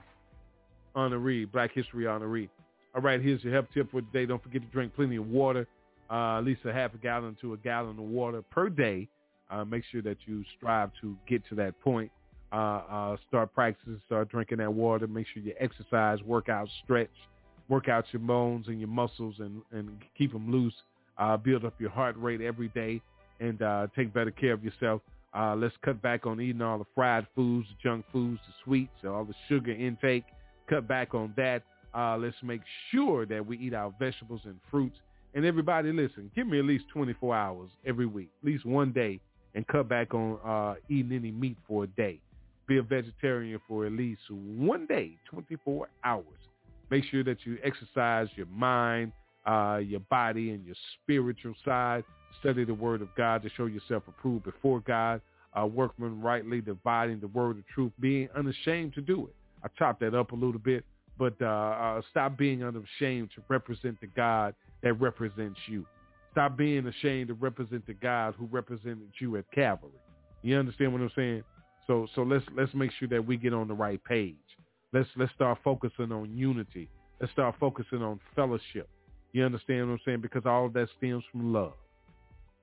honoree, 0.95 1.51
Black 1.51 1.71
History 1.73 2.05
honoree. 2.05 2.49
All 2.95 3.01
right, 3.01 3.21
here's 3.21 3.43
your 3.43 3.53
help 3.53 3.67
tip 3.73 3.91
for 3.91 4.01
today. 4.01 4.25
Don't 4.25 4.41
forget 4.41 4.61
to 4.61 4.67
drink 4.69 4.95
plenty 4.95 5.17
of 5.17 5.27
water, 5.27 5.67
uh, 6.09 6.37
at 6.37 6.45
least 6.45 6.61
a 6.65 6.73
half 6.73 6.93
a 6.93 6.97
gallon 6.97 7.37
to 7.41 7.53
a 7.53 7.57
gallon 7.57 7.99
of 7.99 8.05
water 8.05 8.41
per 8.41 8.69
day. 8.69 9.07
Uh, 9.51 9.63
make 9.65 9.83
sure 9.91 10.01
that 10.01 10.17
you 10.25 10.43
strive 10.57 10.89
to 11.01 11.15
get 11.27 11.45
to 11.49 11.55
that 11.55 11.79
point 11.81 12.09
uh, 12.51 12.81
uh, 12.89 13.17
start 13.27 13.53
practicing, 13.53 13.99
start 14.05 14.29
drinking 14.29 14.59
that 14.59 14.73
water. 14.73 15.07
Make 15.07 15.27
sure 15.33 15.43
you 15.43 15.53
exercise, 15.59 16.21
work 16.23 16.47
out, 16.47 16.69
stretch, 16.83 17.09
work 17.67 17.89
out 17.89 18.05
your 18.11 18.21
bones 18.21 18.67
and 18.67 18.79
your 18.79 18.87
muscles 18.87 19.35
and, 19.39 19.61
and 19.71 19.89
keep 20.17 20.31
them 20.31 20.51
loose. 20.51 20.73
Uh, 21.17 21.37
build 21.37 21.65
up 21.65 21.79
your 21.79 21.89
heart 21.89 22.15
rate 22.17 22.41
every 22.41 22.69
day 22.69 23.01
and 23.39 23.61
uh, 23.61 23.87
take 23.95 24.13
better 24.13 24.31
care 24.31 24.53
of 24.53 24.63
yourself. 24.63 25.01
Uh, 25.35 25.55
let's 25.55 25.75
cut 25.83 26.01
back 26.01 26.25
on 26.25 26.39
eating 26.39 26.61
all 26.61 26.77
the 26.77 26.85
fried 26.95 27.27
foods, 27.35 27.67
the 27.67 27.75
junk 27.89 28.05
foods, 28.11 28.39
the 28.47 28.53
sweets, 28.63 28.93
all 29.05 29.25
the 29.25 29.33
sugar 29.49 29.71
intake. 29.71 30.23
Cut 30.69 30.87
back 30.87 31.13
on 31.13 31.33
that. 31.35 31.63
Uh, 31.93 32.17
let's 32.17 32.35
make 32.43 32.61
sure 32.91 33.25
that 33.25 33.45
we 33.45 33.57
eat 33.57 33.73
our 33.73 33.93
vegetables 33.99 34.41
and 34.45 34.59
fruits. 34.71 34.97
And 35.33 35.45
everybody, 35.45 35.91
listen, 35.91 36.31
give 36.35 36.47
me 36.47 36.59
at 36.59 36.65
least 36.65 36.85
24 36.93 37.35
hours 37.35 37.69
every 37.85 38.05
week, 38.05 38.29
at 38.41 38.47
least 38.47 38.65
one 38.65 38.93
day, 38.93 39.19
and 39.53 39.67
cut 39.67 39.89
back 39.89 40.13
on 40.13 40.39
uh, 40.45 40.75
eating 40.89 41.11
any 41.11 41.31
meat 41.31 41.57
for 41.67 41.83
a 41.83 41.87
day 41.87 42.21
be 42.67 42.77
a 42.77 42.83
vegetarian 42.83 43.59
for 43.67 43.85
at 43.85 43.91
least 43.91 44.21
one 44.29 44.85
day, 44.85 45.17
24 45.29 45.87
hours. 46.03 46.25
Make 46.89 47.03
sure 47.05 47.23
that 47.23 47.37
you 47.45 47.57
exercise 47.63 48.27
your 48.35 48.47
mind, 48.47 49.11
uh, 49.45 49.79
your 49.83 49.99
body, 50.01 50.51
and 50.51 50.65
your 50.65 50.75
spiritual 51.01 51.53
side. 51.63 52.03
Study 52.39 52.65
the 52.65 52.73
word 52.73 53.01
of 53.01 53.09
God 53.15 53.43
to 53.43 53.49
show 53.55 53.65
yourself 53.65 54.03
approved 54.07 54.43
before 54.43 54.79
God. 54.81 55.21
Uh, 55.57 55.65
workman 55.65 56.21
rightly 56.21 56.59
dividing 56.59 57.19
the 57.19 57.27
word 57.27 57.57
of 57.57 57.67
truth, 57.73 57.91
being 57.99 58.27
unashamed 58.35 58.93
to 58.93 59.01
do 59.01 59.25
it. 59.27 59.35
I 59.63 59.69
chopped 59.77 60.01
that 60.01 60.13
up 60.13 60.31
a 60.31 60.35
little 60.35 60.59
bit, 60.59 60.83
but 61.17 61.33
uh, 61.41 61.45
uh, 61.45 62.01
stop 62.11 62.37
being 62.37 62.63
unashamed 62.63 63.29
to 63.35 63.41
represent 63.47 63.99
the 64.01 64.07
God 64.07 64.53
that 64.83 64.93
represents 64.93 65.59
you. 65.67 65.85
Stop 66.31 66.57
being 66.57 66.85
ashamed 66.87 67.29
to 67.29 67.33
represent 67.35 67.87
the 67.87 67.93
God 67.93 68.35
who 68.37 68.45
represented 68.47 69.09
you 69.19 69.37
at 69.37 69.49
Calvary. 69.51 69.91
You 70.41 70.57
understand 70.57 70.91
what 70.91 71.01
I'm 71.01 71.11
saying? 71.15 71.43
So 71.87 72.07
so 72.15 72.23
let's 72.23 72.45
let's 72.55 72.73
make 72.73 72.91
sure 72.99 73.07
that 73.07 73.25
we 73.25 73.37
get 73.37 73.53
on 73.53 73.67
the 73.67 73.73
right 73.73 74.03
page. 74.03 74.35
Let's 74.91 75.09
let's 75.15 75.31
start 75.33 75.59
focusing 75.63 76.11
on 76.11 76.35
unity. 76.35 76.89
Let's 77.19 77.31
start 77.31 77.55
focusing 77.59 78.01
on 78.01 78.19
fellowship. 78.35 78.89
You 79.31 79.45
understand 79.45 79.87
what 79.87 79.93
I'm 79.93 79.99
saying? 80.05 80.21
Because 80.21 80.43
all 80.45 80.65
of 80.65 80.73
that 80.73 80.89
stems 80.97 81.23
from 81.31 81.53
love. 81.53 81.73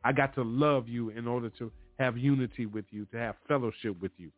I 0.04 0.12
got 0.12 0.34
to 0.34 0.42
love 0.42 0.88
you 0.88 1.10
in 1.10 1.26
order 1.26 1.50
to 1.58 1.70
have 1.98 2.16
unity 2.16 2.66
with 2.66 2.84
you, 2.90 3.06
to 3.06 3.16
have 3.16 3.36
fellowship 3.46 4.00
with 4.00 4.12
you. 4.16 4.30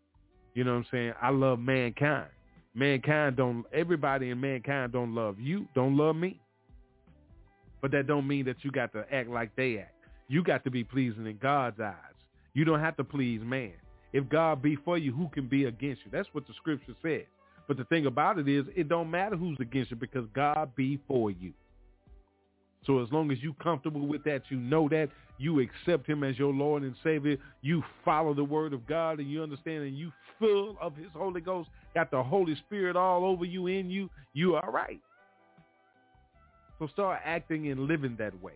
You 0.55 0.65
know 0.65 0.73
what 0.73 0.79
I'm 0.79 0.87
saying? 0.91 1.13
I 1.21 1.31
love 1.31 1.59
mankind. 1.59 2.29
Mankind 2.75 3.37
don't 3.37 3.65
everybody 3.73 4.31
in 4.31 4.41
mankind 4.41 4.93
don't 4.93 5.15
love 5.15 5.39
you, 5.39 5.67
don't 5.75 5.97
love 5.97 6.17
me. 6.17 6.41
But 7.81 7.91
that 7.93 8.07
don't 8.07 8.27
mean 8.27 8.47
that 8.47 8.57
you 8.63 8.71
got 8.71 8.93
to 8.93 9.05
act 9.13 9.29
like 9.29 9.55
they 9.57 9.79
act. 9.79 9.95
You 10.29 10.43
got 10.43 10.65
to 10.65 10.71
be 10.71 10.85
pleasing 10.85 11.27
in 11.27 11.39
God's 11.41 11.79
eyes. 11.81 11.95
You 12.55 12.65
don't 12.65 12.81
have 12.81 12.97
to 12.97 13.05
please 13.05 13.41
man. 13.45 13.73
If 14.13 14.29
God 14.29 14.63
be 14.63 14.77
for 14.77 14.97
you, 14.97 15.13
who 15.13 15.29
can 15.29 15.49
be 15.49 15.65
against 15.65 16.03
you? 16.05 16.11
That's 16.11 16.29
what 16.33 16.47
the 16.47 16.55
scripture 16.55 16.95
says. 17.03 17.25
But 17.67 17.77
the 17.77 17.85
thing 17.85 18.07
about 18.07 18.39
it 18.39 18.49
is, 18.49 18.65
it 18.77 18.89
don't 18.89 19.11
matter 19.11 19.37
who's 19.37 19.59
against 19.61 19.91
you 19.91 19.97
because 19.97 20.27
God 20.35 20.75
be 20.77 20.99
for 21.09 21.31
you. 21.31 21.53
So 22.87 23.03
as 23.03 23.11
long 23.11 23.31
as 23.31 23.39
you're 23.41 23.55
comfortable 23.55 24.07
with 24.07 24.25
that, 24.25 24.43
you 24.51 24.59
know 24.59 24.89
that, 24.91 25.09
you 25.39 25.61
accept 25.61 26.07
him 26.07 26.23
as 26.23 26.39
your 26.39 26.53
Lord 26.53 26.83
and 26.83 26.95
Savior, 27.03 27.37
you 27.63 27.83
follow 28.05 28.35
the 28.35 28.45
word 28.45 28.73
of 28.73 28.87
God 28.87 29.19
and 29.19 29.31
you 29.31 29.43
understand 29.43 29.85
and 29.85 29.97
you 29.97 30.13
full 30.39 30.77
of 30.81 30.95
his 30.97 31.09
Holy 31.13 31.41
Ghost, 31.41 31.71
got 31.95 32.11
the 32.11 32.23
Holy 32.23 32.55
Spirit 32.67 32.97
all 32.97 33.25
over 33.25 33.45
you, 33.45 33.67
in 33.67 33.91
you, 33.91 34.11
you 34.33 34.55
are 34.55 34.71
right. 34.71 35.01
So 36.79 36.87
start 36.89 37.21
acting 37.25 37.71
and 37.71 37.81
living 37.81 38.17
that 38.19 38.41
way. 38.43 38.55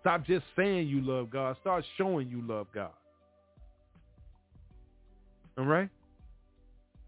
Stop 0.00 0.26
just 0.26 0.44
saying 0.56 0.88
you 0.88 1.00
love 1.00 1.30
God. 1.30 1.56
Start 1.60 1.84
showing 1.96 2.28
you 2.28 2.42
love 2.42 2.66
God. 2.74 2.90
All 5.56 5.64
right? 5.64 5.88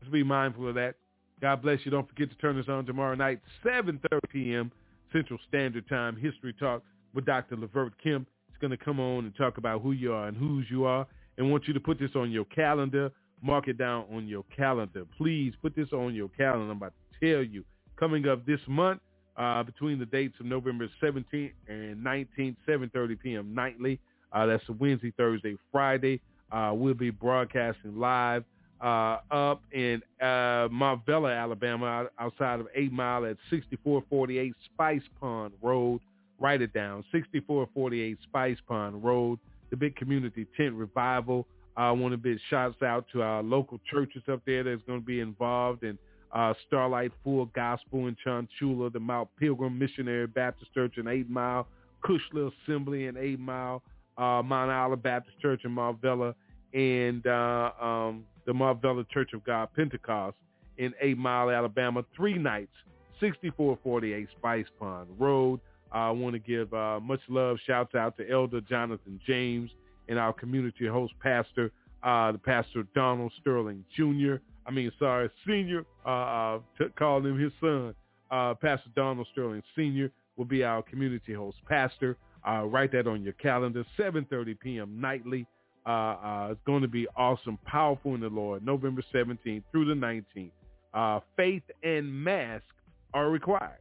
Let's 0.00 0.12
be 0.12 0.22
mindful 0.22 0.68
of 0.68 0.74
that. 0.76 0.94
God 1.40 1.60
bless 1.60 1.80
you. 1.84 1.90
Don't 1.90 2.08
forget 2.08 2.30
to 2.30 2.36
turn 2.36 2.58
us 2.58 2.66
on 2.68 2.86
tomorrow 2.86 3.14
night, 3.14 3.40
7.30 3.64 3.98
p.m. 4.30 4.72
Central 5.14 5.38
Standard 5.48 5.88
Time, 5.88 6.16
History 6.16 6.52
Talk 6.52 6.82
with 7.14 7.24
Dr. 7.24 7.56
Lavert 7.56 7.92
Kim. 8.02 8.26
He's 8.48 8.58
going 8.60 8.76
to 8.76 8.84
come 8.84 8.98
on 8.98 9.24
and 9.24 9.34
talk 9.36 9.58
about 9.58 9.80
who 9.80 9.92
you 9.92 10.12
are 10.12 10.26
and 10.26 10.36
whose 10.36 10.66
you 10.68 10.84
are 10.84 11.06
and 11.38 11.50
want 11.50 11.68
you 11.68 11.74
to 11.74 11.80
put 11.80 12.00
this 12.00 12.10
on 12.16 12.32
your 12.32 12.44
calendar. 12.46 13.12
Mark 13.40 13.68
it 13.68 13.78
down 13.78 14.06
on 14.12 14.26
your 14.26 14.44
calendar. 14.56 15.04
Please 15.16 15.54
put 15.62 15.76
this 15.76 15.92
on 15.92 16.14
your 16.14 16.28
calendar. 16.30 16.64
I'm 16.64 16.78
about 16.78 16.92
to 17.20 17.32
tell 17.32 17.44
you. 17.44 17.64
Coming 17.96 18.26
up 18.26 18.44
this 18.44 18.60
month, 18.66 19.00
uh, 19.36 19.62
between 19.62 19.98
the 19.98 20.06
dates 20.06 20.34
of 20.40 20.46
November 20.46 20.88
17th 21.02 21.52
and 21.68 22.04
19th, 22.04 22.56
7.30 22.68 23.20
p.m. 23.20 23.54
nightly. 23.54 24.00
Uh, 24.32 24.46
that's 24.46 24.68
Wednesday, 24.80 25.12
Thursday, 25.16 25.56
Friday. 25.70 26.20
Uh, 26.50 26.72
we'll 26.74 26.94
be 26.94 27.10
broadcasting 27.10 27.98
live 27.98 28.44
uh, 28.80 29.18
up 29.30 29.62
in 29.72 30.02
uh, 30.20 30.68
Mauvilla, 30.70 31.36
Alabama, 31.36 32.08
outside 32.18 32.60
of 32.60 32.68
8 32.74 32.92
Mile 32.92 33.26
at 33.26 33.36
6448 33.50 34.54
Spice 34.66 35.02
Pond 35.20 35.52
Road. 35.62 36.00
Write 36.40 36.62
it 36.62 36.72
down, 36.72 37.04
6448 37.12 38.18
Spice 38.24 38.58
Pond 38.68 39.02
Road, 39.02 39.38
the 39.70 39.76
big 39.76 39.96
community 39.96 40.46
tent 40.56 40.74
revival. 40.74 41.46
I 41.76 41.90
want 41.90 42.12
to 42.12 42.18
big 42.18 42.38
shouts 42.50 42.82
out 42.82 43.06
to 43.12 43.22
our 43.22 43.42
local 43.42 43.80
churches 43.90 44.22
up 44.30 44.40
there 44.46 44.62
that's 44.62 44.82
going 44.82 45.00
to 45.00 45.06
be 45.06 45.20
involved 45.20 45.82
in 45.82 45.98
uh, 46.32 46.52
Starlight 46.66 47.12
Full 47.22 47.46
Gospel 47.46 48.08
in 48.08 48.16
Chunchula, 48.24 48.92
the 48.92 49.00
Mount 49.00 49.28
Pilgrim 49.38 49.78
Missionary 49.78 50.26
Baptist 50.26 50.72
Church 50.74 50.98
in 50.98 51.08
8 51.08 51.30
Mile, 51.30 51.66
Kushla 52.04 52.50
Assembly 52.64 53.06
in 53.06 53.16
8 53.16 53.38
Mile, 53.38 53.82
uh, 54.18 54.42
Mount 54.44 54.70
Isla 54.70 54.96
Baptist 54.96 55.38
Church 55.40 55.62
in 55.64 55.70
Mauvilla, 55.70 56.34
and 56.72 57.26
uh, 57.26 57.70
um, 57.80 58.24
the 58.46 58.52
Mauvilla 58.52 59.08
Church 59.10 59.32
of 59.32 59.44
God 59.44 59.68
Pentecost 59.74 60.36
in 60.78 60.92
8 61.00 61.16
Mile, 61.18 61.50
Alabama, 61.50 62.04
three 62.16 62.36
nights, 62.36 62.72
6448 63.20 64.28
Spice 64.36 64.66
Pond 64.78 65.08
Road. 65.18 65.60
I 65.92 66.10
want 66.10 66.34
to 66.34 66.40
give 66.40 66.72
uh, 66.74 66.98
much 67.00 67.20
love, 67.28 67.58
shouts 67.66 67.94
out 67.94 68.16
to 68.16 68.28
Elder 68.28 68.60
Jonathan 68.60 69.20
James 69.26 69.70
and 70.08 70.18
our 70.18 70.32
community 70.32 70.86
host 70.86 71.14
pastor, 71.22 71.70
uh, 72.02 72.32
the 72.32 72.38
pastor 72.38 72.84
Donald 72.94 73.32
Sterling 73.40 73.84
Jr., 73.96 74.36
I 74.66 74.70
mean, 74.70 74.90
sorry, 74.98 75.30
senior, 75.46 75.84
uh, 76.06 76.08
uh, 76.08 76.58
t- 76.78 76.86
called 76.98 77.26
him 77.26 77.38
his 77.38 77.52
son. 77.60 77.94
Uh, 78.30 78.54
pastor 78.54 78.90
Donald 78.96 79.26
Sterling 79.32 79.62
Sr. 79.76 80.10
will 80.36 80.46
be 80.46 80.64
our 80.64 80.82
community 80.82 81.34
host 81.34 81.58
pastor. 81.68 82.16
Uh, 82.48 82.64
write 82.64 82.92
that 82.92 83.06
on 83.06 83.22
your 83.22 83.32
calendar, 83.34 83.84
7.30 83.98 84.58
p.m. 84.58 85.00
nightly. 85.00 85.46
Uh, 85.86 85.90
uh, 85.90 86.48
it's 86.52 86.60
going 86.66 86.82
to 86.82 86.88
be 86.88 87.06
awesome, 87.16 87.58
powerful 87.66 88.14
in 88.14 88.20
the 88.20 88.28
Lord, 88.28 88.64
November 88.64 89.02
17th 89.14 89.62
through 89.70 89.84
the 89.84 89.94
19th. 89.94 90.50
Uh, 90.94 91.20
faith 91.36 91.62
and 91.82 92.12
mask 92.12 92.64
are 93.12 93.30
required. 93.30 93.78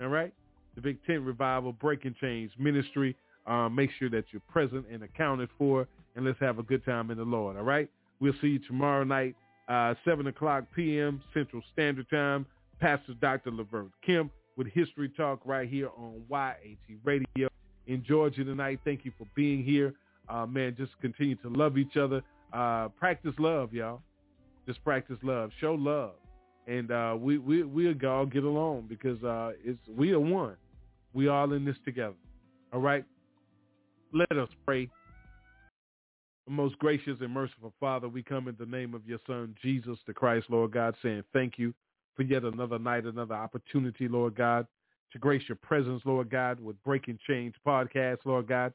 All 0.00 0.08
right? 0.08 0.32
The 0.74 0.80
Big 0.80 0.98
Tent 1.06 1.22
Revival, 1.22 1.72
Breaking 1.72 2.14
Chains 2.20 2.50
Ministry. 2.58 3.16
Uh, 3.46 3.68
make 3.68 3.90
sure 3.98 4.10
that 4.10 4.24
you're 4.32 4.42
present 4.50 4.84
and 4.90 5.02
accounted 5.04 5.48
for, 5.56 5.86
and 6.16 6.24
let's 6.24 6.40
have 6.40 6.58
a 6.58 6.62
good 6.62 6.84
time 6.84 7.10
in 7.10 7.18
the 7.18 7.24
Lord. 7.24 7.56
All 7.56 7.62
right? 7.62 7.88
We'll 8.20 8.34
see 8.40 8.48
you 8.48 8.58
tomorrow 8.60 9.04
night 9.04 9.36
uh, 9.68 9.94
7 10.04 10.26
o'clock 10.26 10.64
p.m. 10.74 11.22
Central 11.34 11.62
Standard 11.72 12.08
Time. 12.10 12.46
Pastor 12.80 13.14
Dr. 13.20 13.50
Laverne 13.52 13.92
Kim 14.04 14.30
with 14.56 14.66
History 14.68 15.08
Talk 15.08 15.40
right 15.44 15.68
here 15.68 15.90
on 15.96 16.22
YAT 16.30 16.58
Radio 17.04 17.48
in 17.86 18.04
Georgia 18.04 18.44
tonight. 18.44 18.80
Thank 18.84 19.04
you 19.04 19.12
for 19.16 19.26
being 19.34 19.64
here. 19.64 19.94
Uh, 20.28 20.46
man, 20.46 20.74
just 20.76 20.92
continue 21.00 21.36
to 21.36 21.48
love 21.48 21.78
each 21.78 21.96
other. 21.96 22.22
Uh, 22.52 22.88
practice 22.88 23.34
love, 23.38 23.72
y'all. 23.72 24.00
Just 24.66 24.82
practice 24.82 25.18
love. 25.22 25.50
Show 25.60 25.74
love. 25.74 26.14
And 26.66 26.90
uh, 26.90 27.16
we, 27.18 27.38
we, 27.38 27.62
we'll 27.62 27.94
all 28.06 28.26
get 28.26 28.42
along 28.44 28.86
because 28.88 29.22
uh, 29.22 29.52
it's, 29.64 29.78
we 29.96 30.12
are 30.12 30.20
one. 30.20 30.56
We 31.14 31.28
all 31.28 31.52
in 31.52 31.64
this 31.64 31.76
together. 31.84 32.16
All 32.72 32.80
right? 32.80 33.04
Let 34.12 34.32
us 34.32 34.48
pray. 34.66 34.88
Most 36.48 36.78
gracious 36.78 37.18
and 37.20 37.32
merciful 37.32 37.72
Father, 37.80 38.08
we 38.08 38.22
come 38.22 38.46
in 38.46 38.56
the 38.58 38.66
name 38.66 38.94
of 38.94 39.06
your 39.06 39.18
Son, 39.26 39.54
Jesus 39.62 39.98
the 40.06 40.14
Christ, 40.14 40.46
Lord 40.48 40.72
God, 40.72 40.94
saying 41.02 41.24
thank 41.32 41.58
you 41.58 41.74
for 42.14 42.22
yet 42.22 42.44
another 42.44 42.78
night, 42.78 43.04
another 43.04 43.34
opportunity, 43.34 44.06
Lord 44.08 44.36
God, 44.36 44.66
to 45.12 45.18
grace 45.18 45.42
your 45.48 45.56
presence, 45.56 46.02
Lord 46.04 46.30
God, 46.30 46.60
with 46.60 46.82
Breaking 46.84 47.18
Chains 47.26 47.54
podcast, 47.66 48.18
Lord 48.24 48.46
God. 48.46 48.72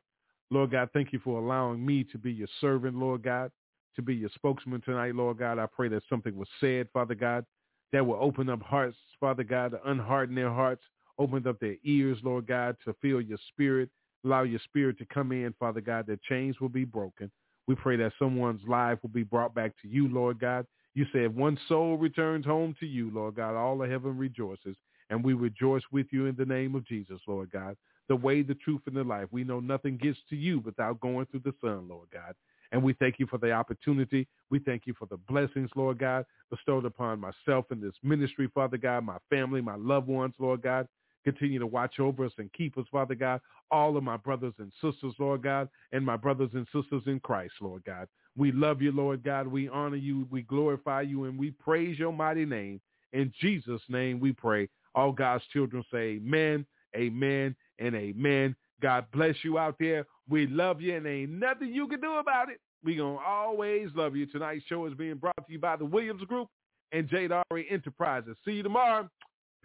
Lord 0.51 0.71
God, 0.71 0.89
thank 0.93 1.13
you 1.13 1.19
for 1.23 1.39
allowing 1.39 1.83
me 1.83 2.03
to 2.11 2.17
be 2.17 2.31
your 2.31 2.49
servant, 2.59 2.95
Lord 2.95 3.23
God, 3.23 3.51
to 3.95 4.01
be 4.01 4.13
your 4.13 4.29
spokesman 4.35 4.81
tonight, 4.81 5.15
Lord 5.15 5.39
God. 5.39 5.57
I 5.57 5.65
pray 5.65 5.87
that 5.87 6.03
something 6.09 6.35
was 6.35 6.49
said, 6.59 6.89
Father 6.93 7.15
God, 7.15 7.45
that 7.93 8.05
will 8.05 8.17
open 8.19 8.49
up 8.49 8.61
hearts, 8.61 8.97
Father 9.19 9.43
God, 9.43 9.71
to 9.71 9.77
unharden 9.89 10.35
their 10.35 10.51
hearts, 10.51 10.83
open 11.17 11.47
up 11.47 11.59
their 11.59 11.77
ears, 11.83 12.17
Lord 12.21 12.47
God, 12.47 12.75
to 12.85 12.93
feel 13.01 13.21
your 13.21 13.37
spirit, 13.47 13.89
allow 14.25 14.43
your 14.43 14.59
spirit 14.65 14.97
to 14.99 15.05
come 15.05 15.31
in, 15.31 15.53
Father 15.57 15.81
God, 15.81 16.05
that 16.07 16.21
chains 16.23 16.59
will 16.59 16.69
be 16.69 16.85
broken. 16.85 17.31
We 17.67 17.75
pray 17.75 17.95
that 17.97 18.13
someone's 18.19 18.61
life 18.67 18.99
will 19.01 19.09
be 19.09 19.23
brought 19.23 19.55
back 19.55 19.73
to 19.81 19.87
you, 19.87 20.09
Lord 20.09 20.39
God. 20.39 20.65
You 20.93 21.05
said 21.13 21.33
one 21.33 21.57
soul 21.69 21.97
returns 21.97 22.45
home 22.45 22.75
to 22.81 22.85
you, 22.85 23.09
Lord 23.13 23.35
God. 23.35 23.55
All 23.55 23.81
of 23.81 23.89
heaven 23.89 24.17
rejoices. 24.17 24.75
And 25.09 25.23
we 25.23 25.33
rejoice 25.33 25.83
with 25.91 26.07
you 26.11 26.25
in 26.25 26.35
the 26.35 26.45
name 26.45 26.75
of 26.75 26.85
Jesus, 26.85 27.19
Lord 27.27 27.51
God. 27.51 27.77
The 28.09 28.15
way, 28.15 28.41
the 28.41 28.55
truth, 28.55 28.81
and 28.87 28.95
the 28.95 29.03
life. 29.03 29.27
We 29.31 29.43
know 29.43 29.59
nothing 29.59 29.97
gets 29.97 30.17
to 30.29 30.35
you 30.35 30.59
without 30.59 30.99
going 30.99 31.25
through 31.27 31.41
the 31.45 31.53
Son, 31.61 31.87
Lord 31.87 32.07
God. 32.11 32.33
And 32.71 32.81
we 32.81 32.93
thank 32.93 33.19
you 33.19 33.27
for 33.27 33.37
the 33.37 33.51
opportunity. 33.51 34.27
We 34.49 34.59
thank 34.59 34.83
you 34.85 34.93
for 34.97 35.05
the 35.05 35.17
blessings, 35.17 35.69
Lord 35.75 35.99
God, 35.99 36.25
bestowed 36.49 36.85
upon 36.85 37.19
myself 37.19 37.65
in 37.71 37.81
this 37.81 37.93
ministry, 38.01 38.49
Father 38.53 38.77
God, 38.77 39.03
my 39.03 39.17
family, 39.29 39.61
my 39.61 39.75
loved 39.75 40.07
ones, 40.07 40.33
Lord 40.39 40.61
God. 40.61 40.87
Continue 41.23 41.59
to 41.59 41.67
watch 41.67 41.99
over 41.99 42.25
us 42.25 42.31
and 42.37 42.51
keep 42.53 42.77
us, 42.77 42.85
Father 42.91 43.13
God. 43.13 43.41
All 43.69 43.95
of 43.95 44.03
my 44.03 44.17
brothers 44.17 44.53
and 44.57 44.71
sisters, 44.81 45.13
Lord 45.19 45.43
God, 45.43 45.69
and 45.91 46.05
my 46.05 46.17
brothers 46.17 46.49
and 46.53 46.65
sisters 46.73 47.03
in 47.05 47.19
Christ, 47.19 47.53
Lord 47.61 47.83
God. 47.85 48.07
We 48.35 48.51
love 48.51 48.81
you, 48.81 48.91
Lord 48.91 49.23
God. 49.23 49.47
We 49.47 49.69
honor 49.69 49.97
you. 49.97 50.27
We 50.31 50.41
glorify 50.41 51.01
you, 51.01 51.25
and 51.25 51.37
we 51.37 51.51
praise 51.51 51.99
your 51.99 52.13
mighty 52.13 52.45
name. 52.45 52.81
In 53.13 53.31
Jesus' 53.39 53.81
name 53.89 54.19
we 54.19 54.31
pray. 54.31 54.69
All 54.95 55.11
God's 55.11 55.43
children 55.53 55.83
say 55.91 56.19
amen, 56.19 56.65
amen, 56.95 57.55
and 57.81 57.95
amen. 57.95 58.55
God 58.81 59.05
bless 59.13 59.35
you 59.43 59.57
out 59.57 59.75
there. 59.79 60.05
We 60.29 60.47
love 60.47 60.81
you, 60.81 60.95
and 60.95 61.05
ain't 61.05 61.31
nothing 61.31 61.73
you 61.73 61.87
can 61.87 61.99
do 62.01 62.13
about 62.15 62.49
it. 62.49 62.59
we 62.83 62.95
going 62.95 63.17
to 63.17 63.23
always 63.23 63.89
love 63.95 64.15
you. 64.15 64.25
Tonight's 64.25 64.65
show 64.65 64.85
is 64.85 64.93
being 64.93 65.15
brought 65.15 65.45
to 65.45 65.51
you 65.51 65.59
by 65.59 65.75
the 65.75 65.85
Williams 65.85 66.23
Group 66.23 66.47
and 66.91 67.09
Jade 67.09 67.31
Ari 67.31 67.67
Enterprises. 67.69 68.37
See 68.45 68.51
you 68.53 68.63
tomorrow. 68.63 69.09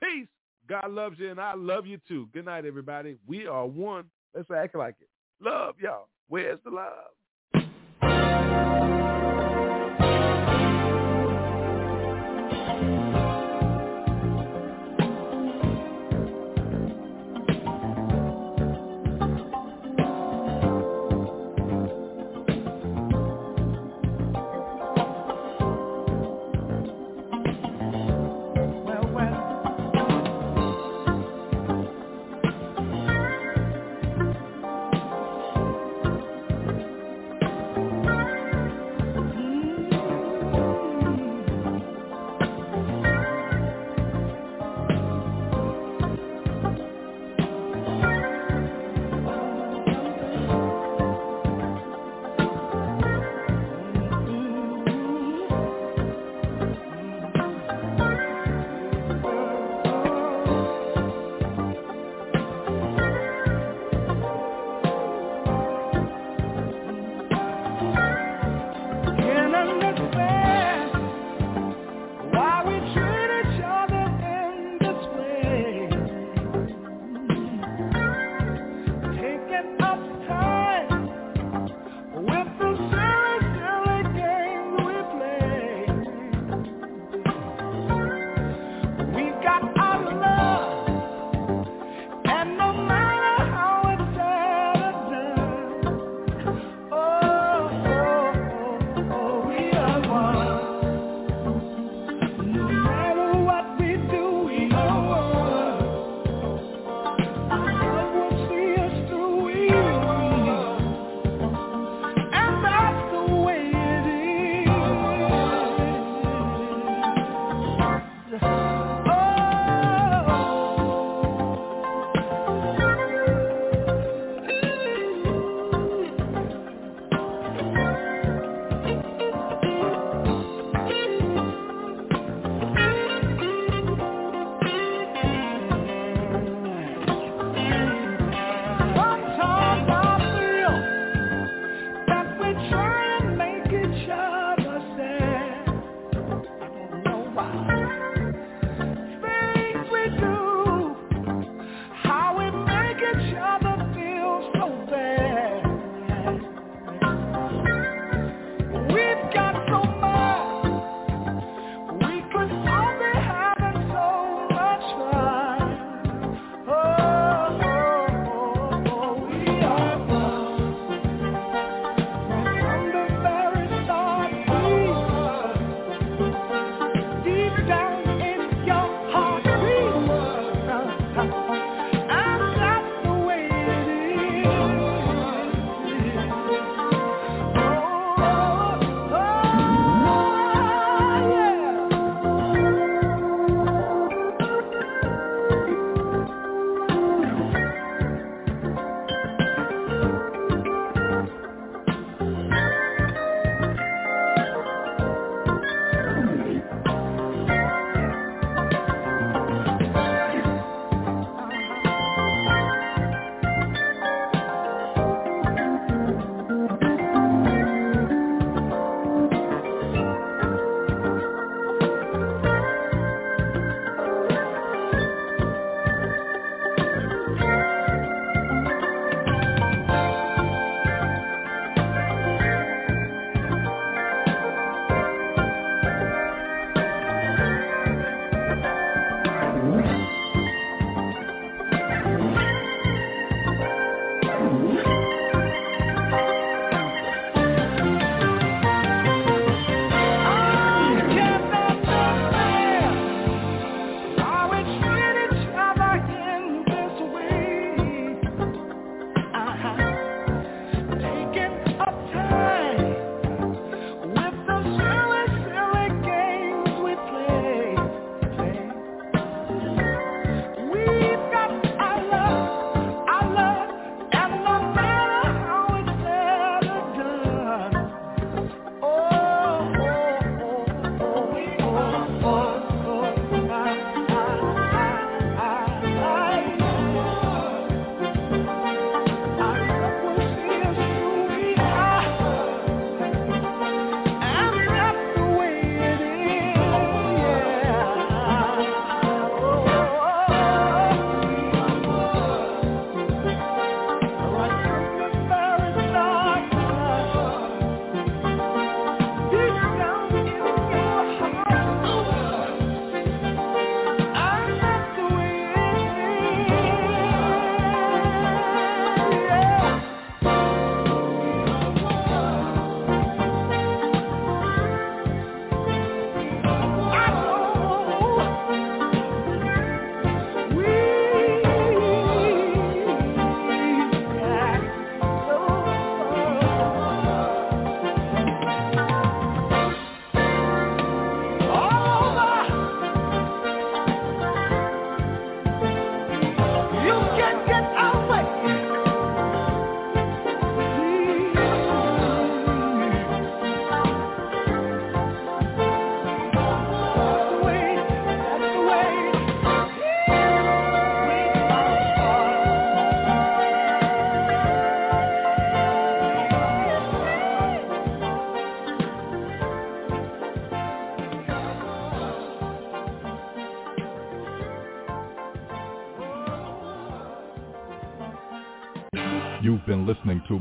Peace. 0.02 0.28
God 0.68 0.90
loves 0.90 1.18
you, 1.18 1.30
and 1.30 1.40
I 1.40 1.54
love 1.54 1.86
you 1.86 1.98
too. 2.08 2.28
Good 2.32 2.44
night, 2.44 2.64
everybody. 2.64 3.16
We 3.26 3.46
are 3.46 3.66
one. 3.66 4.06
Let's 4.34 4.50
act 4.50 4.74
like 4.74 4.96
it. 5.00 5.08
Love, 5.40 5.76
y'all. 5.80 6.08
Where's 6.28 6.58
the 6.64 6.70
love? 6.70 8.65